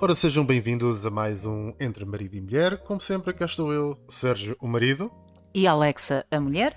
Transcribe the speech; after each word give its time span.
Ora, 0.00 0.14
sejam 0.14 0.44
bem-vindos 0.44 1.06
a 1.06 1.10
mais 1.10 1.46
um 1.46 1.72
Entre 1.78 2.04
Marido 2.04 2.36
e 2.36 2.40
Mulher. 2.40 2.78
Como 2.78 3.00
sempre, 3.00 3.32
cá 3.32 3.46
estou 3.46 3.72
eu, 3.72 3.96
Sérgio, 4.08 4.56
o 4.60 4.66
marido. 4.66 5.10
E 5.54 5.66
Alexa, 5.66 6.26
a 6.30 6.40
mulher. 6.40 6.76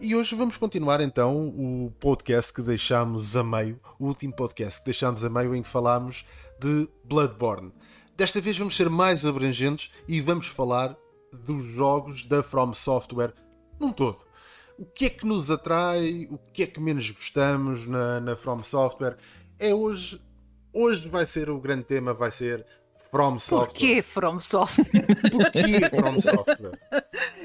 E 0.00 0.16
hoje 0.16 0.34
vamos 0.34 0.56
continuar 0.56 1.00
então 1.00 1.48
o 1.48 1.92
podcast 2.00 2.52
que 2.52 2.62
deixámos 2.62 3.36
a 3.36 3.44
meio, 3.44 3.78
o 3.98 4.06
último 4.06 4.34
podcast 4.34 4.80
que 4.80 4.86
deixámos 4.86 5.22
a 5.24 5.28
meio 5.28 5.54
em 5.54 5.62
que 5.62 5.68
falámos 5.68 6.24
de 6.58 6.88
Bloodborne. 7.04 7.72
Desta 8.16 8.40
vez 8.40 8.56
vamos 8.58 8.76
ser 8.76 8.88
mais 8.88 9.26
abrangentes 9.26 9.90
e 10.08 10.20
vamos 10.20 10.46
falar 10.46 10.96
dos 11.32 11.64
jogos 11.64 12.24
da 12.24 12.42
From 12.42 12.72
Software 12.72 13.34
num 13.78 13.92
todo. 13.92 14.18
O 14.78 14.86
que 14.86 15.04
é 15.06 15.10
que 15.10 15.26
nos 15.26 15.50
atrai, 15.50 16.26
o 16.30 16.38
que 16.52 16.62
é 16.62 16.66
que 16.66 16.80
menos 16.80 17.10
gostamos 17.10 17.86
na, 17.86 18.20
na 18.20 18.36
From 18.36 18.62
Software. 18.62 19.16
É 19.58 19.74
hoje, 19.74 20.20
hoje 20.72 21.08
vai 21.08 21.26
ser 21.26 21.50
o 21.50 21.58
grande 21.58 21.84
tema, 21.84 22.14
vai 22.14 22.30
ser 22.30 22.64
From 23.10 23.38
Software. 23.38 23.66
Porquê 23.66 24.02
From 24.02 24.40
Software? 24.40 25.06
Porquê 25.30 25.88
From 25.90 26.20
Software? 26.20 26.78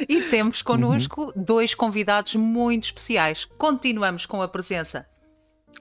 e 0.08 0.22
temos 0.24 0.62
connosco 0.62 1.24
uhum. 1.24 1.32
dois 1.36 1.74
convidados 1.74 2.36
muito 2.36 2.86
especiais. 2.86 3.46
Continuamos 3.46 4.26
com 4.26 4.42
a 4.42 4.48
presença 4.48 5.08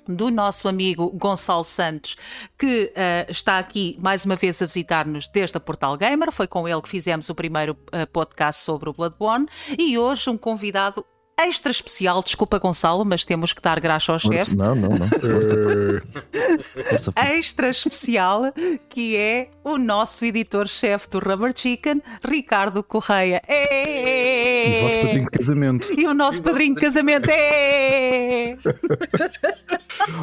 do 0.06 0.30
nosso 0.30 0.68
amigo 0.68 1.10
Gonçalo 1.10 1.64
Santos, 1.64 2.16
que 2.58 2.92
uh, 2.92 3.30
está 3.30 3.58
aqui 3.58 3.96
mais 4.00 4.24
uma 4.24 4.36
vez 4.36 4.60
a 4.62 4.66
visitar-nos 4.66 5.28
desde 5.28 5.56
a 5.56 5.60
Portal 5.60 5.96
Gamer. 5.96 6.32
Foi 6.32 6.46
com 6.46 6.68
ele 6.68 6.80
que 6.80 6.88
fizemos 6.88 7.28
o 7.28 7.34
primeiro 7.34 7.72
uh, 7.72 8.06
podcast 8.12 8.62
sobre 8.62 8.88
o 8.88 8.92
Bloodborne. 8.92 9.46
E 9.78 9.98
hoje 9.98 10.30
um 10.30 10.38
convidado 10.38 11.04
extra 11.38 11.70
especial, 11.70 12.22
desculpa 12.22 12.58
Gonçalo, 12.58 13.04
mas 13.04 13.24
temos 13.24 13.52
que 13.52 13.60
dar 13.60 13.80
graça 13.80 14.12
ao 14.12 14.18
chefe. 14.18 14.56
Não, 14.56 14.74
não, 14.74 14.90
não. 14.90 15.06
extra 17.16 17.68
especial, 17.68 18.52
que 18.88 19.16
é 19.16 19.50
o 19.64 19.78
nosso 19.78 20.24
editor-chefe 20.24 21.08
do 21.10 21.18
Rubber 21.18 21.52
Chicken, 21.56 22.02
Ricardo 22.24 22.82
Correia. 22.82 23.42
E 23.48 24.78
o 24.78 24.82
vosso 24.82 24.98
padrinho 24.98 25.24
de 25.24 25.30
casamento. 25.30 26.00
E 26.00 26.06
o 26.06 26.14
nosso 26.14 26.42
padrinho 26.42 26.74
de 26.74 26.80
casamento. 26.80 27.28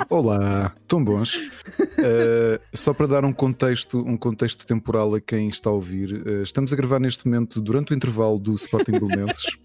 Olá, 0.10 0.74
tão 0.88 1.04
bons. 1.04 1.36
Uh, 1.36 2.60
só 2.74 2.94
para 2.94 3.08
dar 3.08 3.26
um 3.26 3.34
contexto, 3.34 4.00
um 4.00 4.18
contexto 4.18 4.66
temporal 4.66 5.16
a 5.16 5.22
quem 5.22 5.48
está 5.48 5.70
a 5.70 5.74
ouvir, 5.74 6.14
uh, 6.14 6.44
estamos 6.44 6.74
a 6.74 6.76
gravar 6.76 7.00
neste 7.00 7.26
momento 7.26 7.62
durante 7.62 7.92
o 7.92 7.96
intervalo 7.96 8.40
do 8.40 8.54
Sporting 8.56 8.94
Belenenses, 8.94 9.58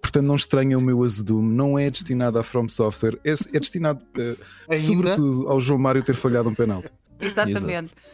portanto 0.00 0.24
não 0.24 0.34
estranha 0.34 0.78
o 0.90 0.96
meu 0.96 1.04
azedume, 1.04 1.54
não 1.54 1.78
é 1.78 1.90
destinado 1.90 2.38
à 2.38 2.42
From 2.42 2.68
Software, 2.68 3.18
é, 3.24 3.32
é 3.32 3.60
destinado 3.60 4.04
uh, 4.16 4.76
sobretudo 4.76 5.48
ao 5.48 5.60
João 5.60 5.78
Mário 5.78 6.02
ter 6.02 6.14
falhado 6.14 6.48
um 6.48 6.54
penal. 6.54 6.82
Exatamente. 7.20 7.92
Exato. 7.92 8.10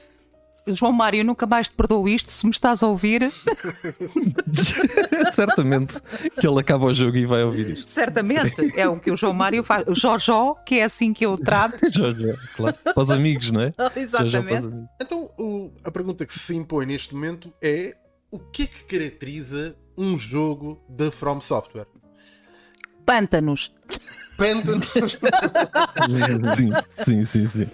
João 0.75 0.93
Mário, 0.93 1.25
nunca 1.25 1.47
mais 1.47 1.69
te 1.69 1.77
perdoo 1.77 2.09
isto 2.09 2.33
se 2.33 2.45
me 2.45 2.51
estás 2.51 2.83
a 2.83 2.89
ouvir. 2.89 3.33
Certamente 5.33 6.01
que 6.41 6.47
ele 6.47 6.59
acaba 6.59 6.87
o 6.87 6.93
jogo 6.93 7.17
e 7.17 7.25
vai 7.25 7.45
ouvir 7.45 7.71
isto. 7.71 7.89
Certamente, 7.89 8.73
é 8.77 8.89
o 8.89 8.99
que 8.99 9.11
o 9.13 9.17
João 9.17 9.33
Mário 9.33 9.63
faz. 9.63 9.85
Jojó, 9.97 10.55
que 10.67 10.81
é 10.81 10.85
assim 10.85 11.13
que 11.13 11.25
eu 11.25 11.35
o 11.35 11.39
trato. 11.39 11.79
Jojó, 11.89 12.35
claro. 12.57 12.77
Para 12.83 13.03
os 13.03 13.11
amigos, 13.13 13.53
não 13.53 13.61
é? 13.61 13.73
Exatamente. 13.95 14.69
Então, 15.01 15.31
o, 15.39 15.71
a 15.85 15.91
pergunta 15.91 16.27
que 16.27 16.37
se 16.37 16.57
impõe 16.57 16.87
neste 16.87 17.15
momento 17.15 17.53
é: 17.63 17.97
o 18.31 18.39
que 18.39 18.65
é 18.65 18.67
que 18.67 18.85
caracteriza 18.85 19.77
um 19.97 20.19
jogo 20.19 20.85
da 20.89 21.13
From 21.13 21.41
Software? 21.41 21.87
Pântanos. 23.07 23.73
Pântanos. 24.37 24.87
sim, 26.57 27.25
sim, 27.25 27.25
sim, 27.25 27.47
sim. 27.47 27.71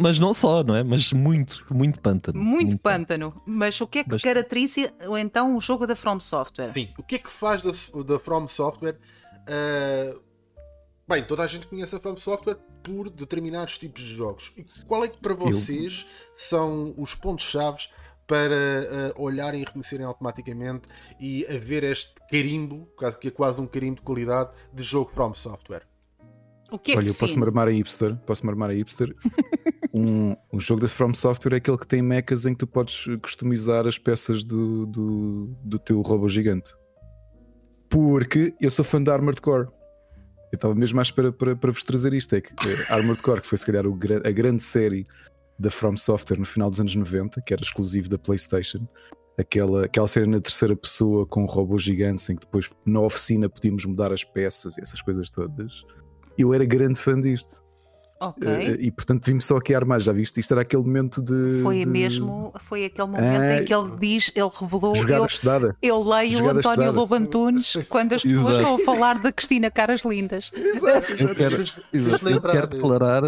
Mas 0.00 0.18
não 0.18 0.34
só, 0.34 0.64
não 0.64 0.74
é? 0.74 0.82
Mas 0.82 1.12
muito, 1.12 1.64
muito 1.70 2.00
pântano. 2.00 2.38
Muito, 2.38 2.66
muito 2.66 2.78
pântano. 2.78 3.42
Mas 3.46 3.80
o 3.80 3.86
que 3.86 4.00
é 4.00 4.04
que 4.04 4.10
Bastante. 4.10 4.34
caracteriza 4.34 4.92
então 5.20 5.56
o 5.56 5.60
jogo 5.60 5.86
da 5.86 5.94
From 5.94 6.18
Software? 6.18 6.72
Sim, 6.72 6.88
o 6.98 7.02
que 7.02 7.16
é 7.16 7.18
que 7.18 7.30
faz 7.30 7.62
da, 7.62 7.70
da 8.02 8.18
From 8.18 8.48
Software? 8.48 8.98
Uh... 9.48 10.20
Bem, 11.08 11.22
toda 11.22 11.44
a 11.44 11.46
gente 11.46 11.68
conhece 11.68 11.94
a 11.94 12.00
From 12.00 12.16
Software 12.16 12.56
por 12.82 13.08
determinados 13.10 13.78
tipos 13.78 14.02
de 14.02 14.14
jogos. 14.14 14.52
E 14.56 14.64
qual 14.86 15.04
é 15.04 15.08
que 15.08 15.18
para 15.18 15.34
vocês 15.34 16.04
Eu... 16.04 16.34
são 16.36 16.94
os 16.96 17.14
pontos-chave 17.14 17.84
para 18.26 19.14
uh, 19.16 19.22
olharem 19.22 19.62
e 19.62 19.64
reconhecerem 19.64 20.04
automaticamente 20.04 20.88
e 21.20 21.46
haver 21.46 21.84
este 21.84 22.14
carimbo, 22.30 22.88
que 23.20 23.28
é 23.28 23.30
quase 23.30 23.60
um 23.60 23.66
carimbo 23.66 23.96
de 23.96 24.02
qualidade 24.02 24.50
de 24.72 24.82
jogo 24.82 25.10
From 25.12 25.34
Software. 25.34 25.82
O 26.70 26.78
que 26.78 26.92
é 26.92 26.96
Olha, 26.96 27.04
que 27.04 27.10
eu 27.12 27.14
posso-me 27.14 27.44
armar 27.44 27.68
a 27.68 27.70
hipster, 27.70 28.16
posso-me 28.26 28.50
armar 28.50 28.70
a 28.70 28.72
hipster. 28.72 29.14
um, 29.94 30.34
um 30.52 30.58
jogo 30.58 30.80
da 30.80 30.88
From 30.88 31.14
Software 31.14 31.54
é 31.54 31.56
aquele 31.56 31.78
que 31.78 31.86
tem 31.86 32.02
mechas 32.02 32.44
em 32.44 32.52
que 32.52 32.58
tu 32.58 32.66
podes 32.66 33.04
customizar 33.22 33.86
as 33.86 33.98
peças 33.98 34.44
do, 34.44 34.86
do, 34.86 35.56
do 35.62 35.78
teu 35.78 36.00
robô 36.00 36.28
gigante. 36.28 36.74
Porque 37.88 38.52
eu 38.60 38.70
sou 38.70 38.84
fã 38.84 39.00
da 39.00 39.12
Armored 39.12 39.40
Core. 39.40 39.68
Eu 40.52 40.56
estava 40.56 40.74
mesmo 40.74 40.98
à 40.98 41.02
espera 41.02 41.32
para, 41.32 41.54
para 41.54 41.70
vos 41.70 41.84
trazer 41.84 42.12
isto. 42.12 42.34
É 42.34 42.40
que 42.40 42.52
é 42.52 42.92
Armored 42.92 43.22
Core, 43.22 43.42
que 43.42 43.46
foi 43.46 43.58
se 43.58 43.66
calhar 43.66 43.86
o, 43.86 43.96
a 44.24 44.30
grande 44.32 44.62
série 44.62 45.06
da 45.58 45.70
From 45.70 45.96
Software 45.96 46.38
no 46.38 46.44
final 46.44 46.70
dos 46.70 46.80
anos 46.80 46.94
90, 46.94 47.40
que 47.42 47.52
era 47.52 47.62
exclusivo 47.62 48.08
da 48.08 48.18
PlayStation. 48.18 48.86
Aquela, 49.38 49.84
aquela 49.84 50.08
série 50.08 50.26
na 50.26 50.40
terceira 50.40 50.74
pessoa 50.74 51.26
com 51.26 51.42
um 51.42 51.46
robô 51.46 51.76
gigante 51.76 52.32
em 52.32 52.36
que 52.36 52.46
depois 52.46 52.70
na 52.84 53.00
oficina 53.00 53.48
podíamos 53.48 53.84
mudar 53.84 54.12
as 54.12 54.24
peças 54.24 54.78
e 54.78 54.80
essas 54.80 55.02
coisas 55.02 55.28
todas. 55.28 55.84
Eu 56.38 56.54
era 56.54 56.64
grande 56.64 56.98
fã 56.98 57.20
disto. 57.20 57.65
Ok. 58.18 58.48
Uh, 58.48 58.80
e 58.80 58.90
portanto 58.90 59.26
vimos 59.26 59.44
só 59.44 59.58
aqui 59.58 59.74
a 59.74 59.78
armar, 59.78 60.00
já 60.00 60.12
viste? 60.12 60.40
Isto 60.40 60.52
era 60.52 60.62
aquele 60.62 60.82
momento 60.82 61.20
de. 61.20 61.60
Foi 61.62 61.80
de... 61.80 61.86
mesmo, 61.86 62.52
foi 62.60 62.86
aquele 62.86 63.08
momento 63.08 63.40
ah, 63.40 63.60
em 63.60 63.64
que 63.64 63.74
ele 63.74 63.90
diz, 63.98 64.32
ele 64.34 64.50
revelou. 64.58 64.94
Jogada 64.94 65.22
eu, 65.22 65.26
estudada. 65.26 65.76
Eu 65.82 66.02
leio 66.02 66.38
Jogada 66.38 66.58
António 66.60 66.92
Lobo 66.92 67.14
Antunes 67.14 67.76
quando 67.90 68.14
as 68.14 68.22
pessoas 68.22 68.58
Exato. 68.58 68.60
estão 68.60 68.74
a 68.74 68.78
falar 68.78 69.18
da 69.20 69.30
Cristina 69.30 69.70
Caras 69.70 70.02
Lindas. 70.02 70.50
Exato, 70.54 71.12
eu 71.12 71.34
quero, 71.34 71.62
exato, 71.92 72.28
eu 72.28 72.40
quero 72.40 72.66
declarar, 72.68 73.22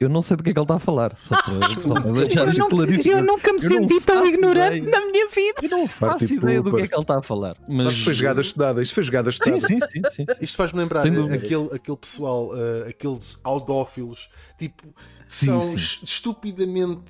eu 0.00 0.08
não 0.08 0.20
sei 0.20 0.36
do 0.36 0.42
que 0.42 0.50
é 0.50 0.52
que 0.52 0.58
ele 0.58 0.64
está 0.64 0.74
a 0.74 0.80
falar. 0.80 1.14
Só 1.16 1.40
para, 1.40 1.68
só 1.68 1.94
para 1.94 2.12
deixar 2.12 2.48
eu, 2.48 2.68
nunca, 2.68 3.08
eu 3.08 3.22
nunca 3.22 3.52
me 3.52 3.62
eu 3.62 3.68
senti 3.68 4.00
tão 4.00 4.26
ignorante 4.26 4.78
ideia. 4.78 4.90
na 4.90 5.06
minha 5.06 5.28
vida. 5.28 5.60
Eu 5.62 5.70
não 5.70 5.86
faço 5.86 6.24
ideia 6.24 6.60
do 6.60 6.74
que 6.74 6.82
é 6.82 6.88
que 6.88 6.94
ele 6.94 7.02
está 7.02 7.18
a 7.18 7.22
falar. 7.22 7.56
Mas, 7.68 7.86
mas 7.86 8.02
foi 8.02 8.12
jogada 8.12 8.40
estudada, 8.40 8.82
isto 8.82 8.94
foi 8.94 9.04
jogada 9.04 9.30
estudada. 9.30 9.68
Sim, 9.68 9.78
sim, 9.78 10.00
sim, 10.10 10.24
sim. 10.26 10.26
Isto 10.40 10.56
faz-me 10.56 10.80
lembrar 10.80 11.02
aquele, 11.06 11.68
aquele 11.72 11.96
pessoal, 11.96 12.48
uh, 12.48 12.88
aqueles 12.88 13.38
audófilos, 13.44 14.31
tipo 14.58 14.94
Sim, 15.26 15.46
são 15.46 15.78
sim. 15.78 16.04
estupidamente 16.04 17.00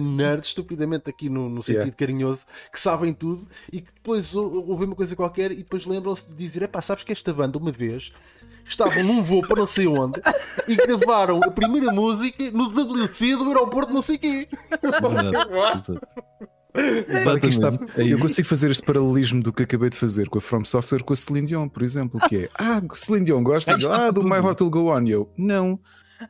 nerds, 0.00 0.48
estupidamente 0.48 1.08
aqui 1.08 1.30
no, 1.30 1.48
no 1.48 1.62
sentido 1.62 1.80
yeah. 1.80 1.96
carinhoso, 1.96 2.40
que 2.70 2.78
sabem 2.78 3.14
tudo 3.14 3.46
e 3.72 3.80
que 3.80 3.92
depois 3.92 4.34
ouvem 4.34 4.86
uma 4.86 4.94
coisa 4.94 5.16
qualquer 5.16 5.50
e 5.50 5.56
depois 5.56 5.86
lembram-se 5.86 6.28
de 6.28 6.34
dizer: 6.34 6.62
é 6.62 6.66
pá, 6.66 6.82
sabes 6.82 7.02
que 7.04 7.12
esta 7.12 7.32
banda 7.32 7.56
uma 7.56 7.72
vez 7.72 8.12
estavam 8.66 9.02
num 9.02 9.22
voo 9.22 9.40
para 9.40 9.56
não 9.56 9.66
sei 9.66 9.86
onde 9.86 10.20
e 10.68 10.76
gravaram 10.76 11.40
a 11.42 11.50
primeira 11.50 11.90
música 11.90 12.50
no 12.50 12.66
WC 12.68 13.36
do 13.36 13.48
aeroporto 13.48 13.92
não 13.92 14.02
sei 14.02 14.18
quê. 14.18 14.48
Está, 17.48 17.72
eu 17.96 18.18
consigo 18.18 18.46
fazer 18.46 18.70
este 18.70 18.84
paralelismo 18.84 19.42
do 19.42 19.52
que 19.52 19.64
acabei 19.64 19.90
de 19.90 19.96
fazer 19.96 20.28
com 20.28 20.38
a 20.38 20.40
From 20.40 20.64
Software 20.64 21.02
com 21.02 21.12
a 21.12 21.16
Celine 21.16 21.48
Dion, 21.48 21.68
por 21.68 21.82
exemplo, 21.82 22.20
que 22.28 22.36
é 22.36 22.48
Ah, 22.56 22.80
Celine 22.94 23.26
Dion, 23.26 23.42
gostas? 23.42 23.84
Ah, 23.86 24.10
do 24.10 24.22
My 24.22 24.36
Heart 24.36 24.60
Will 24.60 24.70
Go 24.70 24.94
On. 24.94 25.04
Eu, 25.04 25.32
não 25.36 25.80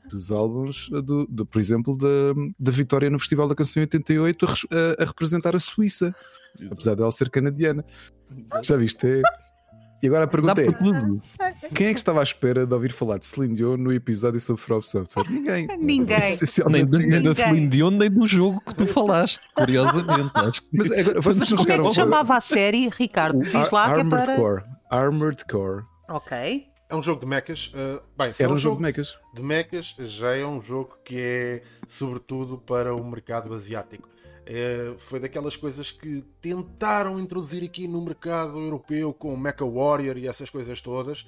dos 0.09 0.31
álbuns, 0.31 0.89
do, 0.89 1.27
do, 1.27 1.47
por 1.47 1.59
exemplo, 1.59 1.97
da, 1.97 2.35
da 2.59 2.71
vitória 2.71 3.11
no 3.11 3.19
Festival 3.19 3.49
da 3.49 3.55
Canção 3.55 3.81
88 3.83 4.47
a, 4.47 4.49
a, 4.49 5.03
a 5.03 5.07
representar 5.07 5.55
a 5.55 5.61
Suíça, 5.61 6.15
apesar 6.71 6.95
dela 6.95 7.11
ser 7.13 7.31
canadiana. 7.31 7.85
Já 8.63 8.77
viste? 8.77 9.07
É... 9.07 9.23
E 10.03 10.07
agora 10.07 10.25
a 10.25 10.29
pergunta 10.29 10.63
é: 10.63 10.67
quem 11.75 11.89
é 11.89 11.93
que 11.93 11.99
estava 11.99 12.21
à 12.21 12.23
espera 12.23 12.67
de 12.67 12.73
ouvir 12.73 12.91
falar 12.91 13.19
de 13.19 13.27
Celine 13.27 13.55
Dion 13.55 13.77
no 13.77 13.93
episódio 13.93 14.41
sobre 14.41 14.63
From 14.63 14.81
Software? 14.81 15.25
Ninguém. 15.29 15.67
Ninguém. 15.79 16.37
Nem, 16.71 16.85
nem 16.87 17.23
da 17.23 17.35
Celine 17.35 17.69
Dion, 17.69 17.91
nem 17.91 18.11
do 18.11 18.27
jogo 18.27 18.63
que 18.63 18.75
tu 18.75 18.87
falaste, 18.89 19.41
curiosamente. 19.55 20.31
Acho 20.35 20.63
que... 20.63 20.69
Mas 20.73 20.91
agora, 20.91 21.21
vocês 21.21 21.51
Mas 21.51 21.61
como 21.61 21.73
é 21.73 21.79
que 21.79 21.85
se 21.85 21.95
chamava 21.95 22.37
a 22.37 22.41
série, 22.41 22.89
Ricardo? 22.89 23.41
Diz 23.43 23.71
lá 23.71 23.95
que 23.95 24.01
é 24.01 24.05
para. 24.05 24.37
Core. 24.37 24.63
Armored 24.91 25.45
Core. 25.45 25.85
Ok. 26.09 26.70
É 26.91 26.97
um 26.97 27.03
jogo 27.03 27.21
de 27.21 27.27
mechas. 27.27 27.69
Uh, 27.69 28.03
bem, 28.19 28.33
Era 28.37 28.43
é 28.45 28.49
um, 28.49 28.55
um 28.55 28.59
jogo 28.59 28.77
de 28.77 28.83
mechas. 28.83 29.17
De 29.33 29.43
mechas 29.43 29.95
já 29.97 30.35
é 30.35 30.45
um 30.45 30.61
jogo 30.61 30.99
que 31.05 31.17
é 31.17 31.63
sobretudo 31.87 32.59
para 32.59 32.95
o 32.95 33.05
mercado 33.05 33.55
asiático. 33.55 34.09
É, 34.45 34.95
foi 34.99 35.21
daquelas 35.21 35.55
coisas 35.55 35.93
que 35.93 36.25
tentaram 36.41 37.21
introduzir 37.21 37.63
aqui 37.63 37.87
no 37.87 38.03
mercado 38.03 38.59
europeu 38.59 39.15
com 39.15 39.33
o 39.33 39.39
Mecha 39.39 39.65
Warrior 39.65 40.19
e 40.19 40.27
essas 40.27 40.51
coisas 40.51 40.81
todas, 40.81 41.25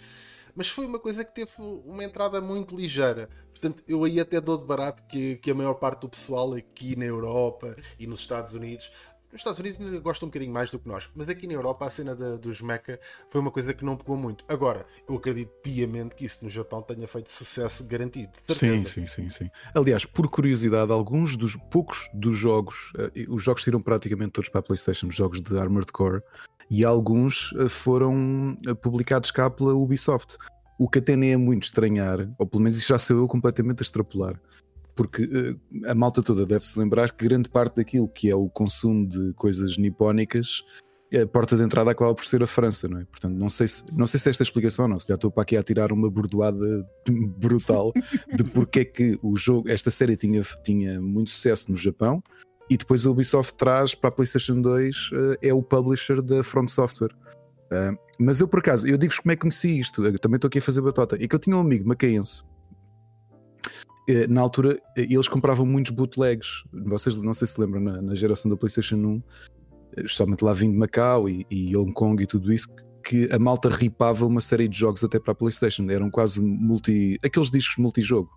mas 0.57 0.69
foi 0.69 0.87
uma 0.87 0.99
coisa 0.99 1.25
que 1.25 1.33
teve 1.33 1.53
uma 1.59 2.03
entrada 2.03 2.41
muito 2.41 2.75
ligeira. 2.75 3.29
Portanto, 3.51 3.85
eu 3.87 4.03
aí 4.03 4.19
até 4.19 4.41
dou 4.41 4.59
de 4.59 4.65
barato 4.65 5.05
que, 5.05 5.37
que 5.37 5.53
a 5.53 5.55
maior 5.55 5.75
parte 5.75 6.01
do 6.01 6.09
pessoal 6.09 6.53
aqui 6.55 6.97
na 6.97 7.05
Europa 7.05 7.77
e 7.97 8.09
nos 8.09 8.19
Estados 8.19 8.55
Unidos 8.55 8.91
nos 9.33 9.41
Estados 9.41 9.59
Unidos 9.59 9.81
ainda 9.81 9.99
gostam 9.99 10.27
um 10.27 10.31
bocadinho 10.31 10.53
mais 10.53 10.71
do 10.71 10.79
que 10.79 10.87
nós, 10.87 11.09
mas 11.15 11.27
aqui 11.29 11.47
na 11.47 11.55
Europa 11.55 11.87
a 11.87 11.91
cena 11.91 12.15
da, 12.15 12.37
dos 12.37 12.61
mecha 12.61 13.01
foi 13.31 13.41
uma 13.41 13.51
coisa 13.51 13.73
que 13.73 13.83
não 13.83 13.97
pegou 13.97 14.17
muito. 14.17 14.45
Agora, 14.47 14.87
eu 15.09 15.17
acredito 15.17 15.51
piamente 15.63 16.15
que 16.15 16.27
isso 16.27 16.45
no 16.45 16.51
Japão 16.51 16.83
tenha 16.83 17.09
feito 17.09 17.33
sucesso 17.33 17.83
garantido. 17.85 18.33
Sim, 18.43 18.85
sim, 18.85 19.07
sim, 19.07 19.31
sim. 19.31 19.51
Aliás, 19.75 20.05
por 20.05 20.29
curiosidade, 20.29 20.93
alguns 20.93 21.37
dos 21.37 21.57
poucos 21.71 22.11
dos 22.13 22.37
jogos, 22.37 22.93
uh, 22.95 23.35
os 23.35 23.43
jogos 23.43 23.65
saíram 23.65 23.81
praticamente 23.81 24.33
todos 24.33 24.51
para 24.51 24.61
a 24.61 24.63
PlayStation, 24.63 25.07
os 25.07 25.17
jogos 25.17 25.41
de 25.41 25.59
Armored 25.59 25.91
Core, 25.91 26.23
e 26.71 26.85
alguns 26.85 27.53
uh, 27.53 27.71
foram 27.71 28.59
uh, 28.67 28.77
publicados 28.77 29.31
cá 29.31 29.49
pela 29.49 29.73
Ubisoft. 29.73 30.37
O 30.79 30.89
que 30.89 30.99
até 30.99 31.17
nem 31.17 31.33
é 31.33 31.37
muito 31.37 31.65
estranhar, 31.65 32.29
ou 32.39 32.47
pelo 32.47 32.63
menos 32.63 32.77
isso 32.77 32.89
já 32.89 32.99
sou 32.99 33.17
eu 33.17 33.29
completamente 33.29 33.81
a 33.81 33.83
extrapolar 33.83 34.39
porque 34.95 35.25
uh, 35.25 35.91
a 35.91 35.95
malta 35.95 36.23
toda 36.23 36.45
deve 36.45 36.65
se 36.65 36.79
lembrar 36.79 37.13
que 37.13 37.27
grande 37.27 37.49
parte 37.49 37.77
daquilo 37.77 38.09
que 38.09 38.31
é 38.31 38.35
o 38.35 38.49
consumo 38.49 39.07
de 39.07 39.33
coisas 39.35 39.77
nipónicas 39.77 40.63
a 41.21 41.27
porta 41.27 41.57
de 41.57 41.63
entrada 41.63 41.91
acaba 41.91 42.15
por 42.15 42.25
ser 42.25 42.43
a 42.43 42.47
França, 42.47 42.89
não 42.89 42.99
é? 43.01 43.05
Portanto, 43.05 43.35
não 43.35 43.51
sei 43.51 43.69
se, 43.69 43.85
não 43.93 44.07
sei 44.07 44.19
se 44.19 44.31
esta 44.31 44.43
explicação 44.43 44.87
ou 44.87 44.89
não, 44.89 44.99
se 44.99 45.09
já 45.09 45.15
estou 45.15 45.31
para 45.31 45.43
aqui 45.43 45.57
a 45.57 45.63
tirar 45.63 45.93
uma 45.93 46.11
bordoada 46.11 46.87
brutal 47.39 47.93
de 48.35 48.45
porque 48.45 48.81
é 48.81 48.85
que 48.85 49.19
o 49.23 49.37
jogo, 49.37 49.69
esta 49.69 49.91
série 49.91 50.17
tinha, 50.17 50.43
tinha 50.65 51.01
muito 51.01 51.31
sucesso 51.31 51.71
no 51.71 51.77
Japão 51.77 52.23
e 52.71 52.77
depois 52.77 53.05
a 53.05 53.11
Ubisoft 53.11 53.55
traz 53.55 53.95
para 53.95 54.09
a 54.09 54.13
PlayStation 54.13 54.61
2 54.61 54.97
uh, 54.97 55.33
eh, 55.33 55.49
é 55.49 55.55
o 55.55 55.63
publisher 55.63 56.23
da 56.23 56.43
From 56.43 56.67
Software. 56.67 57.13
Uh, 57.71 57.97
mas 58.19 58.41
eu 58.41 58.49
por 58.49 58.61
acaso, 58.61 58.87
eu 58.87 58.97
digo-vos 58.97 59.19
como 59.19 59.33
é 59.33 59.37
que 59.37 59.41
conheci 59.41 59.81
isto, 59.81 60.05
eu 60.05 60.19
também 60.19 60.37
estou 60.37 60.49
aqui 60.49 60.59
a 60.59 60.63
fazer 60.63 60.81
batota, 60.81 61.17
é 61.17 61.27
que 61.27 61.35
eu 61.35 61.39
tinha 61.39 61.57
um 61.57 61.61
amigo 61.61 61.87
macaense 61.87 62.43
na 64.29 64.41
altura 64.41 64.81
eh, 64.97 65.07
eles 65.09 65.29
compravam 65.29 65.65
muitos 65.65 65.93
bootlegs. 65.93 66.65
Vocês 66.73 67.21
não 67.23 67.35
sei 67.35 67.47
se 67.47 67.61
lembram, 67.61 67.81
na, 67.81 68.03
na 68.03 68.15
geração 68.15 68.51
da 68.51 68.57
PlayStation 68.57 68.97
1, 68.97 69.23
eh, 69.97 70.03
especialmente 70.03 70.45
lá 70.45 70.53
vindo 70.53 70.73
de 70.73 70.79
Macau 70.79 71.29
e, 71.29 71.47
e, 71.51 71.77
Hong 71.77 71.93
Kong 71.93 72.23
e 72.23 72.27
tudo 72.27 72.53
isso, 72.53 72.75
que 73.05 73.29
a 73.33 73.39
malta 73.39 73.69
ripava 73.69 74.27
uma 74.27 74.41
série 74.41 74.69
de 74.69 74.79
jogos 74.79 75.03
até 75.05 75.19
para 75.19 75.33
a 75.33 75.35
PlayStation. 75.35 75.89
Eram 75.91 76.11
quase 76.11 76.41
multi. 76.41 77.19
aqueles 77.23 77.51
discos 77.51 77.77
multijogo. 77.79 78.29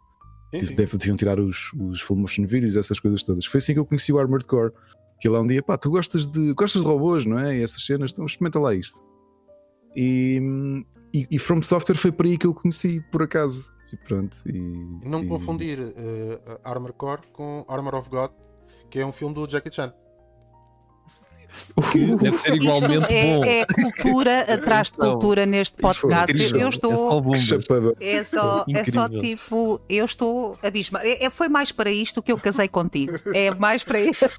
Sim, 0.54 0.64
sim. 0.64 0.76
Deviam 0.76 1.18
tirar 1.18 1.40
os, 1.40 1.74
os 1.74 2.02
full 2.02 2.18
motion 2.18 2.46
videos, 2.46 2.76
essas 2.76 3.00
coisas 3.00 3.24
todas. 3.24 3.46
Foi 3.46 3.58
assim 3.58 3.74
que 3.74 3.80
eu 3.80 3.86
conheci 3.86 4.14
o 4.14 4.20
Armored 4.20 4.48
Core. 4.48 4.72
Que 5.20 5.30
lá 5.30 5.40
um 5.40 5.48
dia, 5.48 5.64
pá, 5.64 5.78
tu 5.78 5.90
gostas 5.90 6.28
de, 6.28 6.54
gostas 6.54 6.82
de 6.82 6.88
robôs, 6.88 7.26
não 7.26 7.40
é? 7.40 7.58
E 7.58 7.64
essas 7.64 7.84
cenas, 7.86 8.12
então 8.12 8.26
experimenta 8.26 8.60
lá 8.60 8.76
isto. 8.76 9.02
E, 9.96 10.42
e, 11.14 11.26
e 11.32 11.40
From 11.40 11.62
Software 11.62 11.96
foi 11.96 12.12
por 12.12 12.26
aí 12.26 12.38
que 12.38 12.46
eu 12.46 12.54
conheci, 12.54 13.02
por 13.12 13.24
acaso. 13.24 13.74
E 13.96 14.08
pronto. 14.08 14.38
E, 14.46 15.00
não 15.08 15.24
e... 15.24 15.28
confundir 15.28 15.80
uh, 15.80 16.60
Armor 16.64 16.94
Core 16.94 17.22
com 17.32 17.66
Armor 17.68 17.96
of 17.96 18.10
God, 18.10 18.32
que 18.90 19.00
é 19.00 19.06
um 19.06 19.14
filme 19.14 19.34
do 19.34 19.48
Jackie 19.48 19.72
Chan. 19.72 19.94
Que 21.92 22.16
deve 22.18 22.38
ser 22.38 22.54
igualmente 22.56 23.14
é, 23.14 23.38
bom. 23.38 23.46
É 23.46 23.66
cultura 23.66 24.42
atrás 24.54 24.92
de 24.92 24.98
cultura 24.98 25.46
neste 25.46 25.78
podcast. 25.78 26.36
Eu, 26.54 26.60
eu 26.60 26.70
estou. 26.70 27.22
É 28.02 28.24
só, 28.26 28.66
é 28.68 28.84
só 28.84 29.08
tipo. 29.08 29.80
Eu 29.88 30.04
estou 30.04 30.60
abismado. 30.62 31.06
É, 31.06 31.26
é, 31.26 31.30
foi 31.30 31.48
mais 31.48 31.72
para 31.72 31.90
isto 31.90 32.22
que 32.22 32.34
eu 32.34 32.38
casei 32.38 32.68
contigo. 32.68 33.14
É 33.34 33.56
mais 33.56 33.84
para 33.84 34.00
estes. 34.02 34.38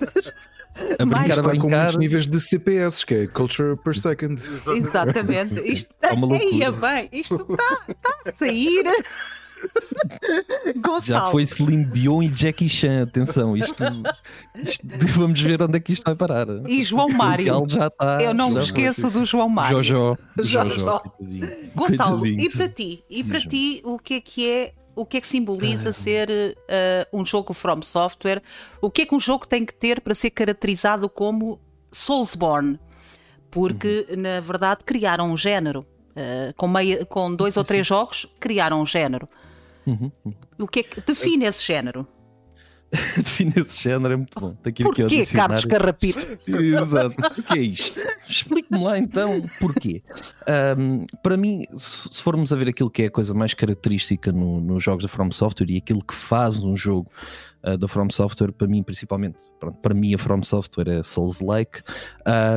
A 0.98 1.06
brincar, 1.06 1.28
está 1.30 1.42
brincar. 1.42 1.62
com 1.62 1.70
muitos 1.70 1.96
níveis 1.96 2.26
de 2.26 2.38
CPS, 2.38 3.04
que 3.04 3.14
é 3.14 3.26
Culture 3.26 3.76
per 3.76 3.96
Second. 3.96 4.42
Exatamente. 4.76 5.60
Isto 5.60 5.94
está 5.94 6.10
é 6.10 6.70
bem. 6.70 7.08
Isto 7.12 7.36
está, 7.36 7.82
está 7.88 8.30
a 8.30 8.34
sair. 8.34 8.84
Já 11.04 11.30
foi 11.30 11.44
Celine 11.44 11.84
Dion 11.84 12.22
e 12.22 12.28
Jackie 12.28 12.68
Chan, 12.68 13.02
atenção, 13.02 13.56
isto, 13.56 13.84
isto, 14.62 14.86
vamos 15.14 15.40
ver 15.40 15.62
onde 15.62 15.76
é 15.76 15.80
que 15.80 15.92
isto 15.92 16.04
vai 16.04 16.14
parar. 16.14 16.46
E 16.66 16.82
João 16.84 17.08
Mário. 17.08 17.64
Já 17.68 17.88
está, 17.88 18.18
Eu 18.20 18.34
não 18.34 18.50
me 18.50 18.60
esqueço 18.60 19.10
do 19.10 19.24
João 19.24 19.48
Mário. 19.48 19.82
Jojo. 19.82 20.18
Jojo. 20.38 20.80
Jojo. 20.80 21.02
Gonçalo, 21.74 22.26
e 22.26 22.50
para 22.50 22.68
ti? 22.68 23.04
E 23.08 23.24
para 23.24 23.40
ti, 23.40 23.80
o 23.84 23.98
que 23.98 24.14
é 24.14 24.20
que 24.20 24.50
é 24.50 24.74
o 24.94 25.04
que 25.04 25.18
é 25.18 25.20
que 25.20 25.26
simboliza 25.26 25.92
ser 25.92 26.30
uh, 26.30 27.18
um 27.18 27.24
jogo 27.24 27.52
From 27.52 27.82
Software? 27.82 28.42
O 28.80 28.90
que 28.90 29.02
é 29.02 29.06
que 29.06 29.14
um 29.14 29.20
jogo 29.20 29.46
tem 29.46 29.64
que 29.64 29.74
ter 29.74 30.00
para 30.00 30.14
ser 30.14 30.30
caracterizado 30.30 31.06
como 31.08 31.60
Soulsborne? 31.92 32.80
Porque, 33.50 34.06
uhum. 34.08 34.22
na 34.22 34.40
verdade, 34.40 34.84
criaram 34.84 35.30
um 35.30 35.36
género. 35.36 35.80
Uh, 36.16 36.54
com, 36.56 36.66
meia, 36.66 37.04
com 37.04 37.34
dois 37.34 37.58
ou 37.58 37.64
três 37.64 37.86
jogos, 37.86 38.26
criaram 38.40 38.80
um 38.80 38.86
género. 38.86 39.28
Uhum. 39.86 40.10
O 40.58 40.66
que 40.66 40.80
é 40.80 40.82
que 40.82 41.00
define 41.00 41.44
esse 41.44 41.64
género? 41.64 42.06
define 43.16 43.52
esse 43.56 43.82
género 43.82 44.14
é 44.14 44.16
muito 44.16 44.38
bom. 44.38 44.54
Porquê, 44.54 45.26
Carlos 45.26 45.64
Carrapito? 45.64 46.18
Exato. 46.48 47.40
O 47.40 47.42
que 47.42 47.58
é 47.58 47.62
isto? 47.62 48.00
Explique-me 48.28 48.82
lá 48.82 48.98
então 48.98 49.40
porquê. 49.60 50.02
Um, 50.78 51.04
para 51.22 51.36
mim, 51.36 51.66
se 51.74 52.22
formos 52.22 52.52
a 52.52 52.56
ver 52.56 52.68
aquilo 52.68 52.90
que 52.90 53.02
é 53.02 53.06
a 53.06 53.10
coisa 53.10 53.34
mais 53.34 53.54
característica 53.54 54.32
no, 54.32 54.60
nos 54.60 54.82
jogos 54.82 55.02
da 55.02 55.08
From 55.08 55.30
Software 55.30 55.70
e 55.70 55.76
aquilo 55.76 56.02
que 56.02 56.14
faz 56.14 56.62
um 56.62 56.76
jogo 56.76 57.10
uh, 57.64 57.76
da 57.76 57.88
From 57.88 58.08
Software, 58.10 58.52
para 58.52 58.68
mim 58.68 58.82
principalmente, 58.82 59.38
pronto, 59.58 59.78
para 59.80 59.94
mim 59.94 60.14
a 60.14 60.18
From 60.18 60.42
Software 60.42 60.88
é 60.88 61.02
Souls-like. 61.02 61.82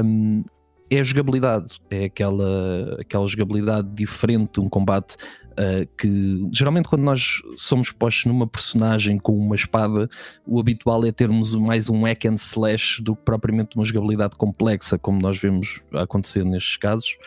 Um, 0.03 0.43
é 0.89 1.00
a 1.00 1.03
jogabilidade, 1.03 1.80
é 1.89 2.06
aquela, 2.06 2.97
aquela 3.00 3.27
jogabilidade 3.27 3.88
diferente, 3.94 4.59
um 4.59 4.68
combate 4.68 5.15
uh, 5.51 5.88
que 5.97 6.47
geralmente 6.51 6.88
quando 6.88 7.03
nós 7.03 7.41
somos 7.56 7.91
postos 7.91 8.25
numa 8.25 8.47
personagem 8.47 9.19
com 9.19 9.38
uma 9.38 9.56
espada, 9.56 10.09
o 10.47 10.59
habitual 10.59 11.06
é 11.06 11.12
termos 11.12 11.53
mais 11.53 11.89
um 11.89 12.03
hack 12.03 12.25
and 12.25 12.36
slash 12.36 13.03
do 13.03 13.15
que 13.15 13.24
propriamente 13.24 13.75
uma 13.75 13.86
jogabilidade 13.86 14.36
complexa, 14.36 14.97
como 14.97 15.21
nós 15.21 15.38
vemos 15.38 15.81
acontecer 15.94 16.44
nestes 16.44 16.77
casos. 16.77 17.18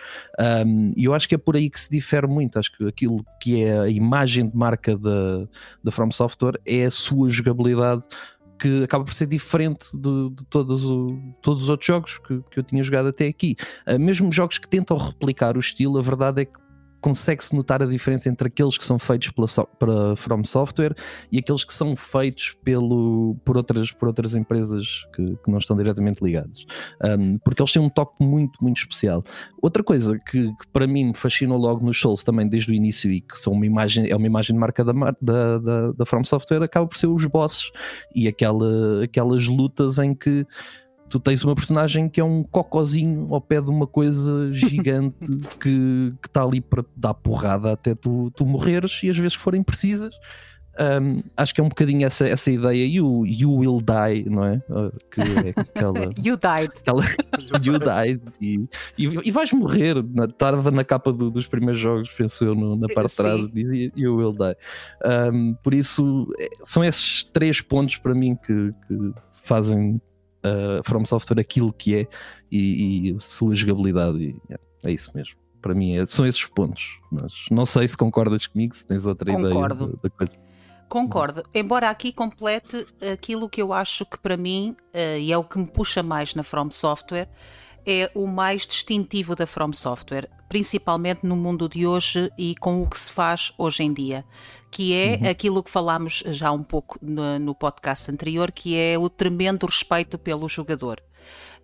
Um, 0.66 0.92
e 0.96 1.04
eu 1.04 1.14
acho 1.14 1.28
que 1.28 1.34
é 1.34 1.38
por 1.38 1.54
aí 1.54 1.70
que 1.70 1.78
se 1.78 1.90
difere 1.90 2.26
muito. 2.26 2.58
Acho 2.58 2.76
que 2.76 2.86
aquilo 2.86 3.24
que 3.40 3.62
é 3.62 3.78
a 3.78 3.88
imagem 3.88 4.48
de 4.48 4.56
marca 4.56 4.96
da, 4.96 5.46
da 5.84 5.90
From 5.90 6.10
Software 6.10 6.60
é 6.66 6.86
a 6.86 6.90
sua 6.90 7.28
jogabilidade 7.28 8.02
que 8.62 8.84
acaba 8.84 9.04
por 9.04 9.12
ser 9.12 9.26
diferente 9.26 9.88
de, 9.92 10.30
de 10.30 10.44
todos, 10.44 10.84
o, 10.84 11.18
todos 11.42 11.64
os 11.64 11.68
outros 11.68 11.84
jogos 11.84 12.18
que, 12.18 12.40
que 12.48 12.60
eu 12.60 12.62
tinha 12.62 12.80
jogado 12.80 13.08
até 13.08 13.26
aqui. 13.26 13.56
Uh, 13.84 13.98
mesmo 13.98 14.30
jogos 14.32 14.56
que 14.56 14.68
tentam 14.68 14.96
replicar 14.96 15.56
o 15.56 15.60
estilo, 15.60 15.98
a 15.98 16.02
verdade 16.02 16.42
é 16.42 16.44
que 16.44 16.60
consegue-se 17.02 17.54
notar 17.54 17.82
a 17.82 17.86
diferença 17.86 18.28
entre 18.28 18.46
aqueles 18.46 18.78
que 18.78 18.84
são 18.84 18.98
feitos 18.98 19.30
pela, 19.30 19.66
para 19.78 20.16
From 20.16 20.44
Software 20.44 20.94
e 21.30 21.38
aqueles 21.38 21.64
que 21.64 21.72
são 21.72 21.96
feitos 21.96 22.56
pelo, 22.62 23.36
por, 23.44 23.56
outras, 23.56 23.90
por 23.90 24.06
outras 24.08 24.36
empresas 24.36 25.04
que, 25.14 25.36
que 25.36 25.50
não 25.50 25.58
estão 25.58 25.76
diretamente 25.76 26.22
ligadas. 26.22 26.64
Um, 27.04 27.38
porque 27.38 27.60
eles 27.60 27.72
têm 27.72 27.82
um 27.82 27.90
toque 27.90 28.24
muito, 28.24 28.56
muito 28.62 28.78
especial. 28.78 29.24
Outra 29.60 29.82
coisa 29.82 30.16
que, 30.16 30.46
que, 30.46 30.66
para 30.72 30.86
mim 30.86 31.06
me 31.06 31.14
fascinou 31.14 31.58
logo 31.58 31.84
nos 31.84 31.98
Souls 31.98 32.22
também 32.22 32.48
desde 32.48 32.70
o 32.70 32.74
início 32.74 33.10
e 33.10 33.20
que 33.20 33.36
são 33.36 33.52
uma 33.52 33.66
imagem, 33.66 34.08
é 34.08 34.16
uma 34.16 34.26
imagem 34.26 34.54
de 34.54 34.60
marca 34.60 34.84
da, 34.84 34.92
da, 35.20 35.58
da, 35.58 35.92
da 35.92 36.06
From 36.06 36.22
Software, 36.22 36.62
acaba 36.62 36.86
por 36.86 36.96
ser 36.96 37.08
os 37.08 37.26
bosses 37.26 37.72
e 38.14 38.28
aquela, 38.28 39.02
aquelas 39.02 39.48
lutas 39.48 39.98
em 39.98 40.14
que 40.14 40.46
tu 41.12 41.20
tens 41.20 41.44
uma 41.44 41.54
personagem 41.54 42.08
que 42.08 42.18
é 42.18 42.24
um 42.24 42.42
cocozinho 42.42 43.34
ao 43.34 43.40
pé 43.40 43.60
de 43.60 43.68
uma 43.68 43.86
coisa 43.86 44.50
gigante 44.52 45.36
que 45.60 46.14
está 46.24 46.42
ali 46.42 46.58
para 46.58 46.82
te 46.82 46.88
dar 46.96 47.12
porrada 47.12 47.72
até 47.72 47.94
tu, 47.94 48.32
tu 48.34 48.46
morreres 48.46 49.02
e 49.02 49.10
às 49.10 49.18
vezes 49.18 49.34
forem 49.34 49.62
precisas. 49.62 50.14
Um, 50.80 51.22
acho 51.36 51.54
que 51.54 51.60
é 51.60 51.64
um 51.64 51.68
bocadinho 51.68 52.06
essa, 52.06 52.26
essa 52.26 52.50
ideia, 52.50 52.86
you, 52.86 53.26
you 53.26 53.52
will 53.52 53.82
die, 53.82 54.30
não 54.30 54.42
é? 54.42 54.62
Uh, 54.70 54.90
que 55.10 55.20
é 55.20 55.50
aquela. 55.54 56.00
you 56.16 56.34
died. 56.34 56.72
Aquela, 56.80 57.04
you 57.62 57.78
died. 57.78 58.22
E, 58.40 58.66
e, 58.96 59.28
e, 59.28 59.30
vais 59.30 59.52
morrer. 59.52 59.96
Estava 60.30 60.70
na 60.70 60.82
capa 60.82 61.12
do, 61.12 61.30
dos 61.30 61.46
primeiros 61.46 61.78
jogos, 61.78 62.10
penso 62.12 62.42
eu, 62.42 62.54
no, 62.54 62.74
na 62.74 62.88
parte 62.88 63.10
de 63.10 63.16
trás, 63.16 63.40
you 63.94 64.16
will 64.16 64.32
die. 64.32 64.56
Um, 65.04 65.52
por 65.62 65.74
isso, 65.74 66.26
é, 66.38 66.48
são 66.64 66.82
esses 66.82 67.22
três 67.24 67.60
pontos 67.60 67.98
para 67.98 68.14
mim 68.14 68.34
que, 68.34 68.72
que 68.88 69.12
fazem 69.42 70.00
uh, 70.44 70.82
From 70.84 71.04
Software 71.04 71.40
aquilo 71.40 71.72
que 71.72 71.96
é 71.96 72.06
e, 72.50 73.10
e 73.10 73.20
sua 73.20 73.54
jogabilidade. 73.54 74.18
E, 74.18 74.36
é 74.84 74.90
isso 74.90 75.10
mesmo. 75.14 75.36
Para 75.60 75.74
mim 75.74 75.96
é, 75.96 76.04
são 76.06 76.26
esses 76.26 76.44
pontos. 76.44 76.98
Mas 77.10 77.32
não 77.50 77.64
sei 77.64 77.86
se 77.86 77.96
concordas 77.96 78.46
comigo, 78.46 78.74
se 78.74 78.84
tens 78.84 79.06
outra 79.06 79.30
Concordo. 79.32 79.84
ideia 79.84 79.96
da, 79.96 80.02
da 80.02 80.10
coisa. 80.10 80.36
Concordo, 80.88 81.42
embora 81.54 81.88
aqui 81.88 82.12
complete 82.12 82.86
aquilo 83.10 83.48
que 83.48 83.62
eu 83.62 83.72
acho 83.72 84.04
que 84.04 84.18
para 84.18 84.36
mim, 84.36 84.76
uh, 84.94 85.18
e 85.18 85.32
é 85.32 85.38
o 85.38 85.42
que 85.42 85.58
me 85.58 85.66
puxa 85.66 86.02
mais 86.02 86.34
na 86.34 86.42
From 86.42 86.70
Software, 86.70 87.30
é 87.86 88.10
o 88.14 88.26
mais 88.26 88.66
distintivo 88.66 89.34
da 89.34 89.46
From 89.46 89.72
Software, 89.72 90.28
principalmente 90.48 91.24
no 91.26 91.36
mundo 91.36 91.68
de 91.68 91.86
hoje 91.86 92.30
e 92.38 92.54
com 92.56 92.82
o 92.82 92.88
que 92.88 92.98
se 92.98 93.10
faz 93.10 93.52
hoje 93.56 93.82
em 93.82 93.92
dia, 93.92 94.24
que 94.70 94.94
é 94.94 95.18
uhum. 95.20 95.30
aquilo 95.30 95.62
que 95.62 95.70
falámos 95.70 96.22
já 96.26 96.52
um 96.52 96.62
pouco 96.62 96.98
no, 97.02 97.38
no, 97.38 97.54
podcast 97.54 98.10
anterior, 98.10 98.52
que 98.52 98.76
é 98.76 98.98
o 98.98 99.08
tremendo 99.08 99.66
respeito 99.66 100.18
pelo 100.18 100.48
jogador. 100.48 101.02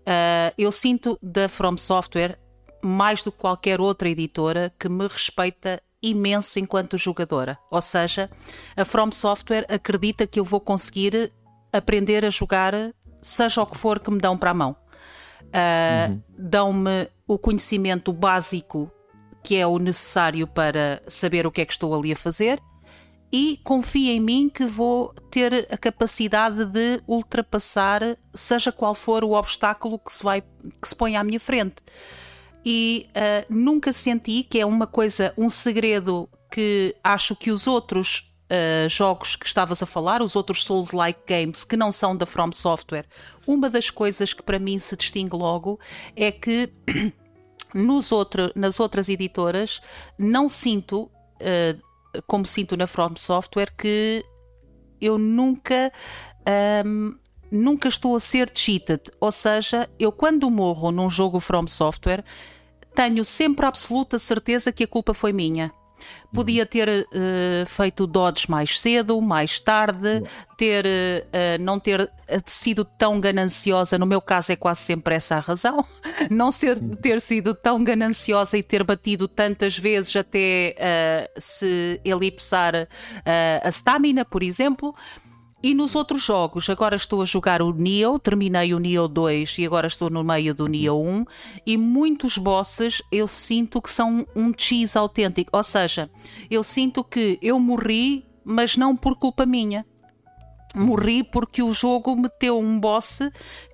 Uh, 0.01 0.55
eu 0.57 0.73
sinto 0.73 1.19
da 1.23 1.49
From 1.49 1.77
Software 1.77 2.39
mais 2.83 3.23
do 3.23 3.33
que 3.33 3.39
qualquer 3.39 3.81
outra 3.81 4.09
editora 4.09 4.73
que 4.79 4.89
me 4.89 5.07
respeita 5.07 5.83
imenso 6.03 6.59
enquanto 6.59 6.97
jogadora. 6.97 7.59
Ou 7.71 7.83
seja, 7.83 8.31
a 8.77 8.85
From 8.85 9.11
Software 9.13 9.67
acredita 9.69 10.27
que 10.27 10.39
eu 10.39 10.45
vou 10.45 10.61
conseguir 10.61 11.31
aprender 11.73 12.25
a 12.25 12.31
jogar, 12.31 12.73
seja 13.21 13.63
o 13.63 13.67
que 13.67 13.77
for 13.77 13.99
que 13.99 14.11
me 14.11 14.21
dão 14.21 14.37
para 14.37 14.51
a 14.51 14.55
mão. 14.55 14.77
Uh, 15.55 16.13
uhum. 16.13 16.23
dão-me 16.37 17.09
o 17.27 17.39
conhecimento 17.39 18.13
básico 18.13 18.91
que 19.43 19.57
é 19.57 19.67
o 19.67 19.79
necessário 19.79 20.47
para 20.47 21.01
saber 21.09 21.47
o 21.47 21.51
que 21.51 21.61
é 21.61 21.65
que 21.65 21.73
estou 21.73 21.95
ali 21.95 22.13
a 22.13 22.17
fazer 22.17 22.61
e 23.31 23.61
confio 23.63 24.11
em 24.11 24.21
mim 24.21 24.49
que 24.49 24.65
vou 24.65 25.13
ter 25.31 25.67
a 25.71 25.77
capacidade 25.77 26.65
de 26.65 27.01
ultrapassar 27.07 28.03
seja 28.35 28.73
qual 28.73 28.95
for 28.95 29.23
o 29.23 29.33
obstáculo 29.33 29.99
que 29.99 30.13
se 30.13 30.23
vai 30.23 30.41
que 30.41 30.89
se 30.89 30.97
põe 30.97 31.17
à 31.17 31.25
minha 31.25 31.41
frente 31.41 31.77
e 32.65 33.07
uh, 33.11 33.55
nunca 33.55 33.93
senti 33.93 34.43
que 34.43 34.61
é 34.61 34.67
uma 34.67 34.87
coisa 34.87 35.33
um 35.37 35.49
segredo 35.49 36.29
que 36.51 36.95
acho 37.05 37.37
que 37.37 37.51
os 37.51 37.67
outros 37.67 38.28
Uh, 38.51 38.89
jogos 38.89 39.37
que 39.37 39.47
estavas 39.47 39.83
a 39.83 39.87
falar, 39.87 40.23
os 40.23 40.35
outros 40.35 40.65
Souls-like 40.65 41.21
games 41.27 41.65
que 41.65 41.77
não 41.77 41.93
são 41.93 42.17
da 42.17 42.25
From 42.25 42.51
Software, 42.51 43.05
uma 43.47 43.69
das 43.69 43.91
coisas 43.91 44.33
que 44.33 44.43
para 44.43 44.59
mim 44.59 44.79
se 44.79 44.97
distingue 44.97 45.37
logo 45.37 45.79
é 46.17 46.33
que 46.33 46.73
nos 47.75 48.11
outro, 48.11 48.51
nas 48.55 48.81
outras 48.81 49.11
editoras 49.11 49.81
não 50.19 50.49
sinto, 50.49 51.03
uh, 51.03 52.23
como 52.27 52.47
sinto 52.47 52.75
na 52.75 52.87
From 52.87 53.17
Software, 53.17 53.71
que 53.77 54.25
eu 55.01 55.19
nunca. 55.19 55.93
Um, 56.87 57.15
nunca 57.51 57.89
estou 57.89 58.15
a 58.15 58.21
ser 58.21 58.51
cheated, 58.55 59.11
ou 59.21 59.33
seja, 59.33 59.89
eu 59.99 60.13
quando 60.13 60.51
morro 60.51 60.91
num 60.91 61.09
jogo 61.09 61.41
From 61.41 61.67
Software 61.67 62.25
tenho 62.95 63.25
sempre 63.25 63.65
a 63.65 63.69
absoluta 63.69 64.19
certeza 64.19 64.73
que 64.73 64.85
a 64.85 64.89
culpa 64.89 65.15
foi 65.15 65.33
minha. 65.33 65.73
Podia 66.33 66.67
ter 66.67 66.89
uh, 66.89 67.67
feito 67.67 68.07
dodge 68.07 68.51
mais 68.51 68.79
cedo, 68.79 69.21
mais 69.21 69.59
tarde, 69.59 70.23
ter, 70.57 70.85
uh, 70.85 71.63
não 71.63 71.81
ter 71.81 72.11
sido 72.45 72.85
tão 72.85 73.21
gananciosa. 73.21 73.99
No 73.99 74.05
meu 74.05 74.21
caso, 74.21 74.53
é 74.53 74.57
quase 74.57 74.83
sempre 74.83 75.15
essa 75.15 75.37
a 75.37 75.41
razão. 75.41 75.85
Não 76.31 76.53
ser, 76.53 76.79
ter 76.97 77.21
sido 77.21 77.55
tão 77.55 77.83
gananciosa 77.83 78.59
e 78.59 78.63
ter 78.63 78.85
batido 78.85 79.27
tantas 79.27 79.79
vezes 79.79 80.15
até 80.15 80.75
uh, 80.77 81.41
se 81.41 82.01
elipsar 82.05 82.89
a 83.63 83.69
stamina, 83.71 84.25
por 84.25 84.43
exemplo. 84.43 84.95
E 85.61 85.75
nos 85.75 85.97
outros 85.97 86.23
jogos, 86.23 86.71
agora 86.71 86.95
estou 86.95 87.21
a 87.21 87.25
jogar 87.25 87.61
o 87.61 87.73
Neo, 87.73 88.17
terminei 88.21 88.73
o 88.73 88.79
Neo 88.79 89.09
2 89.09 89.59
e 89.59 89.67
agora 89.67 89.89
estou 89.89 90.09
no 90.09 90.23
meio 90.23 90.55
do 90.55 90.69
Neo 90.69 91.01
1 91.01 91.25
e 91.67 91.77
muitos 91.77 92.39
bosses 92.39 93.03
eu 93.11 93.27
sinto 93.27 93.83
que 93.83 93.91
são 93.91 94.25
um 94.37 94.53
cheese 94.57 94.97
autêntico, 94.97 95.51
ou 95.53 95.65
seja, 95.65 96.09
eu 96.49 96.63
sinto 96.63 97.03
que 97.03 97.41
eu 97.43 97.59
morri, 97.59 98.25
mas 98.45 98.77
não 98.77 98.97
por 98.97 99.17
culpa 99.17 99.45
minha 99.45 99.85
morri 100.75 101.23
porque 101.23 101.63
o 101.63 101.73
jogo 101.73 102.15
meteu 102.15 102.59
um 102.59 102.79
boss 102.79 103.21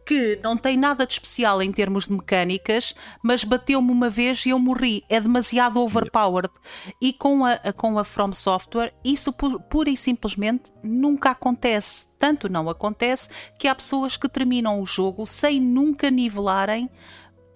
que 0.06 0.38
não 0.42 0.56
tem 0.56 0.76
nada 0.76 1.06
de 1.06 1.14
especial 1.14 1.62
em 1.62 1.72
termos 1.72 2.06
de 2.06 2.12
mecânicas, 2.12 2.94
mas 3.22 3.42
bateu-me 3.42 3.90
uma 3.90 4.10
vez 4.10 4.44
e 4.44 4.50
eu 4.50 4.58
morri. 4.58 5.02
É 5.08 5.18
demasiado 5.18 5.80
overpowered. 5.80 6.52
E 7.00 7.12
com 7.12 7.44
a, 7.44 7.56
com 7.72 7.98
a 7.98 8.04
From 8.04 8.32
Software, 8.32 8.92
isso 9.02 9.32
pura 9.32 9.88
e 9.88 9.96
simplesmente 9.96 10.70
nunca 10.82 11.30
acontece. 11.30 12.06
Tanto 12.18 12.48
não 12.48 12.68
acontece 12.68 13.28
que 13.58 13.66
há 13.66 13.74
pessoas 13.74 14.16
que 14.16 14.28
terminam 14.28 14.80
o 14.80 14.86
jogo 14.86 15.26
sem 15.26 15.58
nunca 15.58 16.10
nivelarem 16.10 16.90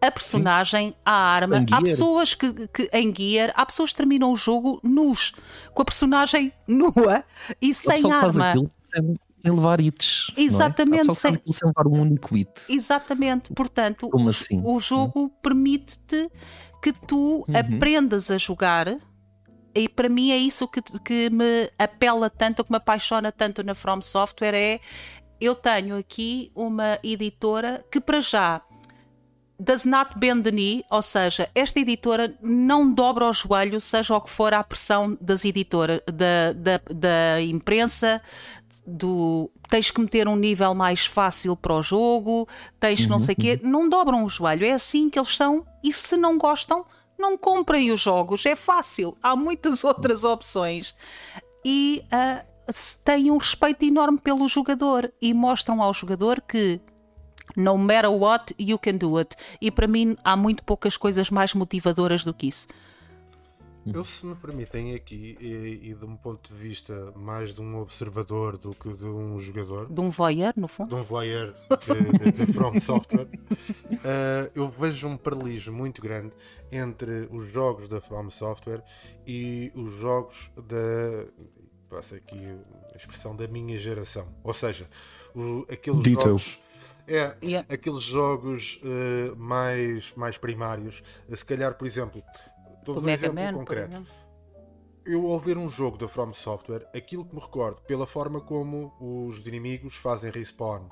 a 0.01 0.11
personagem, 0.11 0.91
Sim. 0.91 0.97
a 1.05 1.13
arma. 1.13 1.67
Há 1.71 1.83
pessoas 1.83 2.35
que, 2.35 2.69
que 2.69 2.89
em 2.93 3.15
gear, 3.15 3.53
há 3.55 3.67
pessoas 3.67 3.91
que 3.91 3.97
terminam 3.97 4.33
o 4.33 4.37
jogo 4.37 4.81
nus, 4.83 5.35
com 5.75 5.83
a 5.83 5.85
personagem 5.85 6.53
nua 6.67 7.25
e 7.61 7.75
sem 7.75 8.11
arma 8.11 8.55
sem 8.91 9.19
levar 9.51 9.81
hits. 9.81 10.33
É? 10.37 10.43
Exatamente. 10.43 11.11
É? 11.11 11.15
Sem... 11.15 11.33
sem 11.35 11.69
levar 11.69 11.87
um 11.87 12.01
único 12.01 12.35
hit. 12.35 12.51
Exatamente. 12.69 13.53
Portanto, 13.53 14.11
assim? 14.29 14.61
o 14.65 14.79
jogo 14.81 15.25
hum. 15.25 15.31
permite-te 15.43 16.31
que 16.83 16.93
tu 16.93 17.45
uhum. 17.49 17.57
aprendas 17.57 18.31
a 18.31 18.39
jogar. 18.39 18.99
E 19.75 19.89
para 19.89 20.09
mim 20.09 20.31
é 20.33 20.37
isso 20.37 20.67
que, 20.67 20.81
que 21.05 21.31
me 21.31 21.71
apela 21.79 22.29
tanto, 22.29 22.65
que 22.65 22.71
me 22.71 22.79
apaixona 22.79 23.31
tanto 23.31 23.65
na 23.65 23.75
From 23.75 24.03
Software 24.03 24.55
é 24.55 24.81
eu 25.41 25.55
tenho 25.55 25.97
aqui 25.97 26.51
uma 26.55 26.99
editora 27.03 27.85
que 27.91 28.01
para 28.01 28.21
já 28.21 28.61
does 29.59 29.85
not 29.85 30.17
bend 30.19 30.45
the 30.45 30.51
knee, 30.51 30.85
ou 30.89 31.03
seja, 31.03 31.51
esta 31.55 31.81
editora 31.81 32.37
não 32.41 32.93
dobra 32.93 33.27
o 33.27 33.33
joelho, 33.33 33.81
seja 33.81 34.15
o 34.15 34.21
que 34.21 34.31
for 34.31 34.55
a 34.55 34.63
pressão 34.63 35.19
das 35.21 35.45
editoras, 35.45 36.01
da, 36.07 36.53
da, 36.53 36.81
da 36.95 37.43
imprensa, 37.43 38.23
do 38.89 39.51
tens 39.69 39.91
que 39.91 40.01
meter 40.01 40.27
um 40.27 40.37
nível 40.37 40.75
mais 40.75 41.05
fácil 41.05 41.55
para 41.55 41.75
o 41.75 41.83
jogo, 41.83 42.49
tens 42.81 43.03
que 43.03 43.09
não 43.09 43.21
sei 43.21 43.35
o 43.35 43.37
quê, 43.37 43.61
uhum. 43.63 43.71
não 43.71 43.89
dobram 43.89 44.25
o 44.25 44.29
joelho. 44.29 44.65
É 44.65 44.73
assim 44.73 45.11
que 45.11 45.19
eles 45.19 45.37
são 45.37 45.65
e 45.85 45.93
se 45.93 46.17
não 46.17 46.39
gostam, 46.39 46.85
não 47.19 47.37
comprem 47.37 47.91
os 47.91 48.01
jogos. 48.01 48.47
É 48.47 48.57
fácil. 48.57 49.17
Há 49.23 49.37
muitas 49.37 49.85
outras 49.85 50.25
opções. 50.25 50.95
E 51.65 52.03
uh, 52.07 52.73
têm 53.05 53.31
um 53.31 53.37
respeito 53.37 53.85
enorme 53.85 54.19
pelo 54.19 54.49
jogador 54.49 55.13
e 55.21 55.35
mostram 55.35 55.83
ao 55.83 55.93
jogador 55.93 56.41
que 56.41 56.81
no 57.57 57.77
matter 57.77 58.11
what, 58.11 58.55
you 58.59 58.79
can 58.79 58.97
do 58.97 59.19
it. 59.19 59.37
E 59.61 59.71
para 59.71 59.87
mim 59.87 60.17
há 60.25 60.37
muito 60.37 60.63
poucas 60.63 60.97
coisas 60.97 61.31
mais 61.31 61.55
motivadoras 61.55 62.25
do 62.25 62.33
que 62.33 62.47
isso. 62.47 62.67
Eu, 63.95 64.05
se 64.05 64.27
me 64.27 64.35
permitem 64.35 64.95
aqui, 64.95 65.37
e, 65.41 65.91
e, 65.91 65.95
de 65.95 66.05
um 66.05 66.17
ponto 66.17 66.53
de 66.53 66.59
vista 66.59 67.13
mais 67.17 67.55
de 67.55 67.61
um 67.61 67.79
observador 67.79 68.57
do 68.59 68.75
que 68.75 68.93
de 68.93 69.07
um 69.07 69.39
jogador, 69.41 69.93
de 69.93 70.01
um 70.01 70.11
voyeur, 70.11 70.53
no 70.57 70.69
fundo, 70.69 70.89
de 70.89 70.95
um 70.95 71.03
voyeur 71.03 71.53
de, 71.53 72.33
de, 72.33 72.47
de 72.47 72.53
From 72.53 72.79
Software, 72.81 73.27
uh, 73.27 74.51
eu 74.55 74.69
vejo 74.69 75.07
um 75.09 75.17
paralelismo 75.17 75.77
muito 75.77 76.03
grande 76.03 76.33
entre 76.71 77.29
os 77.31 77.51
jogos 77.51 77.89
da 77.89 78.01
From 78.01 78.31
Software 78.31 78.83
e 79.27 79.73
os 79.75 79.93
jogos 79.99 80.51
da. 80.57 81.27
Passa 81.89 82.17
aqui 82.17 82.39
a 82.93 82.97
expressão 82.97 83.35
da 83.35 83.49
minha 83.49 83.79
geração. 83.79 84.29
Ou 84.45 84.53
seja, 84.53 84.87
o, 85.35 85.65
aqueles 85.71 86.03
Dito. 86.03 86.23
jogos. 86.23 86.59
É, 87.07 87.35
yeah. 87.43 87.67
aqueles 87.73 88.03
jogos 88.03 88.79
uh, 88.83 89.35
mais, 89.35 90.13
mais 90.15 90.37
primários. 90.37 91.03
Se 91.35 91.45
calhar, 91.45 91.73
por 91.75 91.87
exemplo, 91.87 92.23
Dou 92.95 93.03
um 93.03 93.09
exemplo 93.09 93.35
Man, 93.35 93.53
concreto. 93.53 94.07
Eu, 95.05 95.27
ao 95.27 95.39
ver 95.39 95.59
um 95.59 95.69
jogo 95.69 95.99
da 95.99 96.09
From 96.09 96.33
Software, 96.33 96.89
aquilo 96.95 97.25
que 97.25 97.35
me 97.35 97.41
recordo, 97.41 97.81
pela 97.83 98.07
forma 98.07 98.41
como 98.41 98.95
os 98.99 99.39
inimigos 99.47 99.97
fazem 99.97 100.31
respawn, 100.31 100.89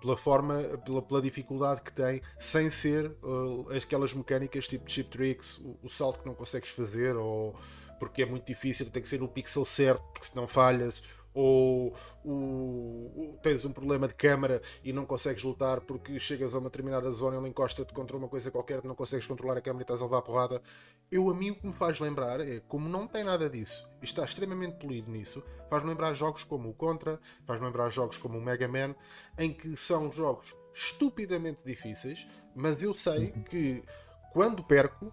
pela 0.00 0.16
forma, 0.16 0.62
pela, 0.84 1.00
pela 1.00 1.22
dificuldade 1.22 1.82
que 1.82 1.92
tem, 1.92 2.20
sem 2.38 2.70
ser 2.70 3.16
uh, 3.22 3.66
aquelas 3.74 4.12
mecânicas 4.12 4.68
tipo 4.68 4.90
chip 4.90 5.10
tricks, 5.10 5.58
o, 5.58 5.78
o, 5.82 5.88
salto 5.88 6.20
que 6.20 6.26
não 6.26 6.34
consegues 6.34 6.70
fazer, 6.70 7.16
ou 7.16 7.54
porque 7.98 8.22
é 8.22 8.26
muito 8.26 8.46
difícil, 8.46 8.88
tem 8.90 9.02
que 9.02 9.08
ser 9.08 9.20
no 9.20 9.28
pixel 9.28 9.64
certo, 9.64 10.02
porque 10.12 10.26
senão 10.26 10.46
falhas, 10.46 11.02
ou 11.38 11.94
o, 12.24 13.38
tens 13.40 13.64
um 13.64 13.70
problema 13.70 14.08
de 14.08 14.14
câmara 14.14 14.60
e 14.82 14.92
não 14.92 15.06
consegues 15.06 15.44
lutar 15.44 15.80
porque 15.80 16.18
chegas 16.18 16.52
a 16.52 16.58
uma 16.58 16.68
determinada 16.68 17.08
zona 17.12 17.36
e 17.36 17.38
ele 17.38 17.48
encosta-te 17.48 17.94
contra 17.94 18.16
uma 18.16 18.26
coisa 18.26 18.50
qualquer, 18.50 18.82
não 18.82 18.94
consegues 18.96 19.24
controlar 19.24 19.56
a 19.56 19.60
câmera 19.60 19.82
e 19.82 19.84
estás 19.84 20.00
a 20.00 20.04
levar 20.04 20.18
a 20.18 20.22
porrada. 20.22 20.60
Eu, 21.08 21.30
a 21.30 21.34
mim, 21.34 21.50
o 21.50 21.54
que 21.54 21.64
me 21.64 21.72
faz 21.72 22.00
lembrar 22.00 22.40
é 22.40 22.60
como 22.66 22.88
não 22.88 23.06
tem 23.06 23.22
nada 23.22 23.48
disso, 23.48 23.88
e 24.02 24.04
está 24.04 24.24
extremamente 24.24 24.78
polido 24.78 25.12
nisso, 25.12 25.40
faz-me 25.70 25.88
lembrar 25.90 26.12
jogos 26.12 26.42
como 26.42 26.70
o 26.70 26.74
Contra, 26.74 27.20
faz-me 27.46 27.66
lembrar 27.66 27.88
jogos 27.90 28.18
como 28.18 28.36
o 28.36 28.42
Mega 28.42 28.66
Man, 28.66 28.96
em 29.38 29.52
que 29.52 29.76
são 29.76 30.10
jogos 30.10 30.56
estupidamente 30.74 31.64
difíceis, 31.64 32.26
mas 32.52 32.82
eu 32.82 32.92
sei 32.94 33.30
que 33.48 33.84
quando 34.32 34.64
perco 34.64 35.12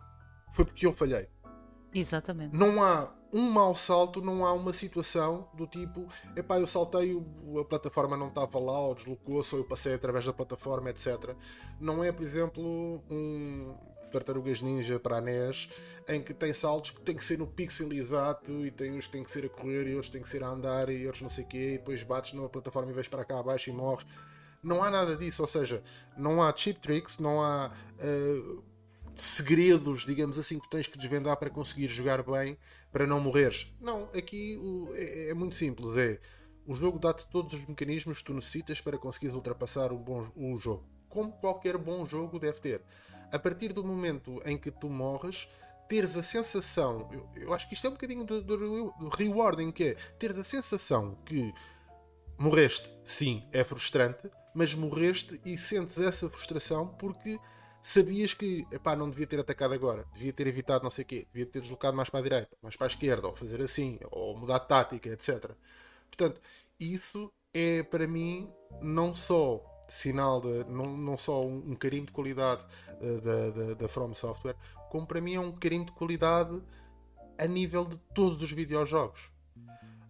foi 0.51 0.65
porque 0.65 0.88
eu 0.88 0.94
falhei. 0.94 1.29
Exatamente. 1.94 2.58
Não 2.58 2.84
há 2.84 3.13
um 3.36 3.51
mau 3.51 3.75
salto, 3.75 4.22
não 4.22 4.46
há 4.46 4.54
uma 4.54 4.72
situação 4.72 5.50
do 5.54 5.68
tipo, 5.68 6.08
epá, 6.38 6.58
eu 6.58 6.65
saltei, 6.65 7.22
a 7.60 7.65
plataforma 7.65 8.15
não 8.15 8.30
estava 8.30 8.58
lá, 8.60 8.80
ou 8.80 8.96
deslocou-se, 8.96 9.54
ou 9.54 9.60
eu 9.60 9.68
passei 9.68 9.94
através 9.94 10.24
da 10.24 10.32
plataforma, 10.32 10.89
etc. 10.89 11.36
Não 11.77 12.01
é, 12.01 12.13
por 12.13 12.24
exemplo, 12.24 13.04
um 13.12 13.75
Tartarugas 14.10 14.62
Ninja 14.62 14.98
para 14.98 15.18
a 15.18 15.22
NES, 15.22 15.68
em 16.08 16.24
que 16.24 16.34
tem 16.34 16.54
saltos 16.54 16.92
que 16.92 17.01
tem 17.01 17.13
que 17.13 17.25
ser 17.25 17.38
no 17.38 17.46
pixel 17.46 17.92
exato, 17.92 18.65
e 18.65 18.72
tem 18.72 18.94
uns 18.94 19.06
que 19.06 19.12
tem 19.12 19.24
que 19.25 19.30
ser 19.30 19.44
a 19.44 19.50
correr, 19.50 19.86
e 19.86 19.96
outros 19.96 20.10
tem 20.10 20.22
que 20.22 20.30
ser 20.30 20.42
a 20.42 20.48
andar, 20.48 20.88
e 20.88 21.06
outros 21.06 21.22
não 21.22 21.30
sei 21.30 21.44
o 21.44 21.48
quê, 21.48 21.72
e 21.74 21.77
depois 21.77 22.01
bates 22.04 22.32
numa 22.32 22.48
plataforma 22.48 22.89
e 22.89 22.94
vais 22.94 23.10
para 23.10 23.25
cá 23.25 23.38
abaixo 23.38 23.70
e 23.70 23.74
morres. 23.74 24.08
Não 24.63 24.82
há 24.82 24.89
nada 24.89 25.13
disso, 25.13 25.42
ou 25.42 25.48
seja, 25.48 25.84
não 26.18 26.42
há 26.42 26.56
cheap 26.56 26.80
tricks, 26.80 27.20
não 27.20 27.44
há. 27.44 27.70
Uh, 28.00 28.63
segredos, 29.15 30.06
digamos 30.06 30.38
assim, 30.38 30.60
que 30.60 30.70
tens 30.70 30.88
que 30.88 30.98
desvendar 30.98 31.38
para 31.38 31.50
conseguir 31.50 31.88
jogar 31.88 32.22
bem, 32.24 32.58
para 32.96 33.06
não 33.06 33.20
morreres. 33.20 33.70
Não, 33.82 34.06
aqui 34.16 34.56
o, 34.56 34.90
é, 34.96 35.28
é, 35.28 35.34
muito 35.34 35.54
simples. 35.54 35.98
É 35.98 36.18
o 36.66 36.74
jogo 36.74 36.98
dá-te 36.98 37.30
todos 37.30 37.54
os 37.54 37.68
mecanismos 37.68 38.20
que 38.20 38.24
tu 38.24 38.34
necessitas 38.34 38.80
para 38.80 38.98
conseguires 38.98 39.36
ultrapassar 39.36 39.92
um 39.92 39.98
bom 39.98 40.25
um 40.34 40.58
jogo, 40.58 40.86
como 41.10 41.34
qualquer 41.34 41.78
bom 41.78 42.06
jogo 42.06 42.40
deve 42.40 42.58
ter. 42.62 42.82
A 43.34 43.38
partir 43.38 43.74
do 43.74 43.84
momento 43.84 44.42
em 44.46 44.58
que 44.58 44.72
tu 44.72 44.90
morres, 44.90 45.46
teres 45.90 46.16
a 46.16 46.24
sensação, 46.24 47.10
eu, 47.12 47.30
eu 47.36 47.54
acho 47.54 47.68
que 47.68 47.74
isto 47.74 47.86
é 47.86 47.90
um 47.90 47.94
bocadinho 47.94 48.24
do, 48.24 48.42
do, 48.42 48.58
do 48.58 49.10
rewarding, 49.10 49.74
que 49.74 49.84
é 49.84 49.96
teres 50.18 50.38
a 50.38 50.44
sensação 50.46 51.18
que 51.25 51.54
morreste, 52.38 52.90
sim, 53.04 53.44
é 53.52 53.66
frustrante, 53.66 54.32
mas 54.54 54.74
morreste 54.74 55.42
e 55.44 55.58
sentes 55.58 55.98
essa 56.00 56.30
frustração 56.30 56.88
porque 56.88 57.38
sabias 57.86 58.34
que 58.34 58.65
epá, 58.72 58.96
não 58.96 59.12
devia 59.12 59.27
ter 59.27 59.39
atacado 59.39 59.75
agora, 59.75 60.08
devia 60.12 60.34
ter 60.34 60.48
evitado 60.48 60.84
não 60.84 60.89
sei 60.89 61.04
o 61.04 61.08
quê, 61.08 61.27
devia 61.32 61.46
ter 61.46 61.62
deslocado 61.62 61.96
mais 61.96 62.10
para 62.10 62.20
a 62.20 62.24
direita, 62.24 62.58
mais 62.60 62.75
para 62.75 62.88
a 62.88 62.89
esquerda, 62.89 63.27
ou 63.27 63.36
fazer 63.36 63.62
assim, 63.62 64.00
ou 64.10 64.36
mudar 64.36 64.58
de 64.58 64.68
tática, 64.68 65.10
etc. 65.10 65.51
Portanto, 66.08 66.42
isso 66.80 67.32
é 67.54 67.84
para 67.84 68.08
mim 68.08 68.51
não 68.82 69.13
só 69.13 69.63
sinal 69.88 70.42
de 70.42 70.63
não, 70.63 70.98
não 70.98 71.15
só 71.15 71.46
um, 71.46 71.58
um 71.58 71.75
carinho 71.75 72.08
de 72.08 72.12
qualidade 72.12 72.65
uh, 73.01 73.22
da, 73.22 73.50
da, 73.51 73.74
da 73.75 73.88
From 73.88 74.15
Software, 74.15 74.56
como 74.89 75.06
para 75.06 75.22
mim 75.22 75.36
é 75.36 75.39
um 75.39 75.51
carinho 75.51 75.86
de 75.86 75.92
qualidade 75.92 76.60
a 77.38 77.46
nível 77.46 77.86
de 77.86 77.98
todos 78.15 78.42
os 78.42 78.51
videojogos. 78.51 79.30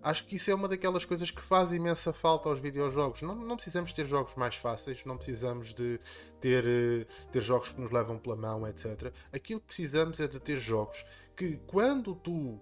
Acho 0.05 0.27
que 0.27 0.35
isso 0.35 0.51
é 0.51 0.53
uma 0.53 0.67
daquelas 0.67 1.03
coisas 1.03 1.31
que 1.31 1.41
faz 1.41 1.73
imensa 1.73 2.13
falta 2.13 2.47
aos 2.47 2.59
videojogos. 2.59 3.23
Não, 3.23 3.33
não 3.33 3.55
precisamos 3.55 3.91
ter 3.91 4.05
jogos 4.05 4.35
mais 4.35 4.55
fáceis, 4.55 5.03
não 5.03 5.17
precisamos 5.17 5.73
de 5.73 5.99
ter, 6.39 6.63
uh, 6.63 7.31
ter 7.31 7.41
jogos 7.41 7.69
que 7.69 7.81
nos 7.81 7.91
levam 7.91 8.19
pela 8.19 8.35
mão, 8.35 8.67
etc. 8.67 9.11
Aquilo 9.33 9.59
que 9.59 9.65
precisamos 9.65 10.19
é 10.19 10.27
de 10.27 10.39
ter 10.39 10.59
jogos 10.59 11.03
que, 11.35 11.57
quando 11.65 12.13
tu 12.13 12.61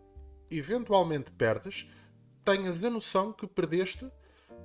eventualmente 0.49 1.31
perdes, 1.31 1.85
tenhas 2.45 2.81
a 2.81 2.89
noção 2.89 3.33
que 3.33 3.45
perdeste 3.45 4.09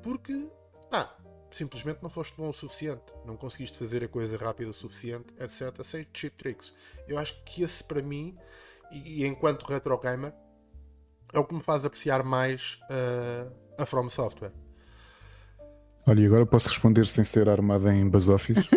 porque 0.01 0.49
pá, 0.89 1.19
simplesmente 1.51 2.01
não 2.01 2.09
foste 2.09 2.37
bom 2.37 2.49
o 2.49 2.55
suficiente, 2.55 3.13
não 3.25 3.37
conseguiste 3.37 3.77
fazer 3.77 4.05
a 4.05 4.09
coisa 4.09 4.37
rápida 4.37 4.71
o 4.71 4.73
suficiente, 4.73 5.35
etc. 5.41 5.83
Sem 5.83 6.07
cheap 6.15 6.37
tricks. 6.37 6.77
Eu 7.09 7.19
acho 7.19 7.43
que 7.43 7.61
esse 7.61 7.83
para 7.83 8.01
mim, 8.01 8.39
e, 8.93 9.25
e 9.25 9.27
enquanto 9.27 9.67
retro 9.67 9.99
gamer, 9.99 10.33
é 11.33 11.39
o 11.39 11.45
que 11.45 11.55
me 11.55 11.61
faz 11.61 11.85
apreciar 11.85 12.23
mais 12.23 12.79
uh, 12.91 13.53
a 13.79 13.87
From 13.87 14.09
Software. 14.09 14.53
Olha, 16.09 16.23
e 16.23 16.27
agora 16.27 16.47
posso 16.47 16.71
responder 16.71 17.07
sem 17.07 17.23
ser 17.23 17.51
armado 17.51 17.87
em 17.91 18.09
basófios. 18.09 18.67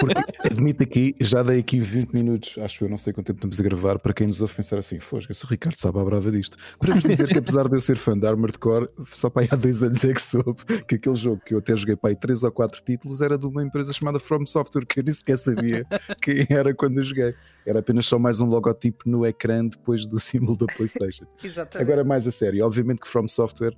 Porque 0.00 0.46
admito 0.46 0.84
aqui, 0.84 1.16
já 1.20 1.42
dei 1.42 1.58
aqui 1.58 1.80
20 1.80 2.12
minutos, 2.12 2.56
acho 2.58 2.84
eu, 2.84 2.88
não 2.88 2.96
sei 2.96 3.12
quanto 3.12 3.26
tempo 3.26 3.38
estamos 3.38 3.58
a 3.58 3.62
gravar, 3.64 3.98
para 3.98 4.12
quem 4.12 4.28
nos 4.28 4.40
ouve 4.40 4.54
pensar 4.54 4.78
assim, 4.78 5.00
fosga, 5.00 5.34
se 5.34 5.44
o 5.44 5.48
Ricardo 5.48 5.76
sabe 5.76 5.98
a 5.98 6.04
brava 6.04 6.30
disto. 6.30 6.56
Podemos 6.78 7.02
dizer 7.02 7.26
que 7.26 7.38
apesar 7.38 7.68
de 7.68 7.74
eu 7.74 7.80
ser 7.80 7.96
fã 7.96 8.16
de 8.16 8.24
Armored 8.24 8.56
Core, 8.60 8.88
só 9.12 9.28
para 9.28 9.42
aí 9.42 9.48
há 9.50 9.56
dois 9.56 9.82
anos 9.82 10.04
é 10.04 10.12
que 10.12 10.22
soube 10.22 10.62
que 10.86 10.94
aquele 10.94 11.16
jogo 11.16 11.42
que 11.44 11.54
eu 11.54 11.58
até 11.58 11.74
joguei 11.74 11.96
para 11.96 12.10
aí 12.10 12.16
3 12.16 12.44
ou 12.44 12.52
4 12.52 12.82
títulos 12.84 13.20
era 13.20 13.36
de 13.36 13.46
uma 13.46 13.64
empresa 13.64 13.92
chamada 13.92 14.20
From 14.20 14.46
Software, 14.46 14.86
que 14.86 15.00
eu 15.00 15.02
nem 15.02 15.12
sequer 15.12 15.38
sabia 15.38 15.84
quem 16.22 16.46
era 16.50 16.72
quando 16.72 16.98
eu 16.98 17.02
joguei. 17.02 17.34
Era 17.66 17.80
apenas 17.80 18.06
só 18.06 18.16
mais 18.16 18.40
um 18.40 18.46
logotipo 18.46 19.10
no 19.10 19.26
ecrã 19.26 19.66
depois 19.66 20.06
do 20.06 20.20
símbolo 20.20 20.56
da 20.56 20.66
PlayStation. 20.66 21.26
Exatamente. 21.42 21.90
Agora, 21.90 22.04
mais 22.04 22.28
a 22.28 22.30
sério, 22.30 22.64
obviamente 22.64 23.00
que 23.00 23.08
From 23.08 23.26
Software 23.26 23.74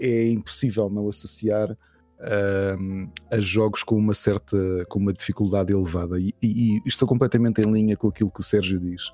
é 0.00 0.30
impossível 0.30 0.88
não 0.88 1.08
associar 1.08 1.76
um, 2.78 3.08
a 3.30 3.40
jogos 3.40 3.82
com 3.82 3.96
uma 3.96 4.12
certa 4.12 4.56
com 4.88 4.98
uma 4.98 5.12
dificuldade 5.12 5.72
elevada 5.72 6.20
e, 6.20 6.34
e, 6.42 6.76
e, 6.76 6.82
estou 6.86 7.08
completamente 7.08 7.60
em 7.60 7.72
linha 7.72 7.96
com 7.96 8.08
aquilo 8.08 8.30
que 8.30 8.40
o 8.40 8.42
Sérgio 8.42 8.78
diz. 8.78 9.10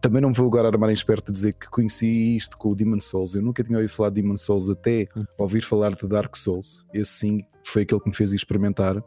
Também 0.00 0.22
não 0.22 0.32
vou 0.32 0.46
agora 0.46 0.68
armar 0.68 0.90
em 0.90 0.94
esperto 0.94 1.30
a 1.30 1.32
dizer 1.32 1.52
que 1.54 1.68
conheci 1.68 2.36
isto 2.36 2.56
com 2.56 2.70
o 2.70 2.74
Demon 2.74 3.00
Souls. 3.00 3.34
Eu 3.34 3.42
nunca 3.42 3.62
tinha 3.62 3.76
ouvido 3.78 3.92
falar 3.92 4.10
de 4.10 4.22
Demon 4.22 4.36
Souls 4.36 4.70
até 4.70 5.06
hum. 5.14 5.24
ouvir 5.38 5.60
falar 5.60 5.94
de 5.94 6.08
Dark 6.08 6.34
Souls. 6.36 6.86
Esse 6.92 7.12
sim 7.12 7.40
foi 7.64 7.82
aquele 7.82 8.00
que 8.00 8.08
me 8.08 8.14
fez 8.14 8.32
experimentar. 8.32 9.02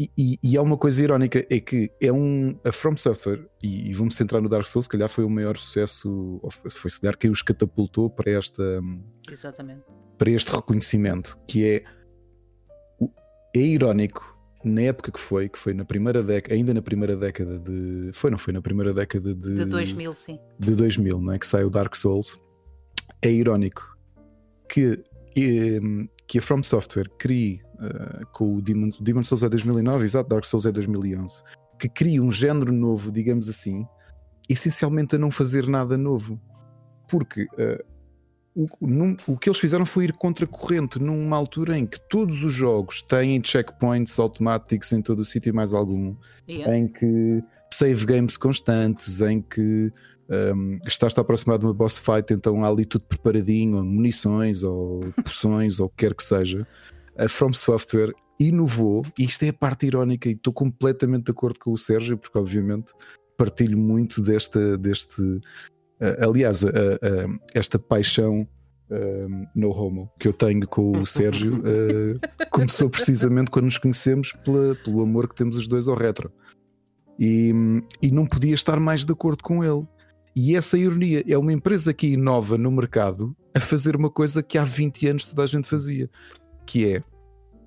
E, 0.00 0.10
e, 0.16 0.38
e, 0.42 0.56
há 0.56 0.62
uma 0.62 0.78
coisa 0.78 1.02
irónica: 1.02 1.46
é 1.50 1.60
que 1.60 1.90
é 2.00 2.10
um. 2.10 2.58
A 2.64 2.72
From 2.72 2.96
Software, 2.96 3.46
e, 3.62 3.90
e 3.90 3.92
vamos 3.92 4.16
centrar 4.16 4.40
no 4.40 4.48
Dark 4.48 4.66
Souls, 4.66 4.86
se 4.86 4.88
calhar 4.88 5.10
foi 5.10 5.24
o 5.24 5.30
maior 5.30 5.58
sucesso, 5.58 6.40
foi 6.70 6.90
se 6.90 6.98
calhar 6.98 7.18
quem 7.18 7.30
os 7.30 7.42
catapultou 7.42 8.08
para 8.08 8.30
esta. 8.30 8.62
Exatamente 9.30 9.82
para 10.20 10.30
este 10.30 10.54
reconhecimento, 10.54 11.38
que 11.48 11.64
é, 11.64 11.84
é 13.56 13.58
irónico 13.58 14.38
na 14.62 14.82
época 14.82 15.10
que 15.10 15.18
foi, 15.18 15.48
que 15.48 15.58
foi 15.58 15.72
na 15.72 15.82
primeira 15.82 16.22
década, 16.22 16.54
ainda 16.54 16.74
na 16.74 16.82
primeira 16.82 17.16
década 17.16 17.58
de. 17.58 18.10
Foi, 18.12 18.30
não 18.30 18.36
foi 18.36 18.52
na 18.52 18.60
primeira 18.60 18.92
década 18.92 19.34
de. 19.34 19.54
De 19.54 19.64
2000, 19.64 20.14
sim. 20.14 20.38
De 20.58 20.74
2000, 20.74 21.18
não 21.18 21.32
é? 21.32 21.38
Que 21.38 21.46
sai 21.46 21.64
o 21.64 21.70
Dark 21.70 21.94
Souls. 21.94 22.38
É 23.22 23.32
irónico 23.32 23.96
que, 24.68 25.02
que 26.26 26.38
a 26.38 26.42
From 26.42 26.62
Software 26.62 27.08
crie, 27.18 27.62
uh, 27.80 28.26
com 28.32 28.56
o 28.56 28.62
Demon, 28.62 28.90
Demon 29.00 29.24
Souls 29.24 29.42
é 29.42 29.48
2009, 29.48 30.04
exato, 30.04 30.28
Dark 30.28 30.44
Souls 30.44 30.66
é 30.66 30.72
2011, 30.72 31.42
que 31.78 31.88
crie 31.88 32.20
um 32.20 32.30
género 32.30 32.72
novo, 32.72 33.10
digamos 33.10 33.48
assim, 33.48 33.86
essencialmente 34.48 35.16
a 35.16 35.18
não 35.18 35.30
fazer 35.30 35.66
nada 35.66 35.96
novo. 35.96 36.40
Porque 37.08 37.44
uh, 37.44 37.84
o, 38.54 38.68
num, 38.80 39.16
o 39.26 39.36
que 39.36 39.48
eles 39.48 39.58
fizeram 39.58 39.86
foi 39.86 40.04
ir 40.04 40.12
contra 40.12 40.46
corrente 40.46 40.98
numa 40.98 41.36
altura 41.36 41.78
em 41.78 41.86
que 41.86 41.98
todos 42.08 42.42
os 42.42 42.52
jogos 42.52 43.02
têm 43.02 43.42
checkpoints 43.42 44.18
automáticos 44.18 44.92
em 44.92 45.00
todo 45.00 45.20
o 45.20 45.24
sítio 45.24 45.50
e 45.50 45.52
mais 45.52 45.72
algum, 45.72 46.14
yeah. 46.48 46.76
em 46.76 46.88
que 46.88 47.42
save 47.72 48.04
games 48.04 48.36
constantes, 48.36 49.20
em 49.20 49.40
que 49.40 49.92
um, 50.28 50.78
estás 50.86 51.16
a 51.16 51.20
aproximar 51.20 51.58
de 51.58 51.64
uma 51.64 51.74
boss 51.74 51.98
fight, 51.98 52.32
então 52.32 52.64
há 52.64 52.68
ali 52.68 52.84
tudo 52.84 53.04
preparadinho, 53.06 53.82
munições 53.84 54.62
ou 54.62 55.00
poções 55.24 55.80
ou 55.80 55.86
o 55.86 55.88
que 55.88 56.06
quer 56.06 56.14
que 56.14 56.22
seja. 56.22 56.66
A 57.18 57.28
From 57.28 57.52
Software 57.52 58.12
inovou, 58.38 59.04
e 59.18 59.24
isto 59.24 59.42
é 59.44 59.48
a 59.48 59.52
parte 59.52 59.86
irónica, 59.86 60.28
e 60.28 60.32
estou 60.32 60.52
completamente 60.52 61.24
de 61.24 61.30
acordo 61.30 61.58
com 61.58 61.72
o 61.72 61.78
Sérgio, 61.78 62.16
porque 62.16 62.38
obviamente 62.38 62.92
partilho 63.36 63.78
muito 63.78 64.20
desta, 64.20 64.76
deste 64.76 65.40
Uh, 66.00 66.26
aliás, 66.26 66.62
uh, 66.62 66.68
uh, 66.68 67.40
esta 67.54 67.78
paixão 67.78 68.48
no 69.54 69.70
homo 69.70 70.10
que 70.18 70.26
eu 70.26 70.32
tenho 70.32 70.66
com 70.66 70.90
o 70.90 71.06
Sérgio 71.06 71.62
começou 72.50 72.90
precisamente 72.90 73.48
quando 73.48 73.66
nos 73.66 73.78
conhecemos 73.78 74.32
pela, 74.44 74.74
pelo 74.84 75.00
amor 75.02 75.28
que 75.28 75.36
temos 75.36 75.56
os 75.56 75.68
dois 75.68 75.86
ao 75.86 75.94
retro. 75.94 76.28
E, 77.16 77.52
e 78.02 78.10
não 78.10 78.26
podia 78.26 78.52
estar 78.52 78.80
mais 78.80 79.04
de 79.04 79.12
acordo 79.12 79.44
com 79.44 79.62
ele. 79.62 79.86
E 80.34 80.56
essa 80.56 80.76
ironia 80.76 81.22
é 81.24 81.38
uma 81.38 81.52
empresa 81.52 81.94
que 81.94 82.08
inova 82.08 82.58
no 82.58 82.68
mercado 82.72 83.36
a 83.54 83.60
fazer 83.60 83.94
uma 83.94 84.10
coisa 84.10 84.42
que 84.42 84.58
há 84.58 84.64
20 84.64 85.06
anos 85.06 85.24
toda 85.24 85.44
a 85.44 85.46
gente 85.46 85.68
fazia, 85.68 86.10
que 86.66 86.94
é 86.94 87.02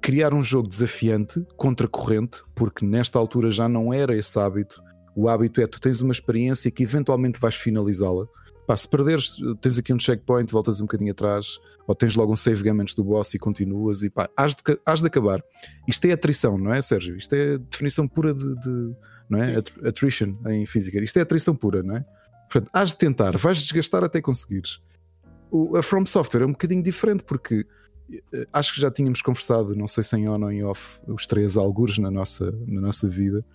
criar 0.01 0.33
um 0.33 0.41
jogo 0.41 0.67
desafiante, 0.67 1.45
contracorrente, 1.55 2.43
porque 2.53 2.85
nesta 2.85 3.17
altura 3.17 3.49
já 3.49 3.69
não 3.69 3.93
era 3.93 4.15
esse 4.15 4.37
hábito 4.37 4.81
o 5.15 5.29
hábito 5.29 5.61
é 5.61 5.67
tu 5.67 5.79
tens 5.79 6.01
uma 6.01 6.11
experiência 6.11 6.71
que 6.71 6.83
eventualmente 6.83 7.39
vais 7.39 7.55
finalizá-la. 7.55 8.25
Pá, 8.65 8.77
se 8.77 8.87
perderes, 8.87 9.35
tens 9.61 9.77
aqui 9.77 9.93
um 9.93 9.99
checkpoint, 9.99 10.51
voltas 10.51 10.79
um 10.79 10.85
bocadinho 10.85 11.11
atrás, 11.11 11.59
ou 11.85 11.93
tens 11.93 12.15
logo 12.15 12.31
um 12.31 12.35
save 12.35 12.63
game 12.63 12.81
antes 12.81 12.95
do 12.95 13.03
boss 13.03 13.33
e 13.33 13.39
continuas, 13.39 14.03
e 14.03 14.09
pá, 14.09 14.29
has 14.37 14.55
de, 14.55 14.61
has 14.85 15.01
de 15.01 15.07
acabar. 15.07 15.43
Isto 15.87 16.05
é 16.05 16.13
atrição, 16.13 16.57
não 16.57 16.73
é, 16.73 16.81
Sérgio? 16.81 17.17
Isto 17.17 17.35
é 17.35 17.57
definição 17.57 18.07
pura 18.07 18.33
de, 18.33 18.55
de 18.61 18.95
não 19.29 19.39
é? 19.39 19.57
Attrition 19.57 20.35
em 20.47 20.65
física. 20.65 20.97
Isto 21.03 21.19
é 21.19 21.21
atrição 21.23 21.55
pura, 21.55 21.83
não 21.83 21.97
é? 21.97 22.05
Portanto, 22.49 22.69
has 22.73 22.89
de 22.89 22.97
tentar, 22.97 23.37
vais 23.37 23.61
desgastar 23.61 24.03
até 24.03 24.21
conseguires. 24.21 24.79
O, 25.51 25.75
a 25.75 25.83
From 25.83 26.05
Software 26.05 26.43
é 26.43 26.45
um 26.45 26.51
bocadinho 26.51 26.81
diferente 26.81 27.23
porque 27.23 27.65
acho 28.51 28.73
que 28.73 28.81
já 28.81 28.91
tínhamos 28.91 29.21
conversado, 29.21 29.75
não 29.75 29.87
sei 29.87 30.03
se 30.03 30.15
em 30.17 30.27
on 30.27 30.41
ou 30.41 30.51
em 30.51 30.63
off, 30.63 30.99
os 31.07 31.25
três 31.25 31.57
algures 31.57 31.97
na 31.97 32.11
nossa, 32.11 32.51
na 32.67 32.81
nossa 32.81 33.07
vida, 33.07 33.45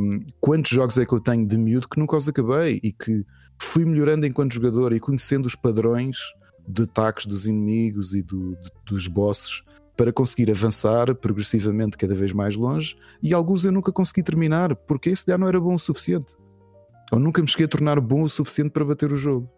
um, 0.00 0.24
quantos 0.40 0.72
jogos 0.72 0.98
é 0.98 1.04
que 1.04 1.12
eu 1.12 1.20
tenho 1.20 1.46
de 1.46 1.58
miúdo 1.58 1.88
que 1.88 1.98
nunca 1.98 2.16
os 2.16 2.28
acabei 2.28 2.80
e 2.82 2.92
que 2.92 3.24
fui 3.60 3.84
melhorando 3.84 4.26
enquanto 4.26 4.54
jogador 4.54 4.92
e 4.92 5.00
conhecendo 5.00 5.46
os 5.46 5.54
padrões 5.54 6.18
de 6.66 6.82
ataques 6.82 7.26
dos 7.26 7.46
inimigos 7.46 8.14
e 8.14 8.22
do, 8.22 8.56
de, 8.56 8.70
dos 8.86 9.06
bosses 9.06 9.62
para 9.96 10.12
conseguir 10.12 10.50
avançar 10.50 11.14
progressivamente 11.14 11.98
cada 11.98 12.14
vez 12.14 12.32
mais 12.32 12.54
longe 12.56 12.96
e 13.22 13.34
alguns 13.34 13.64
eu 13.64 13.72
nunca 13.72 13.92
consegui 13.92 14.22
terminar 14.22 14.74
porque 14.74 15.10
esse 15.10 15.24
já 15.26 15.36
não 15.36 15.48
era 15.48 15.60
bom 15.60 15.74
o 15.74 15.78
suficiente. 15.78 16.36
Ou 17.10 17.18
nunca 17.18 17.40
me 17.42 17.48
cheguei 17.48 17.64
a 17.66 17.68
tornar 17.68 18.00
bom 18.00 18.22
o 18.22 18.28
suficiente 18.28 18.70
para 18.70 18.84
bater 18.84 19.12
o 19.12 19.16
jogo 19.16 19.50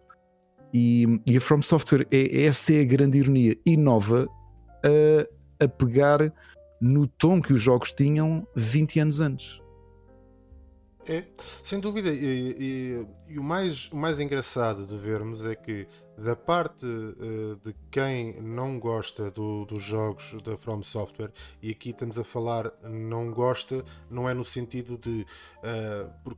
e, 0.73 1.21
e 1.25 1.37
a 1.37 1.41
From 1.41 1.61
Software 1.61 2.07
é, 2.11 2.43
essa 2.43 2.73
é 2.73 2.81
a 2.81 2.85
grande 2.85 3.17
ironia 3.17 3.57
inova 3.65 4.27
a, 4.83 5.63
a 5.65 5.67
pegar 5.67 6.33
no 6.79 7.07
tom 7.07 7.41
que 7.41 7.53
os 7.53 7.61
jogos 7.61 7.91
tinham 7.91 8.47
20 8.55 8.99
anos 8.99 9.19
antes 9.19 9.61
é, 11.07 11.25
sem 11.63 11.79
dúvida. 11.79 12.09
E, 12.09 12.55
e, 12.57 13.07
e, 13.33 13.39
o, 13.39 13.43
mais, 13.43 13.91
o 13.91 13.95
mais 13.95 14.19
engraçado 14.19 14.85
de 14.85 14.97
vermos 14.97 15.45
é 15.45 15.55
que, 15.55 15.87
da 16.17 16.35
parte 16.35 16.85
uh, 16.85 17.55
de 17.63 17.75
quem 17.89 18.39
não 18.41 18.79
gosta 18.79 19.31
do, 19.31 19.65
dos 19.65 19.81
jogos 19.81 20.35
da 20.43 20.55
From 20.57 20.83
Software, 20.83 21.31
e 21.61 21.71
aqui 21.71 21.89
estamos 21.89 22.19
a 22.19 22.23
falar 22.23 22.71
não 22.83 23.31
gosta, 23.31 23.83
não 24.09 24.29
é 24.29 24.33
no 24.33 24.45
sentido 24.45 24.97
de. 24.97 25.25
Uh, 25.63 26.35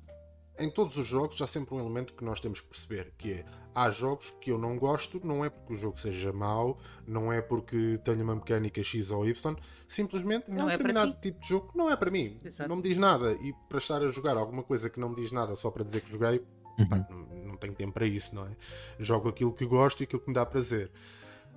em 0.59 0.69
todos 0.69 0.97
os 0.97 1.07
jogos 1.07 1.41
há 1.41 1.47
sempre 1.47 1.73
um 1.73 1.79
elemento 1.79 2.13
que 2.13 2.23
nós 2.23 2.39
temos 2.39 2.61
que 2.61 2.67
perceber, 2.67 3.11
que 3.17 3.31
é 3.33 3.45
há 3.73 3.89
jogos 3.89 4.31
que 4.39 4.51
eu 4.51 4.57
não 4.57 4.77
gosto, 4.77 5.19
não 5.23 5.43
é 5.43 5.49
porque 5.49 5.73
o 5.73 5.75
jogo 5.75 5.99
seja 5.99 6.31
mau, 6.31 6.77
não 7.07 7.31
é 7.31 7.41
porque 7.41 7.99
tenha 8.03 8.23
uma 8.23 8.35
mecânica 8.35 8.83
X 8.83 9.11
ou 9.11 9.27
Y, 9.27 9.55
simplesmente 9.87 10.51
não 10.51 10.61
é 10.61 10.65
um 10.65 10.69
é 10.69 10.71
determinado 10.73 11.13
tipo 11.21 11.39
de 11.39 11.47
jogo 11.47 11.71
que 11.71 11.77
não 11.77 11.89
é 11.89 11.95
para 11.95 12.11
mim, 12.11 12.37
Exato. 12.43 12.69
não 12.69 12.77
me 12.77 12.81
diz 12.81 12.97
nada. 12.97 13.33
E 13.33 13.53
para 13.67 13.77
estar 13.77 14.01
a 14.01 14.11
jogar 14.11 14.37
alguma 14.37 14.63
coisa 14.63 14.89
que 14.89 14.99
não 14.99 15.09
me 15.09 15.15
diz 15.15 15.31
nada 15.31 15.55
só 15.55 15.71
para 15.71 15.83
dizer 15.83 16.01
que 16.01 16.11
joguei, 16.11 16.43
uhum. 16.77 16.87
pá, 16.87 17.07
não, 17.09 17.43
não 17.47 17.57
tenho 17.57 17.73
tempo 17.73 17.93
para 17.93 18.05
isso, 18.05 18.35
não 18.35 18.45
é? 18.45 18.55
Jogo 18.99 19.29
aquilo 19.29 19.53
que 19.53 19.65
gosto 19.65 20.01
e 20.01 20.03
aquilo 20.03 20.21
que 20.21 20.27
me 20.29 20.35
dá 20.35 20.45
prazer. 20.45 20.91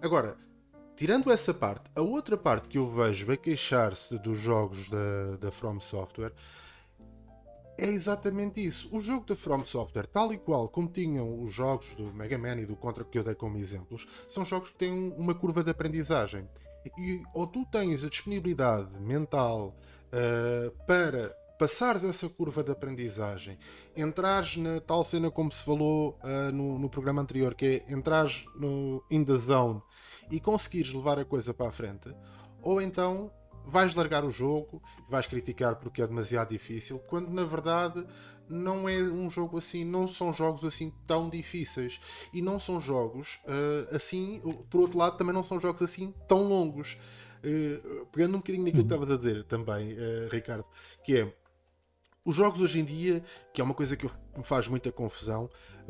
Agora, 0.01 0.37
tirando 0.97 1.31
essa 1.31 1.53
parte, 1.53 1.91
a 1.95 2.01
outra 2.01 2.37
parte 2.37 2.69
que 2.69 2.79
eu 2.79 2.91
vejo 2.91 3.31
a 3.31 3.37
queixar-se 3.37 4.19
dos 4.19 4.39
jogos 4.39 4.89
da, 4.89 5.37
da 5.41 5.51
From 5.51 5.81
Software 5.81 6.33
é 7.79 7.87
exatamente 7.87 8.65
isso. 8.65 8.89
O 8.91 9.01
jogo 9.01 9.27
da 9.27 9.37
From 9.37 9.65
Software, 9.65 10.07
tal 10.07 10.33
e 10.33 10.39
qual 10.39 10.69
como 10.69 10.89
tinham 10.89 11.43
os 11.43 11.55
jogos 11.55 11.95
do 11.95 12.13
Mega 12.13 12.39
Man 12.39 12.61
e 12.61 12.67
do 12.67 12.77
Contra 12.77 13.05
que 13.05 13.19
eu 13.19 13.25
dei 13.25 13.35
como 13.35 13.59
exemplos, 13.59 14.07
são 14.29 14.45
jogos 14.45 14.71
que 14.71 14.77
têm 14.77 15.13
uma 15.17 15.35
curva 15.35 15.63
de 15.63 15.71
aprendizagem. 15.71 16.49
E 16.99 17.21
ou 17.35 17.47
tu 17.47 17.67
tens 17.67 18.05
a 18.05 18.09
disponibilidade 18.09 18.99
mental 19.01 19.77
uh, 20.13 20.71
para 20.87 21.37
passares 21.59 22.05
essa 22.05 22.29
curva 22.29 22.63
de 22.63 22.71
aprendizagem, 22.71 23.59
entrares 23.97 24.57
na 24.57 24.81
tal 24.81 25.03
cena 25.03 25.31
como 25.31 25.51
se 25.51 25.65
falou 25.65 26.19
uh, 26.23 26.53
no, 26.53 26.79
no, 26.79 26.89
programa 26.89 27.23
anterior, 27.23 27.55
que 27.55 27.83
é 27.89 27.93
entrares 27.93 28.45
no 28.55 29.03
in 29.11 29.25
the 29.25 29.37
zone 29.37 29.81
e 30.31 30.39
conseguires 30.39 30.93
levar 30.93 31.19
a 31.19 31.25
coisa 31.25 31.55
para 31.55 31.69
a 31.69 31.73
frente, 31.73 32.15
ou 32.63 32.81
então 32.81 33.31
vais 33.67 33.95
largar 33.95 34.25
o 34.25 34.31
jogo, 34.31 34.83
vais 35.09 35.27
criticar 35.27 35.77
porque 35.77 36.01
é 36.01 36.07
demasiado 36.07 36.51
difícil, 36.51 36.99
quando 37.01 37.31
na 37.31 37.45
verdade 37.45 38.07
não 38.49 38.89
é 38.89 38.99
um 38.99 39.29
jogo 39.29 39.59
assim, 39.59 39.85
não 39.85 40.07
são 40.07 40.33
jogos 40.33 40.65
assim 40.65 40.93
tão 41.07 41.29
difíceis 41.29 42.01
e 42.33 42.41
não 42.41 42.61
são 42.61 42.81
jogos 42.81 43.41
uh, 43.45 43.95
assim, 43.95 44.41
por 44.71 44.81
outro 44.81 44.99
lado, 44.99 45.17
também 45.17 45.35
não 45.35 45.43
são 45.43 45.59
jogos 45.59 45.83
assim 45.83 46.15
tão 46.29 46.45
longos. 46.45 46.97
Uh, 47.45 48.07
pegando 48.07 48.35
um 48.35 48.39
bocadinho 48.39 48.65
naquilo 48.65 48.83
que 48.83 48.95
estavas 48.95 49.11
a 49.11 49.17
dizer 49.17 49.45
também, 49.45 49.93
uh, 49.93 50.29
Ricardo, 50.31 50.65
que 51.05 51.17
é 51.17 51.33
os 52.25 52.35
jogos 52.35 52.61
hoje 52.61 52.81
em 52.81 52.85
dia, 52.85 53.23
que 53.53 53.61
é 53.61 53.65
uma 53.65 53.75
coisa 53.75 53.97
que 53.97 54.07
me 54.37 54.43
faz 54.43 54.67
muita 54.67 54.91
confusão, 54.91 55.49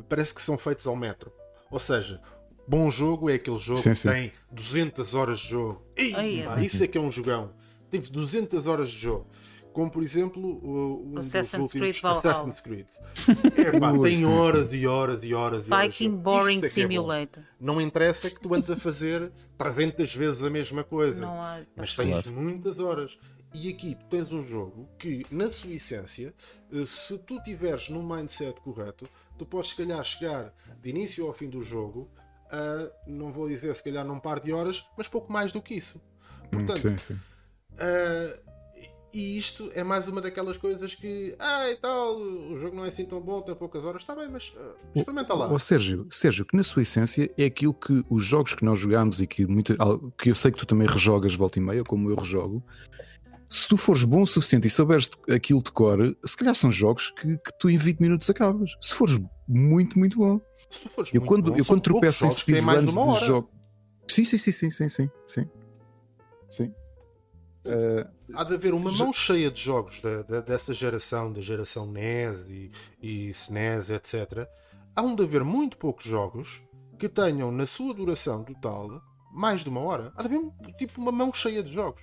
parece 0.08 0.34
que 0.34 0.42
são 0.42 0.58
feitos 0.58 0.86
ao 0.86 0.94
metro. 0.94 1.32
Ou 1.70 1.78
seja, 1.78 2.20
bom 2.68 2.90
jogo 2.90 3.30
é 3.30 3.34
aquele 3.34 3.58
jogo 3.58 3.78
sim, 3.80 3.90
que 3.90 3.96
sim. 3.96 4.08
tem 4.08 4.32
200 4.50 5.14
horas 5.14 5.38
de 5.38 5.48
jogo. 5.48 5.82
Ei, 5.96 6.14
Ai, 6.14 6.42
pá, 6.44 6.60
isso 6.60 6.84
é 6.84 6.86
que 6.86 6.98
é 6.98 7.00
um 7.00 7.10
jogão. 7.10 7.54
Tem 7.90 8.00
200 8.00 8.66
horas 8.66 8.90
de 8.90 8.98
jogo. 8.98 9.26
Como 9.72 9.90
por 9.90 10.02
exemplo 10.02 10.42
o, 10.42 11.12
o 11.12 11.18
Assassin's 11.18 11.72
Creed 11.72 12.00
Valhalla. 12.00 12.20
Assassin's 12.20 12.60
Creed. 12.60 12.86
É, 13.58 13.78
pá, 13.78 13.92
tem 14.02 14.24
horas 14.24 14.72
e 14.72 14.86
horas 14.86 15.22
e 15.22 15.34
horas 15.34 15.66
e 15.68 15.68
horas. 15.68 15.88
Viking 15.88 16.16
Boring 16.16 16.62
é, 16.62 16.66
é 16.66 16.68
Simulator. 16.70 17.42
É 17.42 17.46
não 17.60 17.78
interessa 17.78 18.30
que 18.30 18.40
tu 18.40 18.54
andes 18.54 18.70
a 18.70 18.76
fazer 18.76 19.30
300 19.58 20.14
vezes 20.14 20.42
a 20.42 20.48
mesma 20.48 20.82
coisa. 20.82 21.20
Não 21.20 21.42
há, 21.42 21.60
mas 21.76 21.94
tens 21.94 22.08
claro. 22.08 22.32
muitas 22.32 22.80
horas. 22.80 23.18
E 23.52 23.70
aqui 23.70 23.94
tu 23.94 24.06
tens 24.06 24.32
um 24.32 24.44
jogo 24.44 24.88
que, 24.98 25.26
na 25.30 25.50
sua 25.50 25.72
essência, 25.72 26.34
eh, 26.72 26.84
se 26.84 27.16
tu 27.18 27.40
tiveres 27.42 27.88
num 27.88 28.02
mindset 28.02 28.60
correto, 28.60 29.08
tu 29.38 29.46
podes, 29.46 29.70
se 29.70 29.76
calhar, 29.76 30.02
chegar 30.04 30.52
de 30.82 30.90
início 30.90 31.26
ao 31.26 31.32
fim 31.32 31.48
do 31.48 31.62
jogo 31.62 32.10
a, 32.50 32.90
não 33.06 33.32
vou 33.32 33.48
dizer 33.48 33.74
se 33.74 33.82
calhar 33.82 34.04
num 34.04 34.18
par 34.18 34.40
de 34.40 34.52
horas, 34.52 34.86
mas 34.96 35.08
pouco 35.08 35.32
mais 35.32 35.52
do 35.52 35.60
que 35.60 35.74
isso. 35.74 36.00
Portanto, 36.50 36.78
sim, 36.78 36.96
sim. 36.98 37.18
Uh, 37.76 38.46
e 39.16 39.38
isto 39.38 39.70
é 39.74 39.82
mais 39.82 40.06
uma 40.08 40.20
daquelas 40.20 40.58
coisas 40.58 40.94
que, 40.94 41.34
ah, 41.38 41.70
e 41.70 41.76
tal, 41.76 42.18
o 42.18 42.58
jogo 42.58 42.76
não 42.76 42.84
é 42.84 42.88
assim 42.88 43.06
tão 43.06 43.18
bom, 43.18 43.40
tem 43.40 43.54
poucas 43.54 43.82
horas, 43.82 44.02
está 44.02 44.14
bem, 44.14 44.28
mas 44.28 44.48
uh, 44.48 44.76
experimenta 44.94 45.32
lá. 45.32 45.50
Oh, 45.50 45.58
Sérgio, 45.58 46.06
Sérgio, 46.10 46.44
que 46.44 46.54
na 46.54 46.62
sua 46.62 46.82
essência 46.82 47.30
é 47.38 47.46
aquilo 47.46 47.72
que 47.72 48.04
os 48.10 48.22
jogos 48.22 48.54
que 48.54 48.62
nós 48.62 48.78
jogamos 48.78 49.18
e 49.20 49.26
que, 49.26 49.46
muito, 49.46 49.74
que 50.18 50.28
eu 50.28 50.34
sei 50.34 50.50
que 50.50 50.58
tu 50.58 50.66
também 50.66 50.86
rejogas 50.86 51.34
volta 51.34 51.58
e 51.58 51.62
meia, 51.62 51.82
como 51.82 52.10
eu 52.10 52.16
rejogo, 52.16 52.62
se 53.48 53.66
tu 53.68 53.78
fores 53.78 54.04
bom 54.04 54.20
o 54.22 54.26
suficiente 54.26 54.66
e 54.66 54.70
souberes 54.70 55.08
aquilo 55.30 55.62
de 55.62 55.72
cor, 55.72 56.16
se 56.24 56.36
calhar 56.36 56.54
são 56.54 56.70
jogos 56.70 57.10
que, 57.10 57.38
que 57.38 57.58
tu 57.58 57.70
em 57.70 57.76
20 57.78 58.00
minutos 58.00 58.28
acabas. 58.28 58.76
Se 58.82 58.92
fores 58.92 59.18
muito, 59.48 59.98
muito 59.98 60.18
bom. 60.18 60.40
Se 60.68 60.80
tu 60.80 60.90
fores 60.90 61.14
eu 61.14 61.20
muito 61.20 61.28
quando, 61.28 61.52
bom, 61.52 61.56
eu 61.56 61.64
quando 61.64 61.80
tropeço 61.80 62.26
em 62.26 62.30
speedruns 62.30 62.92
de, 62.92 63.20
de 63.20 63.26
jogos. 63.26 63.50
Sim, 64.08 64.24
sim, 64.24 64.36
sim, 64.36 64.52
sim, 64.52 64.70
sim, 64.70 64.88
sim. 64.88 65.10
Sim. 65.26 65.50
sim. 66.50 66.74
Uh, 67.66 68.08
Há 68.34 68.44
de 68.44 68.54
haver 68.54 68.74
uma 68.74 68.92
mão 68.92 69.12
cheia 69.12 69.50
de 69.50 69.60
jogos 69.60 70.00
da, 70.00 70.22
da, 70.22 70.40
dessa 70.40 70.72
geração, 70.72 71.32
da 71.32 71.40
geração 71.40 71.86
NES 71.86 72.46
e, 72.48 72.70
e 73.00 73.28
SNES, 73.28 73.90
etc. 73.90 74.48
Há 74.94 75.02
de 75.02 75.22
haver 75.22 75.44
muito 75.44 75.76
poucos 75.76 76.04
jogos 76.04 76.62
que 76.98 77.08
tenham 77.08 77.50
na 77.50 77.66
sua 77.66 77.92
duração 77.92 78.44
total 78.44 79.02
mais 79.32 79.62
de 79.62 79.68
uma 79.68 79.80
hora. 79.80 80.12
Há 80.16 80.22
de 80.22 80.34
haver 80.34 80.50
tipo 80.78 81.00
uma 81.00 81.12
mão 81.12 81.32
cheia 81.32 81.62
de 81.62 81.72
jogos. 81.72 82.02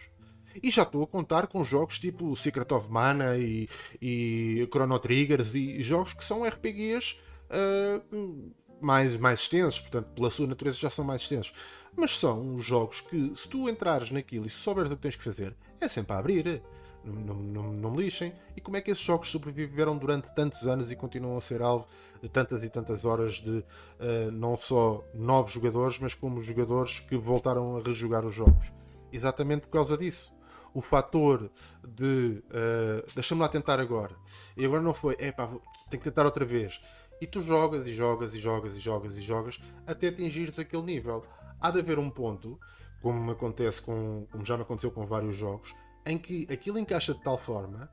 E 0.61 0.69
já 0.69 0.83
estou 0.83 1.03
a 1.03 1.07
contar 1.07 1.47
com 1.47 1.63
jogos 1.65 1.97
tipo 1.97 2.35
Secret 2.35 2.71
of 2.71 2.91
Mana 2.91 3.37
e, 3.37 3.67
e 4.01 4.67
Chrono 4.71 4.99
Triggers 4.99 5.55
e 5.55 5.81
jogos 5.81 6.13
que 6.13 6.23
são 6.23 6.43
RPGs 6.43 7.17
uh, 7.49 8.53
mais, 8.85 9.15
mais 9.17 9.39
extensos, 9.39 9.79
portanto, 9.79 10.07
pela 10.15 10.29
sua 10.29 10.47
natureza 10.47 10.77
já 10.77 10.89
são 10.89 11.03
mais 11.05 11.21
extensos. 11.21 11.53
Mas 11.95 12.17
são 12.17 12.59
jogos 12.59 13.01
que, 13.01 13.33
se 13.35 13.47
tu 13.47 13.69
entrares 13.69 14.11
naquilo 14.11 14.45
e 14.45 14.49
souberes 14.49 14.91
o 14.91 14.95
que 14.95 15.01
tens 15.01 15.15
que 15.15 15.23
fazer, 15.23 15.55
é 15.79 15.87
sempre 15.87 16.13
a 16.13 16.19
abrir. 16.19 16.61
Não, 17.03 17.13
não, 17.13 17.35
não, 17.35 17.73
não 17.73 17.91
me 17.91 18.03
lixem. 18.03 18.33
E 18.55 18.61
como 18.61 18.77
é 18.77 18.81
que 18.81 18.89
esses 18.89 19.03
jogos 19.03 19.29
sobreviveram 19.29 19.97
durante 19.97 20.33
tantos 20.33 20.65
anos 20.65 20.91
e 20.91 20.95
continuam 20.95 21.37
a 21.37 21.41
ser 21.41 21.61
alvo 21.61 21.85
de 22.21 22.29
tantas 22.29 22.63
e 22.63 22.69
tantas 22.69 23.03
horas 23.03 23.33
de 23.35 23.49
uh, 23.49 24.31
não 24.31 24.57
só 24.57 25.03
novos 25.13 25.51
jogadores, 25.51 25.99
mas 25.99 26.15
como 26.15 26.41
jogadores 26.41 26.99
que 27.01 27.17
voltaram 27.17 27.75
a 27.77 27.81
rejogar 27.81 28.25
os 28.25 28.33
jogos? 28.33 28.71
Exatamente 29.11 29.63
por 29.63 29.71
causa 29.71 29.97
disso 29.97 30.33
o 30.73 30.81
fator 30.81 31.51
de 31.87 32.43
uh, 32.49 33.13
deixa-me 33.13 33.41
lá 33.41 33.47
tentar 33.47 33.79
agora 33.79 34.15
e 34.57 34.65
agora 34.65 34.81
não 34.81 34.93
foi, 34.93 35.15
é 35.19 35.31
pá, 35.31 35.47
tenho 35.89 36.01
que 36.01 36.09
tentar 36.09 36.25
outra 36.25 36.43
vez. 36.43 36.81
E 37.23 37.25
tu 37.25 37.41
jogas 37.41 37.87
e 37.87 37.93
jogas 37.93 38.35
e 38.35 38.39
jogas 38.41 38.75
e 38.75 38.81
jogas 38.81 39.17
e 39.17 39.21
jogas 39.21 39.59
até 39.87 40.09
atingires 40.09 40.59
aquele 40.59 40.83
nível. 40.83 41.25
Há 41.57 41.71
de 41.71 41.79
haver 41.79 41.97
um 41.97 42.09
ponto, 42.09 42.59
como 43.01 43.31
acontece 43.31 43.81
com, 43.81 44.27
como 44.29 44.45
já 44.45 44.57
me 44.57 44.63
aconteceu 44.63 44.91
com 44.91 45.05
vários 45.05 45.37
jogos, 45.37 45.73
em 46.05 46.17
que 46.17 46.45
aquilo 46.51 46.77
encaixa 46.77 47.13
de 47.13 47.23
tal 47.23 47.37
forma 47.37 47.89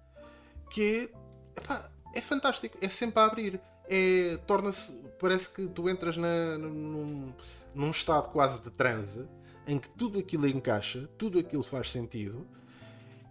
que 0.68 1.12
epá, 1.56 1.88
é 2.12 2.20
fantástico, 2.20 2.76
é 2.80 2.88
sempre 2.88 3.20
a 3.20 3.26
abrir. 3.26 3.60
É, 3.88 4.36
torna-se, 4.48 5.00
parece 5.20 5.48
que 5.48 5.68
tu 5.68 5.88
entras 5.88 6.16
na, 6.16 6.58
num, 6.58 7.32
num 7.72 7.90
estado 7.92 8.32
quase 8.32 8.60
de 8.60 8.70
transe 8.70 9.28
em 9.64 9.78
que 9.78 9.88
tudo 9.90 10.18
aquilo 10.18 10.48
encaixa, 10.48 11.08
tudo 11.16 11.38
aquilo 11.38 11.62
faz 11.62 11.92
sentido 11.92 12.44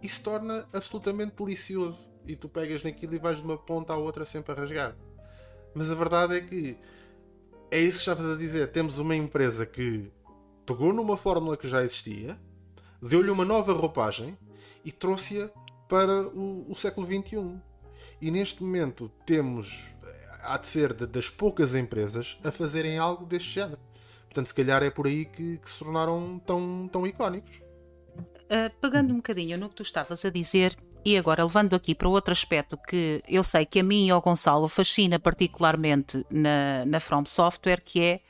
e 0.02 0.08
se 0.08 0.22
torna 0.22 0.66
absolutamente 0.72 1.34
delicioso. 1.36 2.08
E 2.26 2.36
tu 2.36 2.48
pegas 2.48 2.82
naquilo 2.82 3.14
e 3.14 3.18
vais 3.18 3.36
de 3.36 3.44
uma 3.44 3.58
ponta 3.58 3.92
à 3.92 3.96
outra 3.98 4.24
sempre 4.24 4.52
a 4.52 4.54
rasgar. 4.54 4.96
Mas 5.74 5.90
a 5.90 5.94
verdade 5.94 6.36
é 6.36 6.40
que 6.40 6.76
é 7.70 7.78
isso 7.78 7.98
que 7.98 8.10
estavas 8.10 8.26
a 8.26 8.36
dizer. 8.36 8.68
Temos 8.72 8.98
uma 8.98 9.14
empresa 9.14 9.64
que 9.64 10.10
pegou 10.66 10.92
numa 10.92 11.16
fórmula 11.16 11.56
que 11.56 11.68
já 11.68 11.82
existia, 11.82 12.38
deu-lhe 13.00 13.30
uma 13.30 13.44
nova 13.44 13.72
roupagem 13.72 14.36
e 14.84 14.92
trouxe-a 14.92 15.48
para 15.88 16.22
o, 16.28 16.66
o, 16.70 16.76
século 16.76 17.06
XXI. 17.06 17.60
E 18.20 18.30
neste 18.30 18.62
momento 18.62 19.10
temos, 19.24 19.94
há 20.42 20.56
de 20.58 20.66
ser 20.66 20.92
das 20.94 21.28
poucas 21.28 21.74
empresas 21.74 22.38
a 22.44 22.52
fazerem 22.52 22.98
algo 22.98 23.24
deste 23.24 23.50
género. 23.50 23.80
Portanto, 24.24 24.46
se 24.46 24.54
calhar 24.54 24.82
é 24.82 24.90
por 24.90 25.06
aí 25.06 25.24
que, 25.24 25.58
que 25.58 25.70
se 25.70 25.78
tornaram 25.80 26.40
tão, 26.46 26.88
tão 26.92 27.06
icónicos. 27.06 27.60
Uh, 28.16 28.70
pegando 28.80 29.12
um 29.12 29.16
bocadinho 29.16 29.58
no 29.58 29.68
que 29.68 29.76
tu 29.76 29.82
estavas 29.82 30.24
a 30.24 30.30
dizer, 30.30 30.76
e 31.04 31.16
agora 31.16 31.44
levando 31.44 31.74
aqui 31.74 31.94
para 31.94 32.08
outro 32.08 32.32
aspecto 32.32 32.76
que 32.76 33.22
eu 33.28 33.42
sei 33.42 33.64
que 33.64 33.80
a 33.80 33.82
mim 33.82 34.06
e 34.06 34.10
ao 34.10 34.20
Gonçalo 34.20 34.68
fascina 34.68 35.18
particularmente 35.18 36.24
na, 36.30 36.84
na 36.84 37.00
From 37.00 37.24
Software, 37.24 37.80
que 37.82 38.00
é, 38.00 38.20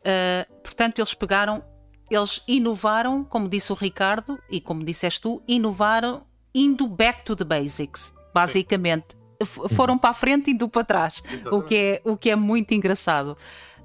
uh, 0.00 0.62
portanto, 0.62 0.98
eles 0.98 1.14
pegaram, 1.14 1.62
eles 2.10 2.42
inovaram, 2.46 3.24
como 3.24 3.48
disse 3.48 3.72
o 3.72 3.74
Ricardo 3.74 4.38
e 4.50 4.60
como 4.60 4.84
disseste 4.84 5.20
tu, 5.20 5.42
inovaram 5.48 6.22
indo 6.54 6.86
back 6.86 7.24
to 7.24 7.34
the 7.34 7.44
basics, 7.44 8.14
basicamente. 8.34 9.16
Sim. 9.42 9.74
Foram 9.74 9.98
para 9.98 10.10
a 10.10 10.14
frente 10.14 10.50
e 10.50 10.54
indo 10.54 10.68
para 10.68 10.84
trás, 10.84 11.22
o 11.50 11.62
que, 11.62 11.74
é, 11.74 12.02
o 12.04 12.16
que 12.16 12.30
é 12.30 12.36
muito 12.36 12.74
engraçado. 12.74 13.36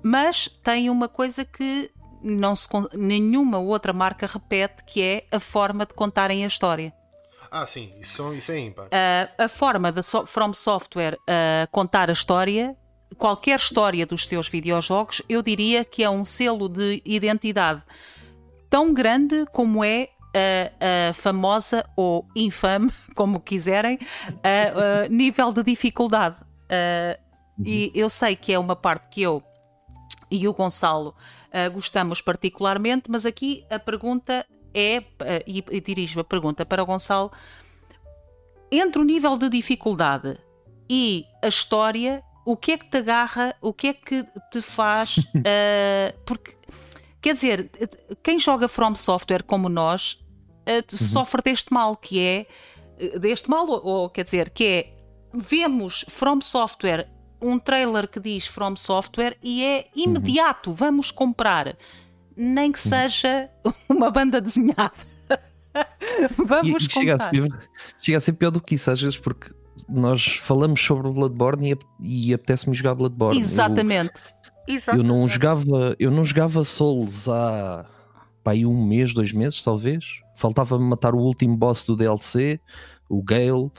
Mas 0.04 0.48
tem 0.64 0.90
uma 0.90 1.08
coisa 1.08 1.44
que 1.44 1.90
não 2.22 2.56
se, 2.56 2.68
nenhuma 2.94 3.58
outra 3.58 3.94
marca 3.94 4.28
repete, 4.28 4.84
que 4.84 5.02
é 5.02 5.26
a 5.32 5.40
forma 5.40 5.86
de 5.86 5.94
contarem 5.94 6.44
a 6.44 6.48
história. 6.48 6.94
Ah, 7.52 7.66
sim, 7.66 7.94
isso, 8.00 8.34
isso 8.34 8.52
é 8.52 8.60
ímpar. 8.60 8.86
Uh, 8.88 9.44
a 9.44 9.48
forma 9.48 9.92
da 9.92 10.04
so 10.04 10.26
From 10.26 10.54
Software 10.54 11.16
uh, 11.16 11.70
contar 11.72 12.10
a 12.10 12.14
história, 12.14 12.76
qualquer 13.18 13.58
história 13.58 14.06
dos 14.06 14.26
seus 14.26 14.48
videojogos, 14.48 15.22
eu 15.28 15.42
diria 15.42 15.84
que 15.86 16.04
é 16.04 16.10
um 16.10 16.24
selo 16.24 16.68
de 16.68 17.02
identidade 17.06 17.84
tão 18.70 18.94
grande 18.94 19.46
como 19.52 19.84
é 19.84 20.10
a, 20.34 21.10
a 21.10 21.14
famosa 21.14 21.86
ou 21.96 22.28
infame, 22.36 22.92
como 23.16 23.40
quiserem, 23.40 23.98
a, 24.44 25.06
a 25.06 25.10
nível 25.10 25.52
de 25.52 25.64
dificuldade. 25.64 26.36
Uh, 26.42 27.18
uhum. 27.58 27.66
E 27.66 27.92
eu 27.96 28.10
sei 28.10 28.36
que 28.36 28.54
é 28.54 28.60
uma 28.60 28.76
parte 28.76 29.10
que 29.10 29.22
eu 29.22 29.42
e 30.30 30.48
o 30.48 30.54
Gonçalo 30.54 31.16
uh, 31.48 31.72
gostamos 31.72 32.22
particularmente, 32.22 33.10
mas 33.10 33.26
aqui 33.26 33.66
a 33.70 33.80
pergunta 33.80 34.46
é, 34.78 35.00
uh, 35.00 35.44
e, 35.48 35.64
e 35.72 35.82
dirijo 35.82 36.20
a 36.20 36.24
pergunta 36.24 36.66
para 36.66 36.84
o 36.84 36.86
Gonçalo, 36.86 37.32
entre 38.72 39.02
o 39.02 39.06
nível 39.06 39.38
de 39.38 39.50
dificuldade 39.50 40.38
e 40.90 41.26
a 41.44 41.48
história, 41.48 42.24
o 42.46 42.56
que 42.56 42.74
é 42.74 42.78
que 42.78 42.90
te 42.90 42.98
agarra, 42.98 43.56
o 43.62 43.74
que 43.74 43.88
é 43.88 43.94
que 43.94 44.24
te 44.52 44.62
faz. 44.62 45.18
Uh, 45.18 46.14
porque, 46.26 46.56
quer 47.20 47.34
dizer, 47.34 47.72
quem 48.22 48.38
joga 48.38 48.68
From 48.68 48.96
Software 48.96 49.44
como 49.44 49.68
nós 49.68 50.20
uhum. 50.68 50.98
sofre 50.98 51.42
deste 51.42 51.74
mal, 51.74 51.96
que 51.96 52.20
é. 52.20 52.46
Deste 53.20 53.50
mal, 53.50 53.70
ou, 53.70 53.86
ou 53.86 54.10
quer 54.10 54.24
dizer, 54.24 54.50
que 54.50 54.64
é 54.64 54.98
vemos 55.34 56.04
From 56.08 56.42
Software, 56.42 57.10
um 57.42 57.60
trailer 57.60 58.08
que 58.08 58.20
diz 58.20 58.48
From 58.48 58.76
Software 58.76 59.38
e 59.42 59.64
é 59.64 59.88
imediato, 59.96 60.72
vamos 60.74 61.12
comprar. 61.12 61.78
Nem 62.38 62.72
que 62.72 62.80
seja 62.80 63.50
uma 63.90 64.12
banda 64.12 64.40
desenhada. 64.40 64.94
vamos 66.38 66.84
e, 66.84 66.86
e 66.86 66.92
chega, 66.92 67.16
a 67.16 67.24
ser, 67.24 67.48
chega 68.00 68.18
a 68.18 68.22
ser 68.22 68.34
pior 68.34 68.52
do 68.52 68.62
que 68.62 68.76
isso, 68.76 68.90
às 68.92 69.02
vezes, 69.02 69.18
porque 69.18 69.52
nós 69.88 70.26
falamos 70.38 70.80
sobre 70.82 71.10
Bloodborne 71.12 71.74
e, 72.00 72.30
e 72.30 72.34
apetece-me 72.34 72.76
jogar 72.76 72.96
Bloodborne. 72.96 73.40
Eu- 73.40 73.46
Exatamente. 73.46 74.14
Eu, 74.88 75.02
não 75.04 75.26
jogava, 75.28 75.96
eu 75.98 76.12
não 76.12 76.24
jogava 76.26 76.64
Souls 76.66 77.28
há 77.30 77.86
pá, 78.44 78.52
aí 78.52 78.66
um 78.66 78.86
mês, 78.86 79.14
dois 79.14 79.32
meses, 79.32 79.64
talvez. 79.64 80.22
Faltava-me 80.36 80.84
matar 80.84 81.16
o 81.16 81.20
último 81.20 81.56
boss 81.56 81.84
do 81.86 81.96
DLC, 81.96 82.60
o 83.10 83.24
Gale, 83.24 83.72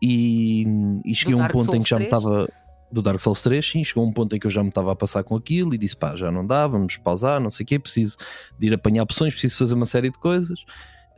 e, 0.00 0.64
e 1.04 1.14
cheguei 1.14 1.34
a 1.34 1.44
um 1.44 1.48
ponto 1.48 1.74
em 1.74 1.80
Souls 1.80 1.84
que 1.84 1.90
já 1.90 1.98
me 1.98 2.06
3? 2.06 2.22
estava. 2.22 2.48
Do 2.90 3.02
Dark 3.02 3.18
Souls 3.18 3.40
3, 3.42 3.68
sim, 3.68 3.84
chegou 3.84 4.06
um 4.06 4.12
ponto 4.12 4.34
em 4.36 4.38
que 4.38 4.46
eu 4.46 4.50
já 4.50 4.62
me 4.62 4.68
estava 4.68 4.92
a 4.92 4.96
passar 4.96 5.24
com 5.24 5.34
aquilo 5.36 5.74
e 5.74 5.78
disse: 5.78 5.96
pá, 5.96 6.14
já 6.14 6.30
não 6.30 6.46
dá, 6.46 6.66
vamos 6.66 6.96
pausar, 6.96 7.40
não 7.40 7.50
sei 7.50 7.64
o 7.64 7.66
quê, 7.66 7.78
preciso 7.78 8.16
de 8.58 8.66
ir 8.68 8.74
apanhar 8.74 9.02
opções, 9.02 9.32
preciso 9.32 9.58
fazer 9.58 9.74
uma 9.74 9.86
série 9.86 10.10
de 10.10 10.18
coisas. 10.18 10.64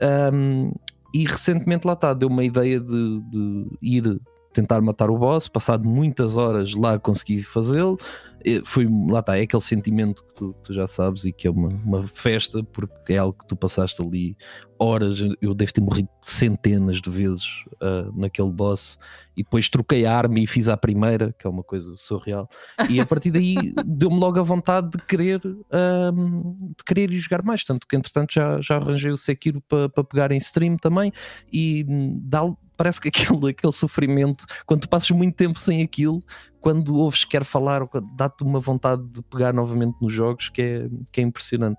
Ahm, 0.00 0.70
e 1.12 1.24
recentemente 1.24 1.87
lá 1.87 1.94
está, 1.94 2.12
deu 2.14 2.28
uma 2.28 2.44
ideia 2.44 2.81
de, 2.81 3.20
de 3.20 3.66
ir 3.83 4.20
tentar 4.52 4.81
matar 4.81 5.11
o 5.11 5.18
boss, 5.18 5.48
passado 5.48 5.88
muitas 5.88 6.37
horas 6.37 6.74
lá 6.74 6.98
consegui 6.98 7.42
fazê-lo. 7.42 7.98
Eh, 8.44 8.62
Foi, 8.64 8.87
lá 9.09 9.20
está, 9.20 9.37
é 9.38 9.42
aquele 9.42 9.62
sentimento 9.62 10.24
que 10.24 10.35
tu, 10.35 10.55
tu 10.62 10.72
já 10.72 10.87
sabes 10.87 11.24
e 11.24 11.33
que 11.33 11.46
é 11.46 11.51
uma, 11.51 11.68
uma 11.68 12.07
festa, 12.09 12.62
porque 12.62 13.14
é 13.14 13.18
algo 13.18 13.37
que 13.38 13.46
tu 13.46 13.57
passaste 13.57 14.01
ali 14.03 14.37
horas. 14.79 15.18
Eu- 15.40 15.55
devo 15.55 15.72
ter 15.72 15.81
morrido 15.81 16.09
centenas 16.22 17.01
de 17.01 17.11
vezes 17.11 17.44
ah, 17.83 18.09
naquele 18.14 18.51
boss 18.51 18.96
e 19.37 19.42
depois 19.42 19.68
troquei 19.68 20.07
a 20.07 20.16
arma 20.16 20.38
e 20.38 20.46
fiz 20.46 20.68
a 20.68 20.77
primeira, 20.77 21.35
que 21.38 21.46
é 21.46 21.51
uma 21.51 21.62
coisa 21.64 21.96
surreal. 21.96 22.48
E 22.88 23.01
a 23.01 23.07
partir 23.07 23.31
daí 23.31 23.57
deu-me 23.85 24.18
logo 24.18 24.38
a 24.38 24.42
vontade 24.42 24.90
de 24.90 24.98
querer, 25.05 25.40
ahm, 25.72 26.42
de 26.77 26.85
querer 26.87 27.11
ir 27.12 27.18
jogar 27.18 27.42
mais. 27.42 27.64
Tanto 27.64 27.87
que 27.88 27.96
entretanto 27.96 28.33
já, 28.33 28.61
já 28.61 28.77
arranjei 28.77 29.11
o 29.11 29.16
Sekiro 29.16 29.61
para 29.68 29.88
para 29.88 30.05
pegar 30.05 30.31
em 30.33 30.37
stream 30.38 30.77
também 30.77 31.12
e 31.53 31.85
dá, 32.22 32.42
parece 32.77 33.01
que 33.01 33.09
aquele, 33.38 33.51
aquele 33.51 33.72
sofrimento, 33.72 34.44
quando 34.66 34.83
tu 34.83 34.88
passas 34.88 35.11
muito 35.11 35.35
tempo 35.35 35.59
sem 35.59 35.83
aquilo, 35.83 36.22
quando 36.60 36.96
ouves 36.96 37.24
que 37.24 37.30
quer 37.30 37.44
falar, 37.44 37.88
dá-te 38.16 38.42
uma 38.42 38.60
vontade 38.60 39.02
de 39.08 39.22
pegar 39.22 39.52
novamente 39.52 39.96
nos 40.00 40.12
jogos 40.12 40.48
que 40.48 40.60
é, 40.62 40.88
que 41.12 41.20
é 41.20 41.24
impressionante. 41.24 41.78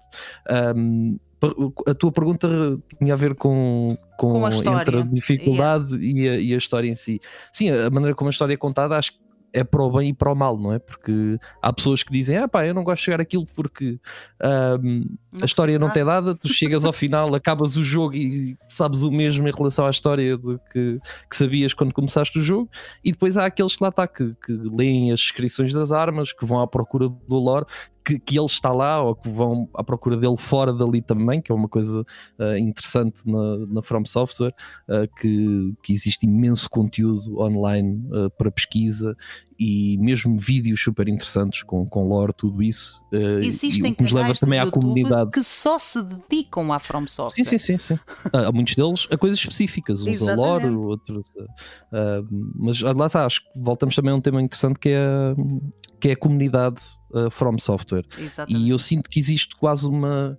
Per- 1.39 1.53
a 1.87 1.93
tua 1.93 2.11
pergunta 2.11 2.47
tinha 2.97 3.13
a 3.13 3.17
ver 3.17 3.33
com, 3.33 3.97
com, 4.17 4.29
Com 4.31 4.45
a 4.45 4.49
história. 4.49 4.81
entre 4.81 4.97
a 4.99 5.03
dificuldade 5.03 5.95
e, 5.95 6.27
a, 6.27 6.37
e 6.37 6.53
a 6.53 6.57
história 6.57 6.89
em 6.89 6.95
si. 6.95 7.19
Sim, 7.53 7.69
a 7.71 7.89
maneira 7.89 8.13
como 8.13 8.27
a 8.27 8.31
história 8.31 8.53
é 8.53 8.57
contada, 8.57 8.97
acho 8.97 9.13
que 9.13 9.19
é 9.53 9.63
para 9.63 9.83
o 9.83 9.91
bem 9.91 10.09
e 10.09 10.13
para 10.13 10.31
o 10.31 10.35
mal, 10.35 10.57
não 10.57 10.73
é? 10.73 10.79
Porque 10.79 11.39
há 11.61 11.73
pessoas 11.73 12.03
que 12.03 12.11
dizem, 12.11 12.37
ah 12.37 12.47
pá, 12.47 12.65
eu 12.65 12.73
não 12.73 12.83
gosto 12.83 12.99
de 12.99 13.05
chegar 13.05 13.21
aquilo 13.21 13.45
porque 13.55 13.99
ahm, 14.41 15.03
a 15.41 15.45
história 15.45 15.77
não 15.79 15.89
te 15.89 15.99
é 15.99 16.05
dada, 16.05 16.35
tu 16.35 16.47
chegas 16.47 16.85
ao 16.85 16.93
final, 16.93 17.33
acabas 17.33 17.75
o 17.75 17.83
jogo 17.83 18.15
e 18.15 18.57
sabes 18.67 19.03
o 19.03 19.11
mesmo 19.11 19.47
em 19.47 19.51
relação 19.51 19.85
à 19.85 19.89
história 19.89 20.37
do 20.37 20.59
que, 20.71 20.99
que 21.29 21.35
sabias 21.35 21.73
quando 21.73 21.93
começaste 21.93 22.37
o 22.39 22.41
jogo, 22.41 22.69
e 23.03 23.11
depois 23.11 23.37
há 23.37 23.45
aqueles 23.45 23.75
que 23.75 23.83
lá 23.83 23.89
está, 23.89 24.07
que, 24.07 24.35
que 24.45 24.51
leem 24.51 25.11
as 25.11 25.19
descrições 25.19 25.73
das 25.73 25.91
armas, 25.91 26.33
que 26.33 26.45
vão 26.45 26.59
à 26.59 26.67
procura 26.67 27.07
do 27.07 27.35
lore, 27.35 27.65
que, 28.03 28.19
que 28.19 28.37
ele 28.37 28.45
está 28.45 28.71
lá, 28.71 29.01
ou 29.01 29.15
que 29.15 29.29
vão 29.29 29.69
à 29.73 29.83
procura 29.83 30.17
dele 30.17 30.37
fora 30.37 30.73
dali 30.73 31.01
também, 31.01 31.41
que 31.41 31.51
é 31.51 31.55
uma 31.55 31.67
coisa 31.67 32.03
ah, 32.37 32.57
interessante 32.57 33.21
na, 33.25 33.57
na 33.69 33.81
From 33.81 34.05
Software, 34.05 34.53
ah, 34.87 35.07
que, 35.19 35.73
que 35.83 35.93
existe 35.93 36.25
imenso 36.25 36.69
conteúdo 36.69 37.39
online 37.39 38.03
ah, 38.13 38.29
para 38.37 38.49
pesquisa 38.51 39.15
e 39.61 39.97
mesmo 39.97 40.37
vídeos 40.37 40.81
super 40.81 41.09
interessantes 41.09 41.63
com, 41.63 41.85
com 41.85 42.07
lore, 42.07 42.31
tudo 42.33 42.63
isso. 42.63 43.01
ah, 43.13 43.17
Existem 43.45 43.93
que 43.93 44.01
nos 44.03 44.11
leva 44.11 44.33
também 44.33 44.57
à 44.59 44.63
YouTube 44.63 44.81
comunidade. 44.83 45.31
que 45.31 45.43
só 45.43 45.77
se 45.77 46.01
dedicam 46.01 46.71
à 46.71 46.79
From 46.79 47.05
Software. 47.07 47.43
Sim, 47.43 47.57
sim, 47.57 47.57
sim, 47.57 47.77
sim. 47.95 47.99
Ah, 48.33 48.47
Há 48.47 48.51
muitos 48.51 48.75
deles 48.75 49.07
a 49.11 49.17
coisas 49.17 49.37
específicas, 49.37 50.01
uns 50.01 50.27
a 50.27 50.35
lore, 50.35 50.67
outros. 50.67 51.29
ah, 51.91 52.21
mas 52.55 52.79
lá 52.81 53.07
está, 53.07 53.25
acho 53.25 53.41
que 53.41 53.59
voltamos 53.59 53.95
também 53.95 54.11
a 54.13 54.15
um 54.15 54.21
tema 54.21 54.41
interessante 54.41 54.79
que 54.79 54.89
é, 54.89 55.35
que 55.99 56.09
é 56.09 56.11
a 56.13 56.17
comunidade 56.17 56.81
ah, 57.13 57.29
From 57.29 57.57
Software. 57.57 58.05
Exatamente. 58.17 58.65
E 58.65 58.69
eu 58.69 58.79
sinto 58.79 59.09
que 59.09 59.19
existe 59.19 59.55
quase 59.55 59.85
uma, 59.85 60.37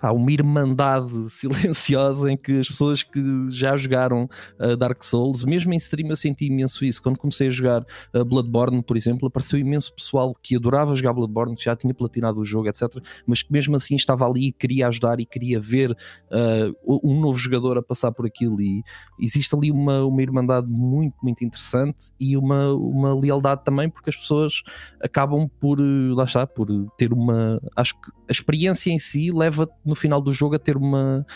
pá, 0.00 0.10
uma 0.10 0.32
irmandade 0.32 1.12
silenciosa 1.30 2.32
em 2.32 2.36
que 2.36 2.58
as 2.60 2.68
pessoas 2.68 3.02
que 3.02 3.20
já 3.50 3.76
jogaram 3.76 4.28
uh, 4.58 4.76
Dark 4.76 5.02
Souls, 5.02 5.44
mesmo 5.44 5.72
em 5.72 5.76
stream 5.76 6.08
eu 6.08 6.16
senti 6.16 6.46
imenso 6.46 6.84
isso. 6.84 7.02
Quando 7.02 7.18
comecei 7.18 7.48
a 7.48 7.50
jogar 7.50 7.82
uh, 8.14 8.24
Bloodborne, 8.24 8.82
por 8.82 8.96
exemplo, 8.96 9.28
apareceu 9.28 9.58
imenso 9.58 9.94
pessoal 9.94 10.34
que 10.42 10.56
adorava 10.56 10.96
jogar 10.96 11.12
Bloodborne, 11.12 11.54
que 11.54 11.64
já 11.64 11.76
tinha 11.76 11.92
platinado 11.92 12.40
o 12.40 12.44
jogo, 12.44 12.68
etc. 12.68 12.82
Mas 13.26 13.42
que 13.42 13.52
mesmo 13.52 13.76
assim 13.76 13.94
estava 13.94 14.26
ali 14.26 14.48
e 14.48 14.52
queria 14.52 14.88
ajudar 14.88 15.20
e 15.20 15.26
queria 15.26 15.60
ver 15.60 15.90
uh, 15.90 17.00
um 17.04 17.20
novo 17.20 17.38
jogador 17.38 17.76
a 17.76 17.82
passar 17.82 18.10
por 18.12 18.26
aquilo. 18.26 18.60
E 18.60 18.82
existe 19.20 19.54
ali 19.54 19.70
uma, 19.70 20.04
uma 20.04 20.22
irmandade 20.22 20.66
muito, 20.68 21.16
muito 21.22 21.44
interessante 21.44 22.12
e 22.18 22.36
uma, 22.36 22.72
uma 22.72 23.14
lealdade 23.14 23.62
também, 23.64 23.90
porque 23.90 24.10
as 24.10 24.16
pessoas 24.16 24.62
acabam 25.02 25.48
por, 25.60 25.78
lá 25.78 26.24
está, 26.24 26.46
por 26.46 26.68
ter 26.96 27.12
uma. 27.12 27.60
Acho 27.76 27.94
que 28.00 28.10
a 28.30 28.32
experiência 28.32 28.90
em 28.90 28.98
si 28.98 29.30
leva 29.30 29.68
no 29.84 29.94
final 29.94 30.20
do 30.22 30.32
jogo 30.32 30.54
a 30.54 30.58
ter 30.58 30.76
uma. 30.76 31.26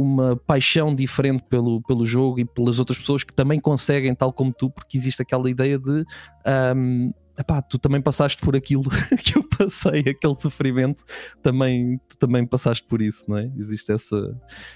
Uma 0.00 0.36
paixão 0.36 0.94
diferente 0.94 1.42
pelo, 1.50 1.82
pelo 1.82 2.06
jogo 2.06 2.38
e 2.38 2.44
pelas 2.44 2.78
outras 2.78 2.98
pessoas 2.98 3.24
que 3.24 3.34
também 3.34 3.58
conseguem, 3.58 4.14
tal 4.14 4.32
como 4.32 4.52
tu, 4.52 4.70
porque 4.70 4.96
existe 4.96 5.22
aquela 5.22 5.50
ideia 5.50 5.76
de 5.76 6.04
ahm, 6.46 7.10
epá, 7.36 7.60
tu 7.60 7.80
também 7.80 8.00
passaste 8.00 8.40
por 8.40 8.54
aquilo 8.54 8.84
que 9.18 9.36
eu 9.36 9.42
passei, 9.42 10.00
aquele 10.00 10.36
sofrimento, 10.36 11.02
também, 11.42 11.98
tu 12.08 12.16
também 12.16 12.46
passaste 12.46 12.86
por 12.86 13.02
isso, 13.02 13.24
não 13.28 13.38
é? 13.38 13.50
Existe 13.56 13.90
essa, 13.90 14.16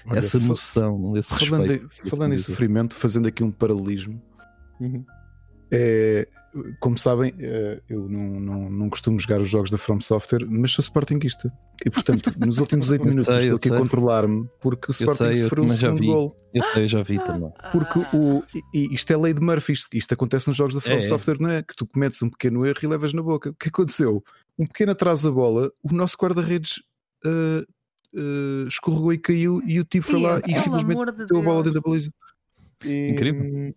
Olha, 0.07 0.19
essa 0.19 0.39
noção, 0.39 1.15
esse 1.15 1.33
Falando, 1.33 1.69
respeito. 1.69 1.87
em, 2.05 2.09
falando 2.09 2.33
em 2.33 2.37
sofrimento, 2.37 2.93
fazendo 2.93 3.27
aqui 3.27 3.43
um 3.45 3.51
paralelismo, 3.51 4.21
Uhum. 4.81 5.05
É, 5.73 6.27
como 6.79 6.97
sabem, 6.97 7.33
é, 7.39 7.81
eu 7.89 8.07
não, 8.07 8.39
não, 8.39 8.69
não 8.69 8.89
costumo 8.89 9.19
jogar 9.19 9.41
os 9.41 9.49
jogos 9.49 9.71
da 9.71 9.77
From 9.77 9.99
Software, 9.99 10.45
mas 10.47 10.71
sou 10.71 10.83
Sportingista. 10.83 11.51
E 11.83 11.89
portanto, 11.89 12.31
nos 12.37 12.59
últimos 12.59 12.91
8 12.91 13.01
Eu 13.01 13.05
minutos 13.09 13.25
sei, 13.27 13.37
estou 13.37 13.51
eu 13.51 13.55
aqui 13.57 13.73
a 13.73 13.77
controlar-me 13.77 14.47
porque 14.61 14.89
o 14.89 14.91
Sporting 14.91 15.23
sei, 15.23 15.35
sofreu 15.37 15.63
um 15.63 15.69
segundo 15.69 15.99
vi. 15.99 16.05
gol. 16.05 16.37
Eu 16.53 16.63
sei, 16.65 16.83
eu 16.83 16.87
já 16.87 17.01
vi 17.01 17.23
também. 17.23 17.51
Porque 17.71 17.99
o, 18.15 18.43
e- 18.73 18.93
isto 18.93 19.11
é 19.11 19.17
lei 19.17 19.33
de 19.33 19.41
Murphy, 19.41 19.73
isto, 19.73 19.87
isto 19.91 20.13
acontece 20.13 20.47
nos 20.47 20.55
jogos 20.55 20.75
da 20.75 20.81
From 20.81 20.93
É, 20.93 20.99
é. 20.99 21.03
Software, 21.03 21.39
não 21.39 21.49
é? 21.49 21.63
Que 21.63 21.75
tu 21.75 21.87
cometes 21.87 22.21
um 22.21 22.29
pequeno 22.29 22.65
erro 22.65 22.79
e 22.83 22.87
levas 22.87 23.13
na 23.13 23.23
boca. 23.23 23.49
O 23.49 23.55
que 23.55 23.69
aconteceu? 23.69 24.23
Um 24.57 24.67
pequeno 24.67 24.91
atraso 24.91 25.27
da 25.27 25.33
bola, 25.33 25.71
o 25.81 25.91
nosso 25.93 26.15
guarda-redes 26.15 26.83
ah, 27.25 27.63
ah, 28.15 28.65
escorregou 28.67 29.11
e 29.11 29.17
caiu 29.17 29.61
e 29.65 29.79
o 29.79 29.83
tipo 29.83 30.05
foi 30.05 30.21
lá 30.21 30.39
e 30.47 30.55
simplesmente 30.55 31.11
de 31.13 31.19
meteu 31.19 31.37
a 31.39 31.41
bola 31.41 31.63
dentro 31.63 31.81
da 31.81 31.89
baliza. 31.89 32.11
E, 32.85 33.09
Incrível. 33.09 33.73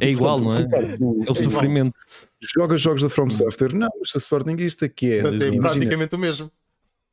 É 0.00 0.10
igual, 0.10 0.38
não 0.40 0.54
é? 0.54 0.62
É 0.62 0.64
o 0.64 0.68
é 0.68 0.94
igual. 0.94 1.34
sofrimento. 1.34 1.94
Jogas 2.56 2.80
jogos 2.80 3.02
da 3.02 3.08
From 3.08 3.30
Software? 3.30 3.74
Não, 3.74 3.88
mas 3.98 4.10
sou 4.10 4.18
Sportingista 4.18 4.88
que 4.88 5.12
é. 5.12 5.18
É 5.18 5.58
praticamente 5.58 6.14
o 6.14 6.18
mesmo. 6.18 6.50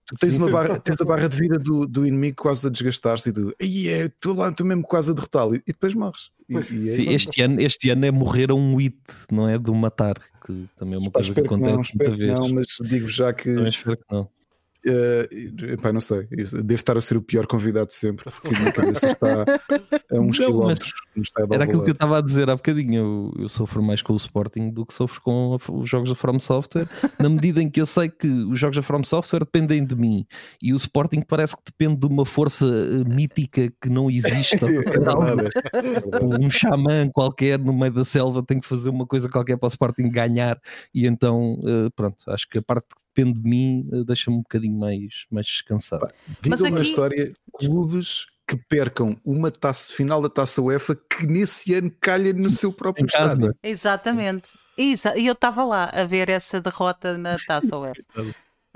tu 0.05 0.15
tens, 0.17 0.37
uma 0.37 0.49
barra, 0.49 0.79
tens 0.79 1.01
a 1.01 1.05
barra 1.05 1.27
de 1.27 1.37
vida 1.37 1.57
do, 1.59 1.85
do 1.85 2.05
inimigo 2.05 2.37
quase 2.37 2.65
a 2.67 2.69
desgastar-se 2.69 3.29
e 3.29 3.33
tu, 3.33 3.53
"Ei, 3.59 3.89
é, 3.89 4.05
estou 4.05 4.33
lá, 4.35 4.49
estou 4.49 4.65
mesmo 4.65 4.83
quase 4.83 5.11
a 5.11 5.13
derrotá-lo 5.13 5.55
e, 5.55 5.57
e 5.59 5.73
depois 5.73 5.93
morres. 5.93 6.31
E, 6.47 6.53
e 6.53 6.89
é 6.89 6.91
Sim, 6.91 7.09
este, 7.09 7.41
ano, 7.41 7.59
este 7.59 7.89
ano 7.89 8.05
é 8.05 8.11
morrer 8.11 8.51
a 8.51 8.55
um 8.55 8.75
hit, 8.77 8.97
não 9.29 9.49
é? 9.49 9.59
Do 9.59 9.75
matar, 9.75 10.15
que 10.45 10.65
também 10.77 10.95
é 10.95 10.97
uma 10.97 11.11
Pá, 11.11 11.19
coisa 11.19 11.33
que 11.33 11.41
acontece 11.41 11.73
não, 11.75 11.83
muita 12.05 12.15
vez. 12.15 12.39
não, 12.39 12.49
mas 12.49 12.67
digo 12.81 13.09
já 13.09 13.33
que 13.33 13.53
que 13.53 14.27
eh, 14.87 15.73
epá, 15.73 15.91
não 15.91 15.99
sei, 16.01 16.27
devo 16.27 16.73
estar 16.73 16.97
a 16.97 17.01
ser 17.01 17.17
o 17.17 17.21
pior 17.21 17.45
convidado 17.45 17.87
de 17.87 17.95
sempre, 17.95 18.29
porque 18.31 18.47
a 18.55 18.59
minha 18.59 18.71
cabeça 18.71 19.07
está 19.07 19.43
a 19.43 20.15
uns 20.19 20.39
Não, 20.39 20.45
quilómetros 20.47 20.93
estádio 21.17 21.49
de 21.49 21.55
Era 21.55 21.63
aquilo 21.63 21.83
que 21.83 21.89
eu 21.89 21.93
estava 21.93 22.17
a 22.17 22.21
dizer 22.21 22.49
há 22.49 22.55
bocadinho. 22.55 23.31
Eu, 23.35 23.43
eu 23.43 23.49
sofro 23.49 23.81
mais 23.81 24.01
com 24.01 24.13
o 24.13 24.15
Sporting 24.17 24.69
do 24.71 24.85
que 24.85 24.93
sofro 24.93 25.21
com 25.21 25.55
a- 25.57 25.71
os 25.71 25.89
jogos 25.89 26.09
da 26.09 26.15
From 26.15 26.39
Software, 26.39 26.87
na 27.19 27.27
medida 27.29 27.61
em 27.61 27.69
que 27.69 27.81
eu 27.81 27.85
sei 27.85 28.09
que 28.09 28.27
os 28.27 28.57
jogos 28.59 28.77
da 28.77 28.83
From 28.83 29.03
Software 29.03 29.39
dependem 29.39 29.85
de 29.85 29.95
mim 29.95 30.25
e 30.61 30.73
o 30.73 30.75
Sporting 30.75 31.21
parece 31.21 31.55
que 31.55 31.63
depende 31.65 31.99
de 31.99 32.05
uma 32.05 32.25
força 32.25 32.65
eh, 32.65 33.03
mítica 33.03 33.71
que 33.81 33.89
não 33.89 34.09
existe. 34.09 34.57
É 35.77 36.21
é 36.21 36.23
um 36.25 36.49
xamã 36.49 37.09
qualquer 37.09 37.59
no 37.59 37.73
meio 37.73 37.91
da 37.93 38.05
selva 38.05 38.43
tem 38.43 38.59
que 38.59 38.67
fazer 38.67 38.89
uma 38.89 39.05
coisa 39.05 39.29
qualquer 39.29 39.57
para 39.57 39.67
o 39.67 39.69
Sporting 39.69 40.09
ganhar. 40.09 40.59
E 40.93 41.05
então 41.07 41.59
eh, 41.65 41.89
pronto, 41.95 42.17
acho 42.27 42.47
que 42.49 42.57
a 42.59 42.61
parte 42.61 42.87
que 42.89 43.01
depende 43.17 43.39
de 43.39 43.49
mim 43.49 43.89
eh, 43.91 44.03
deixa-me 44.05 44.37
um 44.37 44.41
bocadinho 44.41 44.77
mais, 44.77 45.25
mais 45.31 45.45
descansado. 45.45 46.07
Na 46.45 46.55
aqui- 46.55 46.81
história 46.81 47.33
clubes 47.53 48.25
que 48.47 48.55
percam 48.55 49.17
uma 49.25 49.51
taça 49.51 49.91
final 49.91 50.21
da 50.21 50.29
taça 50.29 50.61
UEFA 50.61 50.95
que 50.95 51.25
nesse 51.27 51.73
ano 51.73 51.91
calha 51.99 52.31
no 52.31 52.49
seu 52.49 52.71
próprio 52.71 53.03
Em 53.03 53.07
casa, 53.07 53.33
estádio. 53.33 53.55
Exatamente. 53.61 54.49
Exa- 54.77 55.17
E 55.17 55.25
eu 55.25 55.33
estava 55.33 55.63
lá 55.65 55.89
a 55.93 56.05
ver 56.05 56.29
essa 56.29 56.61
derrota 56.61 57.17
na 57.17 57.37
taça 57.45 57.75
UEFA. 57.77 58.01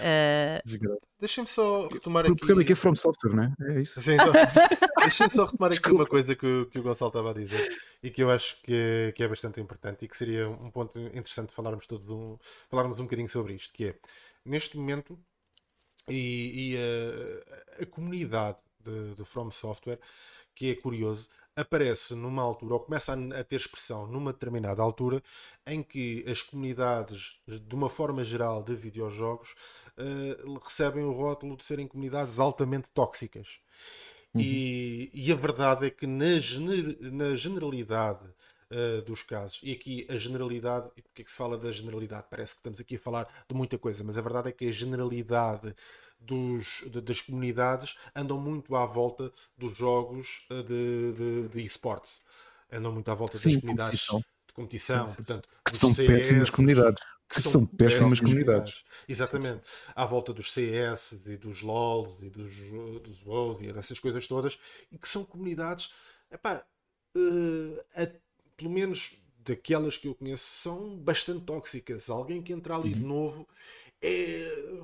Uh, 0.02 0.98
Deixem-me 1.20 1.48
só 1.48 1.88
retomar 1.88 2.26
aqui. 2.26 2.36
Porque 2.36 2.62
aqui 2.62 2.72
é 2.74 2.76
From 2.76 2.96
Software, 2.96 3.36
não 3.36 3.44
é? 3.44 3.54
É 3.74 3.82
isso. 3.82 4.02
Sim, 4.02 4.14
então, 4.14 4.32
Deixem-me 5.02 5.32
só 5.32 5.46
retomar 5.46 5.72
aqui 5.72 5.92
uma 5.92 6.06
coisa 6.06 6.36
que, 6.36 6.46
o, 6.46 6.66
que 6.66 6.80
o 6.80 6.84
Gonçalo 6.84 7.10
estava 7.10 7.32
a 7.32 7.34
dizer 7.34 7.78
e 8.02 8.10
que 8.10 8.24
eu 8.24 8.32
acho 8.32 8.60
que 8.64 8.74
é, 8.74 9.12
que 9.12 9.24
é 9.24 9.28
bastante 9.28 9.62
importante 9.62 10.04
e 10.04 10.08
que 10.08 10.18
seria 10.18 10.50
um 10.50 10.72
ponto 10.72 10.98
interessante 11.00 11.54
falarmos 11.54 11.86
todos 11.86 12.10
um, 12.10 12.38
falarmos 12.70 13.00
um 13.00 13.04
bocadinho 13.04 13.30
sobre 13.30 13.54
isto, 13.54 13.72
que 13.74 13.86
é 13.86 13.96
neste 14.44 14.78
momento 14.78 15.20
e, 16.08 16.74
e 16.74 16.78
a, 16.78 17.84
a, 17.84 17.86
comunidade 17.86 18.58
de, 18.80 19.16
de 19.16 19.26
From 19.26 19.52
Software, 19.52 20.00
que 20.56 20.72
é 20.72 20.76
curioso, 20.76 21.30
aparece 21.56 22.16
numa 22.16 22.42
altura, 22.42 22.76
ou 22.76 22.80
começa 22.80 23.14
a, 23.14 23.40
a, 23.40 23.44
ter 23.44 23.58
expressão 23.58 24.08
numa 24.08 24.32
determinada 24.32 24.82
altura, 24.82 25.22
em 25.66 25.84
que 25.84 26.24
as 26.28 26.42
comunidades, 26.42 27.40
de 27.48 27.76
uma 27.76 27.90
forma 27.90 28.24
geral, 28.24 28.64
de 28.64 28.76
videojogos, 28.76 29.56
uh, 29.98 30.60
recebem 30.60 31.04
o 31.04 31.12
rótulo 31.12 31.58
de 31.58 31.64
serem 31.64 31.88
comunidades 31.88 32.40
altamente 32.40 32.90
tóxicas. 32.92 33.60
Uhum. 34.34 34.42
E, 34.42 35.12
e, 35.14 35.32
a 35.32 35.36
verdade 35.36 35.88
é 35.88 35.90
que, 35.90 36.08
na, 36.08 36.40
gener, 36.40 36.98
na 37.02 37.36
generalidade 37.36 38.26
uh, 38.72 39.02
dos 39.02 39.22
casos, 39.24 39.60
e 39.62 39.74
aqui 39.74 40.08
a 40.10 40.16
generalidade, 40.16 40.90
e 40.96 41.02
porque 41.02 41.22
é 41.22 41.26
que 41.26 41.32
se 41.32 41.38
fala 41.38 41.58
da 41.58 41.72
generalidade? 41.72 42.28
Parece 42.30 42.54
que 42.54 42.60
estamos 42.60 42.80
aqui 42.80 42.96
a 42.96 43.00
falar 43.00 43.28
de 43.50 43.56
muita 43.56 43.78
coisa, 43.78 44.04
mas 44.04 44.18
a 44.18 44.22
verdade 44.22 44.50
é 44.50 44.52
que 44.54 44.68
a 44.68 44.72
generalidade 44.72 45.76
dos, 46.22 46.84
de, 46.90 47.02
das 47.02 47.20
comunidades 47.20 47.98
andam 48.16 48.40
muito 48.40 48.76
à 48.76 48.86
volta 48.86 49.32
dos 49.58 49.78
jogos 49.78 50.46
eh, 50.50 50.62
de, 50.62 51.14
de, 51.14 51.48
de 51.50 51.66
esportes. 51.66 52.22
Andam 52.72 52.92
muito 52.92 53.10
à 53.10 53.16
volta 53.16 53.38
Sim, 53.38 53.52
das 53.52 53.62
comunidades 53.62 54.08
competição. 54.08 54.20
de 54.48 54.54
competição. 54.54 55.08
Sim, 55.08 55.16
Portanto, 55.16 55.50
que 55.66 55.76
são 55.76 55.94
CS, 55.94 56.08
péssimas 56.08 56.50
comunidades. 56.50 57.04
Que, 57.28 57.42
são, 57.42 57.66
péssimas, 57.66 58.20
comunidades. 58.20 58.74
comunidades. 58.74 58.84
Exatamente. 59.08 59.62
À 59.96 60.06
volta 60.06 60.34
dos 60.34 60.52
CS 60.52 61.14
e 61.26 61.38
dos 61.38 61.62
LOL 61.62 62.18
e 62.22 62.30
dos, 62.30 62.56
dos 63.02 63.26
WoW 63.26 63.62
e 63.62 63.72
dessas 63.72 64.00
coisas 64.00 64.28
todas. 64.28 64.60
E 64.92 64.98
que 64.98 65.08
são 65.08 65.24
comunidades, 65.24 65.94
epá, 66.30 66.62
uh, 67.16 67.82
a, 67.96 68.08
pelo 68.58 68.70
menos 68.70 69.18
daquelas 69.46 69.98
que 69.98 70.10
eu 70.10 70.16
conheço, 70.16 70.46
são 70.62 70.98
bastante 70.98 71.46
tóxicas. 71.46 72.10
Alguém 72.10 72.42
que 72.42 72.52
entra 72.52 72.76
ali 72.76 72.90
uhum. 72.90 73.00
de 73.00 73.06
novo 73.06 73.48
é 74.02 74.82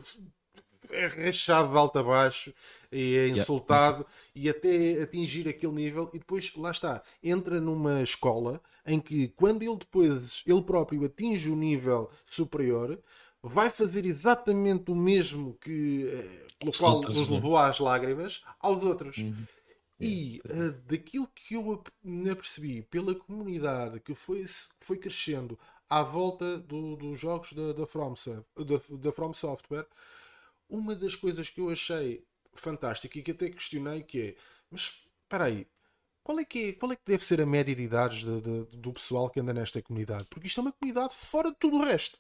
é 0.92 1.08
rachado 1.08 1.72
de 1.72 1.78
alto 1.78 2.00
a 2.00 2.04
baixo 2.04 2.54
e 2.92 3.16
é 3.16 3.28
insultado 3.30 4.06
yeah. 4.36 4.36
e 4.36 4.50
até 4.50 5.02
atingir 5.02 5.48
aquele 5.48 5.74
nível 5.74 6.10
e 6.14 6.20
depois 6.20 6.54
lá 6.56 6.72
está, 6.72 7.02
entra 7.24 7.60
numa 7.60 8.02
escola 8.02 8.62
em 8.86 9.00
que 9.00 9.30
quando 9.30 9.64
ele 9.64 9.76
depois 9.76 10.44
ele 10.46 10.62
próprio 10.62 11.06
atinge 11.06 11.50
o 11.50 11.56
nível 11.56 12.10
superior 12.26 13.00
vai 13.42 13.70
fazer 13.70 14.06
exatamente 14.06 14.92
o 14.92 14.96
mesmo 14.96 15.58
que 15.62 16.08
eh, 16.08 16.46
pelo 16.60 16.72
Os 16.72 16.78
qual 16.78 17.02
nos 17.02 17.30
levou 17.30 17.58
às 17.58 17.80
lágrimas 17.80 18.44
aos 18.60 18.84
outros. 18.84 19.18
Uhum. 19.18 19.46
E 20.00 20.42
uh, 20.46 20.72
daquilo 20.88 21.28
que 21.34 21.56
eu 21.56 21.84
me 22.04 22.30
apercebi 22.30 22.84
pela 22.84 23.16
comunidade 23.16 24.00
que 24.00 24.14
foi, 24.14 24.46
foi 24.80 24.98
crescendo 24.98 25.58
à 25.90 26.04
volta 26.04 26.58
do, 26.58 26.96
dos 26.96 27.20
jogos 27.20 27.54
da, 27.54 27.74
da, 27.74 27.88
From, 27.88 28.14
da, 28.56 28.98
da 28.98 29.12
From 29.12 29.34
Software, 29.34 29.88
uma 30.70 30.96
das 30.96 31.16
coisas 31.16 31.50
que 31.50 31.62
eu 31.62 31.70
achei 31.70 32.24
fantástica 32.54 33.18
e 33.18 33.24
que 33.24 33.32
até 33.32 33.50
questionei 33.50 34.04
que 34.04 34.22
é, 34.22 34.36
mas 34.70 35.04
espera 35.24 35.46
aí, 35.46 35.68
qual 36.24 36.40
é, 36.40 36.46
que 36.46 36.70
é, 36.70 36.74
qual 36.74 36.92
é 36.92 36.96
que 36.96 37.04
deve 37.06 37.24
ser 37.24 37.40
a 37.40 37.46
média 37.46 37.74
de 37.74 37.82
idades 37.82 38.20
de, 38.20 38.42
de, 38.42 38.78
do 38.78 38.92
pessoal 38.92 39.30
que 39.30 39.40
anda 39.40 39.54
nesta 39.54 39.82
comunidade? 39.82 40.26
Porque 40.26 40.48
isto 40.48 40.60
é 40.60 40.64
uma 40.64 40.74
comunidade 40.74 41.16
fora 41.16 41.50
de 41.50 41.56
tudo 41.56 41.78
o 41.78 41.84
resto. 41.86 42.20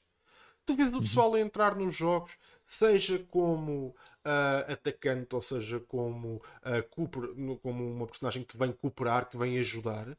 Tu 0.65 0.75
vês 0.75 0.89
o 0.89 0.95
uhum. 0.95 1.01
pessoal 1.01 1.33
a 1.33 1.39
entrar 1.41 1.75
nos 1.75 1.95
jogos, 1.95 2.37
seja 2.65 3.19
como 3.29 3.95
uh, 4.25 4.71
atacante, 4.71 5.35
ou 5.35 5.41
seja 5.41 5.79
como, 5.81 6.35
uh, 6.37 6.89
cooper, 6.89 7.29
como 7.61 7.89
uma 7.89 8.07
personagem 8.07 8.43
que 8.43 8.53
te 8.53 8.57
vem 8.57 8.71
cooperar, 8.71 9.29
que 9.29 9.37
vem 9.37 9.57
ajudar, 9.59 10.17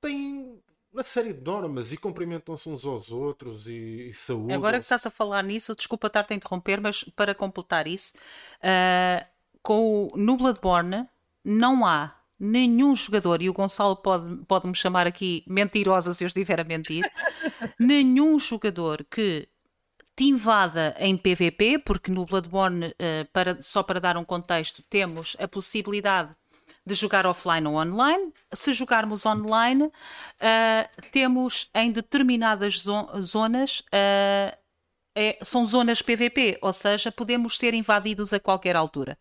tem 0.00 0.62
uma 0.92 1.02
série 1.04 1.32
de 1.32 1.42
normas 1.42 1.92
e 1.92 1.96
cumprimentam-se 1.96 2.68
uns 2.68 2.84
aos 2.84 3.10
outros 3.10 3.66
e, 3.68 4.08
e 4.08 4.12
saúdam 4.12 4.56
Agora 4.56 4.78
que 4.78 4.84
estás 4.84 5.06
a 5.06 5.10
falar 5.10 5.42
nisso, 5.42 5.74
desculpa 5.74 6.08
estar-te 6.08 6.32
a 6.32 6.36
interromper, 6.36 6.80
mas 6.80 7.04
para 7.16 7.34
completar 7.34 7.86
isso, 7.86 8.12
uh, 8.58 9.24
com 9.62 10.08
o, 10.08 10.16
no 10.16 10.36
Bloodborne 10.36 11.08
não 11.44 11.86
há 11.86 12.16
nenhum 12.38 12.96
jogador, 12.96 13.42
e 13.42 13.50
o 13.50 13.52
Gonçalo 13.52 13.96
pode, 13.96 14.36
pode 14.46 14.74
chamar 14.74 15.06
aqui 15.06 15.44
mentirosa 15.46 16.14
se 16.14 16.24
eu 16.24 16.26
estiver 16.26 16.58
a 16.58 16.64
mentir, 16.64 17.04
nenhum 17.78 18.38
jogador 18.38 19.04
que 19.04 19.46
te 20.16 20.24
invada 20.24 20.94
em 20.98 21.16
PVP, 21.16 21.78
porque 21.78 22.10
no 22.10 22.26
Bloodborne, 22.26 22.86
uh, 22.86 23.30
para, 23.32 23.62
só 23.62 23.82
para 23.82 24.00
dar 24.00 24.16
um 24.16 24.24
contexto, 24.24 24.82
temos 24.88 25.36
a 25.38 25.46
possibilidade 25.46 26.34
de 26.90 26.94
jogar 26.96 27.24
offline 27.24 27.66
ou 27.68 27.76
online. 27.76 28.32
Se 28.52 28.72
jogarmos 28.74 29.24
online, 29.24 29.84
uh, 29.84 31.10
temos 31.12 31.70
em 31.72 31.92
determinadas 31.92 32.80
zo 32.80 33.08
zonas. 33.22 33.80
Uh, 33.80 34.58
é, 35.14 35.38
são 35.42 35.64
zonas 35.64 36.02
PVP, 36.02 36.58
ou 36.62 36.72
seja, 36.72 37.10
podemos 37.10 37.58
ser 37.58 37.74
invadidos 37.74 38.32
a 38.32 38.40
qualquer 38.40 38.76
altura. 38.76 39.18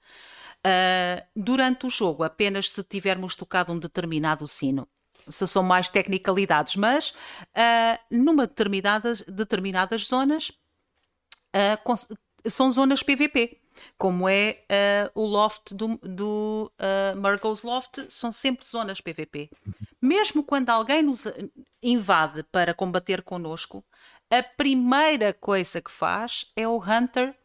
Uh, 0.66 1.24
durante 1.36 1.86
o 1.86 1.90
jogo, 1.90 2.24
apenas 2.24 2.70
se 2.70 2.84
tivermos 2.84 3.36
tocado 3.36 3.72
um 3.72 3.80
determinado 3.80 4.48
sino. 4.48 4.88
Se 5.28 5.46
são 5.48 5.62
mais 5.62 5.90
tecnicalidades, 5.90 6.76
mas 6.76 7.12
uh, 7.12 8.00
numa 8.12 8.48
determinadas, 8.48 9.22
determinadas 9.22 10.08
zonas 10.08 10.50
uh, 11.56 12.50
são 12.50 12.72
zonas 12.72 13.04
PVP 13.04 13.60
como 13.98 14.28
é 14.28 14.64
uh, 15.16 15.22
o 15.22 15.26
loft 15.26 15.74
do, 15.74 16.00
do 16.02 16.72
uh, 16.80 17.18
Murgo's 17.18 17.64
Loft, 17.64 18.08
são 18.10 18.32
sempre 18.32 18.66
zonas 18.66 19.02
PVP. 19.02 19.50
Mesmo 20.02 20.44
quando 20.44 20.70
alguém 20.70 21.02
nos 21.02 21.26
invade 21.82 22.44
para 22.44 22.74
combater 22.74 23.22
connosco, 23.22 23.84
a 24.30 24.44
primeira 24.44 25.34
coisa 25.34 25.82
que 25.82 25.92
faz 25.92 26.46
é 26.56 26.68
o 26.68 26.78
Hunter 26.78 27.36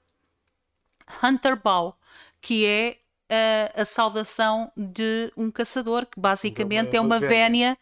Hunter 1.23 1.61
Bow, 1.61 1.95
que 2.41 2.67
é 2.67 2.99
uh, 3.31 3.81
a 3.83 3.85
saudação 3.85 4.71
de 4.77 5.33
um 5.37 5.51
caçador, 5.51 6.07
que 6.07 6.19
basicamente 6.19 6.97
é 6.97 7.01
uma 7.01 7.21
vénia 7.21 7.77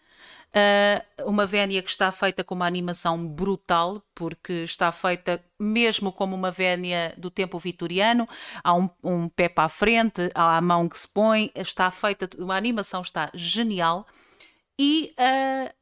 Uh, 0.54 1.30
uma 1.30 1.46
vénia 1.46 1.80
que 1.80 1.88
está 1.88 2.12
feita 2.12 2.44
com 2.44 2.54
uma 2.54 2.66
animação 2.66 3.26
brutal, 3.26 4.02
porque 4.14 4.52
está 4.64 4.92
feita 4.92 5.42
mesmo 5.58 6.12
como 6.12 6.36
uma 6.36 6.50
vénia 6.50 7.14
do 7.16 7.30
tempo 7.30 7.58
vitoriano. 7.58 8.28
Há 8.62 8.74
um, 8.74 8.90
um 9.02 9.28
pé 9.30 9.48
para 9.48 9.64
a 9.64 9.68
frente, 9.70 10.30
há 10.34 10.58
a 10.58 10.60
mão 10.60 10.88
que 10.90 10.98
se 10.98 11.08
põe, 11.08 11.50
está 11.54 11.90
feita, 11.90 12.28
uma 12.38 12.54
animação 12.54 13.00
está 13.00 13.30
genial. 13.32 14.06
E 14.78 15.14
uh, 15.18 15.72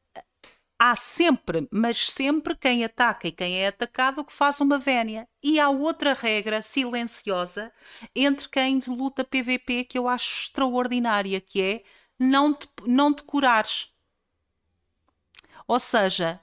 há 0.79 0.95
sempre, 0.95 1.67
mas 1.69 2.09
sempre 2.09 2.55
quem 2.55 2.83
ataca 2.83 3.27
e 3.27 3.31
quem 3.31 3.61
é 3.61 3.67
atacado 3.67 4.23
que 4.23 4.33
faz 4.33 4.59
uma 4.61 4.79
vénia. 4.79 5.27
E 5.43 5.59
há 5.59 5.69
outra 5.69 6.13
regra 6.13 6.61
silenciosa 6.61 7.71
entre 8.15 8.49
quem 8.49 8.79
luta 8.87 9.23
PVP 9.23 9.83
que 9.83 9.97
eu 9.99 10.07
acho 10.07 10.43
extraordinária, 10.43 11.39
que 11.39 11.61
é 11.61 11.83
não 12.19 12.53
te, 12.53 12.67
não 12.87 13.13
te 13.13 13.21
curares. 13.23 13.91
Ou 15.71 15.79
seja, 15.79 16.37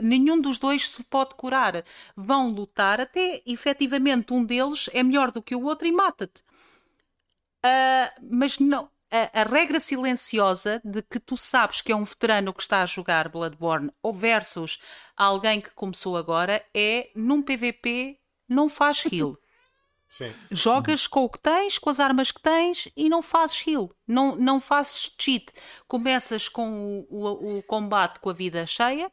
nenhum 0.00 0.40
dos 0.40 0.60
dois 0.60 0.88
se 0.88 1.02
pode 1.02 1.34
curar. 1.34 1.82
Vão 2.14 2.50
lutar 2.50 3.00
até 3.00 3.42
efetivamente 3.44 4.32
um 4.32 4.44
deles 4.44 4.88
é 4.92 5.02
melhor 5.02 5.32
do 5.32 5.42
que 5.42 5.56
o 5.56 5.64
outro 5.64 5.88
e 5.88 5.90
mata-te. 5.90 6.40
Uh, 7.66 8.28
mas 8.30 8.60
não. 8.60 8.88
A, 9.10 9.40
a, 9.40 9.42
regra 9.42 9.80
silenciosa 9.80 10.80
de 10.84 11.02
que 11.02 11.18
tu 11.18 11.36
sabes 11.36 11.80
que 11.80 11.90
é 11.90 11.96
um 11.96 12.04
veterano 12.04 12.54
que 12.54 12.62
está 12.62 12.80
a 12.80 12.86
jogar 12.86 13.28
Bloodborne 13.28 13.90
ou 14.00 14.12
versus 14.12 14.78
alguém 15.16 15.60
que 15.60 15.70
começou 15.70 16.16
agora 16.16 16.64
é 16.72 17.10
num 17.16 17.42
PVP 17.42 18.20
não 18.48 18.68
faz 18.68 19.04
heal. 19.10 19.36
Sim. 20.08 20.32
Jogas 20.50 21.06
com 21.06 21.24
o 21.24 21.28
que 21.28 21.40
tens, 21.40 21.78
com 21.78 21.90
as 21.90 22.00
armas 22.00 22.32
que 22.32 22.40
tens 22.40 22.88
e 22.96 23.10
não 23.10 23.20
fazes 23.20 23.62
heal, 23.66 23.90
não, 24.06 24.34
não 24.36 24.58
fazes 24.58 25.12
cheat. 25.18 25.52
Começas 25.86 26.48
com 26.48 27.06
o, 27.10 27.14
o, 27.14 27.58
o 27.58 27.62
combate 27.62 28.18
com 28.18 28.30
a 28.30 28.32
vida 28.32 28.64
cheia, 28.64 29.12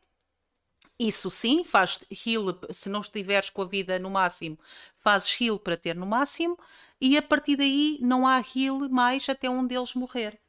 isso 0.97 1.29
sim, 1.29 1.65
faz 1.65 1.99
heal 2.25 2.57
se 2.71 2.87
não 2.87 3.01
estiveres 3.01 3.49
com 3.49 3.61
a 3.61 3.65
vida 3.65 3.99
no 3.99 4.09
máximo, 4.09 4.57
fazes 4.95 5.37
heal 5.41 5.59
para 5.59 5.75
ter 5.75 5.93
no 5.95 6.05
máximo, 6.05 6.57
e 7.01 7.17
a 7.17 7.21
partir 7.21 7.57
daí 7.57 7.99
não 8.01 8.25
há 8.25 8.39
heal 8.39 8.87
mais 8.89 9.27
até 9.27 9.49
um 9.49 9.67
deles 9.67 9.93
morrer. 9.93 10.39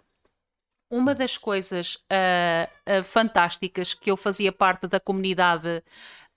Uma 0.88 1.12
das 1.12 1.36
coisas 1.36 1.96
uh, 1.96 3.00
uh, 3.00 3.02
fantásticas 3.02 3.92
que 3.92 4.08
eu 4.08 4.16
fazia 4.16 4.52
parte 4.52 4.86
da 4.86 5.00
comunidade 5.00 5.82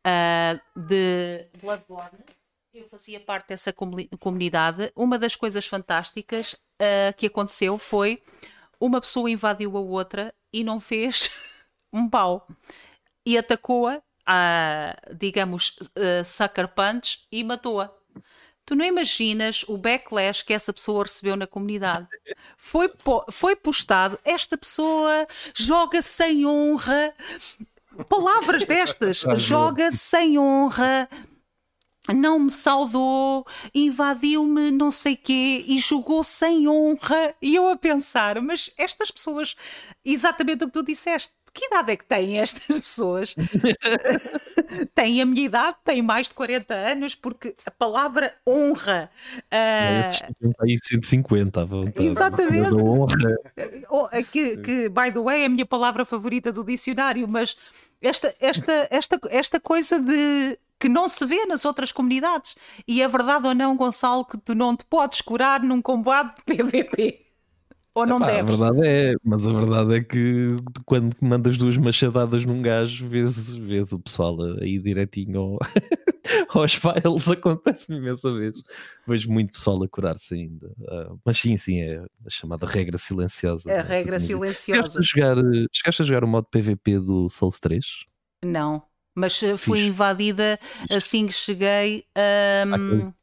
uh, 0.03 0.79
de 0.79 1.45
Bloodborne 1.61 2.38
eu 2.79 2.89
fazia 2.89 3.19
parte 3.19 3.49
dessa 3.49 3.73
comunidade. 3.73 4.91
Uma 4.95 5.19
das 5.19 5.35
coisas 5.35 5.65
fantásticas 5.65 6.53
uh, 6.53 7.13
que 7.17 7.27
aconteceu 7.27 7.77
foi 7.77 8.21
uma 8.79 9.01
pessoa 9.01 9.29
invadiu 9.29 9.75
a 9.77 9.79
outra 9.79 10.33
e 10.53 10.63
não 10.63 10.79
fez 10.79 11.29
um 11.91 12.09
pau 12.09 12.47
e 13.25 13.37
atacou-a, 13.37 14.01
a, 14.25 14.95
digamos, 15.13 15.75
uh, 15.79 16.23
sucker 16.23 16.67
punch 16.69 17.27
e 17.31 17.43
matou-a. 17.43 17.91
Tu 18.65 18.75
não 18.75 18.85
imaginas 18.85 19.65
o 19.67 19.77
backlash 19.77 20.43
que 20.43 20.53
essa 20.53 20.71
pessoa 20.71 21.03
recebeu 21.03 21.35
na 21.35 21.47
comunidade. 21.47 22.07
Foi, 22.55 22.91
foi 23.31 23.55
postado, 23.55 24.19
esta 24.23 24.55
pessoa 24.55 25.27
joga 25.55 26.03
sem 26.03 26.45
honra. 26.45 27.13
Palavras 28.07 28.67
destas, 28.67 29.25
joga 29.37 29.91
sem 29.91 30.37
honra, 30.37 31.09
não 32.13 32.39
me 32.39 32.51
saudou, 32.51 33.45
invadiu-me 33.73 34.71
não 34.71 34.91
sei 34.91 35.15
quê 35.15 35.63
e 35.67 35.79
jogou 35.79 36.23
sem 36.23 36.67
honra. 36.67 37.35
E 37.41 37.55
eu 37.55 37.69
a 37.69 37.77
pensar, 37.77 38.41
mas 38.41 38.71
estas 38.77 39.11
pessoas, 39.11 39.55
exatamente 40.03 40.63
o 40.63 40.67
que 40.67 40.73
tu 40.73 40.83
disseste, 40.83 41.33
que 41.53 41.65
idade 41.65 41.91
é 41.91 41.97
que 41.97 42.05
têm 42.05 42.39
estas 42.39 42.79
pessoas? 42.79 43.35
têm 44.93 45.21
a 45.21 45.25
minha 45.25 45.45
idade, 45.45 45.77
têm 45.83 46.01
mais 46.01 46.27
de 46.27 46.33
40 46.35 46.73
anos, 46.73 47.15
porque 47.15 47.55
a 47.65 47.71
palavra 47.71 48.33
honra. 48.47 49.09
Uh... 49.51 50.53
Aí 50.61 50.77
150 50.81 51.61
à 51.61 51.65
vontade. 51.65 52.07
Exatamente. 52.07 52.73
Honra. 52.73 53.35
Que, 54.31 54.57
que, 54.57 54.89
by 54.89 55.11
the 55.11 55.19
way, 55.19 55.41
é 55.41 55.45
a 55.45 55.49
minha 55.49 55.65
palavra 55.65 56.05
favorita 56.05 56.51
do 56.51 56.63
dicionário, 56.63 57.27
mas 57.27 57.57
esta, 58.01 58.33
esta, 58.39 58.87
esta, 58.89 59.19
esta 59.29 59.59
coisa 59.59 59.99
de 59.99 60.57
que 60.79 60.87
não 60.87 61.09
se 61.09 61.25
vê 61.25 61.45
nas 61.45 61.65
outras 61.65 61.91
comunidades. 61.91 62.55
E 62.87 63.01
é 63.01 63.07
verdade 63.07 63.47
ou 63.47 63.53
não, 63.53 63.75
Gonçalo, 63.75 64.25
que 64.25 64.37
tu 64.37 64.55
não 64.55 64.75
te 64.75 64.85
podes 64.85 65.21
curar 65.21 65.61
num 65.61 65.81
combate 65.81 66.37
de 66.37 66.43
PVP? 66.55 67.25
Ou 67.93 68.05
não 68.05 68.17
Epá, 68.17 68.27
deves? 68.27 68.53
A 68.53 68.57
verdade 68.57 68.87
é, 68.87 69.13
mas 69.23 69.45
a 69.45 69.51
verdade 69.51 69.95
é 69.95 70.03
que 70.03 70.57
quando 70.85 71.15
mandas 71.19 71.57
duas 71.57 71.75
machadadas 71.75 72.45
num 72.45 72.61
gajo, 72.61 73.07
vês, 73.07 73.49
vês 73.55 73.91
o 73.91 73.99
pessoal 73.99 74.37
aí 74.61 74.79
direitinho 74.79 75.39
ao... 75.39 75.59
aos 76.49 76.75
files, 76.75 77.27
acontece 77.27 77.91
imensa 77.91 78.31
vez. 78.31 78.61
Vejo 79.07 79.31
muito 79.31 79.53
pessoal 79.53 79.83
a 79.83 79.87
curar-se 79.87 80.35
ainda. 80.35 80.67
Uh, 80.79 81.19
mas 81.25 81.37
sim, 81.37 81.57
sim, 81.57 81.81
é 81.81 81.99
a 82.25 82.29
chamada 82.29 82.65
regra 82.65 82.97
silenciosa. 82.97 83.69
É 83.69 83.79
a 83.79 83.83
regra 83.83 84.19
silenciosa. 84.19 84.81
Chegaste 84.81 84.97
a, 84.97 85.01
jogar, 85.01 85.35
chegaste 85.73 86.01
a 86.01 86.05
jogar 86.05 86.23
o 86.23 86.27
modo 86.27 86.47
PVP 86.49 86.99
do 86.99 87.27
Souls 87.29 87.59
3? 87.59 87.85
Não 88.45 88.88
mas 89.19 89.41
eh, 89.43 89.57
fui 89.57 89.79
Fiz. 89.79 89.87
invadida 89.89 90.59
Fiz. 90.61 90.97
assim 90.97 91.27
que 91.27 91.33
cheguei. 91.33 92.05
Um, 92.65 93.13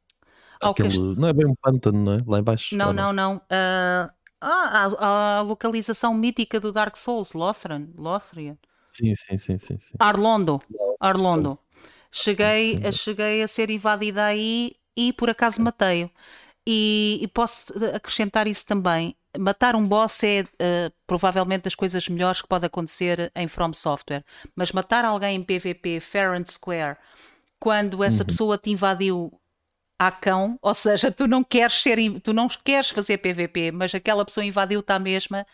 aquele, 0.62 0.88
aquele, 0.88 1.16
Não 1.16 1.28
é 1.28 1.32
bem 1.32 1.46
um 1.46 1.54
pântano, 1.54 2.04
não 2.04 2.12
é? 2.14 2.18
Lá 2.26 2.38
embaixo. 2.38 2.76
Não, 2.76 2.92
não, 2.92 3.12
não. 3.12 3.36
Uh, 3.36 4.10
ah, 4.40 4.90
a, 5.00 5.38
a, 5.38 5.40
localização 5.42 6.14
mítica 6.14 6.60
do 6.60 6.70
Dark 6.70 6.96
Souls, 6.96 7.32
Lothran, 7.32 7.88
Lothrian. 7.96 8.56
Sim, 8.92 9.14
sim, 9.14 9.38
sim, 9.38 9.58
sim, 9.58 9.78
sim. 9.78 9.94
Arlondo, 9.98 10.58
Arlondo. 11.00 11.58
Cheguei, 12.10 12.80
cheguei 12.92 13.42
a 13.42 13.48
ser 13.48 13.70
invadida 13.70 14.24
aí 14.24 14.72
e 14.96 15.12
por 15.12 15.28
acaso 15.28 15.60
matei-o. 15.60 16.10
E, 16.66 17.20
e, 17.22 17.28
posso 17.28 17.72
acrescentar 17.94 18.46
isso 18.48 18.66
também. 18.66 19.14
Matar 19.38 19.74
um 19.76 19.86
boss 19.86 20.22
é 20.22 20.42
uh, 20.42 20.92
provavelmente 21.06 21.62
das 21.62 21.74
coisas 21.74 22.08
melhores 22.08 22.42
que 22.42 22.48
pode 22.48 22.66
acontecer 22.66 23.30
em 23.34 23.48
From 23.48 23.72
Software. 23.72 24.24
Mas 24.54 24.72
matar 24.72 25.04
alguém 25.04 25.36
em 25.36 25.42
PvP 25.42 26.00
fair 26.00 26.30
and 26.32 26.46
square, 26.46 26.96
quando 27.58 28.02
essa 28.04 28.22
uhum. 28.22 28.26
pessoa 28.26 28.58
te 28.58 28.70
invadiu 28.70 29.32
a 29.98 30.10
cão, 30.10 30.58
ou 30.60 30.74
seja, 30.74 31.10
tu 31.10 31.26
não 31.26 31.42
queres 31.42 31.80
ser, 31.80 31.98
tu 32.20 32.32
não 32.32 32.48
queres 32.48 32.90
fazer 32.90 33.18
PvP, 33.18 33.72
mas 33.72 33.94
aquela 33.94 34.24
pessoa 34.24 34.44
invadiu-te 34.44 34.92
à 34.92 34.98
mesma, 34.98 35.46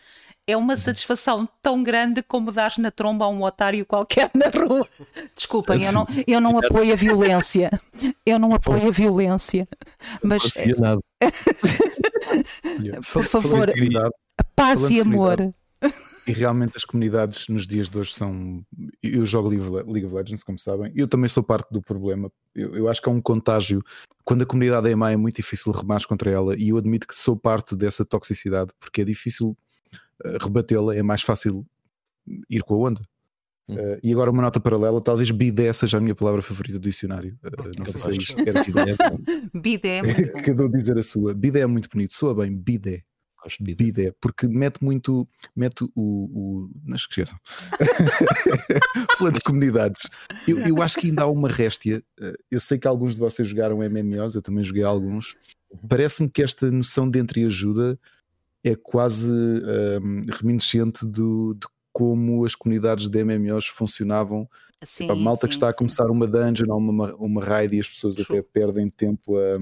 é 0.45 0.57
uma 0.57 0.75
satisfação 0.75 1.47
tão 1.61 1.81
grande 1.81 2.21
como 2.21 2.51
dar 2.51 2.73
na 2.77 2.91
tromba 2.91 3.25
a 3.25 3.29
um 3.29 3.43
otário 3.43 3.85
qualquer 3.85 4.29
na 4.33 4.47
rua. 4.47 4.85
Desculpem, 5.35 5.83
eu 5.83 5.91
não, 5.91 6.07
eu 6.27 6.41
não 6.41 6.59
apoio 6.59 6.91
a 6.91 6.95
violência. 6.95 7.71
Eu 8.25 8.37
não 8.37 8.53
apoio 8.53 8.87
a 8.87 8.91
violência. 8.91 9.67
Mas. 10.21 10.43
Por 13.11 13.25
favor, 13.25 13.71
paz 14.55 14.89
e 14.89 14.99
amor. 14.99 15.51
E 16.25 16.31
realmente 16.31 16.77
as 16.77 16.85
comunidades 16.85 17.47
nos 17.49 17.67
dias 17.67 17.89
de 17.89 17.99
hoje 17.99 18.13
são. 18.13 18.65
Eu 19.01 19.25
jogo 19.25 19.49
League 19.49 20.05
of 20.05 20.15
Legends, 20.15 20.43
como 20.43 20.57
sabem, 20.57 20.91
eu 20.95 21.07
também 21.07 21.27
sou 21.27 21.43
parte 21.43 21.69
do 21.71 21.81
problema. 21.81 22.31
Eu, 22.55 22.75
eu 22.75 22.89
acho 22.89 23.01
que 23.01 23.09
é 23.09 23.11
um 23.11 23.21
contágio. 23.21 23.83
Quando 24.23 24.43
a 24.43 24.45
comunidade 24.45 24.89
é 24.89 24.95
má, 24.95 25.11
é 25.11 25.17
muito 25.17 25.35
difícil 25.35 25.73
remar 25.73 26.05
contra 26.07 26.31
ela, 26.31 26.55
e 26.57 26.69
eu 26.69 26.77
admito 26.77 27.05
que 27.05 27.17
sou 27.17 27.35
parte 27.35 27.75
dessa 27.75 28.05
toxicidade, 28.05 28.71
porque 28.79 29.01
é 29.01 29.05
difícil 29.05 29.57
rebatê-la, 30.41 30.95
é 30.95 31.03
mais 31.03 31.21
fácil 31.21 31.65
ir 32.49 32.61
com 32.61 32.75
a 32.75 32.89
onda. 32.89 33.01
Uh, 33.69 33.97
e 34.03 34.11
agora 34.11 34.29
uma 34.29 34.41
nota 34.41 34.59
paralela, 34.59 34.99
talvez 34.99 35.31
bidé 35.31 35.71
seja 35.71 35.97
a 35.97 36.01
minha 36.01 36.13
palavra 36.13 36.41
favorita 36.41 36.77
do 36.77 36.89
dicionário. 36.89 37.37
Uh, 37.43 37.79
não 37.79 37.85
sei 37.85 37.99
se 37.99 38.09
é 38.09 38.13
isto 38.13 38.49
era 38.49 38.59
assim. 38.59 38.71
bidé. 39.53 40.01
Cada 40.43 40.65
um 40.65 40.69
dizer 40.69 40.97
a 40.97 41.03
sua. 41.03 41.33
Bidé 41.33 41.61
é 41.61 41.65
muito 41.65 41.89
bonito, 41.89 42.13
soa 42.13 42.35
bem, 42.35 42.55
bidé. 42.55 43.03
Bidé. 43.59 43.83
bidé, 43.83 44.13
porque 44.21 44.47
mete 44.47 44.81
muito, 44.81 45.27
mete 45.53 45.83
o, 45.83 45.89
o 45.95 46.69
não 46.85 46.95
esqueçam, 46.95 47.37
falando 49.17 49.33
de 49.35 49.41
comunidades, 49.41 50.09
eu, 50.47 50.59
eu 50.59 50.81
acho 50.81 50.97
que 50.97 51.07
ainda 51.09 51.23
há 51.23 51.27
uma 51.27 51.49
réstia. 51.49 52.01
Eu 52.49 52.61
sei 52.61 52.77
que 52.79 52.87
alguns 52.87 53.15
de 53.15 53.19
vocês 53.19 53.45
jogaram 53.45 53.79
MMOs, 53.79 54.35
eu 54.35 54.41
também 54.41 54.63
joguei 54.63 54.83
alguns. 54.83 55.35
Uhum. 55.69 55.79
Parece-me 55.89 56.29
que 56.29 56.41
esta 56.41 56.71
noção 56.71 57.09
de 57.09 57.19
entreajuda 57.19 57.99
é 58.63 58.75
quase 58.75 59.29
um, 59.29 60.25
reminiscente 60.31 61.05
do, 61.05 61.53
de 61.53 61.67
como 61.93 62.43
as 62.43 62.55
comunidades 62.55 63.07
de 63.07 63.23
MMOs 63.23 63.67
funcionavam. 63.67 64.49
Sim, 64.83 65.09
a 65.09 65.15
malta 65.15 65.41
sim, 65.41 65.47
que 65.47 65.53
está 65.53 65.69
a 65.69 65.73
começar 65.73 66.05
sim. 66.05 66.11
uma 66.11 66.27
dungeon 66.27 66.65
ou 66.69 66.77
uma, 66.77 67.15
uma 67.15 67.41
raid 67.41 67.77
e 67.77 67.79
as 67.79 67.87
pessoas 67.87 68.19
até 68.19 68.41
perdem 68.41 68.89
tempo 68.89 69.37
a, 69.37 69.53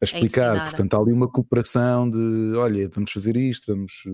a 0.00 0.04
explicar. 0.04 0.56
A 0.56 0.64
Portanto, 0.66 0.94
há 0.94 0.98
ali 0.98 1.12
uma 1.12 1.26
cooperação 1.26 2.08
de 2.08 2.52
olha, 2.54 2.88
vamos 2.88 3.10
fazer 3.10 3.36
isto, 3.36 3.74
vamos. 3.74 4.04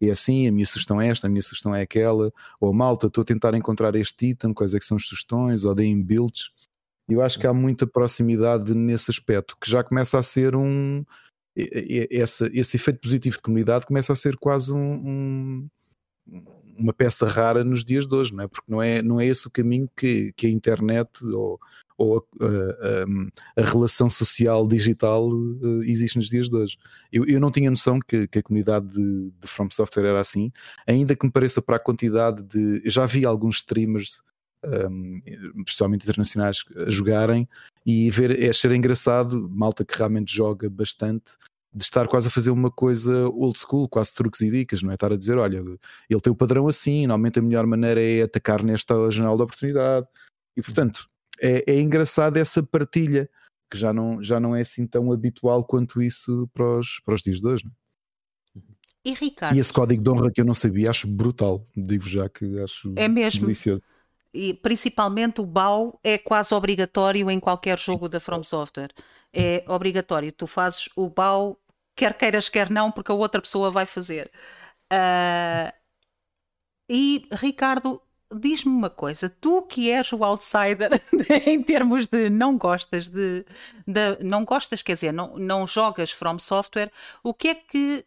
Eh, 0.00 0.06
é 0.06 0.10
assim, 0.10 0.48
a 0.48 0.52
minha 0.52 0.64
sugestão 0.64 0.98
é 0.98 1.08
esta, 1.08 1.26
a 1.26 1.30
minha 1.30 1.42
sugestão 1.42 1.74
é 1.74 1.82
aquela, 1.82 2.32
ou 2.58 2.72
malta, 2.72 3.08
estou 3.08 3.20
a 3.20 3.24
tentar 3.24 3.52
encontrar 3.54 3.94
este 3.96 4.28
item, 4.28 4.54
quais 4.54 4.72
é 4.72 4.78
que 4.78 4.84
são 4.86 4.96
as 4.96 5.04
sugestões, 5.04 5.64
ou 5.64 5.74
deem 5.74 6.00
builds. 6.00 6.50
Eu 7.06 7.20
acho 7.20 7.38
que 7.38 7.46
há 7.46 7.52
muita 7.52 7.86
proximidade 7.86 8.72
nesse 8.72 9.10
aspecto, 9.10 9.56
que 9.60 9.70
já 9.70 9.84
começa 9.84 10.16
a 10.16 10.22
ser 10.22 10.56
um 10.56 11.04
esse, 11.56 12.46
esse 12.54 12.76
efeito 12.76 13.00
positivo 13.00 13.36
de 13.36 13.42
comunidade 13.42 13.86
começa 13.86 14.12
a 14.12 14.16
ser 14.16 14.36
quase 14.36 14.72
um, 14.72 15.68
um, 16.28 16.42
uma 16.80 16.92
peça 16.92 17.26
rara 17.26 17.62
nos 17.62 17.84
dias 17.84 18.06
de 18.06 18.14
hoje, 18.14 18.34
não 18.34 18.44
é? 18.44 18.48
Porque 18.48 18.70
não 18.70 18.82
é, 18.82 19.02
não 19.02 19.20
é 19.20 19.26
esse 19.26 19.46
o 19.46 19.50
caminho 19.50 19.88
que, 19.96 20.32
que 20.32 20.46
a 20.46 20.50
internet 20.50 21.24
ou, 21.26 21.60
ou 21.96 22.26
a, 22.40 23.60
a, 23.60 23.62
a, 23.62 23.64
relação 23.64 24.08
social 24.08 24.66
digital 24.66 25.28
uh, 25.28 25.84
existe 25.84 26.16
nos 26.16 26.28
dias 26.28 26.48
de 26.48 26.56
hoje. 26.56 26.78
Eu, 27.12 27.26
eu 27.26 27.38
não 27.38 27.50
tinha 27.50 27.70
noção 27.70 28.00
que, 28.00 28.26
que 28.26 28.38
a 28.38 28.42
comunidade 28.42 28.88
de, 28.88 29.30
de, 29.40 29.46
From 29.46 29.68
Software 29.70 30.06
era 30.06 30.20
assim, 30.20 30.50
ainda 30.86 31.14
que 31.14 31.26
me 31.26 31.32
pareça 31.32 31.60
para 31.60 31.76
a 31.76 31.80
quantidade 31.80 32.42
de. 32.42 32.82
Eu 32.84 32.90
já 32.90 33.04
vi 33.06 33.24
alguns 33.24 33.58
streamers 33.58 34.22
um, 34.64 35.22
especialmente 35.66 36.02
internacionais, 36.04 36.64
a 36.76 36.90
jogarem 36.90 37.48
e 37.84 38.10
ver, 38.10 38.42
é 38.42 38.52
ser 38.52 38.72
engraçado, 38.72 39.48
malta 39.50 39.84
que 39.84 39.96
realmente 39.96 40.34
joga 40.34 40.68
bastante, 40.68 41.32
de 41.72 41.82
estar 41.84 42.08
quase 42.08 42.28
a 42.28 42.30
fazer 42.30 42.50
uma 42.50 42.70
coisa 42.70 43.28
old 43.28 43.58
school, 43.58 43.88
quase 43.88 44.14
truques 44.14 44.40
e 44.40 44.50
dicas, 44.50 44.82
não 44.82 44.90
é? 44.90 44.94
Estar 44.94 45.12
a 45.12 45.16
dizer, 45.16 45.38
olha, 45.38 45.58
ele 45.58 46.20
tem 46.20 46.32
o 46.32 46.36
padrão 46.36 46.66
assim, 46.66 47.06
normalmente 47.06 47.38
a 47.38 47.42
melhor 47.42 47.66
maneira 47.66 48.02
é 48.02 48.22
atacar 48.22 48.64
nesta 48.64 49.10
janela 49.10 49.36
de 49.36 49.42
oportunidade. 49.42 50.06
E 50.56 50.62
portanto, 50.62 51.08
é, 51.40 51.64
é 51.66 51.80
engraçado 51.80 52.36
essa 52.36 52.62
partilha, 52.62 53.30
que 53.70 53.78
já 53.78 53.92
não, 53.92 54.20
já 54.22 54.40
não 54.40 54.54
é 54.56 54.62
assim 54.62 54.86
tão 54.86 55.12
habitual 55.12 55.64
quanto 55.64 56.02
isso 56.02 56.48
para 56.52 56.78
os, 56.78 57.00
para 57.00 57.14
os 57.14 57.22
dias 57.22 57.40
de 57.40 57.46
hoje. 57.46 57.64
Não 57.64 57.70
é? 57.70 57.74
E 59.02 59.14
Ricardo? 59.14 59.56
E 59.56 59.58
esse 59.58 59.72
código 59.72 60.02
de 60.02 60.10
honra 60.10 60.30
que 60.30 60.40
eu 60.40 60.44
não 60.44 60.52
sabia, 60.52 60.90
acho 60.90 61.06
brutal. 61.06 61.66
Digo 61.74 62.06
já 62.06 62.28
que 62.28 62.58
acho 62.60 62.92
é 62.96 63.08
mesmo. 63.08 63.42
delicioso 63.42 63.80
e 64.32 64.54
principalmente 64.54 65.40
o 65.40 65.46
BAU 65.46 65.98
é 66.04 66.16
quase 66.16 66.54
obrigatório 66.54 67.30
em 67.30 67.40
qualquer 67.40 67.78
jogo 67.78 68.08
da 68.08 68.20
From 68.20 68.42
Software. 68.42 68.90
É 69.32 69.64
obrigatório. 69.68 70.30
Tu 70.32 70.46
fazes 70.46 70.88
o 70.96 71.08
BAU, 71.08 71.58
quer 72.00 72.14
queiras, 72.14 72.48
quer 72.48 72.70
não, 72.70 72.90
porque 72.90 73.12
a 73.12 73.14
outra 73.14 73.42
pessoa 73.42 73.70
vai 73.70 73.84
fazer. 73.84 74.30
Uh, 74.90 75.70
e 76.88 77.28
Ricardo, 77.30 78.00
diz-me 78.34 78.72
uma 78.72 78.88
coisa: 78.88 79.28
tu 79.28 79.62
que 79.62 79.90
és 79.90 80.10
o 80.10 80.24
outsider 80.24 80.90
em 81.46 81.62
termos 81.62 82.06
de 82.06 82.30
não 82.30 82.56
gostas 82.56 83.10
de, 83.10 83.44
de, 83.86 84.24
não 84.24 84.46
gostas, 84.46 84.80
quer 84.80 84.94
dizer, 84.94 85.12
não, 85.12 85.36
não 85.36 85.66
jogas 85.66 86.10
From 86.10 86.38
Software, 86.38 86.90
o 87.22 87.34
que 87.34 87.48
é 87.48 87.54
que 87.54 88.06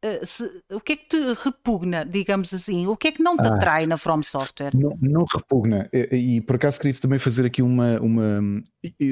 eh, 0.00 0.24
se, 0.24 0.62
o 0.70 0.80
que 0.80 0.92
é 0.92 0.96
que 0.96 1.08
te 1.08 1.34
repugna, 1.42 2.06
digamos 2.06 2.54
assim? 2.54 2.86
O 2.86 2.96
que 2.96 3.08
é 3.08 3.12
que 3.12 3.22
não 3.22 3.36
te 3.36 3.48
ah, 3.48 3.54
atrai 3.56 3.84
na 3.84 3.96
From 3.96 4.22
Software? 4.22 4.70
Não, 4.74 4.96
não 5.02 5.24
repugna. 5.24 5.90
E, 5.92 6.36
e, 6.36 6.40
por 6.40 6.54
acaso 6.54 6.78
queria 6.78 7.00
também 7.00 7.18
fazer 7.18 7.44
aqui 7.44 7.62
uma. 7.62 8.00
uma 8.00 8.62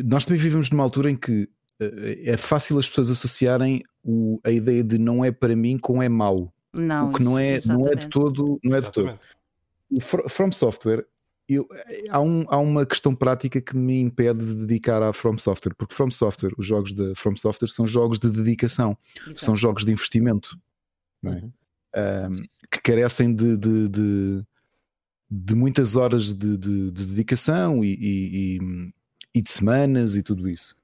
nós 0.05 0.25
também 0.25 0.41
vivemos 0.41 0.71
numa 0.71 0.85
altura 0.85 1.11
em 1.11 1.17
que 1.17 1.49
é 1.79 2.37
fácil 2.37 2.79
as 2.79 2.89
pessoas 2.89 3.11
associarem 3.11 3.83
o, 4.03 4.41
a 4.45 4.51
ideia 4.51 4.83
de 4.83 4.99
não 4.99 5.25
é 5.25 5.31
para 5.31 5.55
mim 5.55 5.79
com 5.79 6.03
é 6.03 6.09
mau. 6.09 6.53
Não, 6.73 7.11
o 7.11 7.13
que 7.13 7.23
isso, 7.23 7.31
não, 7.31 7.39
é, 7.39 7.59
não 7.67 7.87
é 7.89 7.95
de 7.95 8.09
todo. 8.09 8.59
Não 8.63 8.77
é 8.77 8.81
de 8.81 8.91
todo. 8.93 9.19
O 9.91 10.01
From 10.01 10.53
Software 10.53 11.07
eu, 11.49 11.69
há, 12.11 12.21
um, 12.21 12.45
há 12.49 12.59
uma 12.59 12.85
questão 12.85 13.15
prática 13.15 13.61
que 13.61 13.77
me 13.77 14.01
impede 14.01 14.41
de 14.41 14.67
dedicar 14.67 15.03
à 15.03 15.13
From 15.13 15.39
Software, 15.39 15.75
porque 15.77 15.95
From 15.95 16.11
Software, 16.11 16.53
os 16.59 16.67
jogos 16.67 16.93
da 16.93 17.15
From 17.15 17.37
Software 17.37 17.69
são 17.69 17.87
jogos 17.87 18.19
de 18.19 18.29
dedicação, 18.31 18.99
Exato. 19.23 19.41
são 19.41 19.57
jogos 19.57 19.85
de 19.85 19.93
investimento, 19.93 20.59
é? 21.25 21.29
uhum. 21.29 21.53
um, 21.97 22.37
que 22.71 22.83
carecem 22.83 23.33
de, 23.33 23.57
de, 23.57 23.89
de, 23.89 24.45
de 25.31 25.55
muitas 25.55 25.95
horas 25.95 26.35
de, 26.35 26.57
dedicação 26.91 27.85
e, 27.85 27.95
e, 27.95 28.59
e, 29.33 29.41
de 29.41 29.51
semanas 29.51 30.17
e 30.17 30.23
tudo 30.23 30.49
isso. 30.49 30.77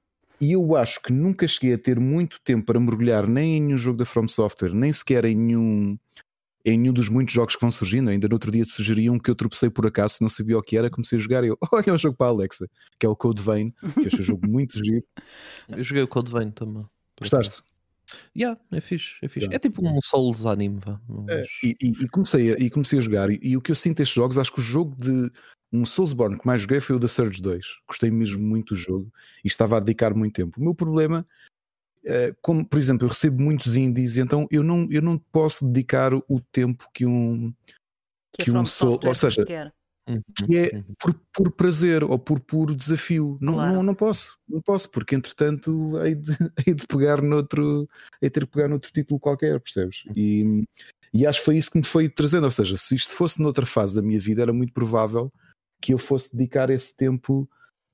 E 0.43 0.51
eu 0.51 0.75
acho 0.75 1.01
que 1.01 1.13
nunca 1.13 1.47
cheguei 1.47 1.73
a 1.73 1.77
ter 1.77 1.97
muito 1.97 2.37
tempo 2.43 2.65
para 2.65 2.77
mergulhar 2.77 3.25
nem 3.25 3.55
em 3.55 3.61
nenhum 3.61 3.77
jogo 3.77 3.97
da 3.97 4.03
From 4.03 4.27
Software, 4.27 4.73
nem 4.73 4.91
sequer 4.91 5.23
em 5.23 5.37
nenhum 5.37 5.97
em 6.65 6.77
nenhum 6.77 6.93
dos 6.93 7.07
muitos 7.07 7.33
jogos 7.33 7.55
que 7.55 7.61
vão 7.61 7.71
surgindo. 7.71 8.09
Ainda 8.09 8.27
no 8.27 8.35
outro 8.35 8.51
dia 8.51 8.65
sugeriam 8.65 9.17
que 9.17 9.31
eu 9.31 9.35
tropecei 9.35 9.69
por 9.69 9.87
acaso, 9.87 10.17
não 10.19 10.27
sabia 10.27 10.57
o 10.57 10.61
que 10.61 10.77
era, 10.77 10.89
comecei 10.89 11.17
a 11.17 11.21
jogar 11.21 11.45
e 11.45 11.47
eu, 11.47 11.57
olha, 11.71 11.85
é 11.87 11.93
um 11.93 11.97
jogo 11.97 12.17
para 12.17 12.27
a 12.27 12.29
Alexa, 12.31 12.69
que 12.99 13.05
é 13.05 13.09
o 13.09 13.15
Code 13.15 13.41
Vein, 13.41 13.71
que 13.71 14.13
é 14.13 14.19
um 14.19 14.21
jogo 14.21 14.49
muito 14.49 14.83
giro. 14.83 15.05
Eu 15.77 15.81
joguei 15.81 16.03
o 16.03 16.07
Code 16.09 16.29
Vein 16.29 16.51
também. 16.51 16.85
Gostaste? 17.17 17.63
Yeah, 18.35 18.59
é 18.69 18.81
fixe, 18.81 19.15
é 19.21 19.29
fixe. 19.29 19.47
É 19.49 19.57
tipo 19.57 19.81
um 19.81 20.01
Souls 20.01 20.45
anime, 20.45 20.81
vá. 20.85 20.99
É, 21.29 21.45
e, 21.63 21.75
e, 21.81 21.89
e, 22.03 22.09
comecei 22.09 22.53
a, 22.53 22.57
e 22.57 22.69
comecei 22.69 22.99
a 22.99 23.01
jogar, 23.01 23.31
e, 23.31 23.39
e, 23.41 23.55
o 23.55 23.61
que 23.61 23.71
eu 23.71 23.75
sinto 23.75 23.99
destes 23.99 24.15
jogos, 24.15 24.37
acho 24.37 24.51
que 24.51 24.59
o 24.59 24.63
jogo 24.63 24.93
de 24.99 25.31
um 25.73 25.85
Soulsborne 25.85 26.37
que 26.37 26.45
mais 26.45 26.61
joguei 26.61 26.79
foi 26.79 26.95
o 26.95 26.99
da 26.99 27.07
Surge 27.07 27.41
2. 27.41 27.65
Gostei 27.87 28.11
mesmo 28.11 28.41
muito 28.41 28.75
do 28.75 28.79
jogo 28.79 29.11
e 29.43 29.47
estava 29.47 29.77
a 29.77 29.79
dedicar 29.79 30.13
muito 30.13 30.35
tempo. 30.35 30.59
O 30.59 30.63
meu 30.63 30.75
problema 30.75 31.25
eh, 32.05 32.35
como 32.41 32.65
por 32.65 32.77
exemplo, 32.77 33.05
eu 33.05 33.09
recebo 33.09 33.41
muitos 33.41 33.77
indies, 33.77 34.17
então 34.17 34.47
eu 34.51 34.61
não, 34.61 34.87
eu 34.91 35.01
não 35.01 35.17
posso 35.17 35.65
dedicar 35.65 36.13
o 36.13 36.39
tempo 36.51 36.89
que 36.93 37.05
um 37.05 37.53
que, 38.37 38.45
que 38.45 38.51
um 38.51 38.65
sou, 38.65 38.99
ou 39.03 39.15
seja, 39.15 39.45
uhum, 40.07 40.21
que 40.35 40.57
é 40.57 40.75
uhum. 40.75 40.83
por, 40.99 41.13
por 41.33 41.51
prazer 41.51 42.03
ou 42.03 42.19
por 42.19 42.39
puro 42.41 42.75
desafio. 42.75 43.37
Não, 43.39 43.53
claro. 43.53 43.75
não, 43.75 43.83
não 43.83 43.95
posso, 43.95 44.37
não 44.49 44.61
posso, 44.61 44.89
porque 44.89 45.15
entretanto 45.15 45.97
hei 46.03 46.15
de, 46.15 46.31
hei 46.67 46.73
de 46.73 46.85
pegar 46.87 47.21
noutro, 47.21 47.87
hei 48.21 48.29
de 48.29 48.33
ter 48.33 48.45
que 48.45 48.51
pegar 48.51 48.67
noutro 48.67 48.91
título 48.91 49.19
qualquer, 49.19 49.59
percebes? 49.61 50.03
Uhum. 50.07 50.13
E, 50.17 50.63
e 51.13 51.27
acho 51.27 51.39
que 51.39 51.45
foi 51.45 51.57
isso 51.57 51.71
que 51.71 51.77
me 51.77 51.85
foi 51.85 52.09
trazendo. 52.09 52.43
Ou 52.45 52.51
seja, 52.51 52.75
se 52.75 52.95
isto 52.95 53.13
fosse 53.13 53.41
noutra 53.41 53.65
fase 53.65 53.95
da 53.95 54.01
minha 54.01 54.19
vida, 54.19 54.41
era 54.41 54.51
muito 54.51 54.73
provável 54.73 55.31
que 55.83 55.93
eu 55.93 55.97
fosse 55.97 56.35
dedicar 56.35 56.69
esse 56.69 56.95
tempo 56.95 57.47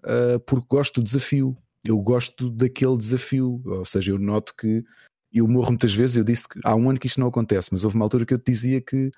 uh, 0.03 0.39
porque 0.45 0.67
gosto 0.69 1.01
do 1.01 1.03
desafio 1.03 1.57
eu 1.83 1.97
gosto 1.99 2.49
daquele 2.49 2.97
desafio, 2.97 3.61
ou 3.65 3.85
seja, 3.85 4.11
eu 4.11 4.19
noto 4.19 4.53
que 4.55 4.83
eu 5.31 5.47
morro 5.47 5.69
muitas 5.69 5.93
vezes, 5.93 6.17
eu 6.17 6.23
disse 6.23 6.47
que 6.47 6.59
há 6.63 6.75
um 6.75 6.89
ano 6.89 6.99
que 6.99 7.07
isto 7.07 7.19
não 7.19 7.27
acontece, 7.27 7.69
mas 7.71 7.83
houve 7.83 7.95
uma 7.95 8.05
altura 8.05 8.25
que 8.25 8.33
eu 8.33 8.39
te 8.39 8.51
dizia 8.51 8.81
que 8.81 9.11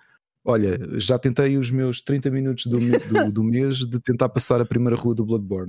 olha, 0.43 0.79
já 0.99 1.17
tentei 1.17 1.57
os 1.57 1.71
meus 1.71 2.01
30 2.01 2.29
minutos 2.29 2.65
do, 2.65 2.79
do, 2.79 3.31
do 3.31 3.43
mês 3.43 3.77
de 3.77 3.99
tentar 3.99 4.29
passar 4.29 4.59
a 4.61 4.65
primeira 4.65 4.95
rua 4.95 5.15
do 5.15 5.25
Bloodborne. 5.25 5.67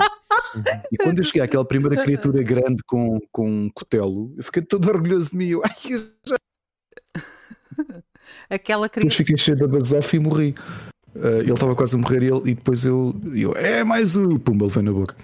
E 0.91 0.97
quando 0.97 1.19
eu 1.19 1.25
cheguei 1.25 1.43
àquela 1.43 1.65
primeira 1.65 2.03
criatura 2.03 2.43
grande 2.43 2.83
com, 2.85 3.19
com 3.31 3.49
um 3.49 3.71
cutelo, 3.71 4.35
eu 4.37 4.45
fiquei 4.45 4.63
todo 4.63 4.89
orgulhoso 4.89 5.31
de 5.31 5.37
mim. 5.37 5.49
Eu, 5.49 5.63
ai, 5.65 5.93
eu 5.93 5.99
já... 6.27 6.37
Aquela 8.51 8.89
criatura. 8.89 9.11
Depois 9.11 9.15
fiquei 9.15 9.37
cheio 9.37 9.59
da 9.59 9.67
basofa 9.67 10.17
e 10.17 10.19
morri. 10.19 10.55
Uh, 11.15 11.41
ele 11.41 11.53
estava 11.53 11.75
quase 11.75 11.95
a 11.95 11.99
morrer 11.99 12.23
ele, 12.23 12.51
e 12.51 12.55
depois 12.55 12.85
eu, 12.85 13.15
eu, 13.35 13.53
é 13.55 13.85
mais 13.85 14.17
um, 14.17 14.33
e 14.33 14.39
pumba, 14.39 14.65
ele 14.65 14.73
veio 14.73 14.87
na 14.87 14.93
boca. 14.93 15.17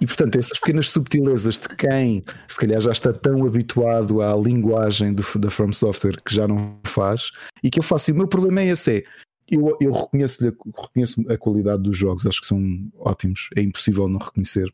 E 0.00 0.06
portanto, 0.06 0.36
essas 0.36 0.58
pequenas 0.58 0.90
subtilezas 0.90 1.58
de 1.58 1.68
quem 1.76 2.24
se 2.46 2.58
calhar 2.58 2.80
já 2.80 2.92
está 2.92 3.12
tão 3.12 3.46
habituado 3.46 4.20
à 4.20 4.34
linguagem 4.36 5.14
do, 5.14 5.22
da 5.38 5.50
From 5.50 5.72
Software 5.72 6.16
que 6.24 6.34
já 6.34 6.46
não 6.46 6.78
faz 6.84 7.30
e 7.62 7.70
que 7.70 7.78
eu 7.78 7.82
faço. 7.82 8.10
E 8.10 8.12
o 8.12 8.16
meu 8.16 8.28
problema 8.28 8.60
é 8.60 8.68
esse: 8.68 8.98
é 8.98 9.04
eu, 9.48 9.76
eu 9.80 9.92
reconheço, 9.92 10.44
reconheço 10.44 11.24
a 11.30 11.38
qualidade 11.38 11.82
dos 11.82 11.96
jogos, 11.96 12.26
acho 12.26 12.40
que 12.40 12.46
são 12.46 12.90
ótimos, 12.98 13.48
é 13.56 13.62
impossível 13.62 14.08
não 14.08 14.18
reconhecer. 14.18 14.72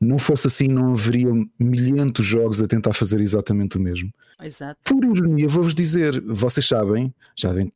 Não 0.00 0.18
fosse 0.18 0.46
assim, 0.46 0.68
não 0.68 0.92
haveria 0.92 1.30
milhentos 1.58 2.24
jogos 2.24 2.60
a 2.60 2.66
tentar 2.66 2.92
fazer 2.92 3.20
exatamente 3.20 3.76
o 3.76 3.80
mesmo. 3.80 4.12
Exato. 4.42 4.78
Por 4.84 5.04
ironia, 5.04 5.48
vou-vos 5.48 5.74
dizer, 5.74 6.20
vocês 6.22 6.66
sabem, 6.66 7.14
já 7.36 7.52
de 7.52 7.72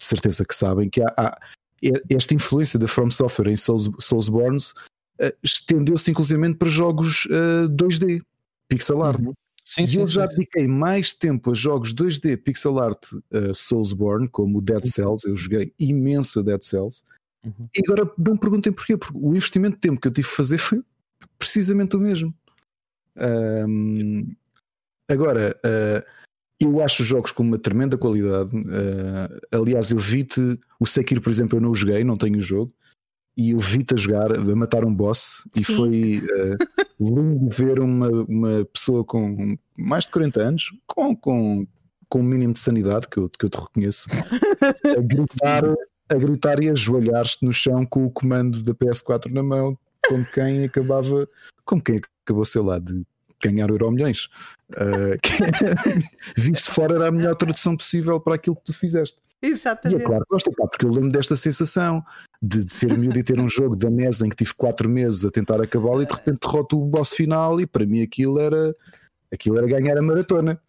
certeza 0.00 0.44
que 0.44 0.54
sabem, 0.54 0.88
que 0.88 1.02
há, 1.02 1.12
há 1.16 1.38
esta 2.10 2.34
influência 2.34 2.78
da 2.78 2.88
From 2.88 3.10
Software 3.10 3.48
em 3.48 3.56
Souls, 3.56 3.90
Soulsborns 3.98 4.72
uh, 5.20 5.32
estendeu-se 5.42 6.10
inclusivamente 6.10 6.56
para 6.56 6.68
jogos 6.68 7.26
uh, 7.26 7.64
eh, 7.64 7.68
2D, 7.68 8.22
pixel 8.68 9.02
art. 9.02 9.20
Uhum. 9.20 9.32
Sim, 9.64 9.82
e 9.82 9.88
sim, 9.88 10.00
eu 10.00 10.06
já 10.06 10.26
sim, 10.26 10.34
dediquei 10.34 10.66
mais 10.66 11.12
tempo 11.12 11.50
a 11.50 11.54
jogos 11.54 11.94
2D 11.94 12.36
pixel 12.42 12.78
art 12.78 13.02
uh, 13.12 13.54
Soulsborne, 13.54 14.28
como 14.28 14.58
o 14.58 14.62
Dead 14.62 14.84
uhum. 14.84 14.90
Cells, 14.90 15.28
eu 15.28 15.36
joguei 15.36 15.72
imenso 15.78 16.40
a 16.40 16.42
Dead 16.42 16.62
Cells. 16.62 17.02
Uhum. 17.44 17.68
E 17.76 17.80
agora 17.86 18.10
não 18.18 18.32
me 18.32 18.38
perguntem 18.38 18.72
porquê, 18.72 18.96
porque 18.96 19.16
o 19.16 19.30
investimento 19.30 19.76
de 19.76 19.80
tempo 19.80 20.00
que 20.00 20.08
eu 20.08 20.12
tive 20.12 20.28
que 20.28 20.34
fazer 20.34 20.58
foi 20.58 20.82
precisamente 21.38 21.96
o 21.96 22.00
mesmo. 22.00 22.34
Um, 23.16 24.34
agora, 25.08 25.58
uh, 25.64 26.02
eu 26.60 26.82
acho 26.82 27.02
os 27.02 27.08
jogos 27.08 27.32
com 27.32 27.42
uma 27.42 27.58
tremenda 27.58 27.96
qualidade. 27.96 28.54
Uh, 28.56 29.40
aliás, 29.52 29.90
eu 29.90 29.98
vi-te 29.98 30.58
o 30.80 30.86
Sekiro, 30.86 31.20
por 31.20 31.30
exemplo, 31.30 31.56
eu 31.56 31.60
não 31.62 31.70
o 31.70 31.74
joguei, 31.74 32.02
não 32.04 32.16
tenho 32.16 32.38
o 32.38 32.42
jogo 32.42 32.72
e 33.38 33.52
eu 33.52 33.58
vi-te 33.60 33.94
a 33.94 33.96
jogar, 33.96 34.32
a 34.32 34.56
matar 34.56 34.84
um 34.84 34.92
boss, 34.92 35.48
e 35.54 35.62
Sim. 35.62 35.76
foi 35.76 36.18
uh, 36.18 36.58
lindo 37.00 37.48
ver 37.48 37.78
uma, 37.78 38.08
uma 38.24 38.64
pessoa 38.64 39.04
com 39.04 39.56
mais 39.76 40.06
de 40.06 40.10
40 40.10 40.42
anos, 40.42 40.64
com, 40.88 41.14
com, 41.14 41.64
com 42.08 42.18
um 42.18 42.24
mínimo 42.24 42.52
de 42.52 42.58
sanidade, 42.58 43.06
que 43.06 43.16
eu, 43.16 43.30
que 43.30 43.44
eu 43.46 43.48
te 43.48 43.60
reconheço, 43.60 44.08
a 44.98 45.00
gritar, 45.00 45.62
a 46.08 46.14
gritar 46.16 46.60
e 46.60 46.68
a 46.68 46.72
ajoelhar-te 46.72 47.44
no 47.46 47.52
chão 47.52 47.86
com 47.86 48.06
o 48.06 48.10
comando 48.10 48.60
da 48.60 48.74
PS4 48.74 49.30
na 49.30 49.42
mão, 49.42 49.78
como 50.06 50.24
quem 50.32 50.64
acabava, 50.64 51.28
como 51.64 51.82
quem 51.82 52.00
acabou, 52.24 52.44
sei 52.44 52.62
lá, 52.62 52.78
de 52.78 53.04
ganhar 53.42 53.70
Euro 53.70 53.90
milhões. 53.90 54.28
Uh, 54.70 55.16
visto 56.36 56.70
fora 56.70 56.96
era 56.96 57.08
a 57.08 57.12
melhor 57.12 57.34
tradução 57.34 57.76
possível 57.76 58.20
para 58.20 58.34
aquilo 58.34 58.56
que 58.56 58.64
tu 58.64 58.72
fizeste. 58.72 59.18
Exatamente. 59.40 60.00
E 60.00 60.02
é 60.02 60.04
claro 60.04 60.24
que 60.24 60.30
gosto, 60.30 60.52
porque 60.52 60.84
eu 60.84 60.90
lembro 60.90 61.10
desta 61.10 61.36
sensação 61.36 62.02
de, 62.42 62.64
de 62.64 62.72
ser 62.72 62.96
miúdo 62.98 63.18
e 63.18 63.22
ter 63.22 63.40
um 63.40 63.48
jogo 63.48 63.76
da 63.76 63.88
mesa 63.88 64.26
em 64.26 64.30
que 64.30 64.36
tive 64.36 64.52
4 64.54 64.88
meses 64.88 65.24
a 65.24 65.30
tentar 65.30 65.60
acabá-lo 65.62 66.02
e 66.02 66.06
de 66.06 66.12
repente 66.12 66.40
derroto 66.40 66.80
o 66.80 66.84
boss 66.84 67.12
final 67.12 67.60
e 67.60 67.66
para 67.66 67.86
mim 67.86 68.02
aquilo 68.02 68.40
era 68.40 68.74
aquilo 69.32 69.58
era 69.58 69.66
ganhar 69.68 69.96
a 69.96 70.02
maratona, 70.02 70.60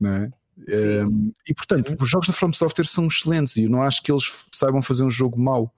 não 0.00 0.10
é? 0.10 0.30
Um, 0.58 1.32
e 1.46 1.52
portanto, 1.52 1.94
os 2.00 2.08
jogos 2.08 2.28
da 2.28 2.32
From 2.32 2.52
Software 2.52 2.86
são 2.86 3.06
excelentes 3.06 3.56
e 3.56 3.64
eu 3.64 3.70
não 3.70 3.82
acho 3.82 4.02
que 4.02 4.10
eles 4.10 4.46
saibam 4.52 4.80
fazer 4.80 5.04
um 5.04 5.10
jogo 5.10 5.38
mau. 5.38 5.72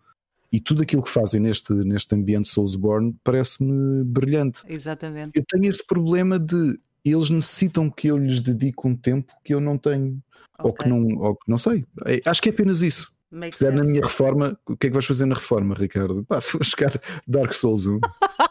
E 0.51 0.61
tudo 0.61 0.83
aquilo 0.83 1.03
que 1.03 1.11
fazem 1.11 1.41
neste, 1.41 1.73
neste 1.73 2.15
ambiente 2.15 2.49
Soulsborne 2.49 3.15
parece-me 3.23 4.03
brilhante. 4.05 4.63
Exatamente. 4.67 5.39
Eu 5.39 5.45
tenho 5.47 5.67
este 5.67 5.85
problema 5.87 6.39
de 6.39 6.79
eles 7.05 7.31
necessitam 7.31 7.91
que 7.91 8.09
eu 8.09 8.17
lhes 8.17 8.43
dedique 8.43 8.87
um 8.87 8.97
tempo 8.97 9.33
que 9.45 9.55
eu 9.55 9.61
não 9.61 9.79
tenho, 9.79 10.23
okay. 10.59 10.65
ou, 10.65 10.73
que 10.73 10.89
não, 10.89 11.07
ou 11.23 11.37
que 11.37 11.51
não 11.51 11.59
sei. 11.59 11.85
É, 12.07 12.21
acho 12.25 12.43
que 12.43 12.49
é 12.49 12.53
apenas 12.53 12.83
isso. 12.83 13.13
Se 13.53 13.61
der 13.61 13.75
na 13.75 13.85
minha 13.85 14.01
reforma, 14.01 14.59
o 14.67 14.75
que 14.75 14.87
é 14.87 14.91
que 14.91 14.95
vais 14.95 15.05
fazer 15.05 15.27
na 15.27 15.35
reforma, 15.35 15.75
Ricardo? 15.75 16.25
Pá, 16.25 16.39
vou 16.51 16.61
buscar 16.61 16.99
Dark 17.27 17.53
Souls 17.53 17.87
1, 17.87 18.01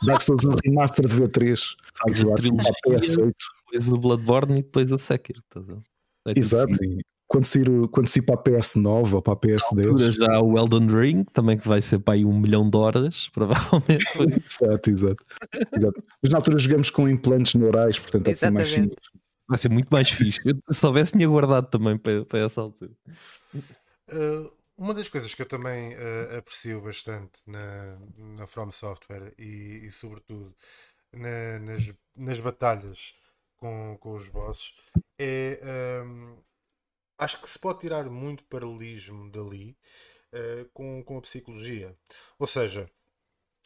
Dark 0.06 0.22
Souls 0.22 0.46
1 0.46 0.52
Remaster 0.64 1.08
de 1.08 1.16
V3, 1.16 1.76
faz 1.98 2.20
lá 2.22 2.36
assim, 2.38 2.56
PS8. 2.56 3.34
Depois 3.66 3.90
o 3.90 3.98
Bloodborne 3.98 4.60
e 4.60 4.64
depois 4.64 4.92
o 4.92 5.00
Sekiro. 5.00 5.42
É 6.26 6.34
Exato, 6.38 6.72
assim 6.72 7.00
quando 7.28 7.46
sair, 7.46 7.66
quando 7.92 8.08
sair 8.08 8.22
para 8.22 8.36
a 8.36 8.44
PS9 8.44 9.14
ou 9.14 9.22
para 9.22 9.34
a 9.34 9.36
PS10. 9.36 10.12
Já 10.14 10.40
o 10.42 10.58
Elden 10.58 10.88
Ring, 10.88 11.24
também 11.26 11.58
que 11.58 11.68
vai 11.68 11.82
ser 11.82 12.00
para 12.00 12.14
aí 12.14 12.24
um 12.24 12.38
milhão 12.40 12.70
de 12.70 12.78
horas, 12.78 13.30
provavelmente. 13.34 14.06
exato, 14.18 14.90
exato, 14.90 15.26
exato. 15.76 16.04
Mas 16.22 16.32
na 16.32 16.38
altura 16.38 16.58
jogamos 16.58 16.90
com 16.90 17.08
implantes 17.08 17.56
neurais, 17.56 18.00
portanto 18.00 18.26
vai 18.26 18.36
ser 18.36 18.50
mais 18.50 18.68
simples. 18.68 19.10
Vai 19.48 19.58
ser 19.58 19.70
muito 19.70 19.90
mais 19.90 20.10
fixe. 20.10 20.42
Eu, 20.46 20.56
se 20.70 20.80
soubesse, 20.80 21.14
tinha 21.14 21.28
guardado 21.28 21.70
também 21.70 21.98
para, 21.98 22.26
para 22.26 22.40
essa 22.40 22.62
altura. 22.62 22.92
Uh, 23.56 24.52
uma 24.78 24.94
das 24.94 25.08
coisas 25.08 25.34
que 25.34 25.42
eu 25.42 25.46
também 25.46 25.96
uh, 25.96 26.38
aprecio 26.38 26.82
bastante 26.82 27.40
na, 27.46 27.98
na 28.18 28.48
From 28.48 28.72
Software 28.72 29.34
e, 29.38 29.86
e 29.86 29.92
sobretudo 29.92 30.54
na, 31.14 31.60
nas, 31.60 31.94
nas 32.16 32.40
batalhas 32.40 33.14
com, 33.58 33.98
com 34.00 34.16
os 34.16 34.30
bosses 34.30 34.74
é. 35.18 35.60
Um, 36.06 36.47
acho 37.18 37.42
que 37.42 37.50
se 37.50 37.58
pode 37.58 37.80
tirar 37.80 38.10
muito 38.10 38.44
paralelismo 38.46 39.30
dali 39.32 39.78
uh, 40.34 40.66
com, 40.74 41.04
com 41.04 41.18
a 41.18 41.22
psicologia. 41.22 41.96
Ou 42.38 42.48
seja, 42.48 42.90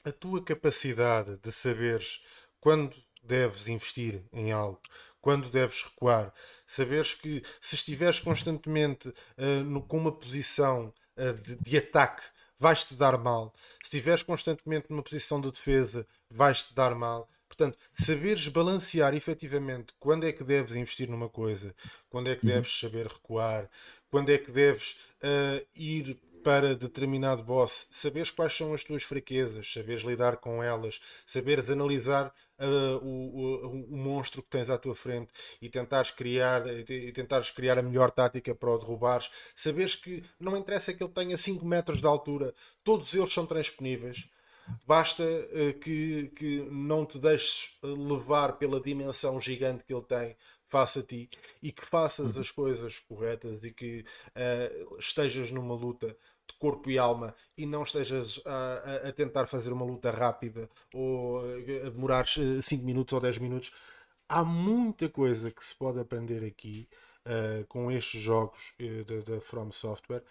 a 0.03 0.11
tua 0.11 0.43
capacidade 0.43 1.37
de 1.37 1.51
saberes 1.51 2.21
quando 2.59 2.95
deves 3.23 3.67
investir 3.67 4.23
em 4.33 4.51
algo, 4.51 4.79
quando 5.19 5.49
deves 5.49 5.83
recuar, 5.83 6.33
saberes 6.65 7.13
que 7.13 7.43
se 7.59 7.75
estiveres 7.75 8.19
constantemente 8.19 9.09
uh, 9.09 9.63
no, 9.65 9.81
com 9.81 9.97
uma 9.97 10.11
posição 10.11 10.93
uh, 11.17 11.33
de, 11.33 11.55
de, 11.55 11.77
ataque, 11.77 12.23
vais-te 12.57 12.95
dar 12.95 13.17
mal. 13.17 13.53
Se 13.83 13.85
estiveres 13.85 14.23
constantemente 14.23 14.89
numa 14.89 15.03
posição 15.03 15.39
de 15.39 15.51
defesa, 15.51 16.07
vais-te 16.29 16.73
dar 16.73 16.95
mal. 16.95 17.29
Portanto, 17.62 17.78
saberes 17.93 18.47
balancear 18.47 19.14
efetivamente 19.14 19.93
quando 19.99 20.26
é 20.26 20.32
que 20.32 20.43
deves 20.43 20.76
investir 20.76 21.07
numa 21.07 21.30
coisa, 21.30 21.76
quando 22.09 22.28
é 22.28 22.36
que 22.36 22.43
uhum. 22.47 22.53
deves 22.53 22.80
saber 22.80 23.05
recuar, 23.05 23.70
quando 24.09 24.32
é 24.32 24.38
que 24.39 24.51
deves 24.51 24.97
uh, 25.22 25.64
ir 25.76 26.20
para 26.43 26.76
determinado 26.76 27.43
boss, 27.43 27.88
saberes 27.91 28.32
quais 28.32 28.57
são 28.57 28.74
as 28.74 28.84
tuas 28.84 29.03
fraquezas, 29.03 29.72
saberes 29.72 30.01
lidar 30.01 30.38
com 30.38 30.64
elas, 30.64 30.99
saberes 31.24 31.70
analisar 31.70 32.34
uh, 32.57 32.97
o, 33.05 33.30
o, 33.38 33.93
o, 33.93 33.97
monstro 33.97 34.41
que 34.41 34.49
tens 34.49 34.68
à 34.68 34.76
tua 34.76 34.95
frente 34.95 35.30
e 35.62 35.70
tentares 35.70 36.09
criar 36.09 36.66
e 36.68 37.12
tentares 37.12 37.51
criar 37.51 37.78
a 37.78 37.84
melhor 37.84 38.09
tática 38.09 38.55
para 38.55 38.72
o 38.72 38.78
derrubares, 38.80 39.30
saberes 39.53 39.93
que 39.93 40.24
não 40.39 40.57
interessa 40.57 40.95
que 40.95 41.03
ele 41.03 41.14
tenha 41.14 41.38
5 41.38 41.64
metros 41.64 42.01
de 42.01 42.07
altura, 42.07 42.55
todos 42.84 43.14
eles 43.14 43.32
são 43.32 43.45
transponíveis. 43.45 44.28
Basta 44.86 45.24
uh, 45.24 45.80
que, 45.80 46.32
que 46.36 46.62
não 46.72 47.05
te 47.05 47.18
deixes 47.20 47.78
levar 47.84 48.53
pela 48.53 48.80
dimensão 48.80 49.39
gigante 49.39 49.84
que 49.84 49.93
ele 49.93 50.03
tem 50.03 50.36
face 50.68 50.99
a 50.99 51.03
ti 51.03 51.30
e 51.62 51.72
que 51.72 51.86
faças 51.86 52.36
uhum. 52.36 52.41
as 52.41 52.49
coisas 52.49 52.99
corretas 52.99 53.64
e 53.64 53.72
que 53.72 54.05
uh, 54.30 54.97
estejas 54.97 55.51
numa 55.51 55.76
luta 55.76 56.16
de 56.47 56.53
corpo 56.57 56.89
e 56.89 56.97
alma 56.97 57.36
e 57.57 57.66
não 57.66 57.84
estejas 57.84 58.41
a, 58.45 59.09
a, 59.09 59.12
tentar 59.12 59.47
fazer 59.47 59.74
uma 59.74 59.86
luta 59.86 60.09
rápida 60.09 60.70
ou 60.93 61.39
a 61.39 61.89
demorar 61.89 62.26
5 62.26 62.84
minutos 62.84 63.14
ou 63.14 63.20
10 63.20 63.38
minutos. 63.39 63.72
Há 64.30 64.45
muita 64.45 65.09
coisa 65.09 65.51
que 65.51 65.64
se 65.64 65.76
pode 65.76 65.99
aprender 65.99 66.45
aqui 66.45 66.88
uh, 67.26 67.66
com 67.68 67.91
estes 67.91 68.22
jogos 68.22 68.74
da 69.26 69.41
From 69.41 69.72
Software 69.72 70.24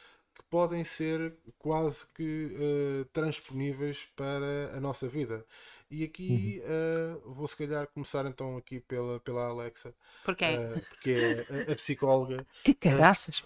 podem 0.51 0.84
ser 0.84 1.32
quase 1.59 2.05
que 2.14 2.46
uh, 2.46 3.05
transponíveis 3.12 4.09
para 4.16 4.76
a 4.76 4.80
nossa 4.80 5.09
vida. 5.09 5.46
E 5.90 6.05
aqui 6.05 6.61
uhum. 6.64 7.30
uh, 7.30 7.34
vou 7.34 7.48
se 7.48 7.57
calhar 7.57 7.86
começar 7.86 8.26
então 8.26 8.57
aqui 8.57 8.80
pela, 8.80 9.20
pela 9.20 9.46
Alexa. 9.46 9.94
Porquê? 10.24 10.46
Uh, 10.59 10.80
porque 10.80 11.11
é 11.11 11.68
a, 11.68 11.72
a 11.72 11.76
psicóloga. 11.76 12.46
que 12.64 12.74
caraças! 12.74 13.42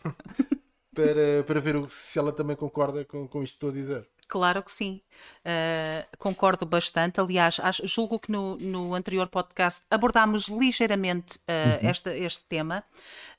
para, 0.95 1.43
para 1.47 1.61
ver 1.61 1.89
se 1.89 2.19
ela 2.19 2.33
também 2.33 2.57
concorda 2.57 3.05
com, 3.05 3.29
com 3.29 3.43
isto 3.43 3.59
que 3.59 3.67
estou 3.67 3.71
a 3.71 3.73
dizer. 3.73 4.09
Claro 4.27 4.63
que 4.63 4.73
sim, 4.73 5.03
uh, 5.45 6.17
concordo 6.19 6.65
bastante. 6.65 7.21
Aliás, 7.21 7.61
acho, 7.61 7.87
julgo 7.87 8.19
que 8.19 8.33
no, 8.33 8.57
no 8.57 8.95
anterior 8.95 9.29
podcast 9.29 9.83
abordámos 9.91 10.49
ligeiramente 10.49 11.37
uh, 11.37 11.83
uhum. 11.83 11.91
esta, 11.91 12.17
este 12.17 12.43
tema. 12.49 12.83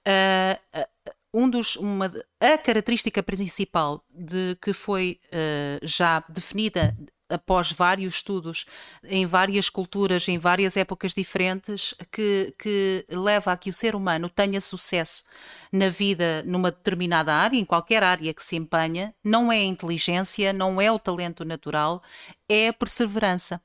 Uh, 0.08 0.86
um 1.36 1.50
dos, 1.50 1.76
uma, 1.76 2.10
a 2.40 2.58
característica 2.58 3.22
principal 3.22 4.02
de 4.10 4.58
que 4.62 4.72
foi 4.72 5.20
uh, 5.26 5.86
já 5.86 6.24
definida 6.30 6.98
após 7.28 7.74
vários 7.74 8.16
estudos 8.16 8.66
em 9.04 9.26
várias 9.26 9.70
culturas, 9.70 10.30
em 10.30 10.38
várias 10.38 10.78
épocas 10.78 11.14
diferentes, 11.14 11.94
que, 12.10 12.54
que 12.58 13.06
leva 13.10 13.52
a 13.52 13.58
que 13.58 13.70
o 13.70 13.74
ser 13.74 13.96
humano 13.96 14.30
tenha 14.30 14.62
sucesso 14.62 15.26
na 15.74 15.90
vida 15.90 16.42
numa 16.46 16.72
determinada 16.72 17.34
área, 17.34 17.58
em 17.58 17.66
qualquer 17.66 18.02
área 18.02 18.34
que 18.34 18.44
se 18.44 18.56
empenha, 18.56 19.14
não 19.22 19.52
é 19.52 19.58
a 19.58 19.64
inteligência, 19.64 20.54
não 20.54 20.80
é 20.80 20.90
o 20.90 21.00
talento 21.00 21.44
natural, 21.44 22.02
é 22.48 22.70
a 22.70 22.74
perseverança. 22.74 23.60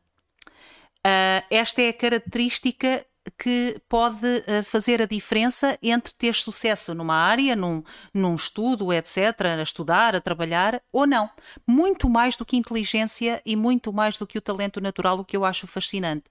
Uh, 1.06 1.40
esta 1.50 1.80
é 1.82 1.90
a 1.90 1.94
característica 1.94 3.06
que 3.38 3.80
pode 3.88 4.26
uh, 4.26 4.62
fazer 4.64 5.02
a 5.02 5.06
diferença 5.06 5.78
entre 5.82 6.12
ter 6.14 6.34
sucesso 6.34 6.94
numa 6.94 7.14
área, 7.14 7.54
num, 7.56 7.82
num 8.12 8.34
estudo, 8.34 8.92
etc., 8.92 9.18
a 9.58 9.62
estudar, 9.62 10.14
a 10.14 10.20
trabalhar, 10.20 10.80
ou 10.92 11.06
não. 11.06 11.30
Muito 11.66 12.08
mais 12.08 12.36
do 12.36 12.44
que 12.44 12.56
inteligência 12.56 13.40
e 13.44 13.56
muito 13.56 13.92
mais 13.92 14.18
do 14.18 14.26
que 14.26 14.38
o 14.38 14.42
talento 14.42 14.80
natural, 14.80 15.18
o 15.18 15.24
que 15.24 15.36
eu 15.36 15.44
acho 15.44 15.66
fascinante. 15.66 16.24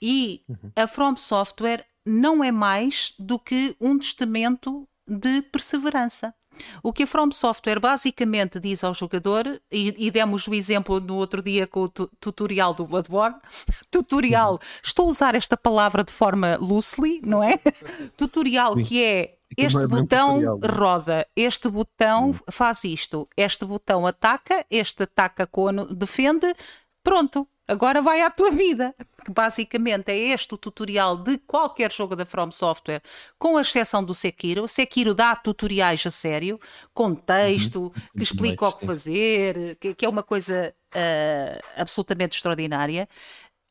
E 0.00 0.42
uhum. 0.48 0.72
a 0.76 0.86
From 0.86 1.16
Software 1.16 1.86
não 2.06 2.42
é 2.42 2.50
mais 2.50 3.12
do 3.18 3.38
que 3.38 3.76
um 3.80 3.98
testamento 3.98 4.88
de 5.06 5.42
perseverança. 5.42 6.34
O 6.82 6.92
que 6.92 7.04
a 7.04 7.06
From 7.06 7.30
Software 7.32 7.80
basicamente 7.80 8.58
diz 8.60 8.84
ao 8.84 8.94
jogador, 8.94 9.46
e, 9.70 10.06
e 10.06 10.10
demos 10.10 10.46
o 10.46 10.54
exemplo 10.54 11.00
no 11.00 11.16
outro 11.16 11.42
dia 11.42 11.66
com 11.66 11.84
o 11.84 11.88
tutorial 11.88 12.74
do 12.74 12.86
Bloodborne, 12.86 13.36
tutorial, 13.90 14.60
estou 14.82 15.06
a 15.06 15.10
usar 15.10 15.34
esta 15.34 15.56
palavra 15.56 16.04
de 16.04 16.12
forma 16.12 16.56
loosely, 16.56 17.20
não 17.24 17.42
é? 17.42 17.58
tutorial 18.16 18.74
Sim. 18.74 18.82
que 18.82 19.04
é 19.04 19.34
este 19.56 19.78
é 19.82 19.86
botão 19.86 20.58
roda, 20.64 21.26
este 21.34 21.68
botão 21.68 22.32
faz 22.50 22.84
isto, 22.84 23.28
este 23.36 23.64
botão 23.64 24.06
ataca, 24.06 24.64
este 24.70 25.02
ataca 25.02 25.46
com 25.46 25.84
defende, 25.86 26.54
pronto, 27.02 27.48
agora 27.70 28.02
vai 28.02 28.20
à 28.20 28.30
tua 28.30 28.50
vida. 28.50 28.94
Que 29.24 29.30
basicamente 29.30 30.10
é 30.10 30.16
este 30.16 30.54
o 30.54 30.58
tutorial 30.58 31.16
de 31.16 31.38
qualquer 31.38 31.92
jogo 31.92 32.16
da 32.16 32.26
From 32.26 32.50
Software, 32.50 33.02
com 33.38 33.56
a 33.56 33.60
exceção 33.60 34.02
do 34.02 34.14
Sekiro. 34.14 34.66
Sekiro 34.66 35.14
dá 35.14 35.36
tutoriais 35.36 36.04
a 36.06 36.10
sério, 36.10 36.58
com 36.92 37.14
texto, 37.14 37.82
uhum. 37.82 37.92
que 38.16 38.22
explica 38.22 38.68
o 38.68 38.72
que 38.72 38.86
fazer, 38.86 39.76
que, 39.76 39.94
que 39.94 40.04
é 40.04 40.08
uma 40.08 40.22
coisa 40.22 40.74
uh, 40.94 41.62
absolutamente 41.76 42.36
extraordinária. 42.36 43.08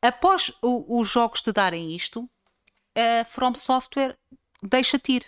Após 0.02 0.52
o, 0.62 1.00
os 1.00 1.08
jogos 1.08 1.42
te 1.42 1.52
darem 1.52 1.94
isto, 1.94 2.28
a 2.96 3.24
From 3.24 3.54
Software 3.54 4.16
deixa-te 4.62 5.12
ir. 5.12 5.26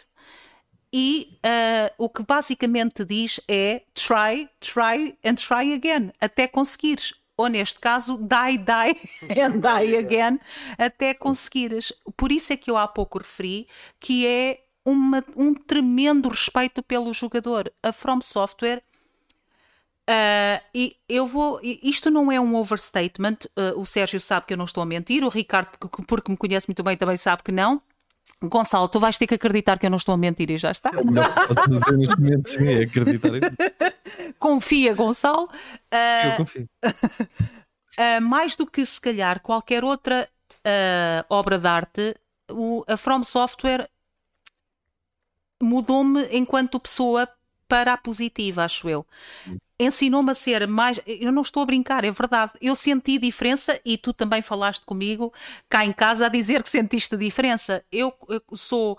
E 0.95 1.39
uh, 1.39 2.05
o 2.05 2.09
que 2.09 2.23
basicamente 2.23 3.05
diz 3.05 3.41
é 3.49 3.83
try, 3.95 4.49
try 4.61 5.17
and 5.25 5.35
try 5.37 5.73
again, 5.73 6.13
até 6.21 6.47
conseguires 6.47 7.15
ou 7.43 7.49
neste 7.49 7.81
caso, 7.81 8.17
die, 8.19 8.59
die 8.59 8.97
and 9.43 9.61
die 9.61 9.97
again, 9.99 10.39
até 10.79 11.13
conseguires. 11.15 11.93
Por 12.17 12.31
isso 12.31 12.53
é 12.53 12.57
que 12.57 12.71
eu 12.71 12.77
há 12.77 12.87
pouco 12.87 13.19
referi 13.19 13.67
que 13.99 14.27
é 14.27 14.61
uma, 14.85 15.25
um 15.37 15.55
tremendo 15.55 16.29
respeito 16.29 16.83
pelo 16.83 17.13
jogador. 17.13 17.73
A 17.83 17.93
From 17.93 18.21
Software. 18.21 18.83
Uh, 20.09 20.61
e 20.75 20.97
eu 21.09 21.27
vou. 21.27 21.61
Isto 21.63 22.11
não 22.11 22.31
é 22.31 22.41
um 22.41 22.55
overstatement. 22.57 23.39
Uh, 23.57 23.79
o 23.79 23.87
Sérgio 23.87 24.21
sabe 24.21 24.47
que 24.47 24.53
eu 24.53 24.59
não 24.59 24.65
estou 24.65 24.83
a 24.83 24.87
mentir. 24.87 25.25
O 25.25 25.29
Ricardo, 25.29 25.71
porque, 25.79 26.03
porque 26.03 26.31
me 26.31 26.37
conhece 26.37 26.69
muito 26.69 26.83
bem, 26.83 26.97
também 26.97 27.17
sabe 27.17 27.43
que 27.43 27.53
não. 27.53 27.81
Gonçalo, 28.43 28.89
tu 28.89 28.99
vais 28.99 29.17
ter 29.17 29.27
que 29.27 29.35
acreditar 29.35 29.79
que 29.79 29.87
eu 29.87 29.91
não 29.91 29.97
estou 29.97 30.15
a 30.15 30.19
mentir 30.19 30.51
e 30.51 30.57
já 30.57 30.71
está. 30.71 30.91
Não, 30.93 31.23
posso 31.55 31.71
dizer 31.71 31.97
neste 31.97 32.21
momento 32.21 32.51
sim, 32.51 32.67
é 32.67 32.83
acreditar. 32.83 33.31
Confia, 34.39 34.95
Gonçalo. 34.95 35.45
Uh, 35.45 36.27
eu 36.31 36.37
confio. 36.37 36.69
Uh, 36.85 38.21
mais 38.23 38.57
do 38.57 38.67
que 38.67 38.85
se 38.85 39.01
calhar 39.01 39.41
qualquer 39.41 39.85
outra 39.85 40.29
uh, 40.67 41.25
obra 41.29 41.59
de 41.59 41.67
arte, 41.67 42.17
o, 42.51 42.85
a 42.89 42.97
From 42.97 43.23
Software 43.23 43.89
mudou-me 45.63 46.27
enquanto 46.33 46.81
pessoa 46.81 47.29
para 47.73 47.95
a 47.95 47.97
positiva, 47.97 48.65
acho 48.65 48.87
eu. 48.87 49.07
Ensinou-me 49.81 50.31
a 50.31 50.35
ser 50.35 50.69
mais. 50.69 51.01
Eu 51.07 51.33
não 51.33 51.41
estou 51.41 51.63
a 51.63 51.67
brincar, 51.67 52.05
é 52.05 52.11
verdade. 52.11 52.53
Eu 52.61 52.77
senti 52.77 53.19
diferença 53.19 53.81
e 53.83 53.97
tu 53.97 54.13
também 54.13 54.43
falaste 54.43 54.85
comigo 54.85 55.33
cá 55.71 55.83
em 55.83 55.91
casa 55.91 56.27
a 56.27 56.29
dizer 56.29 56.63
que 56.63 56.69
sentiste 56.69 57.17
diferença. 57.17 57.83
Eu, 57.91 58.13
eu 58.29 58.43
sou 58.53 58.99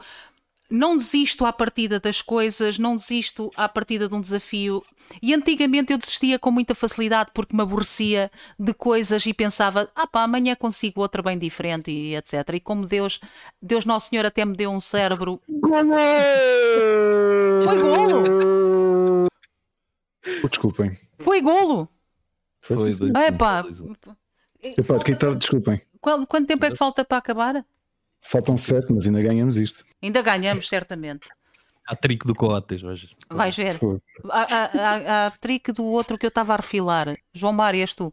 não 0.74 0.98
desisto 0.98 1.46
à 1.46 1.54
partida 1.54 2.00
das 2.00 2.20
coisas, 2.20 2.80
não 2.80 2.98
desisto 2.98 3.52
à 3.56 3.70
partida 3.70 4.08
de 4.08 4.16
um 4.16 4.22
desafio. 4.22 4.84
E 5.22 5.32
antigamente 5.32 5.94
eu 5.94 6.00
desistia 6.00 6.40
com 6.40 6.50
muita 6.50 6.74
facilidade 6.74 7.30
porque 7.32 7.56
me 7.56 7.62
aborrecia 7.62 8.32
de 8.58 8.74
coisas 8.74 9.24
e 9.28 9.36
pensava, 9.36 9.88
ah 9.96 10.08
pá, 10.08 10.24
amanhã 10.24 10.56
consigo 10.56 11.02
outra 11.02 11.22
bem 11.22 11.38
diferente 11.38 11.92
e 11.92 12.16
etc. 12.16 12.34
E 12.56 12.60
como 12.60 12.88
Deus, 12.88 13.20
Deus 13.62 13.86
Nosso 13.86 14.10
Senhor 14.10 14.26
até 14.26 14.44
me 14.44 14.56
deu 14.56 14.72
um 14.72 14.80
cérebro. 14.80 15.40
Foi 17.64 17.80
golo! 17.80 19.28
Desculpem. 20.50 20.98
Foi 21.20 21.40
golo! 21.40 21.88
Foi, 22.62 22.78
Foi 22.78 22.94
dois, 22.94 23.14
é 23.24 23.32
pá. 23.32 23.64
Epá, 24.64 25.00
tá, 25.20 25.34
desculpem. 25.36 25.80
Quanto 26.02 26.48
tempo 26.48 26.66
é 26.66 26.72
que 26.72 26.78
falta 26.78 27.06
para 27.06 27.18
acabar? 27.18 27.64
Faltam 28.24 28.58
sete, 28.58 28.92
mas 28.92 29.06
ainda 29.06 29.22
ganhamos 29.22 29.58
isto. 29.58 29.84
Ainda 30.02 30.22
ganhamos, 30.22 30.68
certamente. 30.68 31.28
Há 31.86 31.96
trick 31.96 32.26
do 32.26 32.34
Coates, 32.34 32.82
vais, 32.82 33.08
vais 33.30 33.56
ver. 33.56 33.78
Há, 34.30 35.32
trick 35.42 35.72
do 35.74 35.84
outro 35.84 36.18
que 36.18 36.26
eu 36.26 36.30
estava 36.30 36.54
a 36.54 36.58
refilar. 36.58 37.16
João 37.34 37.52
Mário, 37.52 37.82
és 37.82 37.94
tu. 37.94 38.12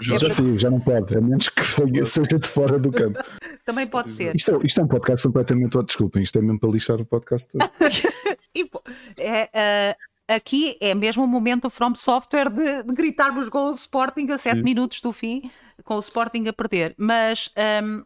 Já, 0.00 0.16
já, 0.16 0.30
sim, 0.30 0.58
já 0.58 0.70
não 0.70 0.80
pode, 0.80 1.16
a 1.16 1.20
menos 1.20 1.48
que 1.48 1.62
seja 2.06 2.38
de 2.38 2.48
fora 2.48 2.78
do 2.78 2.90
campo. 2.90 3.22
Também 3.66 3.86
pode 3.86 4.10
ser. 4.10 4.34
Isto 4.34 4.56
é, 4.56 4.66
isto 4.66 4.80
é 4.80 4.84
um 4.84 4.88
podcast 4.88 5.26
completamente. 5.26 5.76
Desculpem, 5.84 6.22
isto 6.22 6.38
é 6.38 6.42
mesmo 6.42 6.58
para 6.58 6.70
lixar 6.70 7.00
o 7.00 7.04
podcast 7.04 7.48
todo. 7.48 7.62
é, 9.18 9.44
uh, 9.44 10.34
aqui 10.34 10.78
é 10.80 10.94
mesmo 10.94 11.22
o 11.22 11.26
momento 11.26 11.62
do 11.62 11.70
From 11.70 11.94
Software 11.94 12.48
de, 12.48 12.84
de 12.84 12.94
gritarmos 12.94 13.48
com 13.50 13.70
o 13.70 13.74
Sporting 13.74 14.28
a 14.30 14.38
7 14.38 14.62
minutos 14.62 15.02
do 15.02 15.12
fim, 15.12 15.50
com 15.84 15.96
o 15.96 16.00
Sporting 16.00 16.46
a 16.48 16.52
perder. 16.52 16.94
Mas 16.96 17.50
um, 17.82 18.02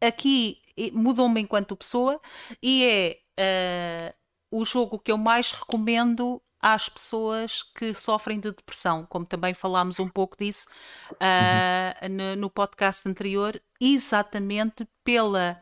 aqui 0.00 0.60
mudou-me 0.92 1.40
enquanto 1.40 1.76
pessoa 1.76 2.20
e 2.62 2.86
é 2.86 4.12
uh, 4.52 4.58
o 4.60 4.64
jogo 4.64 4.98
que 4.98 5.12
eu 5.12 5.18
mais 5.18 5.52
recomendo 5.52 6.40
às 6.60 6.88
pessoas 6.88 7.62
que 7.62 7.94
sofrem 7.94 8.40
de 8.40 8.50
depressão, 8.50 9.06
como 9.06 9.24
também 9.24 9.54
falámos 9.54 10.00
um 10.00 10.08
pouco 10.08 10.36
disso 10.36 10.66
uh, 11.12 12.08
no, 12.08 12.36
no, 12.36 12.50
podcast 12.50 13.08
anterior, 13.08 13.60
exatamente 13.80 14.86
pela 15.04 15.60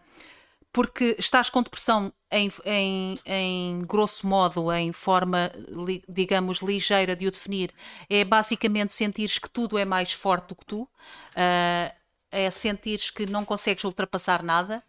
porque 0.73 1.17
estás 1.19 1.49
com 1.49 1.63
depressão 1.63 2.13
em, 2.31 2.51
em, 2.67 3.19
em 3.25 3.83
grosso 3.87 4.27
modo, 4.27 4.71
em 4.71 4.93
forma, 4.93 5.51
li, 5.69 6.05
digamos, 6.07 6.59
ligeira 6.59 7.17
de 7.17 7.27
o 7.27 7.31
definir, 7.31 7.73
é 8.11 8.23
basicamente 8.25 8.93
sentires 8.93 9.39
que 9.39 9.49
tudo 9.49 9.79
é 9.79 9.87
mais 9.87 10.13
forte 10.13 10.49
do 10.49 10.55
que 10.55 10.67
tu, 10.67 10.83
uh, 10.83 11.97
é 12.37 12.51
sentires 12.51 13.11
que 13.11 13.27
não 13.27 13.45
consegues 13.45 13.85
ultrapassar 13.85 14.43
nada. 14.43 14.83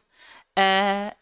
Uh, 0.57 1.15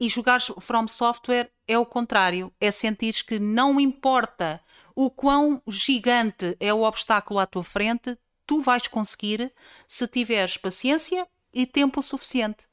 e 0.00 0.08
jogar 0.08 0.40
From 0.40 0.86
Software 0.88 1.50
é 1.66 1.76
o 1.78 1.84
contrário, 1.84 2.52
é 2.60 2.70
sentires 2.70 3.20
que 3.20 3.38
não 3.38 3.80
importa 3.80 4.60
o 4.94 5.10
quão 5.10 5.62
gigante 5.68 6.56
é 6.58 6.72
o 6.72 6.82
obstáculo 6.82 7.38
à 7.38 7.46
tua 7.46 7.62
frente, 7.62 8.16
tu 8.46 8.60
vais 8.60 8.88
conseguir 8.88 9.52
se 9.86 10.08
tiveres 10.08 10.56
paciência 10.56 11.26
e 11.52 11.66
tempo 11.66 12.02
suficiente. 12.02 12.64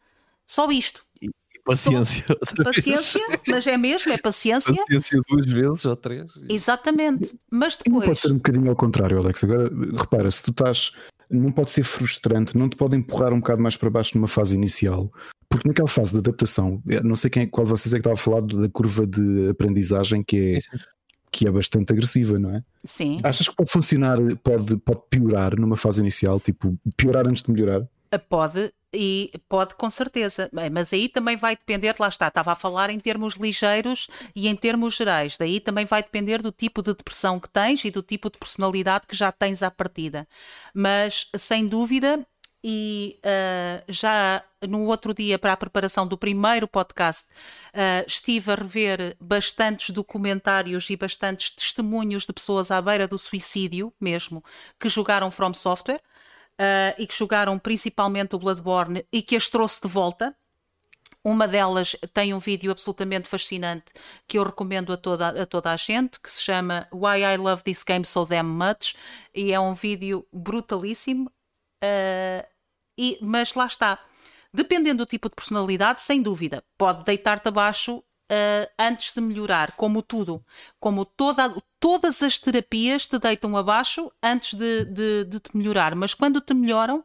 Só 0.48 0.72
isto. 0.72 1.06
E, 1.22 1.30
paciência. 1.64 2.26
Só, 2.28 2.64
paciência, 2.64 3.22
mas 3.48 3.68
é 3.68 3.78
mesmo, 3.78 4.12
é 4.12 4.18
paciência. 4.18 4.74
Paciência 4.76 5.22
duas 5.28 5.46
vezes 5.46 5.86
ou 5.86 5.96
três. 5.96 6.32
Exatamente. 6.50 7.38
Mas 7.52 7.76
depois. 7.76 7.94
Não 7.94 8.08
pode 8.08 8.20
ser 8.20 8.32
um 8.32 8.38
bocadinho 8.38 8.70
ao 8.70 8.76
contrário, 8.76 9.20
Alex. 9.20 9.44
Agora, 9.44 9.70
repara, 9.96 10.32
se 10.32 10.44
tu 10.44 10.52
estás. 10.52 10.94
Não 11.30 11.52
pode 11.52 11.70
ser 11.70 11.84
frustrante, 11.84 12.58
não 12.58 12.70
te 12.70 12.76
pode 12.76 12.96
empurrar 12.96 13.34
um 13.34 13.40
bocado 13.40 13.62
mais 13.62 13.76
para 13.76 13.90
baixo 13.90 14.18
numa 14.18 14.28
fase 14.28 14.56
inicial, 14.56 15.12
porque 15.50 15.68
naquela 15.68 15.88
fase 15.88 16.12
de 16.12 16.20
adaptação, 16.20 16.82
não 17.04 17.16
sei 17.16 17.30
quem, 17.30 17.48
qual 17.48 17.66
vocês 17.66 17.94
é 17.94 17.98
que 17.98 18.02
estava 18.02 18.14
a 18.14 18.18
falar 18.18 18.42
da 18.42 18.70
curva 18.70 19.08
de 19.08 19.50
aprendizagem 19.50 20.24
que 20.24 20.58
é, 20.58 20.60
que 21.32 21.48
é 21.48 21.52
bastante 21.52 21.92
agressiva, 21.92 22.38
não 22.38 22.56
é? 22.56 22.64
Sim. 22.84 23.20
Achas 23.24 23.48
que 23.48 23.56
pode 23.56 23.72
funcionar, 23.72 24.18
pode, 24.44 24.78
pode 24.78 25.02
piorar 25.10 25.60
numa 25.60 25.76
fase 25.76 26.02
inicial, 26.02 26.40
tipo, 26.40 26.78
piorar 26.96 27.28
antes 27.28 27.44
de 27.44 27.52
melhorar? 27.52 27.88
Pode, 28.18 28.74
e 28.94 29.32
pode 29.50 29.76
com 29.76 29.90
certeza, 29.90 30.50
mas 30.72 30.94
aí 30.94 31.10
também 31.10 31.36
vai 31.36 31.56
depender, 31.56 31.96
lá 32.00 32.08
está, 32.08 32.30
estava 32.30 32.54
a 32.54 32.56
falar 32.56 32.90
em 32.90 33.00
termos 33.00 33.36
ligeiros 33.36 34.08
e 34.36 34.48
em 34.48 34.56
termos 34.56 34.96
gerais, 34.96 35.38
daí 35.38 35.60
também 35.60 35.86
vai 35.86 36.02
depender 36.02 36.42
do 36.42 36.52
tipo 36.52 36.82
de 36.82 36.94
depressão 36.94 37.40
que 37.40 37.50
tens 37.50 37.84
e 37.84 37.92
do 37.92 38.02
tipo 38.02 38.30
de 38.30 38.38
personalidade 38.38 39.06
que 39.08 39.16
já 39.16 39.32
tens 39.32 39.62
à 39.62 39.70
partida. 39.70 40.28
Mas 40.74 41.30
sem 41.36 41.68
dúvida, 41.68 42.26
e 42.68 43.20
uh, 43.20 43.84
já 43.88 44.44
no 44.68 44.86
outro 44.86 45.14
dia, 45.14 45.38
para 45.38 45.54
a 45.54 45.58
preparação 45.58 46.08
do 46.08 46.18
primeiro 46.18 46.68
podcast, 46.68 47.24
uh, 47.76 48.04
estive 48.08 48.52
a 48.52 48.56
rever 48.56 49.16
bastantes 49.22 49.92
documentários 49.92 50.90
e 50.90 50.96
bastantes 50.96 51.52
testemunhos 51.52 52.26
de 52.26 52.34
pessoas 52.34 52.72
à 52.72 52.82
beira 52.82 53.08
do 53.08 53.20
suicídio 53.20 53.94
mesmo, 54.02 54.44
que 54.80 54.90
jogaram 54.90 55.30
From 55.30 55.54
Software 55.54 56.02
uh, 56.60 56.96
e 56.98 57.06
que 57.08 57.16
jogaram 57.16 57.58
principalmente 57.60 58.36
o 58.36 58.40
Bloodborne 58.40 59.06
e 59.12 59.22
que 59.22 59.36
as 59.36 59.50
trouxe 59.50 59.82
de 59.82 59.88
volta. 59.88 60.36
Uma 61.24 61.48
delas 61.48 61.96
tem 62.14 62.36
um 62.36 62.40
vídeo 62.40 62.72
absolutamente 62.72 63.28
fascinante 63.28 63.86
que 64.28 64.38
eu 64.38 64.44
recomendo 64.44 64.94
a 64.94 64.98
toda, 64.98 65.42
a 65.42 65.46
toda 65.46 65.72
a 65.72 65.76
gente, 65.76 66.20
que 66.20 66.30
se 66.30 66.42
chama 66.42 66.88
Why 66.94 67.24
I 67.34 67.38
Love 67.38 67.64
This 67.64 67.84
Game 67.84 68.06
So 68.06 68.26
Damn 68.26 68.48
Much, 68.48 68.94
e 69.34 69.52
é 69.52 69.60
um 69.60 69.74
vídeo 69.74 70.28
brutalíssimo, 70.32 71.28
uh, 71.84 72.48
e, 72.98 73.18
mas 73.22 73.56
lá 73.56 73.66
está. 73.66 74.00
Dependendo 74.54 75.00
do 75.00 75.10
tipo 75.10 75.28
de 75.28 75.36
personalidade, 75.36 76.00
sem 76.00 76.22
dúvida, 76.22 76.64
pode 76.78 77.04
deitar-te 77.04 77.48
abaixo 77.48 78.04
uh, 78.32 78.72
antes 78.78 79.14
de 79.14 79.22
melhorar, 79.22 79.74
como 79.76 80.02
tudo. 80.02 80.44
Como 80.80 81.06
toda, 81.06 81.54
todas 81.80 82.22
as 82.22 82.38
terapias 82.38 83.08
te 83.08 83.20
deitam 83.20 83.56
abaixo 83.56 84.12
antes 84.22 84.54
de, 84.54 84.86
de, 84.86 85.26
de 85.26 85.40
te 85.40 85.56
melhorar, 85.56 85.96
mas 85.96 86.14
quando 86.14 86.42
te 86.42 86.54
melhoram, 86.54 87.04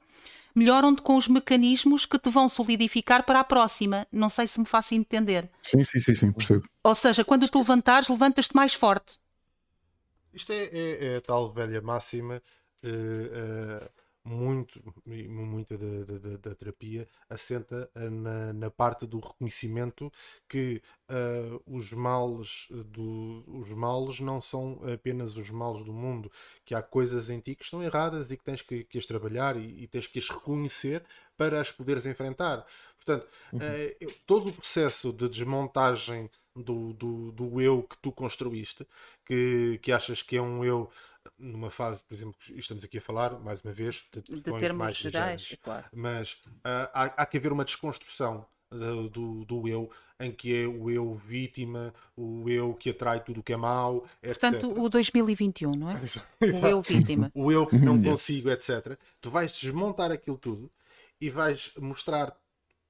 melhoram-te 0.54 1.02
com 1.02 1.16
os 1.16 1.28
mecanismos 1.28 2.06
que 2.06 2.18
te 2.18 2.30
vão 2.30 2.48
solidificar 2.48 3.24
para 3.24 3.40
a 3.40 3.44
próxima. 3.44 4.06
Não 4.10 4.28
sei 4.28 4.46
se 4.46 4.58
me 4.58 4.66
faço 4.66 4.94
entender. 4.94 5.48
Sim, 5.62 5.82
sim, 5.84 5.98
sim, 5.98 6.14
sim 6.14 6.32
percebo. 6.32 6.64
Ou 6.82 6.94
seja, 6.94 7.24
quando 7.24 7.48
te 7.48 7.56
levantares, 7.56 8.08
levantas-te 8.08 8.54
mais 8.54 8.74
forte. 8.74 9.18
Isto 10.32 10.52
é, 10.52 10.64
é, 10.72 11.06
é 11.06 11.16
a 11.16 11.20
tal 11.20 11.52
velha 11.52 11.80
máxima 11.80 12.40
de 12.82 12.88
uh, 12.88 13.90
muito, 14.24 14.80
muita 15.06 15.78
da, 15.78 16.18
da, 16.18 16.36
da, 16.36 16.54
terapia 16.54 17.08
assenta 17.28 17.90
eh, 17.94 18.10
na, 18.10 18.52
na, 18.52 18.70
parte 18.70 19.06
do 19.06 19.18
reconhecimento 19.18 20.12
que 20.46 20.82
uh, 21.10 21.62
os 21.66 21.92
males 21.92 22.68
do, 22.70 23.42
os 23.46 23.70
males 23.70 24.20
não 24.20 24.40
são 24.40 24.80
apenas 24.92 25.36
os 25.36 25.50
males 25.50 25.82
do 25.84 25.92
mundo, 25.92 26.30
que 26.64 26.74
há 26.74 26.82
coisas 26.82 27.30
em 27.30 27.40
ti 27.40 27.54
que 27.54 27.64
estão 27.64 27.82
erradas 27.82 28.30
e 28.30 28.36
que 28.36 28.44
tens 28.44 28.60
que, 28.60 28.84
que 28.84 28.98
as 28.98 29.06
trabalhar 29.06 29.56
e, 29.56 29.84
e 29.84 29.86
tens 29.88 30.06
que 30.06 30.18
as 30.18 30.28
reconhecer 30.28 31.02
para 31.36 31.58
as 31.58 31.72
poderes 31.72 32.04
enfrentar. 32.04 32.66
Portanto, 32.96 33.26
uhum. 33.52 33.58
uh, 33.58 34.14
todo 34.26 34.50
o 34.50 34.52
processo 34.52 35.12
de 35.12 35.28
desmontagem 35.28 36.30
do, 36.54 36.92
do, 36.92 37.32
do 37.32 37.60
eu 37.60 37.82
que 37.82 37.96
tu 37.98 38.12
construíste, 38.12 38.86
que, 39.24 39.78
que 39.82 39.92
achas 39.92 40.22
que 40.22 40.36
é 40.36 40.42
um 40.42 40.64
eu 40.64 40.90
numa 41.38 41.70
fase, 41.70 42.02
por 42.02 42.14
exemplo, 42.14 42.34
estamos 42.50 42.84
aqui 42.84 42.98
a 42.98 43.00
falar, 43.00 43.38
mais 43.40 43.62
uma 43.62 43.72
vez, 43.72 44.02
de, 44.12 44.20
de 44.20 44.42
termos 44.42 44.72
mais 44.72 44.96
gerais, 44.96 45.56
claro. 45.62 45.86
mas 45.92 46.32
uh, 46.32 46.90
há, 46.92 47.04
há 47.04 47.26
que 47.26 47.36
haver 47.36 47.52
uma 47.52 47.64
desconstrução 47.64 48.46
do, 48.70 49.08
do, 49.08 49.44
do, 49.44 49.68
eu, 49.68 49.90
em 50.18 50.30
que 50.30 50.54
é 50.54 50.66
o 50.66 50.90
eu 50.90 51.12
vítima, 51.14 51.92
o 52.16 52.48
eu 52.48 52.74
que 52.74 52.90
atrai 52.90 53.22
tudo 53.22 53.40
o 53.40 53.42
que 53.42 53.52
é 53.52 53.56
mau, 53.56 54.04
etc. 54.22 54.40
Portanto, 54.40 54.80
o 54.80 54.88
2021, 54.88 55.72
não 55.72 55.90
é? 55.90 56.00
o 56.40 56.66
eu 56.66 56.80
vítima. 56.82 57.30
o 57.34 57.50
eu 57.50 57.66
que 57.66 57.78
não 57.78 58.00
consigo, 58.02 58.50
etc. 58.50 58.98
Tu 59.20 59.30
vais 59.30 59.52
desmontar 59.52 60.12
aquilo 60.12 60.38
tudo 60.38 60.70
e 61.20 61.28
vais 61.28 61.72
mostrar 61.78 62.36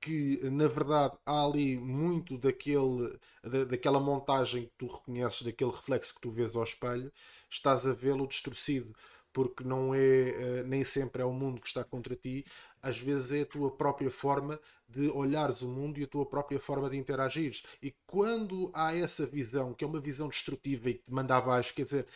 que 0.01 0.40
na 0.51 0.66
verdade 0.68 1.16
há 1.26 1.44
ali 1.44 1.76
muito 1.76 2.38
daquele, 2.38 3.18
da, 3.42 3.64
daquela 3.64 4.01
montagem 4.01 4.64
que 4.64 4.72
tu 4.78 4.86
reconheces, 4.86 5.42
daquele 5.42 5.70
reflexo 5.70 6.14
que 6.14 6.20
tu 6.20 6.30
vês 6.30 6.57
ao 6.57 6.64
espelho, 6.64 7.12
estás 7.51 7.86
a 7.86 7.92
vê-lo 7.92 8.26
distorcido, 8.26 8.94
porque 9.32 9.62
não 9.64 9.94
é 9.94 10.61
eh, 10.61 10.62
nem 10.64 10.84
sempre 10.84 11.22
é 11.22 11.24
o 11.24 11.32
mundo 11.32 11.61
que 11.61 11.68
está 11.68 11.84
contra 11.84 12.16
ti, 12.16 12.44
às 12.82 12.98
vezes 12.98 13.30
é 13.32 13.42
a 13.42 13.46
tua 13.46 13.70
própria 13.70 14.11
forma 14.11 14.59
de 14.88 15.09
olhares 15.11 15.62
o 15.62 15.68
mundo 15.68 15.98
e 16.01 16.05
a 16.05 16.07
tua 16.07 16.26
própria 16.26 16.59
forma 16.59 16.90
de 16.90 16.96
interagires. 16.96 17.62
E 17.82 17.94
quando 18.07 18.70
há 18.74 18.94
essa 18.96 19.26
visão, 19.26 19.74
que 19.74 19.84
é 19.84 19.86
uma 19.86 20.01
visão 20.01 20.28
destrutiva 20.28 20.90
e 20.90 20.94
que 20.94 21.05
te 21.05 21.12
manda 21.12 21.36
abaixo, 21.36 21.74
quer 21.74 21.84
dizer, 21.84 22.07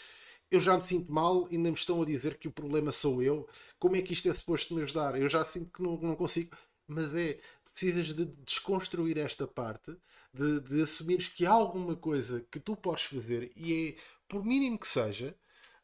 eu 0.51 0.61
já 0.61 0.76
me 0.76 0.82
sinto 0.82 1.12
mal 1.12 1.49
e 1.51 1.57
ainda 1.57 1.70
me 1.70 1.76
estão 1.76 2.03
a 2.03 2.05
dizer 2.07 2.39
que 2.39 2.49
o 2.49 2.53
problema 2.53 2.93
sou 2.93 3.22
eu. 3.22 3.49
Como 3.78 3.97
é 3.97 4.03
que 4.03 4.12
isto 4.12 4.28
é 4.28 4.35
suposto 4.35 4.74
me 4.74 4.82
ajudar? 4.82 5.20
Eu 5.20 5.28
já 5.28 5.45
sinto 5.45 5.70
que 5.72 5.82
não, 5.82 5.97
não 5.99 6.16
consigo. 6.16 6.57
Mas 6.87 7.14
é, 7.14 7.41
precisas 7.75 8.14
de 8.14 8.25
desconstruir 8.25 9.18
esta 9.18 9.47
parte, 9.47 9.95
de, 10.33 10.61
de 10.61 10.83
assumires 10.83 11.29
que 11.29 11.45
há 11.45 11.51
alguma 11.51 11.97
coisa 11.97 12.47
que 12.51 12.61
tu 12.61 12.77
podes 12.77 13.05
fazer 13.05 13.53
e 13.57 13.91
é, 13.91 14.03
por 14.29 14.45
mínimo 14.45 14.79
que 14.79 14.89
seja, 14.89 15.37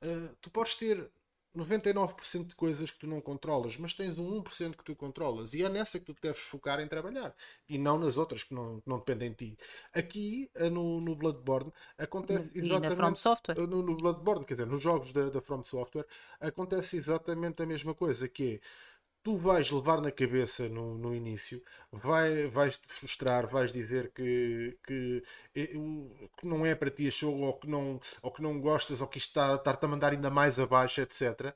uh, 0.03 0.37
tu 0.41 0.49
podes 0.51 0.77
ter 0.77 1.11
99% 1.57 2.47
de 2.47 2.55
coisas 2.55 2.91
que 2.91 2.99
tu 3.01 3.07
não 3.09 3.21
controlas, 3.21 3.77
mas 3.77 3.93
tens 3.93 4.17
um 4.19 4.41
1% 4.41 4.77
que 4.77 4.85
tu 4.85 4.95
controlas 4.95 5.53
e 5.53 5.65
é 5.65 5.69
nessa 5.69 5.99
que 5.99 6.05
tu 6.05 6.17
deves 6.23 6.41
focar 6.41 6.79
em 6.79 6.87
trabalhar 6.87 7.35
e 7.69 7.77
não 7.77 7.99
nas 7.99 8.17
outras 8.17 8.45
que 8.45 8.55
não, 8.55 8.81
não 8.87 8.99
dependem 8.99 9.31
de 9.31 9.37
ti. 9.37 9.59
Aqui 9.93 10.49
eh, 10.55 10.71
no, 10.71 11.01
no 11.01 11.17
Bloodborne 11.17 11.73
acontece 11.99 12.49
e 12.55 12.61
exatamente 12.61 12.89
na 12.91 12.97
From 12.97 13.15
Software. 13.17 13.59
Eh, 13.59 13.67
no, 13.67 13.83
no 13.83 13.97
Bloodborne, 13.97 14.45
quer 14.45 14.55
dizer, 14.55 14.67
nos 14.67 14.81
jogos 14.81 15.13
da, 15.13 15.29
da 15.29 15.41
From 15.41 15.65
Software 15.65 16.07
acontece 16.39 16.97
exatamente 16.97 17.63
a 17.63 17.67
mesma 17.67 17.95
coisa, 17.95 18.29
que 18.29 18.55
é 18.55 18.61
tu 19.23 19.37
vais 19.37 19.71
levar 19.71 20.01
na 20.01 20.11
cabeça 20.11 20.69
no, 20.69 20.97
no 20.97 21.15
início, 21.15 21.63
vai, 21.93 22.47
vais 22.49 22.77
te 22.79 22.87
frustrar, 22.89 23.47
vais 23.49 23.73
dizer 23.73 24.13
que, 24.13 24.79
que, 24.87 25.23
que 25.55 26.47
não 26.47 26.65
é 26.65 26.75
para 26.75 26.91
ti 26.91 27.09
a 27.09 27.11
show 27.11 27.35
ou 27.39 27.55
que 27.59 27.69
não, 27.69 28.01
ou 28.23 28.33
que 28.33 28.43
não 28.43 28.61
gostas 28.61 29.01
ou 29.01 29.07
que 29.07 29.19
isto 29.19 29.29
está, 29.29 29.55
está-te 29.55 29.85
a 29.85 29.89
mandar 29.89 30.13
ainda 30.13 30.31
mais 30.31 30.59
abaixo, 30.59 31.01
etc. 31.01 31.55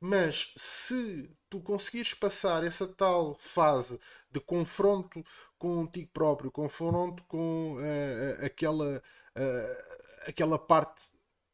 Mas 0.00 0.52
se 0.56 1.30
tu 1.48 1.60
conseguires 1.60 2.12
passar 2.14 2.64
essa 2.64 2.86
tal 2.86 3.34
fase 3.36 3.98
de 4.30 4.40
confronto 4.40 5.24
contigo 5.58 6.10
próprio, 6.12 6.50
confronto 6.50 7.22
com 7.24 7.76
uh, 7.76 8.44
aquela, 8.44 9.02
uh, 9.36 10.28
aquela 10.28 10.58
parte 10.58 11.10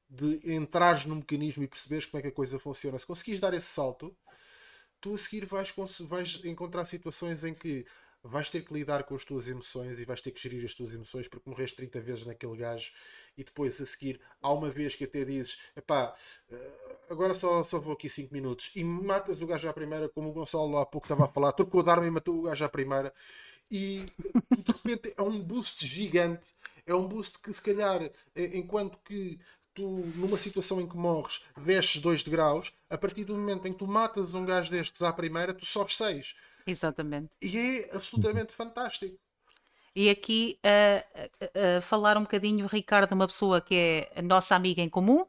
de 0.09 0.55
entrares 0.55 1.07
no 1.07 1.17
mecanismo 1.17 1.63
e 1.63 1.69
perceberes 1.69 2.05
como 2.07 2.19
é 2.19 2.23
que 2.23 2.29
a 2.29 2.33
coisa 2.33 2.59
funciona, 2.59 2.99
se 2.99 3.07
conseguires 3.07 3.41
dar 3.41 3.55
esse 3.55 3.69
salto, 3.69 4.15
tu 5.03 5.15
a 5.15 5.19
seguir 5.19 5.45
vais, 5.45 5.75
vais 6.01 6.41
encontrar 6.45 6.87
situações 6.87 7.45
em 7.45 7.53
que 7.53 7.85
vais 8.25 8.49
ter 8.49 8.61
que 8.65 8.73
lidar 8.73 9.03
com 9.03 9.17
as 9.17 9.25
tuas 9.25 9.49
emoções 9.49 9.99
e 9.99 10.05
vais 10.05 10.23
ter 10.23 10.31
que 10.31 10.41
gerir 10.41 10.65
as 10.65 10.73
tuas 10.73 10.95
emoções 10.95 11.27
porque 11.27 11.51
morreste 11.51 11.77
30 11.77 12.01
vezes 12.01 12.25
naquele 12.25 12.57
gajo 12.57 12.93
e 13.37 13.43
depois 13.43 13.81
a 13.81 13.87
seguir 13.87 14.21
há 14.41 14.53
uma 14.53 14.71
vez 14.71 14.95
que 14.95 15.05
até 15.05 15.25
dizes 15.25 15.59
epá, 15.77 16.15
eh, 16.49 16.71
agora 17.11 17.35
só, 17.35 17.65
só 17.65 17.81
vou 17.81 17.95
aqui 17.95 18.09
5 18.09 18.33
minutos. 18.33 18.71
E 18.77 18.85
matas 18.85 19.43
o 19.43 19.47
gajo 19.47 19.69
à 19.69 19.73
primeira 19.73 20.09
como 20.09 20.31
o 20.31 20.33
Gonçalo 20.33 20.79
há 20.79 20.87
pouco 20.87 21.07
estava 21.07 21.25
a 21.25 21.29
falar, 21.29 21.53
trocou 21.53 21.83
de 21.83 21.91
arma 21.91 22.07
e 22.07 22.11
matou 22.11 22.39
o 22.39 22.43
gajo 22.43 22.65
à 22.65 22.69
primeira. 22.69 23.13
E 23.69 24.07
de 24.57 24.73
repente 24.73 25.13
é 25.17 25.23
um 25.23 25.43
boost 25.43 25.85
gigante 25.85 26.55
é 26.87 26.95
um 26.95 27.07
boost 27.07 27.39
que 27.39 27.53
se 27.53 27.63
calhar 27.63 28.11
enquanto 28.35 28.99
que 29.05 29.39
tu, 29.75 29.89
numa 30.17 30.37
situação 30.37 30.81
em 30.81 30.89
que 30.89 30.97
morres, 30.97 31.41
desces 31.57 32.01
2 32.01 32.23
degraus, 32.23 32.73
a 32.89 32.99
partir 32.99 33.25
do 33.25 33.35
momento 33.35 33.67
em 33.67 33.73
que 33.73 33.79
tu 33.79 33.87
matas 33.87 34.35
um 34.35 34.45
gajo 34.45 34.71
destes 34.71 35.03
à 35.03 35.13
primeira, 35.13 35.55
tu 35.55 35.67
sobes 35.67 35.97
6. 35.97 36.35
Exatamente. 36.67 37.31
E 37.41 37.59
é 37.59 37.91
absolutamente 37.95 38.53
fantástico. 38.53 39.19
E 39.95 40.09
aqui 40.09 40.59
uh, 40.65 41.39
uh, 41.45 41.83
falar 41.83 42.17
um 42.17 42.23
bocadinho, 42.23 42.67
Ricardo, 42.67 43.13
uma 43.13 43.27
pessoa 43.27 43.61
que 43.61 43.75
é 43.75 44.13
a 44.17 44.23
nossa 44.23 44.57
amiga 44.57 44.81
em 44.81 44.89
comum 44.89 45.27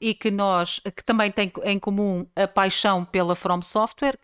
e 0.00 0.14
que 0.14 0.30
nós, 0.30 0.80
que 0.80 1.04
também 1.04 1.30
tem 1.30 1.52
em 1.64 1.78
comum 1.78 2.26
a 2.34 2.48
paixão 2.48 3.04
pela 3.04 3.36
From 3.36 3.60
Software, 3.60 4.18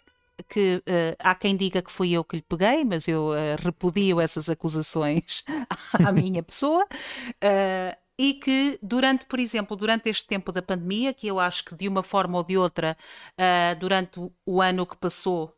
que 0.49 0.83
uh, 0.89 1.17
há 1.19 1.35
quem 1.35 1.57
diga 1.57 1.83
que 1.83 1.93
fui 1.93 2.13
eu 2.13 2.25
que 2.25 2.37
lhe 2.37 2.43
peguei, 2.43 2.85
mas 2.85 3.07
eu 3.07 3.29
uh, 3.29 3.63
repudio 3.63 4.21
essas 4.21 4.49
acusações 4.49 5.45
à 6.05 6.11
minha 6.11 6.43
pessoa. 6.43 6.85
Uh, 6.85 8.02
e 8.19 8.35
que 8.35 8.79
durante, 8.83 9.27
por 9.27 9.39
exemplo, 9.39 9.77
durante 9.77 10.09
este 10.09 10.27
tempo 10.27 10.53
da 10.53 10.63
pandemia, 10.63 11.13
que 11.13 11.27
eu 11.27 11.41
acho 11.41 11.65
que 11.65 11.75
de 11.75 11.89
uma 11.89 12.03
forma 12.03 12.39
ou 12.39 12.45
de 12.45 12.57
outra, 12.57 12.97
durante 13.79 14.21
o 14.47 14.63
ano 14.63 14.87
que 14.87 14.97
passou, 14.97 15.57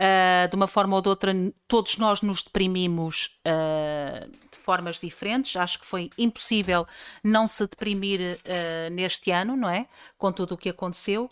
Uh, 0.00 0.48
de 0.48 0.56
uma 0.56 0.66
forma 0.66 0.96
ou 0.96 1.02
de 1.02 1.08
outra, 1.08 1.32
todos 1.68 1.96
nós 1.98 2.22
nos 2.22 2.42
deprimimos 2.42 3.38
uh, 3.46 4.30
de 4.50 4.58
formas 4.58 4.98
diferentes. 4.98 5.56
Acho 5.56 5.78
que 5.78 5.86
foi 5.86 6.10
impossível 6.18 6.86
não 7.22 7.46
se 7.46 7.66
deprimir 7.66 8.20
uh, 8.20 8.90
neste 8.90 9.30
ano, 9.30 9.56
não 9.56 9.68
é? 9.68 9.86
Com 10.16 10.32
tudo 10.32 10.54
o 10.54 10.58
que 10.58 10.70
aconteceu. 10.70 11.30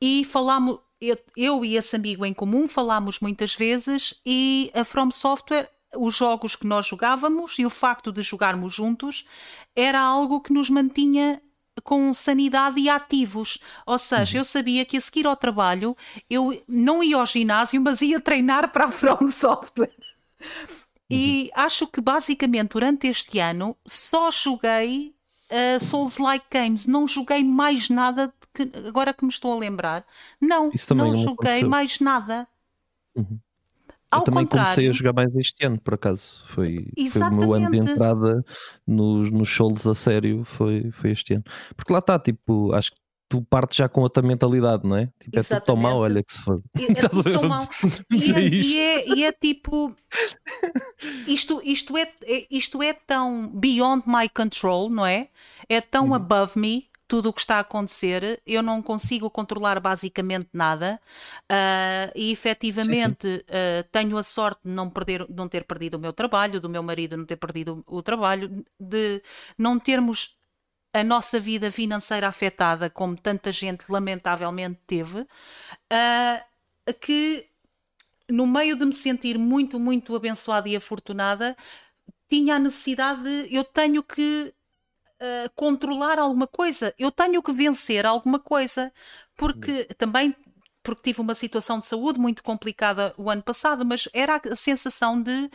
E 0.00 0.24
falámos, 0.24 0.78
eu, 1.00 1.18
eu 1.36 1.64
e 1.64 1.76
esse 1.76 1.96
amigo 1.96 2.24
em 2.24 2.32
comum 2.34 2.68
falámos 2.68 3.20
muitas 3.20 3.54
vezes, 3.54 4.14
e 4.24 4.70
a 4.74 4.84
From 4.84 5.10
Software 5.10 5.70
os 5.96 6.14
jogos 6.14 6.56
que 6.56 6.66
nós 6.66 6.86
jogávamos 6.86 7.58
e 7.58 7.66
o 7.66 7.70
facto 7.70 8.12
de 8.12 8.22
jogarmos 8.22 8.74
juntos 8.74 9.26
era 9.74 10.00
algo 10.00 10.40
que 10.40 10.52
nos 10.52 10.70
mantinha 10.70 11.40
com 11.82 12.14
sanidade 12.14 12.80
e 12.80 12.88
ativos. 12.88 13.58
Ou 13.86 13.98
seja, 13.98 14.36
uhum. 14.36 14.40
eu 14.40 14.44
sabia 14.44 14.84
que 14.84 14.96
a 14.96 15.00
seguir 15.00 15.26
ao 15.26 15.36
trabalho 15.36 15.96
eu 16.28 16.62
não 16.68 17.02
ia 17.02 17.16
ao 17.16 17.26
ginásio, 17.26 17.80
mas 17.80 18.02
ia 18.02 18.20
treinar 18.20 18.70
para 18.72 18.86
a 18.86 18.90
From 18.90 19.30
Software. 19.30 19.94
E 21.10 21.50
uhum. 21.54 21.62
acho 21.62 21.86
que 21.86 22.00
basicamente 22.00 22.70
durante 22.70 23.06
este 23.06 23.38
ano 23.38 23.76
só 23.86 24.30
joguei 24.30 25.14
uh, 25.50 25.84
Souls-like 25.84 26.46
games, 26.50 26.86
não 26.86 27.06
joguei 27.06 27.44
mais 27.44 27.90
nada 27.90 28.32
que, 28.54 28.70
agora 28.86 29.12
que 29.12 29.24
me 29.24 29.30
estou 29.30 29.52
a 29.52 29.58
lembrar. 29.58 30.06
Não, 30.40 30.70
não, 30.90 30.96
não 30.96 31.16
joguei 31.16 31.60
aconteceu. 31.60 31.68
mais 31.68 32.00
nada. 32.00 32.48
Uhum. 33.14 33.38
Eu 34.14 34.18
Ao 34.20 34.24
também 34.24 34.44
contrário. 34.44 34.66
comecei 34.66 34.88
a 34.88 34.92
jogar 34.92 35.12
mais 35.12 35.34
este 35.34 35.66
ano, 35.66 35.80
por 35.80 35.94
acaso. 35.94 36.42
Foi, 36.46 36.86
foi 37.10 37.22
o 37.22 37.32
meu 37.32 37.54
ano 37.54 37.70
de 37.70 37.78
entrada 37.78 38.44
nos, 38.86 39.30
nos 39.30 39.48
shows 39.48 39.86
a 39.86 39.94
sério, 39.94 40.44
foi, 40.44 40.90
foi 40.92 41.10
este 41.10 41.34
ano. 41.34 41.44
Porque 41.76 41.92
lá 41.92 41.98
está, 41.98 42.18
tipo, 42.18 42.72
acho 42.72 42.92
que 42.92 42.98
tu 43.28 43.42
partes 43.42 43.76
já 43.76 43.88
com 43.88 44.00
outra 44.02 44.22
mentalidade, 44.22 44.86
não 44.86 44.96
é? 44.96 45.06
Tipo, 45.18 45.38
é 45.38 45.42
tudo 45.42 45.60
tão 45.62 45.76
mau, 45.76 45.98
olha 45.98 46.22
que 46.22 46.32
se. 46.32 46.42
É, 46.48 47.04
é 47.04 47.08
tudo 47.08 47.22
tão 47.32 47.48
mau. 47.48 47.62
E, 48.10 48.32
é, 48.32 48.48
e, 48.48 48.78
é, 48.78 49.08
e 49.08 49.24
é 49.24 49.32
tipo. 49.32 49.94
Isto, 51.26 51.60
isto, 51.64 51.96
é, 51.98 52.12
é, 52.22 52.46
isto 52.50 52.82
é 52.82 52.92
tão 52.92 53.48
beyond 53.48 54.04
my 54.06 54.28
control, 54.28 54.88
não 54.88 55.04
é? 55.04 55.28
É 55.68 55.80
tão 55.80 56.08
uhum. 56.08 56.14
above 56.14 56.58
me 56.58 56.88
tudo 57.06 57.28
o 57.28 57.32
que 57.32 57.40
está 57.40 57.56
a 57.56 57.60
acontecer, 57.60 58.40
eu 58.46 58.62
não 58.62 58.82
consigo 58.82 59.30
controlar 59.30 59.78
basicamente 59.78 60.48
nada 60.52 61.00
uh, 61.50 62.10
e 62.14 62.32
efetivamente 62.32 63.28
sim, 63.28 63.36
sim. 63.36 63.40
Uh, 63.40 63.88
tenho 63.92 64.16
a 64.16 64.22
sorte 64.22 64.60
de 64.64 64.70
não, 64.70 64.88
perder, 64.88 65.26
não 65.28 65.48
ter 65.48 65.64
perdido 65.64 65.94
o 65.94 66.00
meu 66.00 66.12
trabalho, 66.12 66.60
do 66.60 66.68
meu 66.68 66.82
marido 66.82 67.16
não 67.16 67.26
ter 67.26 67.36
perdido 67.36 67.84
o 67.86 68.02
trabalho, 68.02 68.64
de 68.80 69.22
não 69.58 69.78
termos 69.78 70.36
a 70.92 71.02
nossa 71.02 71.40
vida 71.40 71.70
financeira 71.72 72.28
afetada 72.28 72.88
como 72.88 73.16
tanta 73.16 73.50
gente 73.50 73.90
lamentavelmente 73.90 74.78
teve, 74.86 75.20
uh, 75.20 76.94
que 77.00 77.46
no 78.28 78.46
meio 78.46 78.76
de 78.76 78.86
me 78.86 78.92
sentir 78.92 79.36
muito, 79.36 79.78
muito 79.78 80.14
abençoada 80.16 80.68
e 80.68 80.76
afortunada, 80.76 81.56
tinha 82.28 82.56
a 82.56 82.58
necessidade 82.58 83.22
de 83.22 83.54
eu 83.54 83.64
tenho 83.64 84.02
que 84.02 84.54
controlar 85.54 86.18
alguma 86.18 86.46
coisa, 86.46 86.94
eu 86.98 87.10
tenho 87.10 87.42
que 87.42 87.52
vencer 87.52 88.04
alguma 88.04 88.38
coisa, 88.38 88.92
porque 89.36 89.84
também 89.96 90.34
porque 90.82 91.10
tive 91.10 91.22
uma 91.22 91.34
situação 91.34 91.80
de 91.80 91.86
saúde 91.86 92.20
muito 92.20 92.42
complicada 92.42 93.14
o 93.16 93.30
ano 93.30 93.42
passado, 93.42 93.86
mas 93.86 94.06
era 94.12 94.36
a 94.36 94.54
sensação 94.54 95.20
de 95.20 95.50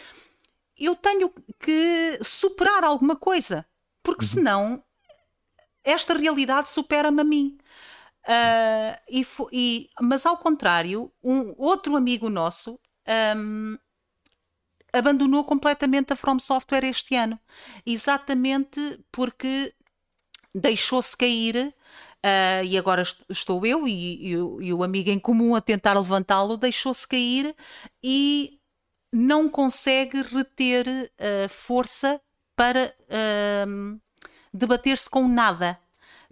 eu 0.76 0.96
tenho 0.96 1.32
que 1.60 2.20
superar 2.24 2.84
alguma 2.84 3.16
coisa, 3.16 3.66
porque 4.02 4.26
uhum. 4.26 4.32
senão 4.32 4.84
esta 5.84 6.18
realidade 6.18 6.70
supera-me 6.70 7.22
a 7.22 7.24
mim. 7.24 7.58
Uh, 8.26 9.00
e, 9.10 9.26
e, 9.52 9.90
mas 10.02 10.26
ao 10.26 10.38
contrário, 10.38 11.12
um 11.24 11.54
outro 11.58 11.96
amigo 11.96 12.30
nosso 12.30 12.80
um, 13.38 13.78
abandonou 14.94 15.44
completamente 15.44 16.14
a 16.14 16.16
From 16.16 16.40
Software 16.40 16.84
este 16.84 17.16
ano. 17.16 17.40
Exatamente 17.86 19.00
porque 19.12 19.74
deixou-se 20.54 21.16
cair. 21.16 21.74
Uh, 22.26 22.66
e 22.66 22.78
agora 22.78 23.02
estou 23.30 23.66
eu 23.66 23.88
e, 23.88 23.94
e, 23.94 24.32
e, 24.34 24.74
o 24.74 24.84
amigo 24.84 25.10
em 25.10 25.18
comum 25.18 25.56
a 25.56 25.62
tentar 25.62 25.94
levantá-lo, 25.94 26.58
deixou-se 26.58 27.08
cair 27.08 27.56
e 28.04 28.60
não 29.14 29.48
consegue 29.48 30.22
reter 30.22 30.86
uh, 30.88 31.48
força 31.48 32.20
para 32.58 32.94
uh, 33.06 34.00
debater-se 34.54 35.10
com 35.10 35.30
nada, 35.30 35.80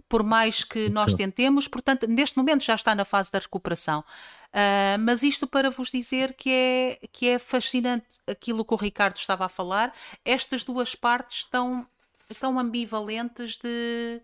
por 0.08 0.22
mais 0.22 0.62
que 0.62 0.90
nós 0.90 1.14
tentemos. 1.14 1.66
Portanto, 1.66 2.06
neste 2.06 2.36
momento 2.36 2.62
já 2.62 2.74
está 2.74 2.94
na 2.94 3.04
fase 3.04 3.32
da 3.32 3.38
recuperação. 3.38 4.04
Uh, 4.48 4.98
mas 5.00 5.22
isto 5.22 5.46
para 5.46 5.70
vos 5.70 5.90
dizer 5.90 6.34
que 6.34 6.50
é, 6.50 7.08
que 7.12 7.28
é 7.28 7.38
fascinante 7.38 8.06
aquilo 8.26 8.64
que 8.64 8.74
o 8.74 8.78
Ricardo 8.78 9.16
estava 9.16 9.44
a 9.44 9.48
falar. 9.48 9.94
Estas 10.24 10.64
duas 10.64 10.94
partes 10.94 11.38
estão, 11.38 11.86
estão 12.30 12.58
ambivalentes 12.58 13.58
de, 13.58 14.22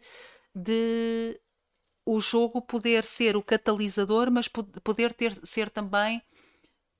de 0.55 1.39
o 2.07 2.21
jogo 2.21 2.63
poder 2.63 3.05
ser 3.05 3.37
o 3.37 3.43
catalisador, 3.43 4.31
mas 4.31 4.49
poder 4.49 5.13
ter, 5.13 5.35
ser 5.47 5.69
também 5.69 6.23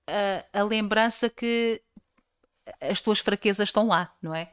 a, 0.07 0.61
a 0.61 0.63
lembrança 0.63 1.31
que 1.31 1.83
as 2.81 3.01
tuas 3.01 3.21
fraquezas 3.21 3.69
estão 3.69 3.87
lá, 3.87 4.15
não 4.21 4.35
é? 4.35 4.53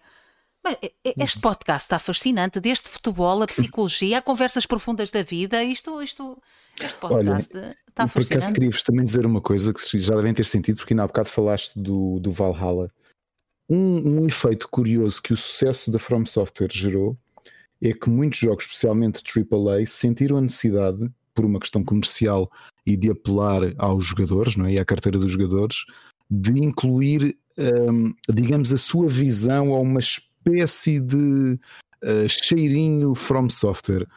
Este 1.17 1.37
uhum. 1.37 1.41
podcast 1.41 1.85
está 1.85 1.97
fascinante, 1.97 2.59
desde 2.59 2.87
futebol, 2.87 3.41
a 3.41 3.47
psicologia, 3.47 4.19
a 4.19 4.21
conversas 4.21 4.65
profundas 4.65 5.09
da 5.09 5.23
vida. 5.23 5.63
Isto, 5.63 6.01
isto, 6.03 6.37
este 6.79 6.97
podcast 6.99 7.57
Olha, 7.57 7.75
está 7.87 8.07
fascinante. 8.07 8.13
Por 8.13 8.35
acaso 8.35 8.53
queria-vos 8.53 8.83
também 8.83 9.05
dizer 9.05 9.25
uma 9.25 9.41
coisa 9.41 9.73
que 9.73 9.99
já 9.99 10.15
devem 10.15 10.33
ter 10.33 10.45
sentido, 10.45 10.77
porque 10.77 10.93
ainda 10.93 11.03
há 11.03 11.07
bocado 11.07 11.29
falaste 11.29 11.79
do, 11.79 12.19
do 12.19 12.31
Valhalla. 12.31 12.91
Um, 13.67 14.19
um 14.21 14.27
efeito 14.27 14.67
curioso 14.69 15.21
que 15.21 15.33
o 15.33 15.37
sucesso 15.37 15.89
da 15.89 15.97
From 15.97 16.25
Software 16.25 16.71
gerou 16.71 17.17
é 17.81 17.91
que 17.93 18.09
muitos 18.09 18.39
jogos, 18.39 18.65
especialmente 18.65 19.23
AAA, 19.25 19.85
sentiram 19.87 20.37
a 20.37 20.41
necessidade, 20.41 21.09
por 21.33 21.45
uma 21.45 21.59
questão 21.59 21.83
comercial 21.83 22.51
e 22.85 22.95
de 22.95 23.09
apelar 23.09 23.61
aos 23.77 24.05
jogadores, 24.05 24.55
não 24.55 24.65
é? 24.65 24.73
e 24.73 24.79
à 24.79 24.85
carteira 24.85 25.17
dos 25.17 25.31
jogadores, 25.31 25.85
de 26.29 26.51
incluir, 26.63 27.35
um, 27.57 28.13
digamos, 28.29 28.71
a 28.71 28.77
sua 28.77 29.07
visão 29.07 29.73
a 29.73 29.79
uma 29.79 29.99
espécie 29.99 30.30
espécie 30.45 30.99
de 30.99 31.59
uh, 32.03 32.27
cheirinho 32.27 33.15
from 33.15 33.49
software. 33.49 34.07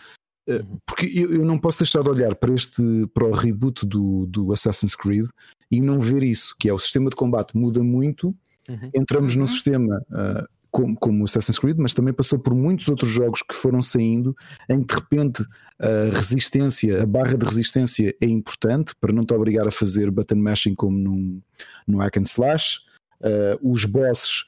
Uh, 0.48 0.80
porque 0.86 1.06
eu, 1.06 1.32
eu, 1.32 1.44
não 1.44 1.58
posso 1.58 1.80
deixar 1.80 2.02
de 2.02 2.10
olhar 2.10 2.34
para 2.34 2.52
este 2.52 2.82
para 3.14 3.26
o 3.26 3.32
reboot 3.32 3.86
do, 3.86 4.26
do 4.26 4.52
Assassin's 4.52 4.94
Creed 4.94 5.26
e 5.70 5.80
não 5.80 5.98
ver 5.98 6.22
isso, 6.22 6.54
que 6.58 6.68
é 6.68 6.72
o 6.72 6.78
sistema 6.78 7.08
de 7.08 7.16
combate 7.16 7.56
muda 7.56 7.82
muito. 7.82 8.34
Uhum. 8.68 8.90
Entramos 8.94 9.34
uhum. 9.34 9.40
num 9.40 9.46
sistema 9.46 10.02
uh, 10.10 10.46
como, 10.70 10.96
como 10.96 11.20
o 11.20 11.24
Assassin's 11.24 11.58
Creed, 11.58 11.76
mas 11.78 11.94
também 11.94 12.12
passou 12.12 12.38
por 12.38 12.52
muitos 12.52 12.88
outros 12.88 13.08
jogos 13.08 13.42
que 13.42 13.54
foram 13.54 13.80
saindo, 13.80 14.36
em 14.68 14.82
que 14.82 14.94
de 14.94 15.00
repente 15.00 15.44
a 15.78 16.16
resistência, 16.16 17.02
a 17.02 17.06
barra 17.06 17.36
de 17.36 17.44
resistência 17.46 18.14
é 18.20 18.26
importante 18.26 18.92
para 19.00 19.12
não 19.12 19.24
te 19.24 19.32
obrigar 19.32 19.68
a 19.68 19.70
fazer 19.70 20.10
button 20.10 20.36
mashing 20.36 20.74
como 20.74 20.98
num, 20.98 21.40
num 21.86 21.98
hack 21.98 22.16
and 22.16 22.24
slash. 22.24 22.80
Uh, 23.24 23.72
os 23.72 23.86
bosses 23.86 24.44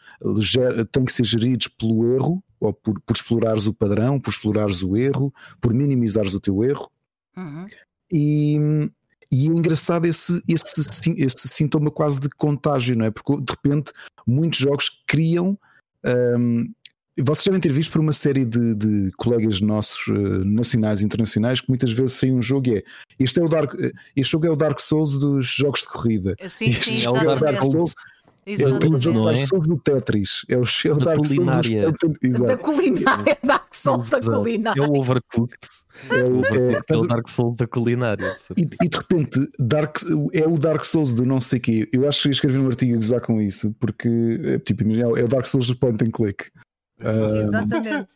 têm 0.92 1.04
que 1.06 1.12
ser 1.12 1.24
geridos 1.24 1.66
pelo 1.68 2.14
erro, 2.14 2.44
ou 2.60 2.72
por, 2.72 3.00
por 3.00 3.16
explorares 3.16 3.66
o 3.66 3.72
padrão, 3.72 4.20
por 4.20 4.30
explorares 4.30 4.82
o 4.82 4.96
erro, 4.96 5.32
por 5.60 5.72
minimizares 5.72 6.34
o 6.34 6.40
teu 6.40 6.62
erro. 6.62 6.90
Uhum. 7.36 7.66
E, 8.12 8.58
e 9.32 9.46
é 9.46 9.50
engraçado 9.50 10.06
esse, 10.06 10.42
esse, 10.48 11.12
esse 11.16 11.48
sintoma 11.48 11.90
quase 11.90 12.20
de 12.20 12.28
contágio, 12.30 12.96
não 12.96 13.06
é? 13.06 13.10
Porque 13.10 13.36
de 13.36 13.52
repente 13.52 13.92
muitos 14.26 14.58
jogos 14.58 15.02
criam. 15.06 15.58
Um, 16.04 16.72
vocês 17.18 17.46
devem 17.46 17.60
ter 17.60 17.72
visto 17.72 17.92
por 17.92 18.00
uma 18.00 18.12
série 18.12 18.44
de, 18.44 18.74
de 18.74 19.10
colegas 19.16 19.62
nossos 19.62 20.06
uh, 20.08 20.44
nacionais 20.44 21.00
e 21.00 21.06
internacionais 21.06 21.62
que 21.62 21.68
muitas 21.70 21.90
vezes 21.90 22.12
sai 22.12 22.30
um 22.30 22.42
jogo 22.42 22.68
e 22.68 22.78
é 22.78 22.84
este, 23.18 23.40
é 23.40 23.42
o 23.42 23.48
Dark, 23.48 23.72
este 24.14 24.32
jogo 24.32 24.46
é 24.46 24.50
o 24.50 24.56
Dark 24.56 24.78
Souls 24.80 25.18
dos 25.18 25.46
jogos 25.46 25.80
de 25.80 25.88
corrida. 25.88 26.36
Sim, 26.46 26.72
sim, 26.74 27.06
é 27.06 27.10
o 27.10 27.40
Dark 27.40 27.62
Souls 27.62 27.94
Exatamente. 28.46 29.08
É 29.08 29.10
o 29.10 29.24
Dark 29.24 29.36
Souls 29.38 29.66
do 29.66 29.78
Tetris. 29.78 30.46
É 30.48 30.56
o, 30.56 30.62
é 30.62 30.92
o 30.92 30.96
da 30.96 31.04
Dark 31.06 31.18
culinária. 31.18 31.82
Souls 31.82 32.18
dos... 32.22 32.40
Da 32.40 32.56
culinária. 32.56 33.38
Dark 33.42 33.74
Souls 33.74 34.08
da 34.08 34.20
culinária. 34.20 34.80
É 34.80 34.86
o 34.86 34.94
Overcooked. 34.94 35.58
É 36.10 36.22
o, 36.22 36.44
é, 36.44 36.80
é 36.90 36.96
o 36.96 37.06
Dark 37.06 37.28
Souls 37.28 37.56
da 37.56 37.66
culinária. 37.66 38.36
E, 38.56 38.62
e, 38.82 38.88
de 38.88 38.96
repente, 38.96 39.40
Dark, 39.58 39.98
é 40.32 40.46
o 40.46 40.58
Dark 40.58 40.84
Souls 40.84 41.12
do 41.12 41.24
não 41.24 41.40
sei 41.40 41.58
quê. 41.58 41.88
Eu 41.92 42.08
acho 42.08 42.22
que 42.22 42.30
escrevi 42.30 42.58
um 42.58 42.68
artigo 42.68 42.92
a 42.92 42.96
gozar 42.96 43.20
com 43.20 43.40
isso, 43.40 43.74
porque, 43.80 44.08
é, 44.44 44.58
tipo, 44.58 44.82
imagina, 44.82 45.08
é 45.18 45.24
o 45.24 45.28
Dark 45.28 45.46
Souls 45.46 45.66
do 45.66 45.76
point 45.76 46.04
and 46.04 46.10
click. 46.10 46.50
Exatamente. 46.98 48.06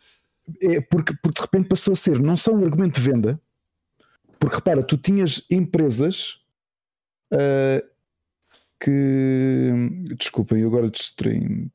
é 0.63 0.81
porque, 0.81 1.15
porque 1.23 1.41
de 1.41 1.41
repente 1.41 1.69
passou 1.69 1.93
a 1.93 1.97
ser 1.97 2.21
não 2.21 2.37
só 2.37 2.53
um 2.53 2.65
argumento 2.65 3.01
de 3.01 3.11
venda, 3.11 3.41
porque 4.39 4.57
repara, 4.57 4.83
tu 4.83 4.97
tinhas 4.97 5.45
empresas 5.51 6.39
uh, 7.33 7.90
que. 8.81 9.71
Desculpem, 10.17 10.61
eu 10.61 10.69
agora 10.69 10.91
distraí-me. 10.91 11.71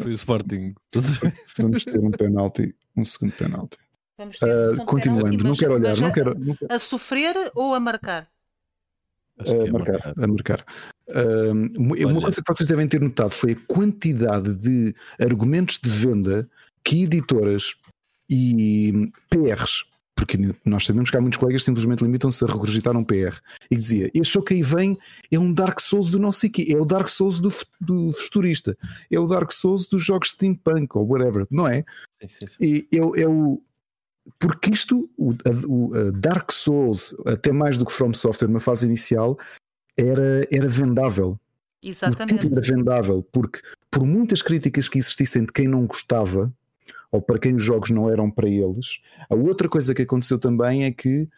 Foi 0.00 0.10
o 0.10 0.14
Sporting. 0.14 0.74
Vamos 1.58 1.84
ter 1.84 1.98
um 1.98 2.10
penalti, 2.10 2.74
um 2.96 3.04
segundo 3.04 3.32
penalti. 3.32 3.78
Vamos 4.16 4.38
ter 4.38 4.46
um 4.46 4.82
uh, 4.82 4.86
continuando, 4.86 5.24
penalti, 5.24 5.44
não 5.44 5.56
quero 5.56 5.74
olhar, 5.74 5.96
não 5.96 6.12
quero, 6.12 6.38
não 6.38 6.54
quero. 6.54 6.72
A 6.72 6.78
sofrer 6.78 7.34
ou 7.54 7.74
a 7.74 7.80
marcar? 7.80 8.28
A 9.38 9.44
marcar, 9.44 9.72
marcar, 9.72 10.14
a 10.16 10.26
marcar. 10.26 10.64
Uh, 11.08 12.06
uma 12.06 12.20
coisa 12.22 12.42
que 12.42 12.52
vocês 12.52 12.68
devem 12.68 12.86
ter 12.86 13.00
notado 13.00 13.30
foi 13.30 13.52
a 13.52 13.66
quantidade 13.66 14.54
de 14.54 14.94
argumentos 15.18 15.78
de 15.82 15.90
venda 15.90 16.48
que 16.84 17.04
editoras 17.04 17.74
e 18.28 19.10
PRs 19.28 19.84
porque 20.22 20.38
nós 20.64 20.86
sabemos 20.86 21.10
que 21.10 21.16
há 21.16 21.20
muitos 21.20 21.38
colegas 21.38 21.62
que 21.62 21.66
simplesmente 21.66 22.04
limitam-se 22.04 22.44
a 22.44 22.46
regurgitar 22.46 22.96
um 22.96 23.02
PR 23.02 23.36
e 23.68 23.74
dizia: 23.76 24.08
Este 24.14 24.34
jogo 24.34 24.46
que 24.46 24.54
aí 24.54 24.62
vem 24.62 24.96
é 25.32 25.38
um 25.38 25.52
Dark 25.52 25.80
Souls 25.80 26.10
do 26.10 26.18
não 26.18 26.30
sei 26.30 26.48
quê, 26.48 26.64
é 26.68 26.76
o 26.76 26.84
Dark 26.84 27.08
Souls 27.08 27.40
do, 27.40 27.52
do 27.80 28.12
futurista, 28.12 28.76
é 29.10 29.18
o 29.18 29.26
Dark 29.26 29.50
Souls 29.50 29.88
dos 29.88 30.04
jogos 30.04 30.30
steampunk 30.30 30.96
ou 30.96 31.08
whatever, 31.08 31.44
não 31.50 31.66
é? 31.66 31.84
Sim, 32.20 32.28
sim, 32.28 32.46
sim. 32.46 32.56
E 32.60 32.88
é, 32.92 33.22
é 33.22 33.28
o. 33.28 33.60
Porque 34.38 34.70
isto, 34.72 35.10
o, 35.18 35.34
o 35.66 35.92
a 35.96 36.10
Dark 36.12 36.52
Souls, 36.52 37.16
até 37.26 37.50
mais 37.50 37.76
do 37.76 37.84
que 37.84 37.92
From 37.92 38.14
Software 38.14 38.48
na 38.48 38.60
fase 38.60 38.86
inicial, 38.86 39.36
era, 39.96 40.46
era 40.52 40.68
vendável. 40.68 41.36
Exatamente. 41.82 42.46
Era 42.46 42.60
vendável, 42.60 43.24
porque 43.32 43.60
por 43.90 44.06
muitas 44.06 44.40
críticas 44.40 44.88
que 44.88 44.98
existissem 44.98 45.44
de 45.44 45.52
quem 45.52 45.66
não 45.66 45.84
gostava, 45.84 46.54
ou 47.12 47.20
para 47.20 47.38
quem 47.38 47.54
os 47.54 47.62
jogos 47.62 47.90
não 47.90 48.10
eram 48.10 48.30
para 48.30 48.48
eles. 48.48 48.98
A 49.28 49.34
outra 49.34 49.68
coisa 49.68 49.94
que 49.94 50.02
aconteceu 50.02 50.38
também 50.38 50.84
é 50.84 50.90
que 50.90 51.28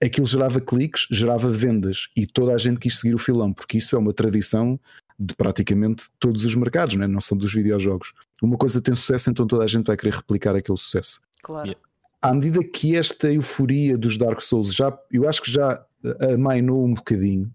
aquilo 0.00 0.26
gerava 0.26 0.60
cliques, 0.60 1.06
gerava 1.10 1.48
vendas 1.48 2.08
e 2.14 2.26
toda 2.26 2.52
a 2.52 2.58
gente 2.58 2.78
quis 2.78 3.00
seguir 3.00 3.14
o 3.14 3.18
filão, 3.18 3.52
porque 3.52 3.78
isso 3.78 3.96
é 3.96 3.98
uma 3.98 4.12
tradição 4.12 4.78
de 5.18 5.34
praticamente 5.34 6.04
todos 6.20 6.44
os 6.44 6.54
mercados, 6.54 6.94
não, 6.94 7.04
é? 7.04 7.08
não 7.08 7.20
são 7.20 7.36
dos 7.36 7.52
videojogos. 7.52 8.12
Uma 8.40 8.56
coisa 8.56 8.80
tem 8.80 8.94
sucesso, 8.94 9.30
então 9.30 9.46
toda 9.46 9.64
a 9.64 9.66
gente 9.66 9.86
vai 9.86 9.96
querer 9.96 10.14
replicar 10.14 10.54
aquele 10.54 10.78
sucesso. 10.78 11.20
Claro. 11.42 11.74
À 12.22 12.32
medida 12.32 12.62
que 12.62 12.96
esta 12.96 13.32
euforia 13.32 13.96
dos 13.96 14.16
Dark 14.16 14.40
Souls 14.40 14.74
já, 14.74 14.96
eu 15.10 15.28
acho 15.28 15.42
que 15.42 15.50
já 15.50 15.84
amainou 16.32 16.84
um 16.84 16.94
bocadinho, 16.94 17.52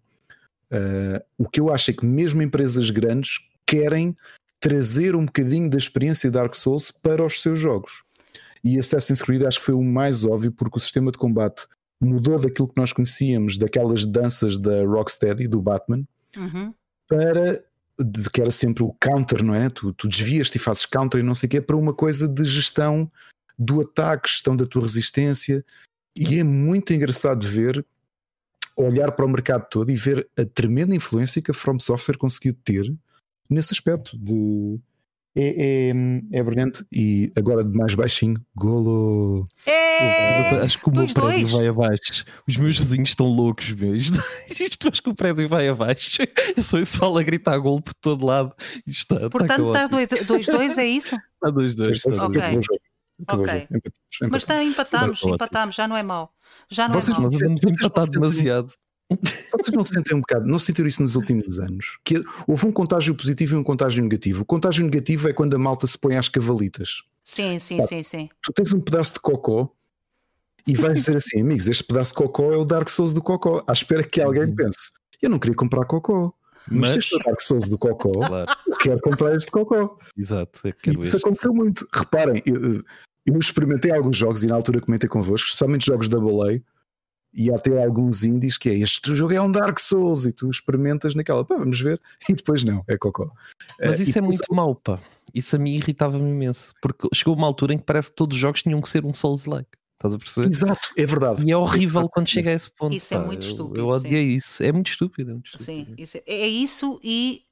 uh, 0.72 1.24
o 1.38 1.48
que 1.48 1.60
eu 1.62 1.72
acho 1.72 1.92
é 1.92 1.94
que 1.94 2.06
mesmo 2.06 2.42
empresas 2.42 2.90
grandes 2.90 3.40
querem 3.66 4.16
trazer 4.64 5.14
um 5.14 5.26
bocadinho 5.26 5.70
da 5.70 5.78
experiência 5.78 6.32
Dark 6.32 6.56
Souls 6.56 6.90
para 6.90 7.26
os 7.26 7.42
seus 7.42 7.60
jogos. 7.60 8.02
E 8.64 8.80
Assassin's 8.80 9.22
Creed 9.22 9.44
acho 9.44 9.60
que 9.60 9.66
foi 9.66 9.76
o 9.76 9.84
mais 9.84 10.24
óbvio 10.24 10.54
porque 10.54 10.78
o 10.78 10.80
sistema 10.80 11.12
de 11.12 11.18
combate 11.18 11.68
mudou 12.00 12.40
daquilo 12.40 12.70
que 12.70 12.78
nós 12.78 12.94
conhecíamos, 12.94 13.58
daquelas 13.58 14.06
danças 14.06 14.58
da 14.58 14.86
Rocksteady, 14.86 15.50
do 15.50 15.62
Batman, 15.62 16.06
uhum. 16.38 16.74
para 17.10 17.62
que 18.32 18.42
era 18.42 18.52
sempre 18.52 18.84
o 18.84 18.96
counter, 19.02 19.44
não 19.44 19.54
é? 19.54 19.70
Tu, 19.70 19.92
tu 19.92 20.08
desvias-te 20.08 20.56
e 20.56 20.60
fazes 20.60 20.86
counter 20.86 21.20
e 21.20 21.24
não 21.24 21.36
sei 21.36 21.48
o 21.48 21.50
quê, 21.50 21.60
para 21.60 21.76
uma 21.76 21.94
coisa 21.94 22.26
de 22.26 22.46
gestão 22.46 23.12
do 23.60 23.82
ataque, 23.82 24.30
gestão 24.30 24.56
da 24.56 24.66
tua 24.66 24.84
resistência. 24.84 25.64
E 26.16 26.40
é 26.40 26.44
muito 26.44 26.94
engraçado 26.94 27.46
ver, 27.46 27.86
olhar 28.78 29.12
para 29.12 29.26
o 29.26 29.30
mercado 29.30 29.68
todo 29.70 29.92
e 29.92 29.96
ver 29.98 30.26
a 30.38 30.46
tremenda 30.46 30.96
influência 30.96 31.42
que 31.42 31.52
a 31.52 31.54
From 31.54 31.80
Software 31.80 32.18
conseguiu 32.18 32.56
ter 32.64 32.96
nesse 33.54 33.74
aspecto 33.74 34.18
de 34.18 34.80
é, 35.36 35.90
é, 35.90 36.40
é 36.40 36.44
brilhante 36.44 36.86
e 36.92 37.32
agora 37.36 37.64
de 37.64 37.76
mais 37.76 37.96
baixinho, 37.96 38.36
golo. 38.56 39.48
É, 39.66 40.58
acho 40.64 40.80
que 40.80 40.90
o 40.90 40.92
meu 40.92 41.06
prédio 41.06 41.22
dois. 41.22 41.52
vai 41.52 41.68
abaixo. 41.68 42.26
Os 42.48 42.58
meus 42.58 42.78
vizinhos 42.78 43.10
estão 43.10 43.26
loucos, 43.26 43.72
meu. 43.72 43.96
Isto, 43.96 44.20
isto 44.50 44.90
acho 44.90 45.02
que 45.02 45.10
o 45.10 45.16
prédio 45.16 45.50
vai 45.50 45.68
abaixo. 45.68 46.22
Eu 46.56 46.62
sou 46.62 46.80
o 46.80 46.86
sol 46.86 47.18
a 47.18 47.24
gritar 47.24 47.58
golo 47.58 47.82
por 47.82 47.94
todo 47.96 48.26
lado. 48.26 48.54
Isto 48.86 49.16
está, 49.16 49.30
Portanto, 49.30 49.72
está 49.72 49.88
2-2, 49.90 50.78
é 50.78 50.86
isso? 50.86 51.16
Está 51.44 51.52
2-2. 51.52 52.00
Ok. 52.20 52.42
Ok. 53.28 53.68
Mas 54.30 54.42
está, 54.42 54.64
empatamos, 54.64 55.24
empatamos, 55.24 55.76
já 55.76 55.88
não 55.88 55.98
é 55.98 56.04
mau. 56.04 56.32
Já 56.70 56.88
não 56.88 56.96
Vocês 56.96 57.16
é 57.16 57.20
mau. 57.20 57.30
Vocês 57.30 57.42
vamos 57.42 57.62
empatar 57.64 58.10
demasiado. 58.10 58.74
Vocês 59.52 59.76
não 59.76 59.86
sentem 59.86 60.16
um 60.16 60.20
bocado, 60.20 60.46
não 60.48 60.60
sentiram 60.60 60.88
isso 60.88 61.02
nos 61.02 61.16
últimos 61.16 61.60
anos? 61.60 61.98
Que 62.04 62.22
houve 62.48 62.68
um 62.68 62.72
contágio 62.72 63.16
positivo 63.16 63.56
e 63.56 63.58
um 63.58 63.64
contágio 63.64 64.04
negativo. 64.04 64.44
O 64.44 64.46
contágio 64.46 64.84
negativo 64.84 65.30
é 65.30 65.34
quando 65.34 65.56
a 65.56 65.60
malta 65.60 65.88
se 65.88 65.98
põe 65.98 66.16
às 66.16 66.30
cavalitas. 66.30 67.04
Sim, 67.24 67.58
sim, 67.60 67.82
sim, 67.88 68.04
sim. 68.04 68.30
Tu 68.42 68.54
tens 68.54 68.74
um 68.74 68.82
pedaço 68.82 69.14
de 69.14 69.20
cocó 69.20 69.72
e 70.68 70.76
vais 70.76 70.94
dizer 70.96 71.16
assim, 71.16 71.42
amigos, 71.42 71.68
este 71.68 71.84
pedaço 71.84 72.12
de 72.12 72.16
cocó 72.18 72.54
é 72.54 72.58
o 72.58 72.66
Dark 72.66 72.90
Souls 72.90 73.14
do 73.14 73.22
cocó. 73.22 73.64
À 73.68 73.74
espera 73.74 74.04
que 74.04 74.22
alguém 74.22 74.44
uhum. 74.44 74.56
pense, 74.56 74.92
eu 75.22 75.30
não 75.30 75.40
queria 75.40 75.56
comprar 75.56 75.86
cocó. 75.86 76.34
Mas, 76.70 76.80
mas 76.80 76.96
este 76.98 77.16
é 77.16 77.18
o 77.18 77.24
Dark 77.24 77.42
Souls 77.42 77.68
do 77.68 77.78
cocó, 77.78 78.12
claro. 78.12 78.52
quero 78.80 79.02
comprar 79.02 79.36
este 79.36 79.52
cocó. 79.52 79.98
Exato. 80.18 80.68
É 80.68 80.74
e 80.88 81.02
isso 81.02 81.18
aconteceu 81.18 81.54
muito. 81.54 81.88
Reparem, 81.94 82.42
eu, 82.46 82.84
eu 83.26 83.38
experimentei 83.38 83.92
alguns 83.92 84.18
jogos 84.18 84.44
e 84.44 84.48
na 84.48 84.56
altura 84.56 84.80
comentei 84.80 85.10
convosco, 85.10 85.48
especialmente 85.48 85.86
jogos 85.86 86.08
da 86.08 86.20
Balei 86.20 86.64
e 87.34 87.52
há 87.52 87.56
até 87.56 87.84
alguns 87.84 88.24
indies 88.24 88.58
que 88.58 88.70
é 88.70 88.76
este 88.76 89.16
jogo 89.16 89.34
é 89.34 89.42
um 89.42 89.52
Dark 89.52 89.80
Souls 89.80 90.26
e 90.26 90.32
tu 90.32 90.50
experimentas 90.50 91.16
naquela, 91.16 91.44
pá, 91.44 91.56
vamos 91.56 91.80
ver, 91.80 92.00
e 92.30 92.34
depois 92.34 92.64
não, 92.64 92.84
é 92.88 92.98
cocó. 92.98 93.32
Mas 93.80 94.00
uh, 94.00 94.04
isso 94.04 94.18
é 94.18 94.22
muito 94.22 94.44
isso... 94.44 94.54
mau, 94.54 94.76
pá. 94.76 95.00
Isso 95.34 95.56
a 95.56 95.60
mim 95.60 95.72
irritava-me 95.72 96.30
imenso, 96.30 96.74
porque 96.82 97.08
chegou 97.14 97.36
uma 97.36 97.48
altura 97.48 97.74
em 97.74 97.78
que 97.78 97.86
parece 97.86 98.10
que 98.10 98.16
todos 98.16 98.36
os 98.36 98.42
jogos 98.42 98.62
tinham 98.62 98.80
que 98.80 98.90
ser 98.90 99.04
um 99.04 99.14
Souls-like. 99.14 99.70
Estás 99.96 100.16
a 100.16 100.18
perceber? 100.18 100.50
Exato, 100.50 100.90
é 100.98 101.06
verdade. 101.06 101.44
E 101.48 101.52
é 101.52 101.58
horrível 101.58 102.08
quando 102.10 102.28
chega 102.28 102.52
a 102.52 102.54
esse 102.54 102.70
ponto. 102.70 102.94
Isso 102.94 103.14
é 103.14 103.18
pá. 103.18 103.24
é 103.24 103.26
muito 103.26 103.48
estúpido. 103.48 103.80
Eu, 103.80 103.90
eu 103.90 103.96
odiei 103.96 104.24
sim. 104.24 104.36
isso. 104.36 104.64
É 104.64 104.72
muito 104.72 104.90
estúpido. 104.90 105.32
É 105.32 105.34
muito 105.34 105.46
estúpido. 105.46 105.66
Sim, 105.66 105.96
isso 105.98 106.18
é, 106.18 106.22
é 106.28 106.48
isso 106.48 107.00
e 107.04 107.46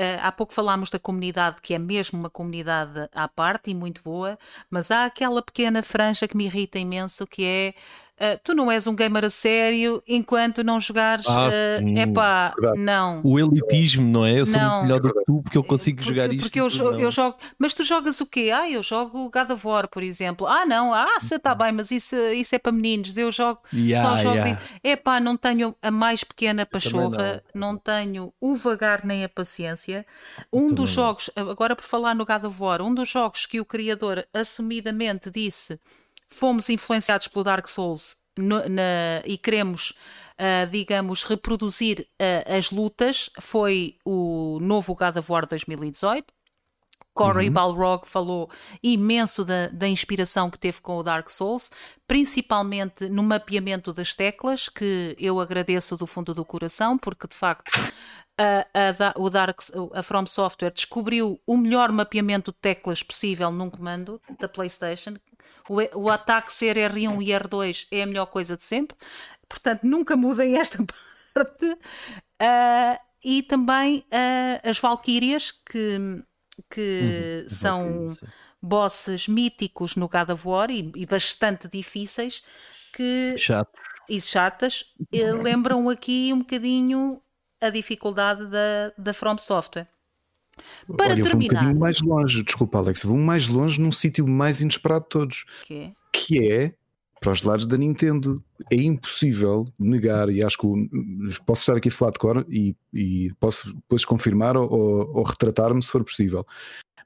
Uh, 0.00 0.16
há 0.22 0.32
pouco 0.32 0.54
falámos 0.54 0.88
da 0.88 0.98
comunidade, 0.98 1.58
que 1.60 1.74
é 1.74 1.78
mesmo 1.78 2.18
uma 2.18 2.30
comunidade 2.30 3.06
à 3.12 3.28
parte 3.28 3.70
e 3.70 3.74
muito 3.74 4.02
boa, 4.02 4.38
mas 4.70 4.90
há 4.90 5.04
aquela 5.04 5.42
pequena 5.42 5.82
franja 5.82 6.26
que 6.26 6.34
me 6.34 6.46
irrita 6.46 6.78
imenso, 6.78 7.26
que 7.26 7.44
é 7.44 7.74
Uh, 8.20 8.38
tu 8.44 8.52
não 8.52 8.70
és 8.70 8.86
um 8.86 8.94
gamer 8.94 9.24
a 9.24 9.30
sério 9.30 10.02
enquanto 10.06 10.62
não 10.62 10.78
jogares. 10.78 11.24
É 11.24 11.30
ah, 11.30 12.06
uh, 12.06 12.12
pá, 12.12 12.52
não. 12.76 13.22
O 13.24 13.40
elitismo, 13.40 14.06
não 14.06 14.26
é? 14.26 14.38
Eu 14.38 14.44
sou 14.44 14.60
não. 14.60 14.68
muito 14.68 14.82
melhor 14.82 15.00
do 15.00 15.14
que 15.14 15.24
tu 15.24 15.40
porque 15.42 15.56
eu 15.56 15.64
consigo 15.64 15.96
porque, 16.02 16.10
jogar 16.10 16.30
isto. 16.30 16.42
Porque 16.42 16.60
eu, 16.60 16.68
eu, 16.98 17.10
jogo. 17.10 17.38
Mas 17.58 17.72
tu 17.72 17.82
jogas 17.82 18.20
o 18.20 18.26
quê? 18.26 18.50
Ah, 18.52 18.68
eu 18.68 18.82
jogo 18.82 19.30
God 19.30 19.50
of 19.50 19.66
War, 19.66 19.88
por 19.88 20.02
exemplo. 20.02 20.46
Ah, 20.46 20.66
não, 20.66 20.92
ah, 20.92 21.18
você 21.18 21.36
está 21.36 21.54
bem, 21.54 21.72
mas 21.72 21.90
isso, 21.90 22.14
isso 22.34 22.54
é 22.54 22.58
para 22.58 22.72
meninos. 22.72 23.16
Eu 23.16 23.32
jogo. 23.32 23.60
Yeah, 23.72 24.06
só 24.06 24.16
jogo. 24.22 24.36
Yeah. 24.36 24.60
É 24.84 24.96
pá, 24.96 25.18
não 25.18 25.38
tenho 25.38 25.74
a 25.80 25.90
mais 25.90 26.22
pequena 26.22 26.66
pachorra, 26.66 27.42
não. 27.54 27.72
não. 27.72 27.78
tenho 27.78 28.34
o 28.38 28.54
vagar 28.54 29.02
nem 29.02 29.24
a 29.24 29.30
paciência. 29.30 30.04
Um 30.52 30.74
dos 30.74 30.90
jogos, 30.90 31.30
agora 31.34 31.74
por 31.74 31.84
falar 31.84 32.14
no 32.14 32.26
God 32.26 32.44
of 32.44 32.62
War, 32.62 32.82
um 32.82 32.94
dos 32.94 33.08
jogos 33.08 33.46
que 33.46 33.58
o 33.60 33.64
criador 33.64 34.26
assumidamente 34.34 35.30
disse 35.30 35.80
fomos 36.30 36.68
influenciados 36.70 37.28
pelo 37.28 37.44
Dark 37.44 37.66
Souls 37.68 38.16
no, 38.36 38.66
na, 38.68 39.22
e 39.24 39.36
queremos, 39.36 39.90
uh, 40.38 40.70
digamos, 40.70 41.24
reproduzir 41.24 42.06
uh, 42.20 42.56
as 42.56 42.70
lutas 42.70 43.30
foi 43.40 43.96
o 44.04 44.58
novo 44.60 44.94
God 44.94 45.16
of 45.16 45.30
War 45.30 45.46
2018. 45.46 46.32
Corey 47.12 47.48
uhum. 47.48 47.52
Balrog 47.52 48.06
falou 48.06 48.48
imenso 48.82 49.44
da, 49.44 49.66
da 49.68 49.88
inspiração 49.88 50.48
que 50.48 50.58
teve 50.58 50.80
com 50.80 50.96
o 50.96 51.02
Dark 51.02 51.28
Souls, 51.28 51.70
principalmente 52.06 53.08
no 53.08 53.22
mapeamento 53.22 53.92
das 53.92 54.14
teclas, 54.14 54.68
que 54.68 55.16
eu 55.18 55.40
agradeço 55.40 55.96
do 55.96 56.06
fundo 56.06 56.32
do 56.32 56.44
coração, 56.44 56.96
porque 56.96 57.26
de 57.26 57.34
facto 57.34 57.70
a, 58.40 58.66
a, 58.72 59.20
o 59.20 59.28
Dark, 59.28 59.60
a 59.92 60.02
From 60.02 60.26
Software 60.26 60.72
descobriu 60.72 61.38
o 61.46 61.56
melhor 61.56 61.92
mapeamento 61.92 62.50
de 62.50 62.58
teclas 62.58 63.02
possível 63.02 63.50
num 63.52 63.68
comando 63.68 64.20
da 64.38 64.48
PlayStation. 64.48 65.16
O, 65.68 66.04
o 66.04 66.08
ataque 66.08 66.52
ser 66.52 66.76
R1 66.76 67.22
e 67.22 67.26
R2 67.28 67.86
é 67.90 68.02
a 68.02 68.06
melhor 68.06 68.26
coisa 68.26 68.56
de 68.56 68.64
sempre. 68.64 68.96
Portanto, 69.48 69.82
nunca 69.84 70.16
mudem 70.16 70.56
esta 70.56 70.78
parte. 71.34 71.66
Uh, 71.66 72.98
e 73.22 73.42
também 73.42 73.98
uh, 74.06 74.68
as 74.68 74.78
Valkyrias, 74.78 75.52
que, 75.52 76.24
que 76.70 77.42
uhum, 77.42 77.48
são 77.48 78.16
bosses 78.62 79.28
míticos 79.28 79.96
no 79.96 80.08
God 80.08 80.30
of 80.30 80.48
War 80.48 80.70
e, 80.70 80.90
e 80.96 81.04
bastante 81.04 81.68
difíceis. 81.68 82.42
Que, 82.94 83.34
Chato. 83.36 83.78
E 84.08 84.20
chatas, 84.20 84.86
eh, 85.12 85.32
lembram 85.32 85.88
aqui 85.88 86.32
um 86.32 86.40
bocadinho 86.40 87.22
a 87.60 87.70
dificuldade 87.70 88.46
da, 88.46 88.92
da 88.96 89.12
From 89.14 89.38
Software. 89.38 89.86
Para 90.96 91.12
Olha, 91.14 91.22
terminar. 91.22 91.64
vou 91.64 91.72
um 91.74 91.78
mais 91.78 92.00
longe, 92.00 92.42
desculpa, 92.42 92.78
Alex, 92.78 93.04
vou 93.04 93.16
mais 93.16 93.48
longe 93.48 93.80
num 93.80 93.92
sítio 93.92 94.26
mais 94.26 94.60
inesperado 94.60 95.04
de 95.04 95.08
todos. 95.10 95.44
Que? 95.64 95.92
que 96.12 96.44
é 96.52 96.74
para 97.20 97.32
os 97.32 97.42
lados 97.42 97.66
da 97.66 97.76
Nintendo. 97.78 98.42
É 98.70 98.76
impossível 98.76 99.64
negar, 99.78 100.28
e 100.28 100.42
acho 100.42 100.58
que 100.58 100.66
posso 101.46 101.62
estar 101.62 101.76
aqui 101.76 101.88
a 101.88 101.92
falar 101.92 102.12
de 102.12 102.18
cor 102.18 102.46
e, 102.48 102.74
e 102.92 103.30
posso 103.38 103.74
depois 103.74 104.04
confirmar 104.04 104.56
ou, 104.56 104.70
ou- 104.70 105.16
ou 105.18 105.22
retratar-me 105.22 105.82
se 105.82 105.90
for 105.90 106.02
possível. 106.04 106.46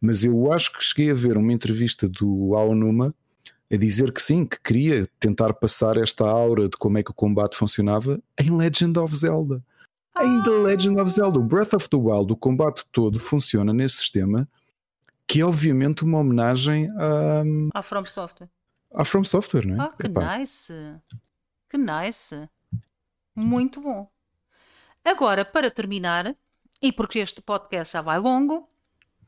Mas 0.01 0.25
eu 0.25 0.53
acho 0.53 0.73
que 0.73 0.83
cheguei 0.85 1.11
a 1.11 1.15
ver 1.15 1.37
uma 1.37 1.53
entrevista 1.53 2.09
do 2.09 2.55
Aonuma 2.57 3.15
a 3.73 3.77
dizer 3.77 4.13
que 4.13 4.23
sim, 4.23 4.45
que 4.47 4.59
queria 4.63 5.09
tentar 5.21 5.53
passar 5.55 5.97
esta 5.97 6.25
aura 6.29 6.69
de 6.69 6.77
como 6.77 6.99
é 6.99 7.03
que 7.03 7.11
o 7.11 7.15
combate 7.15 7.57
funcionava 7.57 8.21
em 8.39 8.51
Legend 8.57 8.99
of 8.99 9.15
Zelda. 9.15 9.63
Em 10.21 10.43
The 10.45 10.51
Legend 10.51 11.01
of 11.01 11.11
Zelda, 11.11 11.39
o 11.39 11.43
Breath 11.43 11.75
of 11.75 11.89
the 11.89 11.97
Wild, 11.97 12.33
o 12.33 12.37
combate 12.37 12.85
todo 12.93 13.19
funciona 13.19 13.73
nesse 13.73 13.97
sistema, 13.97 14.49
que 15.27 15.41
é 15.41 15.45
obviamente 15.45 16.05
uma 16.05 16.19
homenagem 16.19 16.89
à, 16.97 17.43
A 17.79 17.83
From 17.83 18.05
Software. 18.05 18.49
à 18.93 19.05
From 19.05 19.25
Software, 19.25 19.67
não 19.67 19.83
é? 19.83 19.87
Ah, 19.87 19.93
que 19.93 20.07
Epá, 20.07 20.39
nice. 20.39 20.73
Que 21.69 21.77
nice. 21.77 22.49
Muito 23.35 23.81
bom. 23.81 24.09
Agora, 25.05 25.45
para 25.45 25.71
terminar, 25.71 26.35
e 26.81 26.93
porque 26.93 27.19
este 27.19 27.43
podcast 27.43 27.93
já 27.95 28.01
vai 28.01 28.19
longo, 28.19 28.69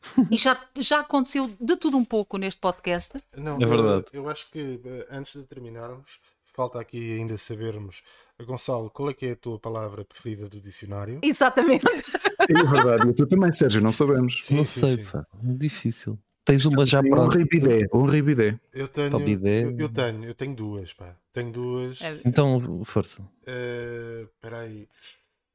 e 0.31 0.37
já, 0.37 0.57
já 0.77 1.01
aconteceu 1.01 1.51
de 1.61 1.77
tudo 1.77 1.97
um 1.97 2.05
pouco 2.05 2.39
neste 2.39 2.61
podcast, 2.61 3.21
Não, 3.37 3.57
É 3.61 3.67
verdade. 3.67 4.07
Eu, 4.13 4.23
eu 4.23 4.29
acho 4.31 4.49
que 4.51 4.81
eh, 4.85 5.07
antes 5.11 5.35
de 5.35 5.43
terminarmos, 5.43 6.21
falta 6.45 6.81
aqui 6.81 7.19
ainda 7.19 7.37
sabermos, 7.37 8.03
Gonçalo, 8.45 8.91
qual 8.91 9.09
é 9.11 9.15
que 9.15 9.27
é 9.27 9.31
a 9.33 9.37
tua 9.37 9.59
palavra 9.59 10.05
preferida 10.05 10.49
do 10.49 10.61
dicionário? 10.61 11.21
exatamente. 11.23 11.87
É 11.89 12.53
verdade, 12.71 13.09
e 13.11 13.15
tu 13.15 13.27
também, 13.27 13.51
Sérgio, 13.51 13.81
não 13.81 13.91
sabemos. 13.93 14.39
Sim, 14.43 14.57
não 14.59 14.65
sim, 14.65 14.81
sei, 14.81 14.97
sim. 14.97 15.05
pá. 15.11 15.25
Difícil. 15.43 16.19
Tens 16.45 16.65
uma 16.67 16.87
já 16.87 17.03
para. 17.03 17.21
honra 17.23 17.41
e 17.41 17.45
bidé, 17.45 17.89
honra 17.93 18.17
e 18.19 18.23
bidé. 18.23 18.61
Eu 18.73 18.87
tenho, 18.87 19.19
eu, 19.21 19.77
eu 19.79 19.89
tenho, 19.89 20.25
eu 20.27 20.35
tenho 20.35 20.55
duas, 20.55 20.93
pá. 20.93 21.17
Tenho 21.33 21.51
duas. 21.51 22.01
É, 22.01 22.21
Então, 22.25 22.85
força. 22.85 23.21
Eh, 23.47 24.27
Espera 24.31 24.61
aí. 24.61 24.87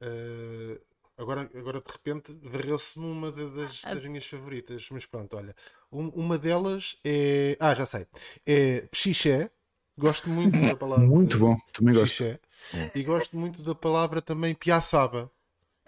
Eh, 0.02 0.78
agora, 1.16 1.48
agora 1.54 1.80
de 1.80 1.90
repente 1.90 2.36
varreu-se-me 2.42 3.06
uma 3.06 3.32
da- 3.32 3.46
das, 3.48 3.80
Ah. 3.84 3.94
das 3.94 4.04
minhas 4.04 4.26
favoritas. 4.26 4.86
Mas 4.90 5.06
pronto, 5.06 5.34
olha. 5.36 5.54
Um- 5.90 6.08
uma 6.08 6.36
delas 6.36 6.98
é. 7.04 7.56
Ah, 7.58 7.74
já 7.74 7.86
sei. 7.86 8.06
É 8.46 8.82
psiché. 8.90 9.50
Gosto 10.02 10.28
muito 10.28 10.58
da 10.60 10.74
palavra. 10.74 11.06
Muito 11.06 11.38
bom, 11.38 11.56
também 11.72 11.94
gosto. 11.94 12.24
E 12.92 13.02
gosto 13.04 13.36
muito 13.38 13.62
da 13.62 13.72
palavra 13.74 14.20
também 14.20 14.52
piaçaba. 14.52 15.30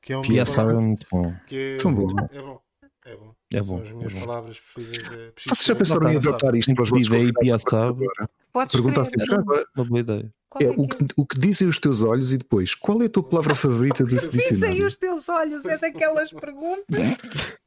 Que 0.00 0.12
é 0.12 0.16
uma 0.16 0.22
Piaçava 0.24 0.60
é 0.70 0.72
palavra 0.74 0.86
muito 0.86 1.06
bom. 1.10 1.34
que 1.48 1.56
é, 1.56 1.76
Tão 1.78 1.92
bom. 1.92 2.10
é 2.30 2.40
bom. 2.40 2.60
É 3.06 3.16
bom. 3.16 3.34
É 3.52 3.58
São 3.62 3.66
bom, 3.66 3.82
as 3.82 3.90
minhas 3.92 4.14
é 4.14 4.20
palavras 4.20 4.60
preferidas. 4.60 5.12
É 5.12 5.32
Vocês 5.36 5.66
já 5.66 5.74
pensaram 5.74 6.08
em 6.08 6.12
piaçaba. 6.12 6.28
adotar 6.36 6.54
isto 6.54 6.74
para 6.74 6.82
os 6.84 6.88
e 6.88 6.92
convidados 6.92 7.32
piaçaba. 7.40 7.88
agora? 7.90 8.30
Podes 8.52 8.72
Pergunta 8.74 9.00
escrever. 9.00 9.22
assim, 9.24 9.30
já 9.34 9.40
agora, 9.40 9.66
Uma 9.76 9.84
boa 9.84 10.00
ideia. 10.00 10.34
É, 10.60 10.64
é 10.64 10.70
o, 10.70 10.86
que 10.86 11.02
é? 11.02 11.06
o 11.16 11.26
que 11.26 11.40
dizem 11.40 11.66
os 11.66 11.78
teus 11.80 12.02
olhos 12.02 12.32
e 12.32 12.38
depois, 12.38 12.74
qual 12.76 13.02
é 13.02 13.06
a 13.06 13.08
tua 13.08 13.22
palavra 13.24 13.54
favorita 13.56 14.04
desse 14.04 14.28
Dizem 14.28 14.52
dicionário? 14.52 14.86
os 14.86 14.94
teus 14.96 15.28
olhos, 15.28 15.64
é 15.64 15.76
daquelas 15.76 16.30
perguntas. 16.30 16.84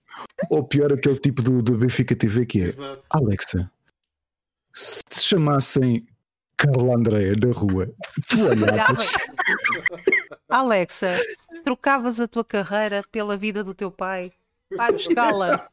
Ou 0.49 0.63
pior, 0.63 0.93
aquele 0.93 1.19
tipo 1.19 1.41
do, 1.41 1.61
do 1.61 1.77
Benfica 1.77 2.15
TV 2.15 2.45
que 2.45 2.61
é 2.61 2.65
Exato. 2.67 3.03
Alexa, 3.09 3.69
se 4.73 5.03
te 5.03 5.19
chamassem 5.21 6.07
Carla 6.57 6.95
Andréia 6.95 7.33
na 7.35 7.51
rua, 7.53 7.87
tu 8.27 8.45
olhavas. 8.49 9.13
Alexa, 10.49 11.19
trocavas 11.63 12.19
a 12.19 12.27
tua 12.27 12.43
carreira 12.43 13.01
pela 13.11 13.37
vida 13.37 13.63
do 13.63 13.73
teu 13.73 13.91
pai? 13.91 14.31
Vai 14.75 14.91
buscá-la. 14.91 15.69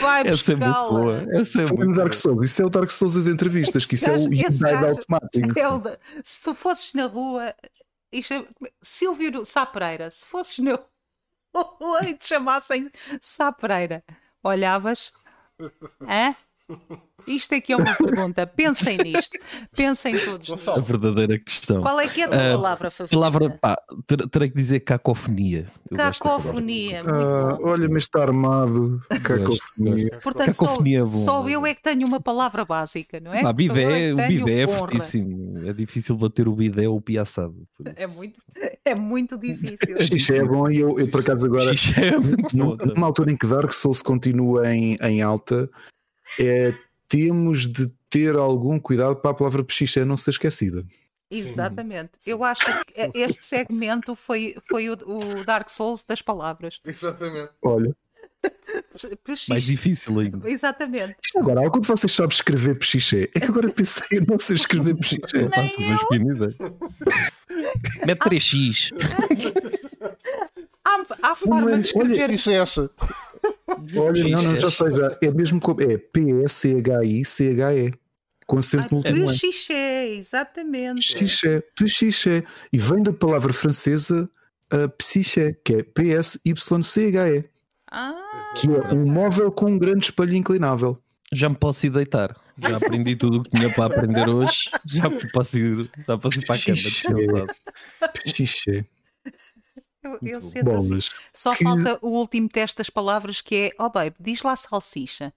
Vai 0.00 0.28
Essa 0.28 0.52
é 0.52 0.56
muito 0.56 0.66
buscá-la. 0.68 0.88
boa. 0.90 1.26
Essa 1.40 1.62
é 1.62 1.66
Foi 1.66 1.76
no 1.78 1.84
muito 1.84 1.96
Dark 1.96 2.10
boa. 2.12 2.20
Souls, 2.20 2.44
isso 2.44 2.62
é 2.62 2.64
o 2.66 2.68
Dark 2.68 2.90
Souls 2.90 3.14
das 3.14 3.26
entrevistas, 3.26 3.86
que 3.86 3.94
isso 3.96 4.08
é 4.08 4.12
o 4.12 4.32
Inside 4.32 4.58
gajo- 4.72 4.86
automático. 4.86 5.58
É 5.58 5.68
o 5.68 5.82
se 6.22 6.42
tu 6.42 6.54
fosses 6.54 6.92
na 6.94 7.06
rua, 7.06 7.54
isto 8.12 8.34
é- 8.34 8.46
Silvio 8.82 9.44
Sá 9.44 9.66
Pereira, 9.66 10.10
se 10.10 10.24
fosses 10.26 10.58
na 10.60 10.78
rua 11.54 12.04
e 12.08 12.14
te 12.14 12.26
chamassem 12.28 12.88
Sá 13.20 13.50
Pereira, 13.50 14.04
olhavas? 14.44 15.12
Hã? 16.02 16.36
Isto 17.24 17.52
é 17.52 17.60
que 17.60 17.72
é 17.72 17.76
uma 17.76 17.94
pergunta. 17.94 18.44
Pensem 18.48 18.98
nisto. 18.98 19.38
Pensem 19.76 20.18
todos. 20.18 20.68
A 20.68 20.80
verdadeira 20.80 21.38
questão. 21.38 21.80
Qual 21.80 22.00
é 22.00 22.08
que 22.08 22.20
é 22.20 22.24
a 22.24 22.28
tua 22.28 22.36
Ah, 22.36 22.52
palavra 22.56 22.90
favorita? 22.90 23.16
Palavra, 23.16 23.50
pá, 23.50 23.76
ter- 24.08 24.28
terei 24.28 24.50
que 24.50 24.56
dizer 24.56 24.80
cacofonia. 24.80 25.66
Eu. 25.88 25.96
Cacofonia. 25.96 27.04
Ah, 27.06 27.58
olha-me 27.62 27.96
está 27.98 28.22
armado. 28.22 29.00
Cacofonia. 29.22 30.18
Portanto, 30.20 30.52
só, 30.54 30.64
cacofonia 30.66 30.98
é 30.98 31.04
bom, 31.04 31.12
só 31.12 31.48
é 31.48 31.52
eu 31.52 31.64
é 31.66 31.74
que 31.74 31.82
tenho 31.82 32.04
uma 32.08 32.20
palavra 32.20 32.64
básica, 32.64 33.20
não 33.20 33.32
é? 33.32 33.38
Ah, 33.38 33.42
Só 33.44 33.52
bidé, 33.52 34.08
é 34.08 34.12
o 34.14 34.16
bidé 34.16 34.60
é 34.62 34.66
fortíssimo. 34.66 35.54
É 35.64 35.72
difícil 35.72 36.16
bater 36.16 36.48
o 36.48 36.52
bidé 36.56 36.88
ou 36.88 36.96
o 36.96 37.00
piaçado. 37.00 37.54
É 37.94 38.06
muito, 38.06 38.40
é 38.84 38.98
muito 38.98 39.38
difícil. 39.38 40.00
Xixi 40.00 40.34
é 40.34 40.44
bom 40.44 40.68
e 40.68 40.78
eu, 40.80 40.98
eu 40.98 41.06
por 41.08 41.20
acaso 41.20 41.46
agora, 41.46 41.70
é 42.02 42.18
muito 42.18 42.56
numa 42.96 43.06
altura 43.06 43.30
em 43.30 43.36
que 43.36 43.46
Dark 43.46 43.72
Souls 43.72 44.02
continua 44.02 44.74
em, 44.74 44.96
em 45.00 45.22
alta, 45.22 45.70
é, 46.38 46.74
temos 47.08 47.66
de 47.66 47.90
ter 48.08 48.36
algum 48.36 48.78
cuidado 48.78 49.16
para 49.16 49.30
a 49.30 49.34
palavra 49.34 49.64
pechiché 49.64 50.04
não 50.04 50.16
ser 50.16 50.30
esquecida. 50.30 50.84
Exatamente. 51.30 52.10
Eu 52.26 52.44
acho 52.44 52.64
que 52.84 53.10
este 53.14 53.44
segmento 53.44 54.14
foi, 54.14 54.54
foi 54.68 54.90
o, 54.90 54.92
o 54.92 55.44
Dark 55.44 55.70
Souls 55.70 56.04
das 56.04 56.20
palavras. 56.20 56.80
exatamente. 56.84 57.50
Olha, 57.62 57.96
Mais 59.48 59.62
difícil 59.62 60.18
ainda. 60.18 60.50
Exatamente. 60.50 61.16
agora, 61.36 61.60
algum 61.60 61.80
de 61.80 61.88
vocês 61.88 62.12
sabe 62.12 62.34
escrever 62.34 62.78
pechiché? 62.78 63.30
É 63.34 63.40
que 63.40 63.46
agora 63.46 63.70
pensei, 63.70 64.18
eu 64.18 64.26
não 64.26 64.38
sei 64.38 64.56
escrever 64.56 64.94
pequena 64.94 66.34
ideia. 66.34 66.54
Mete 68.06 68.18
3x. 68.18 68.90
Há, 70.84 71.30
há 71.30 71.34
forma 71.36 71.78
de 71.78 71.86
escrever. 71.86 72.30
Isso 72.30 72.50
é 72.50 72.54
essa. 72.54 72.90
Olha, 73.96 74.28
não, 74.28 74.42
não, 74.42 74.58
já 74.58 74.70
sei 74.70 74.90
já. 74.90 75.18
É 75.22 75.30
mesmo 75.30 75.60
como. 75.60 75.80
É 75.82 75.96
P-S-C-H-I-C-H-E. 75.98 77.92
Com 78.46 78.58
acento 78.58 79.00
ano. 79.04 79.28
Xixé, 79.30 80.08
exatamente. 80.14 81.12
Pechiché, 81.14 81.62
pechiché. 81.76 82.44
E 82.72 82.78
vem 82.78 83.02
da 83.02 83.12
palavra 83.12 83.52
francesa 83.52 84.28
uh, 84.72 84.88
psiché, 84.98 85.56
que 85.64 85.74
é 85.76 85.82
P-S-Y-C-H-E. 85.82 87.44
Ah, 87.90 88.14
Que 88.56 88.68
é 88.68 88.94
um 88.94 89.06
móvel 89.06 89.52
com 89.52 89.66
um 89.66 89.78
grande 89.78 90.06
espelho 90.06 90.34
inclinável. 90.34 90.98
Já 91.32 91.48
me 91.48 91.56
posso 91.56 91.86
ir 91.86 91.90
deitar. 91.90 92.36
Já 92.58 92.76
aprendi 92.76 93.16
tudo 93.16 93.38
o 93.38 93.42
que 93.42 93.50
tinha 93.50 93.72
para 93.72 93.86
aprender 93.86 94.28
hoje. 94.28 94.70
Já 94.86 95.10
posso 95.32 95.58
ir, 95.58 95.90
já 96.06 96.18
posso 96.18 96.38
ir 96.38 96.46
para 96.46 96.56
a 96.56 96.58
cama. 96.58 97.46
Pechiché. 98.12 98.84
Eu, 100.02 100.18
eu 100.22 100.40
sinto 100.40 100.70
assim. 100.70 100.98
Só 101.32 101.54
Que- 101.54 101.64
falta 101.64 101.98
o 102.02 102.08
último 102.10 102.48
teste 102.48 102.78
das 102.78 102.90
palavras 102.90 103.40
que 103.40 103.54
é: 103.54 103.70
Oh, 103.78 103.88
babe, 103.90 104.14
diz 104.20 104.42
lá 104.42 104.56
salsicha. 104.56 105.32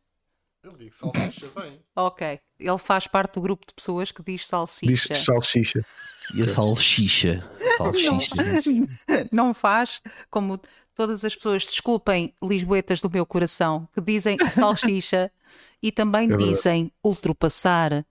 Eu 0.64 0.72
digo 0.76 0.94
salsicha 0.96 1.48
bem. 1.60 1.80
Ok. 1.96 2.40
Ele 2.60 2.78
faz 2.80 3.06
parte 3.06 3.34
do 3.36 3.42
grupo 3.42 3.66
de 3.68 3.74
pessoas 3.76 4.12
que 4.12 4.24
diz 4.24 4.42
Diz 4.42 4.48
salsicha. 4.48 5.14
salsicha. 5.16 5.86
E 6.34 6.42
a 6.42 6.48
salsicha. 6.48 7.48
Salsicha. 7.78 9.30
Não 9.32 9.54
faz 9.54 10.02
como 10.30 10.60
todas 10.96 11.24
as 11.24 11.36
pessoas, 11.36 11.64
desculpem, 11.66 12.34
lisboetas 12.42 13.00
do 13.02 13.10
meu 13.12 13.26
coração, 13.26 13.88
que 13.94 14.02
dizem 14.02 14.38
salsicha 14.50 15.32
e 15.84 15.92
também 15.92 16.28
verdade. 16.30 16.50
dizem 16.50 16.92
ultrapassar. 17.04 18.06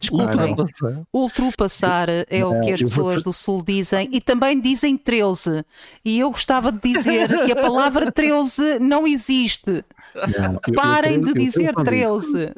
Desculpem, 0.00 0.50
Ultrapassar. 0.50 1.02
ultrapassar 1.12 2.08
é 2.28 2.44
o 2.44 2.60
que 2.60 2.70
as 2.72 2.80
eu 2.80 2.86
pessoas 2.88 3.24
do 3.24 3.32
Sul 3.32 3.64
dizem 3.64 4.08
e 4.12 4.20
também 4.20 4.60
dizem 4.60 4.96
13. 4.96 5.64
E 6.04 6.20
eu 6.20 6.30
gostava 6.30 6.70
de 6.70 6.92
dizer 6.94 7.28
que 7.44 7.50
a 7.52 7.56
palavra 7.60 8.12
13 8.12 8.78
não 8.78 9.06
existe. 9.06 9.84
Não, 10.14 10.52
eu- 10.54 10.60
eu 10.68 10.74
Parem 10.74 11.20
tenho- 11.20 11.22
de 11.34 11.40
eu 11.40 11.44
dizer 11.44 11.74
tenho 11.74 11.74
só 11.74 11.84
13. 11.84 12.52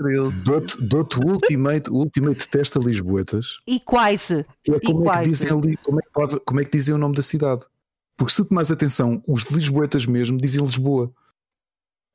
Dou-te 0.88 1.18
o 1.18 1.28
ultimate, 1.32 1.90
ultimate 1.90 2.48
teste 2.48 2.76
a 2.76 2.80
Lisboetas. 2.80 3.58
E 3.66 3.80
quase. 3.80 4.44
Que 4.62 4.72
é 4.72 4.76
E 4.76 4.80
como 4.80 4.98
é, 5.00 5.04
que 5.04 5.10
quase. 5.10 5.30
dizem 5.30 5.50
ali, 5.50 5.76
como, 5.78 5.98
é 5.98 6.02
pode- 6.12 6.40
como 6.40 6.60
é 6.60 6.64
que 6.64 6.70
dizem 6.76 6.94
o 6.94 6.98
nome 6.98 7.14
da 7.16 7.22
cidade. 7.22 7.62
Porque 8.18 8.32
se 8.32 8.42
tu 8.42 8.48
tomares 8.50 8.70
atenção, 8.70 9.22
os 9.26 9.44
Lisboetas 9.50 10.04
mesmo 10.04 10.36
dizem 10.38 10.62
Lisboa. 10.62 11.10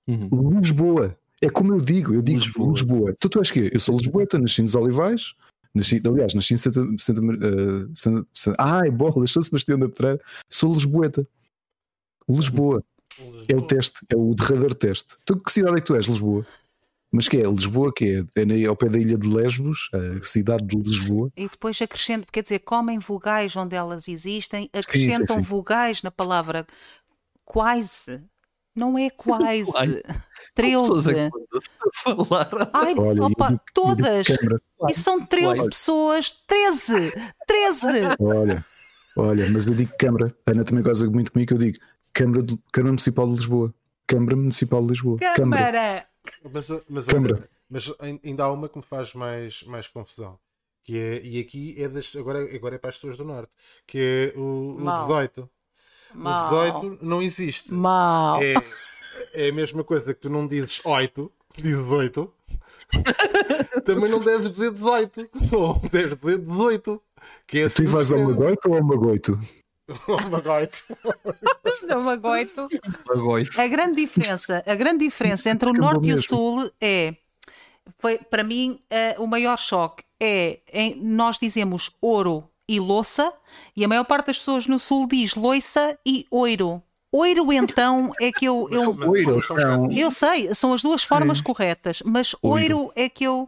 Uhum. 0.08 0.60
Lisboa. 0.62 1.18
É 1.42 1.50
como 1.50 1.74
eu 1.74 1.80
digo, 1.80 2.14
eu 2.14 2.22
digo 2.22 2.40
Lisboa. 2.40 2.72
Lisboa. 2.72 3.16
Tu, 3.20 3.30
tu 3.30 3.40
és 3.40 3.52
quê? 3.52 3.70
Eu 3.74 3.80
sou 3.80 3.98
Lisboeta, 3.98 4.40
nasci 4.40 4.62
nos 4.62 4.76
Olivais, 4.76 5.34
nasci, 5.74 6.02
aliás, 6.06 6.34
nasci 6.34 6.54
em 6.54 6.58
Santa. 6.58 6.82
Santa, 6.98 7.22
eh, 7.22 7.88
Santa, 7.94 8.28
Santa 8.34 8.64
ai, 8.64 8.90
bolas, 8.90 9.32
sou 9.32 9.42
Sebastião 9.42 9.78
da 9.78 9.90
Pereira, 9.90 10.22
sou 10.50 10.74
Lisboeta. 10.74 11.28
Lisboa. 12.28 12.84
É 13.48 13.56
o 13.56 13.62
teste, 13.62 14.06
é 14.10 14.16
o 14.16 14.34
derradeiro 14.34 14.76
teste. 14.76 15.16
Tu, 15.26 15.38
que 15.40 15.52
cidade 15.52 15.78
é 15.78 15.80
que 15.80 15.86
tu 15.86 15.96
és? 15.96 16.06
Lisboa. 16.06 16.46
Mas 17.12 17.30
que 17.30 17.38
é? 17.38 17.44
Lisboa, 17.44 17.94
que 17.94 18.26
é? 18.36 18.42
É 18.42 18.66
ao 18.66 18.76
pé 18.76 18.90
da 18.90 18.98
ilha 18.98 19.18
de 19.18 19.28
Lesbos, 19.30 19.90
a 19.94 20.24
cidade 20.24 20.66
de 20.66 20.76
Lisboa. 20.76 21.32
E 21.38 21.48
depois 21.48 21.82
acrescento, 21.82 22.28
quer 22.30 22.44
dizer, 22.44 22.60
comem 22.60 23.00
vogais 23.00 23.56
onde 23.56 23.74
elas 23.74 24.10
existem, 24.10 24.70
acrescentam 24.74 25.38
sim. 25.38 25.42
vogais 25.42 26.04
na 26.04 26.12
palavra 26.12 26.68
quase. 27.46 28.22
Não 28.76 28.98
é 28.98 29.10
quase. 29.10 29.44
É 29.78 30.04
13. 30.54 31.14
que- 31.14 31.30
falar. 32.04 32.50
Ai, 32.74 32.94
Olha, 32.98 33.24
opa, 33.26 33.62
todas! 33.74 34.28
E 34.90 34.94
são 34.94 35.26
13 35.26 35.62
Olha. 35.62 35.70
pessoas! 35.70 36.32
13! 36.48 37.14
13! 37.48 37.88
Olha, 38.20 38.64
olha, 39.18 39.50
mas 39.50 39.68
eu 39.68 39.76
digo 39.76 39.92
Câmara. 39.98 40.36
A 40.46 40.52
Ana 40.52 40.64
também 40.64 40.84
goza 40.84 41.10
muito 41.10 41.32
comigo. 41.32 41.54
Eu 41.54 41.58
digo 41.58 41.78
Câmara, 42.14 42.44
de- 42.44 42.58
Câmara 42.72 42.92
Municipal 42.92 43.26
de 43.28 43.32
Lisboa. 43.34 43.74
Câmara 44.08 44.36
Municipal 44.36 44.82
de 44.82 44.88
Lisboa. 44.90 45.18
Câmara. 45.36 46.08
Mas, 46.54 46.68
mas, 46.90 47.06
Câmara. 47.06 47.50
mas 47.70 47.94
ai- 48.00 48.20
ainda 48.24 48.44
há 48.44 48.52
uma 48.52 48.68
que 48.70 48.78
me 48.78 48.84
faz 48.84 49.14
mais, 49.14 49.64
mais 49.64 49.88
confusão. 49.88 50.38
Que 50.84 50.98
é, 50.98 51.22
e 51.24 51.40
aqui 51.40 51.76
é 51.82 51.88
das, 51.90 52.16
agora, 52.16 52.40
agora 52.56 52.76
é 52.76 52.78
para 52.78 52.90
as 52.92 52.96
pessoas 52.96 53.18
do 53.18 53.26
Norte, 53.26 53.52
que 53.88 54.34
é 54.36 54.40
o, 54.40 54.78
o 54.80 54.80
Mal. 56.16 56.50
18. 56.50 56.78
O. 56.78 56.82
18 56.82 57.06
não 57.06 57.22
existe. 57.22 57.74
Mal. 57.74 58.42
É, 58.42 58.54
é 59.34 59.50
a 59.50 59.54
mesma 59.54 59.84
coisa 59.84 60.14
que 60.14 60.22
tu 60.22 60.30
não 60.30 60.48
dizes 60.48 60.82
8, 60.84 61.32
dizes 61.58 61.80
8. 61.86 62.34
Também 63.86 64.10
não 64.10 64.20
deves 64.20 64.52
dizer 64.52 64.72
18. 64.72 65.30
Ou 65.52 65.82
deves 65.92 66.18
dizer 66.20 66.40
18. 66.40 67.02
Que 67.48 67.60
é 67.60 67.64
assim 67.64 67.86
Tu 67.86 67.92
vais 67.92 68.12
ao 68.12 68.20
Magoito 68.20 68.70
ou 68.70 68.76
ao 68.78 68.84
Magoito? 68.84 69.40
ao 70.08 70.30
Magoito. 70.30 70.78
Me 71.86 72.10
aguento. 72.10 72.68
Agora. 73.08 73.44
A 73.58 73.68
grande 73.68 73.96
diferença, 74.02 74.64
a 74.66 74.74
grande 74.76 75.06
diferença 75.06 75.50
entre 75.52 75.70
o 75.70 75.74
norte 75.74 76.10
e 76.10 76.14
o 76.14 76.22
sul 76.22 76.70
é, 76.82 77.16
foi 78.00 78.18
para 78.18 78.44
mim 78.44 78.80
eh, 78.90 79.16
o 79.20 79.28
maior 79.28 79.56
choque 79.58 80.04
é 80.20 80.60
em- 80.74 80.96
nós 81.04 81.38
dizemos 81.38 81.92
ouro 82.02 82.44
e 82.68 82.80
louça 82.80 83.32
e 83.76 83.84
a 83.84 83.88
maior 83.88 84.04
parte 84.06 84.28
das 84.28 84.38
pessoas 84.40 84.68
no 84.68 84.80
sul 84.80 85.08
diz 85.08 85.36
loiça 85.36 85.98
e 86.06 86.26
oiro. 86.32 86.82
Oiro 87.12 87.52
então 87.54 88.12
é 88.20 88.32
que 88.32 88.46
eu 88.46 88.68
eu, 88.72 88.94
Mas- 88.94 89.08
Oiro, 89.10 89.40
não. 89.52 89.92
eu 89.92 90.12
sei, 90.12 90.54
são 90.54 90.74
as 90.74 90.82
duas 90.82 91.04
formas 91.04 91.40
corretas, 91.42 92.02
mas 92.06 92.36
oiro 92.42 92.92
é 92.96 93.08
que 93.08 93.24
eu 93.24 93.48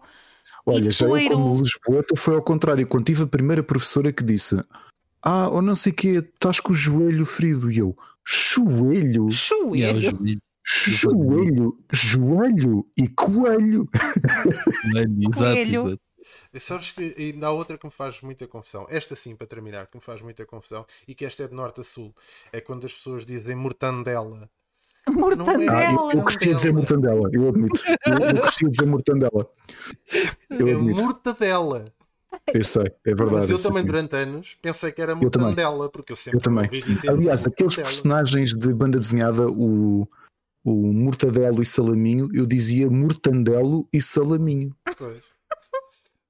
Olha, 0.66 0.90
já 0.92 1.06
eu 1.06 1.10
poeiro? 1.10 1.36
como 1.36 1.58
Lisboeta 1.62 2.16
foi 2.16 2.36
ao 2.36 2.42
contrário. 2.42 2.88
Quando 2.88 3.06
tive 3.06 3.24
a 3.24 3.28
primeira 3.28 3.64
professora 3.64 4.12
que 4.14 4.24
disse 4.24 4.62
Ah, 5.22 5.50
ou 5.50 5.62
não 5.62 5.76
sei 5.76 5.92
o 5.92 5.96
quê, 5.96 6.08
estás 6.34 6.60
com 6.60 6.72
o 6.72 6.76
joelho 6.76 7.26
ferido. 7.26 7.72
E 7.72 7.78
eu, 7.80 7.98
joelho, 8.26 9.30
chuelho. 9.32 10.40
joelho, 10.64 11.78
joelho 11.92 12.86
e 12.98 13.08
coelho. 13.08 13.90
Exato, 14.96 15.38
Coelho. 15.38 16.00
E 16.54 16.60
sabes 16.60 16.92
que 16.92 17.16
ainda 17.18 17.48
há 17.48 17.52
outra 17.52 17.78
que 17.78 17.86
me 17.86 17.92
faz 17.92 18.22
muita 18.22 18.48
confusão. 18.48 18.86
Esta 18.90 19.16
sim, 19.16 19.36
para 19.36 19.48
terminar, 19.48 19.88
que 19.88 19.98
me 19.98 20.04
faz 20.04 20.22
muita 20.22 20.46
confusão 20.46 20.86
e 21.08 21.14
que 21.16 21.26
esta 21.26 21.44
é 21.44 21.48
de 21.48 21.54
norte 21.54 21.82
a 21.82 21.84
sul. 21.84 22.14
É 22.52 22.62
quando 22.62 22.86
as 22.86 22.94
pessoas 22.94 23.26
dizem 23.26 23.56
mortandela. 23.56 24.50
Ah, 25.08 25.12
eu, 25.12 25.16
Mortandela. 25.16 26.14
eu 26.14 26.22
gostei 26.22 26.50
de 26.50 26.56
dizer 26.56 26.74
mortandela, 26.74 27.30
eu 27.32 27.48
admito. 27.48 27.82
Eu, 28.06 28.20
eu 28.20 28.42
de 28.42 28.70
dizer 28.70 28.86
mortandela. 28.86 29.50
Eu 30.50 30.68
é 30.68 30.74
admito. 30.74 31.02
mortadela. 31.02 31.94
Eu 32.54 32.64
sei, 32.64 32.84
é 33.06 33.16
verdade. 33.16 33.34
Mas 33.34 33.50
eu 33.50 33.58
eu 33.58 33.64
também 33.64 33.84
sim. 33.84 33.88
durante 33.88 34.16
anos 34.16 34.58
pensei 34.62 34.92
que 34.92 35.02
era 35.02 35.14
Eu 35.14 35.18
mortandela, 35.18 35.90
porque 35.90 36.12
eu 36.12 36.16
sempre 36.18 36.38
Eu 36.38 36.42
também. 36.42 36.70
Aliás, 37.08 37.48
aqueles 37.48 37.78
mortadela. 37.78 37.88
personagens 37.88 38.54
de 38.54 38.74
banda 38.74 39.00
desenhada, 39.00 39.48
o, 39.48 40.08
o 40.64 40.94
Mortadelo 40.94 41.62
e 41.62 41.66
Salaminho, 41.66 42.30
eu 42.34 42.46
dizia 42.46 42.90
Mortandelo 42.90 43.88
e 43.92 44.02
Salaminho. 44.02 44.76
Pois. 44.98 45.24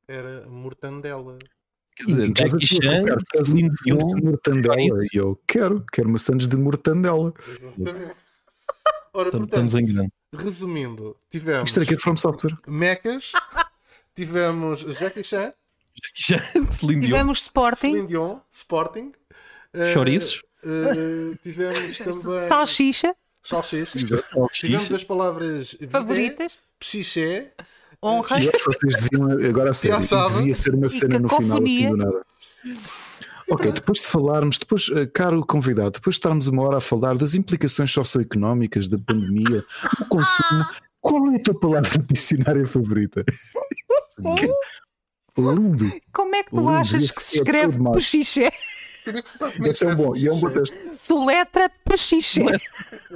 Era 0.08 0.48
mortandela. 0.48 1.38
Quer 1.96 2.06
dizer, 2.06 2.32
Jackie 2.34 2.66
Chan, 2.66 3.04
de 3.44 3.68
Dion, 3.84 4.18
Mortandela. 4.24 5.04
E 5.12 5.18
eu 5.18 5.42
quero, 5.48 5.84
quero 5.92 6.10
maçãs 6.10 6.48
de 6.48 6.56
Mortandela. 6.56 7.34
Exatamente. 7.48 8.16
Ora, 9.14 9.28
estamos 9.30 9.50
portanto, 9.50 9.80
em 9.80 9.86
grande. 9.94 10.14
resumindo, 10.34 11.18
tivemos 11.30 11.70
Isto 11.70 11.80
era 11.80 11.88
que 11.88 11.96
é 11.96 11.98
From 11.98 12.16
Software. 12.16 12.56
Mechas, 12.68 13.32
tivemos 14.16 14.82
Jackie 15.00 15.24
Chan, 15.24 15.54
Tivemos 16.80 17.42
Sporting, 17.42 17.92
Celine 17.92 18.08
Dion, 18.08 18.40
Sporting. 18.52 19.12
eh, 19.74 19.92
chouriços, 19.94 20.44
eh, 20.64 21.36
tivemos 21.42 21.98
também 21.98 22.48
salsicha, 22.48 23.16
salsichas. 23.42 24.02
Tivemos 24.04 24.26
salsicha, 24.30 24.96
as 24.96 25.04
palavras 25.04 25.76
favoritas, 25.90 26.60
psiché, 26.80 27.52
honra. 28.04 28.40
E 28.40 28.50
acho 28.50 28.52
que 28.52 28.66
vocês 28.66 28.96
deviam, 29.04 29.32
agora 29.50 29.74
sabem. 29.76 30.38
devia 30.38 30.54
ser 30.54 30.74
uma 30.76 30.90
cena 30.90 31.20
no 31.20 31.30
final 31.30 31.58
assim 31.64 31.90
do 31.90 31.98
nada. 31.98 32.22
Ok, 33.50 33.72
depois 33.72 34.00
de 34.00 34.08
falarmos, 34.08 34.58
depois, 34.58 34.90
eh, 34.94 35.06
caro 35.06 35.46
convidado, 35.46 35.92
depois 35.92 36.16
de 36.16 36.20
estarmos 36.20 36.48
uma 36.48 36.64
hora 36.64 36.78
a 36.78 36.82
falar 36.82 37.16
das 37.18 37.34
implicações 37.34 37.92
socioeconómicas 37.92 38.90
da 38.90 38.98
pandemia, 38.98 39.64
do 40.00 40.06
consumo, 40.10 40.66
qual 41.00 41.32
é 41.32 41.38
a 41.38 41.44
tua 41.44 41.58
palavra 41.58 41.98
dicionária 42.10 42.66
favorita? 42.66 43.24
Lindo! 45.38 45.94
Como 46.12 46.36
é 46.36 46.44
que 46.44 46.50
tu 46.50 46.58
Lindo, 46.58 46.70
achas 46.72 47.02
esse 47.04 47.16
que 47.16 47.22
se 47.24 47.38
é 47.38 47.42
escreve 47.42 47.74
todo 47.78 47.84
macho. 47.84 48.00
Esse 49.66 49.86
é 49.86 49.88
um 49.90 49.96
bom, 49.96 50.16
e 50.16 50.28
é 50.28 50.32
um 50.32 50.40
bom 50.40 50.50
teste. 50.50 50.78
Soletra 50.98 51.70
pechiché. 51.86 52.46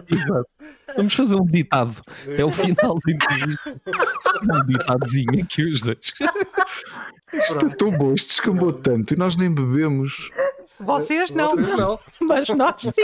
Exato. 0.10 0.48
Vamos 0.96 1.14
fazer 1.14 1.36
um 1.36 1.46
ditado. 1.46 2.02
É 2.28 2.44
o 2.44 2.52
final 2.52 3.00
da 3.06 3.12
entrevista. 3.12 3.82
Um 4.44 4.66
ditadozinho 4.66 5.44
aqui 5.44 5.64
os 5.64 5.82
dois. 5.82 6.14
Isto 7.34 7.66
é 7.66 7.70
tão 7.76 7.92
bom, 7.92 8.14
isto 8.14 8.28
descambou 8.30 8.74
tanto 8.74 9.14
e 9.14 9.18
nós 9.18 9.36
nem 9.36 9.52
bebemos. 9.52 10.30
Vocês 10.80 11.30
não, 11.32 11.56
Não. 11.56 12.00
mas 12.20 12.50
nós 12.50 12.76
sim. 12.82 13.02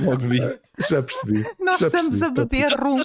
Logo 0.00 0.28
vi. 0.28 0.40
Já 0.88 1.02
percebi. 1.02 1.46
Nós 1.60 1.78
já 1.78 1.86
estamos 1.86 2.18
percebi. 2.18 2.40
a 2.40 2.44
beber 2.44 2.80
rum. 2.80 3.02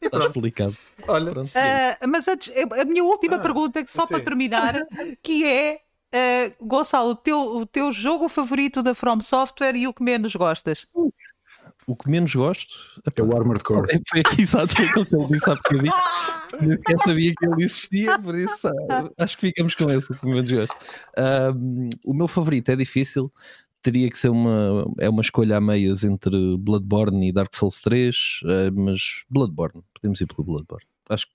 Está 0.00 0.18
explicado. 0.18 0.76
Olha. 1.06 1.32
Ah, 1.54 2.06
mas 2.06 2.26
antes, 2.26 2.52
a 2.56 2.84
minha 2.84 3.04
última 3.04 3.38
pergunta, 3.38 3.84
que 3.84 3.92
só 3.92 4.06
sim. 4.06 4.14
para 4.14 4.24
terminar, 4.24 4.86
que 5.22 5.44
é. 5.44 5.80
Ah, 6.14 6.52
Gonçalo, 6.60 7.10
o 7.10 7.16
teu, 7.16 7.38
o 7.38 7.66
teu 7.66 7.92
jogo 7.92 8.28
favorito 8.28 8.82
da 8.82 8.94
From 8.94 9.20
Software 9.20 9.76
e 9.76 9.86
o 9.88 9.92
que 9.92 10.02
menos 10.02 10.34
gostas? 10.36 10.86
O 11.86 11.94
que 11.94 12.08
menos 12.08 12.34
gosto 12.34 12.74
É 13.14 13.22
o 13.22 13.36
Armored 13.36 13.62
Core. 13.62 13.94
é- 13.94 14.00
foi 14.08 14.20
aqui 14.20 14.42
exato 14.42 14.74
foi 14.74 14.86
aquilo 14.86 15.04
que 15.06 15.14
ele 15.14 15.26
disse 15.26 15.50
há 15.50 15.54
bocadinho. 15.54 15.92
Nem 16.60 16.76
sequer 16.78 16.98
sabia 16.98 17.32
que 17.36 17.46
ele 17.46 17.64
existia, 17.64 18.18
por 18.18 18.34
isso 18.34 18.68
ah, 18.90 19.10
acho 19.18 19.36
que 19.36 19.48
ficamos 19.48 19.74
com 19.74 19.90
esse, 19.90 20.12
o 20.12 20.16
que 20.16 20.26
menos 20.26 20.50
gosto. 20.50 20.76
Ahm, 21.16 21.90
o 22.04 22.14
meu 22.14 22.28
favorito 22.28 22.70
é 22.70 22.76
difícil. 22.76 23.30
Teria 23.82 24.08
que 24.08 24.16
ser 24.18 24.30
uma, 24.30 24.90
é 24.98 25.10
uma 25.10 25.20
escolha 25.20 25.58
a 25.58 25.60
meias 25.60 26.04
entre 26.04 26.56
Bloodborne 26.58 27.28
e 27.28 27.32
Dark 27.32 27.54
Souls 27.54 27.80
3, 27.82 28.16
ah, 28.44 28.70
mas 28.72 29.24
Bloodborne, 29.28 29.82
podemos 29.92 30.20
ir 30.22 30.26
pelo 30.26 30.44
Bloodborne. 30.44 30.86
Acho 31.10 31.26
que 31.26 31.32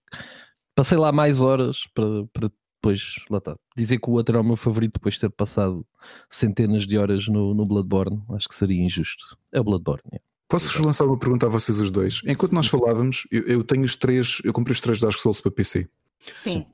passei 0.74 0.98
lá 0.98 1.12
mais 1.12 1.42
horas 1.42 1.86
para, 1.94 2.26
para 2.34 2.50
depois, 2.82 3.16
lá 3.30 3.40
está, 3.40 3.56
dizer 3.76 4.00
que 4.00 4.10
o 4.10 4.14
outro 4.14 4.36
era 4.36 4.42
o 4.42 4.46
meu 4.46 4.56
favorito 4.56 4.94
depois 4.94 5.16
de 5.16 5.22
ter 5.22 5.30
passado 5.30 5.86
centenas 6.30 6.88
de 6.88 6.98
horas 6.98 7.28
no, 7.28 7.54
no 7.54 7.66
Bloodborne, 7.66 8.24
acho 8.32 8.48
que 8.48 8.56
seria 8.56 8.82
injusto. 8.82 9.38
É 9.52 9.60
o 9.60 9.64
Bloodborne. 9.64 10.02
é. 10.14 10.20
Posso-vos 10.48 10.84
lançar 10.84 11.06
uma 11.06 11.18
pergunta 11.18 11.46
a 11.46 11.50
vocês 11.50 11.78
os 11.78 11.92
dois? 11.92 12.22
Enquanto 12.26 12.54
nós 12.54 12.66
falávamos, 12.66 13.28
eu, 13.30 13.44
eu 13.44 13.64
tenho 13.64 13.84
os 13.84 13.96
três, 13.96 14.42
eu 14.44 14.52
comprei 14.52 14.74
os 14.74 14.82
três 14.82 15.00
Dark 15.00 15.16
Souls 15.20 15.40
para 15.40 15.52
PC. 15.52 15.88
Sim. 16.34 16.66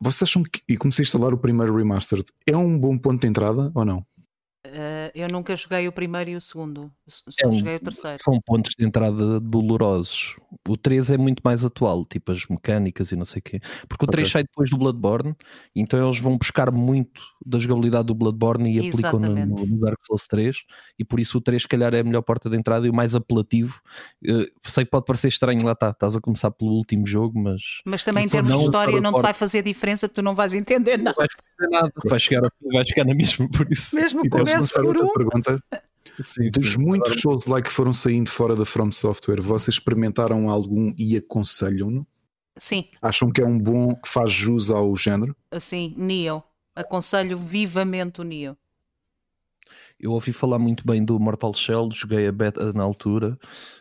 Vocês 0.00 0.22
acham 0.22 0.42
que, 0.42 0.62
e 0.66 0.78
comecei 0.78 1.02
a 1.02 1.06
instalar 1.06 1.34
o 1.34 1.38
primeiro 1.38 1.76
remastered, 1.76 2.26
é 2.46 2.56
um 2.56 2.78
bom 2.78 2.96
ponto 2.96 3.20
de 3.20 3.26
entrada 3.26 3.70
ou 3.74 3.84
não? 3.84 4.06
Ah, 4.64 5.10
eu 5.14 5.28
nunca 5.28 5.56
joguei 5.56 5.88
o 5.88 5.92
primeiro 5.92 6.30
e 6.30 6.36
o 6.36 6.40
segundo, 6.40 6.90
só 7.08 7.22
É 7.40 7.48
um- 7.48 7.52
joguei 7.52 7.76
o 7.76 7.80
terceiro. 7.80 8.16
São 8.22 8.40
pontos 8.40 8.74
de 8.78 8.84
entrada 8.84 9.40
dolorosos. 9.40 10.36
O 10.68 10.76
3 10.76 11.10
é 11.10 11.16
muito 11.18 11.40
mais 11.44 11.64
atual, 11.64 12.04
tipo 12.04 12.30
as 12.30 12.46
mecânicas 12.46 13.10
e 13.10 13.16
não 13.16 13.24
sei 13.24 13.40
o 13.40 13.42
quê. 13.42 13.60
Porque 13.88 14.04
o 14.04 14.08
3 14.08 14.28
Ok. 14.28 14.32
sai 14.32 14.42
depois 14.44 14.70
do 14.70 14.76
Bloodborne, 14.78 15.34
então 15.74 16.00
eles 16.04 16.20
vão 16.20 16.38
buscar 16.38 16.70
muito 16.70 17.22
da 17.44 17.58
jogabilidade 17.58 18.06
do 18.06 18.14
Bloodborne 18.14 18.70
e 18.72 18.88
aplicam 18.88 19.18
no, 19.18 19.34
no 19.66 19.80
Dark 19.80 19.98
Souls 20.02 20.26
3. 20.28 20.56
E 20.96 21.04
por 21.04 21.18
isso 21.18 21.38
o 21.38 21.40
3, 21.40 21.62
se 21.62 21.68
calhar, 21.68 21.92
é 21.94 22.00
a 22.00 22.04
melhor 22.04 22.22
porta 22.22 22.48
de 22.48 22.56
entrada 22.56 22.86
e 22.86 22.90
o 22.90 22.94
mais 22.94 23.16
apelativo. 23.16 23.80
Eh, 24.24 24.46
sei 24.62 24.84
que 24.84 24.90
pode 24.92 25.06
parecer 25.06 25.26
estranho, 25.28 25.64
lá 25.64 25.72
está. 25.72 25.90
Estás 25.90 26.14
a 26.14 26.20
começar 26.20 26.52
pelo 26.52 26.70
último 26.72 27.04
jogo, 27.04 27.36
mas 27.40 27.60
Mas 27.84 28.04
também 28.04 28.26
em 28.26 28.28
termos 28.28 28.48
de 28.48 28.56
não 28.56 28.62
história 28.64 28.94
lançar 28.94 29.02
não 29.02 29.14
te 29.14 29.22
vai 29.22 29.34
fazer 29.34 29.62
diferença 29.62 30.08
tu 30.08 30.22
não 30.22 30.36
vais 30.36 30.54
entender 30.54 30.98
não 30.98 31.04
nada. 31.06 31.16
vais 31.16 31.30
fazer 31.32 31.70
nada. 31.70 31.92
Vai 32.12 32.18
chegar, 32.20 32.44
ao 32.44 32.50
fim, 32.60 32.68
vai 32.72 32.84
chegar 32.86 33.04
na 33.04 33.14
mesma, 33.14 33.48
por 33.50 33.72
isso. 33.72 33.96
Mesmo 33.96 34.20
E 34.26 34.28
posso 34.58 34.78
lançar 34.78 34.84
outra 34.84 35.04
um. 35.06 35.12
pergunta? 35.12 35.64
Sim, 36.22 36.50
Dos 36.50 36.72
sim. 36.72 36.78
muitos 36.78 37.14
shows 37.14 37.46
like 37.46 37.68
que 37.70 37.74
foram 37.74 37.92
saindo 37.92 38.28
fora 38.28 38.54
da 38.54 38.66
From 38.66 38.92
Software, 38.92 39.40
vocês 39.40 39.76
experimentaram 39.76 40.50
algum 40.50 40.92
e 40.98 41.16
aconselham-no? 41.16 42.06
Sim, 42.58 42.84
Acham 43.00 43.30
que 43.30 43.40
é 43.40 43.46
um 43.46 43.58
bom 43.58 43.94
que 43.94 44.06
faz 44.08 44.30
jus 44.30 44.70
ao 44.70 44.94
género? 44.94 45.34
assim, 45.50 45.94
Neo. 45.96 46.42
Aconselho 46.76 47.38
vivamente 47.38 48.20
o 48.20 48.24
Neo. 48.24 48.56
Eu 49.98 50.12
ouvi 50.12 50.32
falar 50.32 50.58
muito 50.58 50.86
bem 50.86 51.04
do 51.04 51.18
Mortal 51.20 51.54
Shell, 51.54 51.88
joguei 51.92 52.26
a 52.26 52.32
beta 52.32 52.72
na 52.72 52.82
altura, 52.82 53.38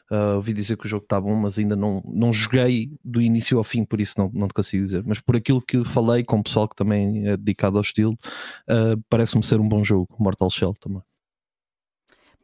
ah, 0.09 0.35
ouvi 0.35 0.53
dizer 0.53 0.77
que 0.77 0.85
o 0.85 0.89
jogo 0.89 1.03
está 1.03 1.19
bom, 1.19 1.35
mas 1.35 1.57
ainda 1.57 1.75
não, 1.75 2.01
não 2.05 2.31
joguei 2.33 2.91
do 3.03 3.21
início 3.21 3.57
ao 3.57 3.63
fim, 3.63 3.83
por 3.85 3.99
isso 4.01 4.15
não, 4.17 4.29
não 4.33 4.47
te 4.47 4.53
consigo 4.53 4.83
dizer. 4.83 5.03
Mas 5.05 5.19
por 5.19 5.35
aquilo 5.35 5.61
que 5.61 5.83
falei 5.83 6.23
com 6.23 6.39
o 6.39 6.43
pessoal 6.43 6.67
que 6.67 6.75
também 6.75 7.27
é 7.27 7.37
dedicado 7.37 7.77
ao 7.77 7.81
estilo, 7.81 8.17
ah, 8.67 8.95
parece-me 9.09 9.43
ser 9.43 9.59
um 9.59 9.67
bom 9.67 9.83
jogo, 9.83 10.15
Mortal 10.19 10.49
Shell 10.49 10.73
também. 10.75 11.01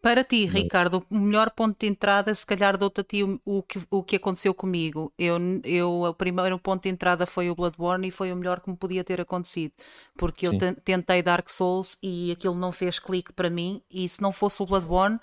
Para 0.08 0.24
ti, 0.24 0.46
Ricardo, 0.46 1.06
o 1.10 1.20
melhor 1.20 1.52
ponto 1.52 1.78
de 1.78 1.86
entrada, 1.86 2.34
se 2.34 2.46
calhar 2.46 2.78
dou-te 2.78 3.02
a 3.02 3.04
ti 3.04 3.26
o, 3.26 3.42
o, 3.44 3.62
que, 3.62 3.78
o 3.92 4.02
que 4.02 4.16
aconteceu 4.16 4.54
comigo. 4.54 5.12
Eu, 5.20 5.38
eu, 5.66 6.04
o 6.04 6.14
primeiro 6.14 6.58
ponto 6.58 6.84
de 6.84 6.88
entrada 6.88 7.26
foi 7.26 7.50
o 7.50 7.56
Bloodborne 7.56 8.08
e 8.08 8.12
foi 8.12 8.32
o 8.32 8.36
melhor 8.38 8.62
que 8.62 8.70
me 8.70 8.78
podia 8.78 9.04
ter 9.04 9.20
acontecido. 9.20 9.74
Porque 10.18 10.48
Sim. 10.48 10.60
eu 10.62 10.76
tentei 10.76 11.22
Dark 11.22 11.50
Souls 11.50 11.98
e 12.02 12.32
aquilo 12.32 12.56
não 12.56 12.72
fez 12.72 13.00
clique 13.00 13.34
para 13.34 13.50
mim. 13.50 13.82
E 13.92 14.08
se 14.08 14.22
não 14.22 14.32
fosse 14.32 14.64
o 14.64 14.66
Bloodborne, 14.66 15.20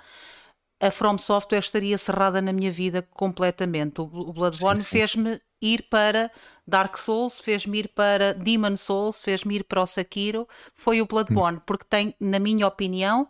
a 0.78 0.90
From 0.90 1.16
Software 1.16 1.60
estaria 1.60 1.96
cerrada 1.96 2.42
na 2.42 2.52
minha 2.52 2.70
vida 2.70 3.00
completamente. 3.00 4.02
O, 4.02 4.34
Bloodborne 4.34 4.84
fez-me 4.84 5.40
ir 5.62 5.86
para 5.88 6.30
Dark 6.66 6.98
Souls, 6.98 7.40
fez-me 7.40 7.78
ir 7.78 7.88
para 7.88 8.34
Demon 8.34 8.76
Souls, 8.76 9.22
fez-me 9.22 9.56
ir 9.56 9.64
para 9.64 9.80
o 9.80 9.86
Sekiro. 9.86 10.46
Foi 10.74 11.00
o 11.00 11.06
Bloodborne, 11.06 11.56
hum. 11.56 11.62
porque 11.64 11.86
tem, 11.88 12.14
na 12.20 12.38
minha 12.38 12.66
opinião, 12.66 13.26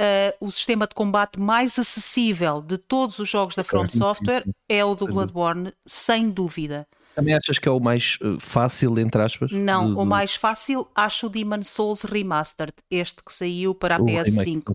uh, 0.00 0.46
o 0.46 0.50
sistema 0.50 0.86
de 0.86 0.94
combate 0.94 1.40
mais 1.40 1.78
acessível 1.78 2.60
de 2.60 2.78
todos 2.78 3.18
os 3.18 3.28
jogos 3.28 3.54
da 3.54 3.64
From 3.64 3.86
Software 3.86 4.44
é 4.68 4.84
o 4.84 4.94
do 4.94 5.06
Bloodborne, 5.06 5.72
sem 5.86 6.30
dúvida. 6.30 6.86
Também 7.16 7.34
achas 7.34 7.58
que 7.58 7.66
é 7.66 7.72
o 7.72 7.80
mais 7.80 8.18
uh, 8.20 8.38
fácil, 8.38 8.98
entre 8.98 9.22
aspas? 9.22 9.50
Não, 9.50 9.94
o 9.94 10.04
mais 10.04 10.34
fácil 10.34 10.86
acho 10.94 11.26
o 11.26 11.30
Demon 11.30 11.62
Souls 11.62 12.02
Remastered, 12.02 12.74
este 12.90 13.24
que 13.24 13.32
saiu 13.32 13.74
para 13.74 13.96
a 13.96 13.98
o 13.98 14.04
PS5. 14.04 14.70
Uh, 14.70 14.74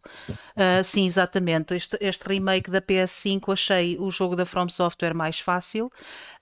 ah, 0.56 0.84
sim, 0.84 1.06
exatamente. 1.06 1.76
Este, 1.76 1.98
este, 2.02 2.28
remake 2.28 2.72
da 2.72 2.82
PS5 2.82 3.54
achei 3.54 3.96
o 4.00 4.10
jogo 4.10 4.36
da 4.36 4.44
From 4.44 4.70
Software 4.70 5.14
mais 5.14 5.40
fácil. 5.40 5.92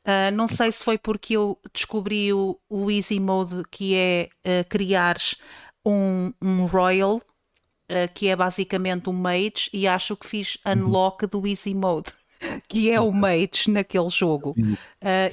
Uh, 0.07 0.33
não 0.33 0.47
sei 0.47 0.71
se 0.71 0.85
foi 0.85 0.97
porque 0.97 1.35
eu 1.35 1.59
descobri 1.73 2.31
o, 2.31 2.57
o 2.69 2.89
Easy 2.89 3.19
Mode, 3.19 3.63
que 3.69 3.93
é 3.93 4.29
uh, 4.47 4.69
criares 4.69 5.35
um, 5.85 6.31
um 6.41 6.65
Royal 6.65 7.21
que 8.13 8.27
é 8.27 8.35
basicamente 8.35 9.09
um 9.09 9.13
mage, 9.13 9.69
e 9.73 9.87
acho 9.87 10.15
que 10.15 10.27
fiz 10.27 10.57
uhum. 10.65 10.73
unlock 10.73 11.25
do 11.27 11.45
Easy 11.47 11.73
Mode. 11.73 12.11
que 12.67 12.91
é 12.91 12.99
o 12.99 13.11
Mage 13.11 13.69
naquele 13.69 14.09
jogo. 14.09 14.51
Uh, 14.51 14.77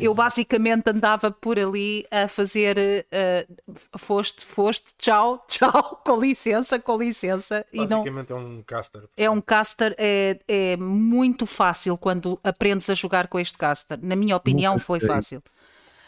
eu 0.00 0.14
basicamente 0.14 0.90
andava 0.90 1.30
por 1.30 1.58
ali 1.58 2.04
a 2.10 2.28
fazer 2.28 2.76
uh, 2.78 3.98
foste, 3.98 4.44
foste, 4.44 4.88
tchau, 4.98 5.44
tchau, 5.48 6.02
com 6.04 6.18
licença, 6.18 6.78
com 6.78 6.98
licença. 6.98 7.64
Basicamente 7.74 8.28
e 8.28 8.32
não, 8.32 8.38
é 8.38 8.40
um 8.40 8.62
caster. 8.62 9.02
É 9.16 9.30
um 9.30 9.40
caster, 9.40 9.94
é, 9.98 10.38
é 10.46 10.76
muito 10.76 11.46
fácil 11.46 11.96
quando 11.96 12.38
aprendes 12.42 12.88
a 12.90 12.94
jogar 12.94 13.28
com 13.28 13.38
este 13.38 13.56
caster. 13.56 13.98
Na 14.02 14.16
minha 14.16 14.36
opinião, 14.36 14.78
foi 14.78 15.00
fácil. 15.00 15.42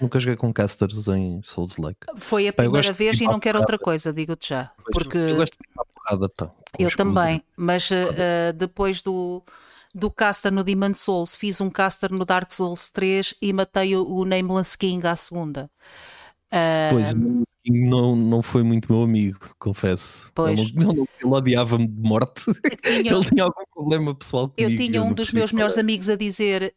Nunca 0.01 0.21
joguei 0.21 0.37
com 0.37 0.53
casters 0.53 1.09
em 1.09 1.41
Souls 1.43 1.77
Lake. 1.77 2.07
Foi 2.19 2.47
a 2.47 2.53
primeira 2.53 2.93
vez 2.93 3.21
e 3.21 3.25
não 3.25 3.41
quero 3.41 3.59
outra 3.59 3.77
coisa, 3.77 4.13
digo-te 4.13 4.51
já. 4.51 4.71
Porque 4.93 5.19
eu 5.19 5.37
gosto 5.37 5.55
de 5.55 5.67
pá, 6.17 6.51
Eu 6.79 6.95
também, 6.97 7.43
mas 7.57 7.91
uh, 7.91 8.53
depois 8.55 9.03
do, 9.03 9.43
do 9.95 10.11
caster 10.11 10.53
no 10.53 10.65
Demon 10.65 10.95
Souls, 10.95 11.35
fiz 11.35 11.61
um 11.61 11.71
caster 11.71 12.11
no 12.13 12.25
Dark 12.25 12.53
Souls 12.53 12.91
3 12.91 13.35
e 13.43 13.53
matei 13.53 13.97
o, 13.97 14.07
o 14.07 14.25
Nameless 14.25 14.77
King 14.77 15.07
à 15.07 15.17
segunda. 15.17 15.71
Uh, 16.51 16.93
pois, 16.93 17.15
não, 17.71 18.17
não 18.17 18.43
foi 18.43 18.63
muito 18.63 18.91
meu 18.91 19.03
amigo, 19.03 19.39
confesso. 19.59 20.31
Pois. 20.35 20.59
Ele, 20.59 20.73
ele, 20.77 21.01
ele 21.01 21.09
odiava-me 21.35 21.87
de 21.87 22.09
morte. 22.09 22.45
Tinha, 22.83 23.13
ele 23.13 23.25
tinha 23.25 23.45
algum 23.45 23.65
problema 23.75 24.15
pessoal 24.15 24.49
comigo. 24.49 24.73
Eu 24.73 24.77
tinha 24.77 25.03
um 25.03 25.13
dos 25.13 25.33
meus 25.33 25.53
melhores 25.53 25.77
amigos 25.77 26.09
a 26.09 26.17
dizer: 26.17 26.75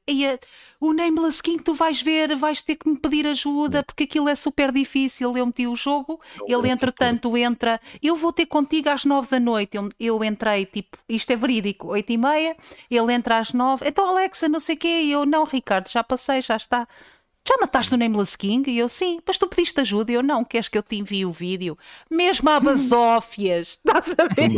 o 0.80 0.93
Nameless 0.93 1.41
King 1.41 1.64
tu 1.64 1.73
vais 1.73 2.02
ver, 2.02 2.35
vais 2.35 2.61
ter 2.61 2.76
que 2.76 2.89
me 2.89 2.99
pedir 2.99 3.26
ajuda 3.27 3.84
porque 3.84 4.03
aquilo 4.03 4.27
é 4.27 4.35
super 4.35 4.72
difícil. 4.72 5.38
Eu 5.38 5.45
meti 5.45 5.65
o 5.68 5.76
jogo, 5.76 6.19
ele 6.45 6.69
entretanto 6.69 7.38
entra. 7.38 7.80
Eu 8.03 8.15
vou 8.15 8.34
ter 8.34 8.45
contigo 8.45 8.89
às 8.89 9.06
nove 9.06 9.30
da 9.30 9.39
noite. 9.39 9.77
Eu, 9.77 9.89
eu 9.99 10.23
entrei, 10.23 10.65
tipo, 10.65 10.98
isto 11.07 11.31
é 11.31 11.35
verídico, 11.35 11.88
oito 11.88 12.11
e 12.11 12.18
meia. 12.18 12.57
Ele 12.89 13.14
entra 13.14 13.38
às 13.38 13.53
nove. 13.53 13.88
Então, 13.88 14.10
Alexa, 14.10 14.49
não 14.49 14.60
sei 14.60 14.76
o 14.76 14.80
quê. 14.80 15.02
E 15.03 15.11
eu, 15.11 15.26
não, 15.26 15.45
Ricardo, 15.45 15.89
já 15.89 16.03
passei, 16.03 16.41
já 16.41 16.57
está 16.57 16.88
já 17.47 17.57
mataste 17.59 17.93
o 17.93 17.97
Nameless 17.97 18.38
King? 18.38 18.69
E 18.69 18.77
eu, 18.77 18.88
sim, 18.88 19.19
mas 19.26 19.38
tu 19.38 19.47
pediste 19.47 19.81
ajuda? 19.81 20.11
E 20.11 20.15
eu, 20.15 20.23
não, 20.23 20.43
queres 20.43 20.69
que 20.69 20.77
eu 20.77 20.84
te 20.84 20.95
envie 20.95 21.26
o 21.26 21.31
vídeo? 21.31 21.77
Mesmo 22.09 22.49
a 22.49 22.59
basófias, 22.59 23.80
estás 23.85 24.15
a 24.18 24.26
ver? 24.34 24.51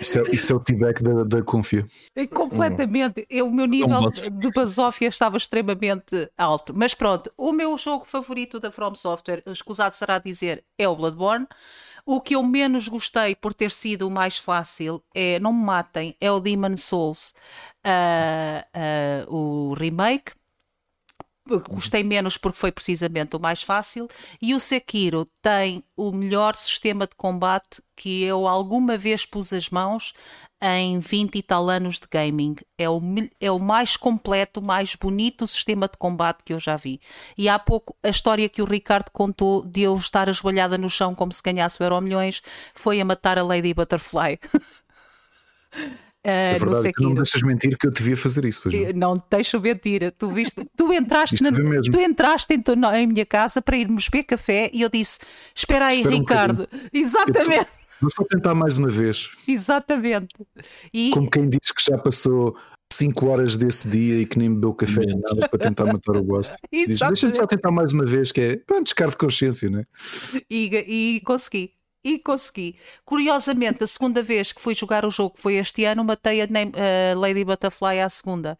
Isso 0.00 0.18
é, 0.18 0.22
isso 0.34 0.52
é 0.52 0.56
o 0.56 0.60
feedback 0.60 1.02
da, 1.02 1.24
da 1.24 1.42
Confia. 1.42 1.86
Completamente. 2.32 3.26
Eu, 3.28 3.46
o 3.48 3.52
meu 3.52 3.66
nível 3.66 4.10
de 4.10 4.50
basófia 4.50 5.08
estava 5.08 5.36
extremamente 5.36 6.30
alto. 6.38 6.72
Mas 6.74 6.94
pronto, 6.94 7.30
o 7.36 7.52
meu 7.52 7.76
jogo 7.76 8.04
favorito 8.04 8.58
da 8.58 8.70
From 8.70 8.94
Software, 8.94 9.42
escusado 9.46 9.94
será 9.94 10.18
dizer, 10.18 10.64
é 10.78 10.88
o 10.88 10.96
Bloodborne. 10.96 11.46
O 12.06 12.20
que 12.20 12.34
eu 12.34 12.42
menos 12.42 12.88
gostei 12.88 13.34
por 13.34 13.54
ter 13.54 13.70
sido 13.70 14.08
o 14.08 14.10
mais 14.10 14.36
fácil 14.36 15.02
é, 15.14 15.38
não 15.38 15.52
me 15.52 15.64
matem, 15.64 16.14
é 16.20 16.30
o 16.30 16.38
Demon 16.38 16.76
Souls, 16.76 17.34
uh, 17.86 19.26
uh, 19.30 19.34
o 19.34 19.74
remake 19.74 20.32
gostei 21.46 22.02
menos 22.02 22.38
porque 22.38 22.58
foi 22.58 22.72
precisamente 22.72 23.36
o 23.36 23.40
mais 23.40 23.62
fácil 23.62 24.08
e 24.40 24.54
o 24.54 24.60
Sekiro 24.60 25.28
tem 25.42 25.82
o 25.94 26.10
melhor 26.10 26.56
sistema 26.56 27.06
de 27.06 27.14
combate 27.16 27.82
que 27.94 28.22
eu 28.22 28.48
alguma 28.48 28.96
vez 28.96 29.26
pus 29.26 29.52
as 29.52 29.68
mãos 29.68 30.14
em 30.62 30.98
20 30.98 31.36
e 31.36 31.42
tal 31.42 31.68
anos 31.68 32.00
de 32.00 32.06
gaming. 32.10 32.56
É 32.78 32.88
o, 32.88 33.00
é 33.38 33.50
o 33.50 33.58
mais 33.58 33.96
completo, 33.96 34.62
mais 34.62 34.94
bonito 34.94 35.46
sistema 35.46 35.86
de 35.86 35.98
combate 35.98 36.42
que 36.42 36.54
eu 36.54 36.58
já 36.58 36.76
vi. 36.76 36.98
E 37.36 37.48
há 37.48 37.58
pouco, 37.58 37.94
a 38.02 38.08
história 38.08 38.48
que 38.48 38.62
o 38.62 38.64
Ricardo 38.64 39.10
contou 39.12 39.64
de 39.66 39.82
eu 39.82 39.94
estar 39.96 40.28
ajoelhada 40.28 40.78
no 40.78 40.88
chão 40.88 41.14
como 41.14 41.32
se 41.32 41.42
ganhasse 41.42 41.80
o 41.80 41.84
Euro 41.84 42.00
Milhões 42.00 42.40
foi 42.74 43.00
a 43.00 43.04
matar 43.04 43.38
a 43.38 43.42
Lady 43.42 43.74
Butterfly. 43.74 44.38
Uh, 46.24 46.56
é 46.56 46.58
verdade, 46.58 46.92
no 47.00 47.08
não 47.08 47.14
deixas 47.16 47.42
mentir 47.42 47.76
que 47.76 47.86
eu 47.86 47.90
devia 47.90 48.16
fazer 48.16 48.46
isso. 48.46 48.62
Não. 48.94 48.94
não 48.94 49.18
te 49.18 49.26
deixo 49.30 49.60
mentir. 49.60 50.10
Tu, 50.12 50.28
viste, 50.28 50.54
tu 50.74 50.90
entraste, 50.90 51.42
na, 51.42 51.50
tu 51.52 52.00
entraste 52.00 52.54
em, 52.54 52.62
em, 52.96 53.06
minha 53.06 53.26
casa 53.26 53.60
para 53.60 53.76
irmos 53.76 54.08
beber 54.08 54.24
café 54.24 54.70
e 54.72 54.80
eu 54.80 54.88
disse: 54.88 55.18
Espera 55.54 55.86
aí, 55.86 55.98
Espera 55.98 56.16
Ricardo. 56.16 56.68
Um 56.72 56.98
Exatamente. 56.98 57.68
Vou 58.00 58.10
só 58.10 58.24
tentar 58.24 58.54
mais 58.54 58.78
uma 58.78 58.88
vez. 58.88 59.30
Exatamente. 59.46 60.34
E... 60.92 61.10
Como 61.10 61.30
quem 61.30 61.48
diz 61.48 61.70
que 61.70 61.84
já 61.90 61.98
passou 61.98 62.56
5 62.90 63.26
horas 63.26 63.56
desse 63.58 63.86
dia 63.86 64.20
e 64.20 64.26
que 64.26 64.38
nem 64.38 64.52
bebeu 64.52 64.72
café 64.72 65.04
nem 65.04 65.20
nada 65.20 65.46
para 65.46 65.58
tentar 65.58 65.84
matar 65.84 66.16
o 66.16 66.22
boss. 66.22 66.52
Deixa-me 66.72 67.34
só 67.34 67.46
tentar 67.46 67.70
mais 67.70 67.92
uma 67.92 68.06
vez, 68.06 68.32
que 68.32 68.40
é 68.40 68.56
para 68.56 68.78
um 68.78 68.82
descargo 68.82 69.12
de 69.12 69.18
consciência, 69.18 69.68
né? 69.68 69.84
E, 70.50 71.16
e 71.16 71.20
consegui 71.20 71.72
e 72.04 72.18
consegui. 72.18 72.76
Curiosamente, 73.04 73.82
a 73.82 73.86
segunda 73.86 74.22
vez 74.22 74.52
que 74.52 74.60
fui 74.60 74.74
jogar 74.74 75.06
o 75.06 75.10
jogo, 75.10 75.34
que 75.34 75.40
foi 75.40 75.54
este 75.54 75.84
ano, 75.86 76.04
matei 76.04 76.42
a, 76.42 76.46
name, 76.46 76.72
Lady 77.16 77.42
Butterfly 77.42 78.00
à 78.00 78.08
segunda. 78.10 78.58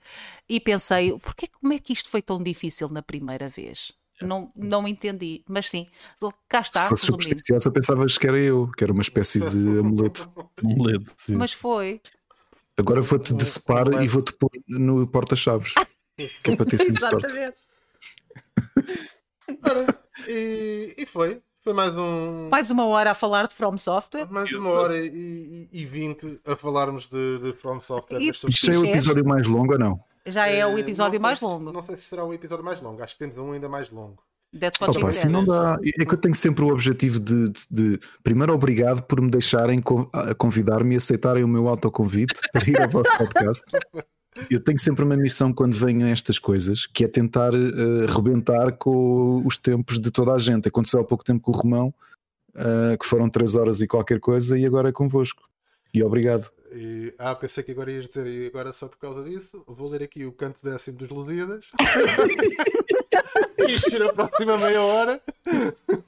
E 0.49 0.59
pensei, 0.59 1.13
porque, 1.19 1.49
como 1.49 1.75
é 1.75 1.79
que 1.79 1.93
isto 1.93 2.09
foi 2.09 2.23
tão 2.23 2.43
difícil 2.43 2.89
na 2.89 3.03
primeira 3.03 3.51
vez? 3.51 3.93
Não, 4.23 4.51
não 4.57 4.89
entendi, 4.89 5.45
mas 5.47 5.69
sim, 5.69 5.87
cá 6.49 6.61
está. 6.61 6.85
Se 6.85 6.89
fosse 6.91 7.07
supersticiosa, 7.07 7.71
pensavas 7.71 8.17
que 8.17 8.27
era 8.27 8.39
eu, 8.39 8.71
que 8.77 8.85
era 8.85 8.93
uma 8.93 9.03
espécie 9.03 9.41
de 9.41 9.69
amuleto. 9.79 10.31
amuleto 10.63 11.13
sim. 11.19 11.35
Mas 11.35 11.53
foi. 11.53 12.01
Agora 12.77 13.03
vou-te 13.03 13.35
decepar 13.35 14.03
e 14.03 14.09
vou-te 14.09 14.33
pôr 14.33 14.51
no 14.67 15.07
porta-chaves, 15.07 15.75
que 16.17 16.51
é 16.51 16.57
para 16.57 16.67
ter 16.67 16.79
sempre 16.79 17.03
sorte. 17.05 17.55
Ora, 19.63 20.01
e, 20.29 20.95
e 20.97 21.07
foi. 21.07 21.43
Foi 21.65 21.73
mais 21.73 21.97
um. 21.97 22.51
Mais 22.51 22.71
uma 22.71 22.87
hora 22.87 23.13
a 23.13 23.15
falar 23.15 23.49
de 23.49 23.55
From 23.55 23.79
Software. 23.79 24.31
Mais 24.31 24.53
uma 24.53 24.69
hora 24.69 24.99
e 24.99 25.89
vinte 25.91 26.39
a 26.47 26.55
falarmos 26.55 27.09
de, 27.09 27.39
de 27.39 27.53
From 27.55 27.81
Software. 27.81 28.21
E, 28.21 28.29
Isto 28.29 28.71
é 28.71 28.79
o 28.79 28.85
episódio 28.85 29.25
mais 29.25 29.47
longo 29.47 29.73
ou 29.73 29.79
não? 29.79 30.05
Já 30.27 30.47
é, 30.47 30.59
é 30.59 30.67
o 30.67 30.79
episódio 30.79 31.19
mais 31.19 31.39
se, 31.39 31.45
longo. 31.47 31.73
Não 31.73 31.81
sei 31.81 31.97
se 31.97 32.03
será 32.03 32.23
o 32.23 32.35
episódio 32.35 32.63
mais 32.63 32.83
longo. 32.83 33.03
Acho 33.03 33.15
que 33.15 33.19
temos 33.19 33.39
um 33.39 33.53
ainda 33.53 33.67
mais 33.67 33.89
longo. 33.89 34.23
That's 34.61 34.79
what 34.79 34.97
Opa, 34.99 35.09
assim 35.09 35.29
não 35.29 35.45
dá. 35.45 35.79
É 35.99 36.05
que 36.05 36.15
eu 36.15 36.19
tenho 36.19 36.35
sempre 36.35 36.65
o 36.65 36.69
objetivo 36.69 37.19
de, 37.19 37.49
de, 37.49 37.67
de 37.71 38.01
primeiro, 38.23 38.53
obrigado 38.53 39.03
por 39.03 39.21
me 39.23 39.31
deixarem 39.31 39.83
convidar-me 40.37 40.95
e 40.95 40.97
aceitarem 40.99 41.43
o 41.43 41.49
meu 41.49 41.67
autoconvite 41.67 42.41
para 42.53 42.69
ir 42.69 42.81
ao 42.81 42.91
vosso 42.91 43.11
podcast. 43.17 43.65
Eu 44.51 44.61
tenho 44.61 44.79
sempre 44.79 45.05
uma 45.05 45.17
missão 45.17 45.53
quando 45.53 45.75
venham 45.75 46.09
estas 46.09 46.39
coisas, 46.39 46.87
que 46.87 47.05
é 47.05 47.09
tentar 47.09 47.55
uh, 47.55 48.07
rebentar 48.07 48.73
com 48.73 49.43
os 49.47 49.57
tempos 49.57 49.99
de 49.99 50.11
toda 50.11 50.33
a 50.33 50.39
gente. 50.39 50.69
Aconteceu 50.69 51.01
há 51.01 51.05
pouco 51.05 51.25
tempo 51.25 51.43
com 51.43 51.53
o 51.53 51.55
Romão, 51.55 51.95
uh, 52.55 52.99
que 52.99 53.07
foram 53.07 53.29
3 53.29 53.55
horas 53.55 53.81
e 53.81 53.87
qualquer 53.87 54.21
coisa, 54.21 54.59
e 54.59 54.67
agora 54.67 54.89
é 54.89 54.93
convosco. 54.93 55.43
E 55.93 56.03
obrigado. 56.03 56.51
E, 56.73 57.15
ah, 57.19 57.37
pensei 57.37 57.63
que 57.63 57.71
agora 57.71 57.93
ias 57.93 58.09
dizer, 58.09 58.27
e 58.27 58.49
agora 58.49 58.73
só 58.73 58.89
por 58.89 58.99
causa 58.99 59.23
disso, 59.23 59.63
vou 59.67 59.89
ler 59.89 60.03
aqui 60.03 60.27
o 60.27 60.33
canto 60.33 60.59
décimo 60.63 60.99
dos 60.99 61.09
Lusíadas. 61.09 61.67
Isto 63.69 63.99
na 63.99 64.13
próxima 64.13 64.59
meia 64.59 64.83
hora. 64.83 65.21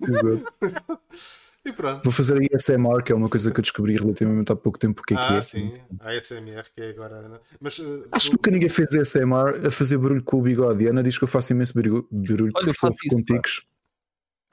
Exato. 0.02 0.42
E 1.66 1.72
pronto. 1.72 2.04
Vou 2.04 2.12
fazer 2.12 2.34
a 2.34 2.56
ASMR, 2.56 3.02
que 3.02 3.10
é 3.10 3.14
uma 3.14 3.28
coisa 3.28 3.50
que 3.50 3.58
eu 3.58 3.62
descobri 3.62 3.96
relativamente 3.96 4.52
há 4.52 4.56
pouco 4.56 4.78
tempo 4.78 5.00
o 5.02 5.04
que 5.04 5.14
é 5.14 5.16
ah, 5.16 5.26
que 5.26 5.32
é. 5.38 5.40
sim, 5.42 5.72
a 5.98 6.10
ASMR 6.10 6.64
que 6.72 6.80
é 6.80 6.90
agora. 6.90 7.28
Né? 7.28 7.38
Mas, 7.60 7.78
uh, 7.80 8.06
Acho 8.12 8.26
que 8.30 8.36
nunca 8.36 8.50
ninguém 8.52 8.68
fez 8.68 8.94
ASMR 8.94 9.66
a 9.66 9.70
fazer 9.70 9.98
barulho 9.98 10.22
com 10.22 10.38
o 10.38 10.42
bigode. 10.42 10.84
E 10.84 10.86
a 10.86 10.90
Ana 10.90 11.02
diz 11.02 11.18
que 11.18 11.24
eu 11.24 11.28
faço 11.28 11.52
imenso 11.52 11.74
barulho, 11.74 12.06
barulho 12.10 12.52
Olha, 12.54 12.68
eu 12.68 12.74
faço 12.74 12.98
isso. 13.04 13.16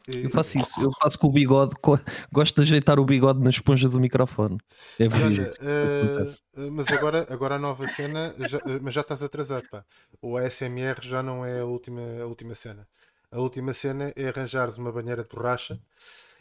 Eu 0.06 0.30
faço 0.30 0.57
isso, 0.57 0.81
eu 0.81 0.91
faço 1.02 1.18
com 1.18 1.27
o 1.27 1.31
bigode, 1.31 1.76
co- 1.81 1.98
gosto 2.30 2.56
de 2.56 2.61
ajeitar 2.64 2.99
o 2.99 3.06
bigode 3.06 3.40
na 3.41 3.49
esponja 3.49 3.88
do 3.88 4.02
microfone. 4.02 4.57
É 4.99 5.06
E 5.06 5.07
olha, 5.07 5.19
verídico. 5.19 5.56
eh, 5.61 6.23
eh, 6.57 6.69
mas 6.72 6.88
agora, 6.91 7.26
agora 7.30 7.56
a 7.56 7.60
nova 7.60 7.88
cena, 7.88 8.35
já- 8.40 8.60
mas 8.81 8.94
já 8.94 8.99
estás 8.99 9.23
atrasado, 9.23 9.64
pá. 9.69 9.85
O 10.22 10.35
ASMR 10.35 10.99
já 11.02 11.23
não 11.23 11.45
é 11.45 11.61
a 11.61 11.65
última, 11.65 12.02
a 12.22 12.26
última 12.26 12.53
cena. 12.53 12.85
A 13.31 13.40
última 13.40 13.73
cena 13.73 14.11
é 14.15 14.27
arranjares 14.27 14.77
uma 14.77 14.91
banheira 14.91 15.23
de 15.23 15.30
borracha, 15.30 15.80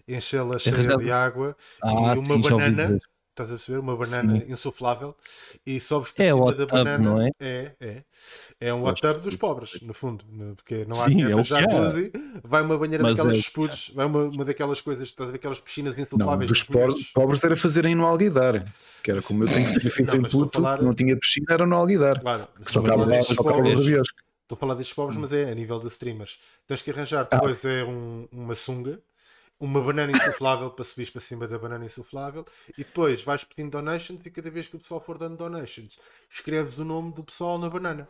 enchê-la 0.08 0.58
cheia 0.58 0.96
de 0.96 1.10
água 1.10 1.56
Ah, 1.82 2.14
e 2.14 2.18
uma 2.18 2.24
sim, 2.36 2.40
banana, 2.40 2.98
estás 3.30 3.50
a 3.50 3.54
perceber? 3.54 3.78
Uma 3.78 3.96
banana 3.96 4.40
Sim. 4.40 4.52
insuflável 4.52 5.16
e 5.66 5.80
sobes 5.80 6.12
por 6.12 6.22
É 6.22 6.30
cima 6.32 6.54
da 6.54 6.66
banana. 6.66 6.98
não 6.98 7.20
é? 7.22 7.30
É, 7.40 7.72
é. 7.80 8.02
É 8.60 8.72
um 8.74 8.84
hot 8.84 9.00
tub 9.02 9.20
dos 9.22 9.34
pobres, 9.34 9.80
no 9.82 9.92
fundo, 9.92 10.24
né? 10.30 10.52
porque 10.54 10.84
não 10.84 10.92
há 11.00 11.04
Sim, 11.06 11.10
dinheiro 11.16 11.40
é 11.40 11.42
jacuzzi, 11.44 12.12
vai 12.44 12.62
uma 12.62 12.78
banheira 12.78 13.02
Mas 13.02 13.16
daquelas 13.16 13.36
é- 13.36 13.40
espudos, 13.40 13.90
vai 13.94 14.06
uma, 14.06 14.22
uma 14.24 14.44
daquelas 14.44 14.80
coisas, 14.80 15.08
estás 15.08 15.28
a 15.28 15.32
ver 15.32 15.38
aquelas 15.38 15.60
piscinas 15.60 15.96
Não, 15.96 16.02
insufláveis. 16.04 16.48
dos 16.50 16.62
com 16.62 16.72
pobres, 16.74 17.06
pobres 17.12 17.42
era 17.44 17.56
fazerem 17.56 17.94
no 17.96 18.06
Alguidar. 18.06 18.64
Que 19.02 19.10
era 19.10 19.20
como 19.22 19.42
eu 19.42 19.48
tenho 19.48 19.66
Não, 19.72 20.14
em 20.26 20.30
Puto, 20.30 20.50
falar- 20.60 20.80
não 20.82 20.94
tinha 20.94 21.16
piscina, 21.16 21.46
era 21.50 21.66
no 21.66 21.74
Alguidar. 21.74 22.20
Claro, 22.20 22.46
Que 22.64 22.70
só 22.70 22.80
estou 22.80 22.82
a 22.82 22.86
cabe 22.86 23.02
falar 23.04 23.16
lá, 23.16 23.22
só. 23.24 23.32
Estou 23.32 24.56
a 24.56 24.56
falar 24.56 24.74
destes 24.74 24.94
pobres, 24.94 25.16
mas 25.18 25.32
é 25.32 25.50
a 25.50 25.54
nível 25.54 25.80
de 25.80 25.86
streamers. 25.88 26.38
Tens 26.68 26.82
que 26.82 26.90
arranjar 26.90 27.26
Ah. 27.30 27.34
depois 27.36 27.64
é 27.64 27.82
um- 27.84 28.28
uma 28.30 28.54
sunga, 28.54 29.00
uma 29.58 29.80
banana 29.80 30.12
insuflável 30.12 30.70
para 30.70 30.84
subir 30.84 31.10
para 31.10 31.20
cima 31.20 31.46
da 31.46 31.58
banana 31.58 31.84
insuflável 31.84 32.44
e 32.76 32.84
depois 32.84 33.22
vais 33.22 33.44
pedindo 33.44 33.70
donations 33.70 34.24
e 34.26 34.30
cada 34.30 34.50
vez 34.50 34.66
que 34.66 34.76
o 34.76 34.80
pessoal 34.80 35.00
for 35.00 35.18
dando 35.18 35.36
donations, 35.36 35.98
escreves 36.30 36.78
o 36.78 36.84
nome 36.84 37.12
do 37.12 37.22
pessoal 37.22 37.58
na 37.58 37.70
banana. 37.70 38.08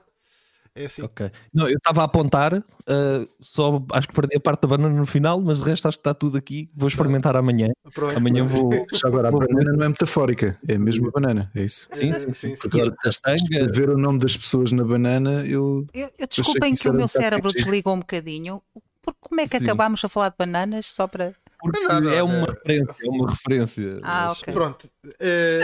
É 0.75 0.87
assim. 0.87 1.03
Ok. 1.03 1.31
Não, 1.53 1.69
eu 1.69 1.77
estava 1.77 2.01
a 2.01 2.05
apontar, 2.05 2.65
ah, 2.87 3.27
só 3.41 3.85
acho 3.93 4.09
que 4.09 4.15
perdi 4.15 4.37
a 4.37 4.41
parte 4.41 4.63
da 4.63 4.69
banana 4.69 4.95
no 4.95 5.05
final, 5.05 5.41
mas 5.41 5.59
de 5.59 5.65
resto 5.65 5.87
acho 5.87 5.99
que 5.99 6.01
está 6.01 6.15
tudo 6.15 6.39
aqui. 6.39 6.71
Vou 6.75 6.89
experimentar 6.89 7.37
amanhã. 7.37 7.69
Pronto. 7.95 8.17
Amanhã 8.17 8.45
vou. 8.47 8.71
Já 8.93 9.09
agora, 9.09 9.29
a 9.29 9.31
banana 9.31 9.73
não 9.73 9.85
é 9.85 9.89
metafórica, 9.89 10.59
é 10.67 10.79
mesmo 10.79 11.09
a 11.09 11.11
banana, 11.11 11.51
é 11.55 11.65
isso. 11.65 11.89
Sim, 11.93 12.13
sim, 12.15 12.19
sim, 12.19 12.35
sim. 12.35 12.57
Porque 12.57 12.81
agora, 12.81 12.95
tanga? 13.23 13.73
ver 13.73 13.91
o 13.91 13.99
nome 13.99 14.19
das 14.19 14.37
pessoas 14.37 14.73
na 14.73 14.83
banana, 14.83 15.45
eu. 15.47 15.85
Eu, 15.93 16.11
eu 16.19 16.27
desculpem 16.27 16.75
que 16.75 16.81
que 16.81 16.89
o 16.89 16.93
meu 16.95 17.09
cérebro 17.09 17.53
desligou 17.53 17.95
um 17.95 18.01
bocadinho. 18.01 18.63
Porque 19.03 19.19
como 19.21 19.41
é 19.41 19.47
que 19.49 19.59
Sim. 19.59 19.65
acabámos 19.65 20.05
a 20.05 20.09
falar 20.09 20.29
de 20.31 20.37
bananas 20.39 20.87
só 20.87 21.07
para. 21.09 21.35
Porque 21.61 21.81
Nada, 21.81 22.11
é 22.13 22.23
uma 22.23 22.43
olha. 22.43 22.47
referência, 22.53 22.97
é 23.05 23.09
uma 23.09 23.31
referência. 23.31 24.01
Ah, 24.03 24.27
mas- 24.29 24.39
ok. 24.41 24.55
Pronto. 24.55 24.91
É... 25.21 25.61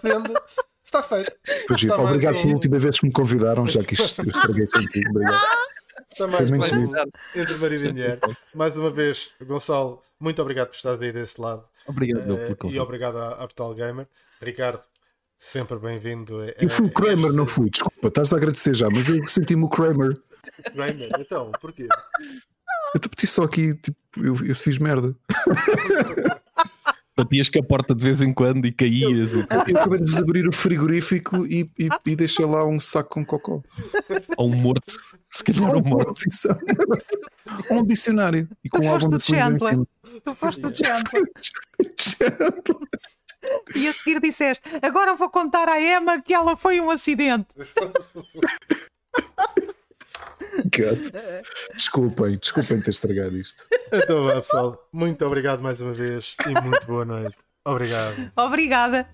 sendo, 0.00 0.34
está 0.84 1.02
feito. 1.02 1.32
Pois, 1.66 1.82
Está 1.82 1.96
obrigado 1.98 2.40
pela 2.40 2.54
última 2.54 2.78
vez 2.78 2.98
que 2.98 3.06
me 3.06 3.12
convidaram, 3.12 3.66
já 3.66 3.82
que 3.82 3.94
isto 3.94 4.22
eu 4.22 4.30
estraguei 4.30 4.66
contigo. 4.72 5.10
Obrigado. 5.10 5.46
Está 6.10 6.26
mais 6.26 6.48
giro. 6.48 6.92
entre 7.36 7.54
marido 7.56 7.84
e 7.84 7.92
mulher. 7.92 8.18
Mais 8.54 8.74
uma 8.76 8.90
vez, 8.90 9.30
Gonçalo, 9.44 10.00
muito 10.18 10.40
obrigado 10.40 10.68
por 10.68 10.76
estares 10.76 11.00
aí 11.02 11.12
desse 11.12 11.38
lado. 11.40 11.64
Obrigado 11.86 12.20
Eh, 12.32 12.36
pelo 12.36 12.52
e 12.52 12.56
convite. 12.56 12.80
obrigado 12.80 13.18
à, 13.18 13.28
à 13.32 13.36
Portal 13.38 13.74
Gamer. 13.74 14.06
Ricardo, 14.40 14.80
sempre 15.38 15.78
bem-vindo. 15.78 16.42
Eu 16.58 16.70
fui 16.70 16.86
o 16.86 16.88
a 16.88 16.92
Kramer, 16.92 17.24
este- 17.26 17.36
não 17.36 17.46
fui, 17.46 17.68
desculpa, 17.70 18.08
estás 18.08 18.32
a 18.32 18.36
agradecer 18.36 18.74
já, 18.74 18.88
mas 18.88 19.08
eu 19.08 19.22
senti-me 19.28 19.64
o 19.64 19.68
Kramer. 19.68 20.14
Então, 21.18 21.50
porquê? 21.60 21.88
Eu 22.94 23.00
te 23.00 23.08
pedi 23.08 23.26
só 23.26 23.42
aqui, 23.44 23.74
tipo, 23.74 23.98
eu, 24.16 24.34
eu 24.46 24.54
fiz 24.54 24.78
merda. 24.78 25.14
Batias 27.16 27.48
com 27.48 27.58
a 27.58 27.62
porta 27.64 27.94
de 27.96 28.04
vez 28.04 28.22
em 28.22 28.32
quando 28.32 28.64
e 28.66 28.70
caías. 28.72 29.32
e- 29.34 29.38
Eu 29.38 29.42
acabei 29.76 29.98
de 29.98 30.04
vos 30.04 30.16
abrir 30.18 30.46
o 30.46 30.52
frigorífico 30.52 31.44
e, 31.46 31.68
e, 31.76 31.88
e 32.06 32.14
deixei 32.16 32.46
lá 32.46 32.64
um 32.64 32.78
saco 32.78 33.10
com 33.10 33.24
cocó. 33.26 33.60
Ou 34.36 34.48
um 34.48 34.54
morto. 34.54 34.96
Se 35.28 35.42
calhar 35.42 35.74
um 35.76 35.82
morto. 35.82 36.14
Um 37.70 37.84
dicionário. 37.84 38.48
E 38.64 38.68
Tu 38.70 38.78
com 38.78 38.84
foste 38.84 39.04
álbum 39.04 39.16
de 39.16 39.22
Chandler. 39.24 39.78
Tu 40.24 40.34
foste 40.36 40.70
de 40.70 40.78
Chandler. 40.78 41.24
E 43.74 43.88
a 43.88 43.92
seguir 43.92 44.20
disseste: 44.20 44.68
Agora 44.80 45.16
vou 45.16 45.28
contar 45.28 45.68
à 45.68 45.80
Emma 45.80 46.22
que 46.22 46.32
ela 46.32 46.56
foi 46.56 46.80
um 46.80 46.88
acidente. 46.88 47.48
God. 50.64 50.98
Desculpem, 51.74 52.36
desculpem 52.38 52.80
ter 52.80 52.90
estragado 52.90 53.36
isto. 53.36 53.62
Então, 53.92 54.24
vá, 54.24 54.34
pessoal, 54.36 54.88
muito 54.92 55.24
obrigado 55.24 55.60
mais 55.60 55.80
uma 55.80 55.94
vez 55.94 56.36
e 56.46 56.60
muito 56.60 56.86
boa 56.86 57.04
noite. 57.04 57.36
Obrigado. 57.64 58.32
Obrigada. 58.36 59.08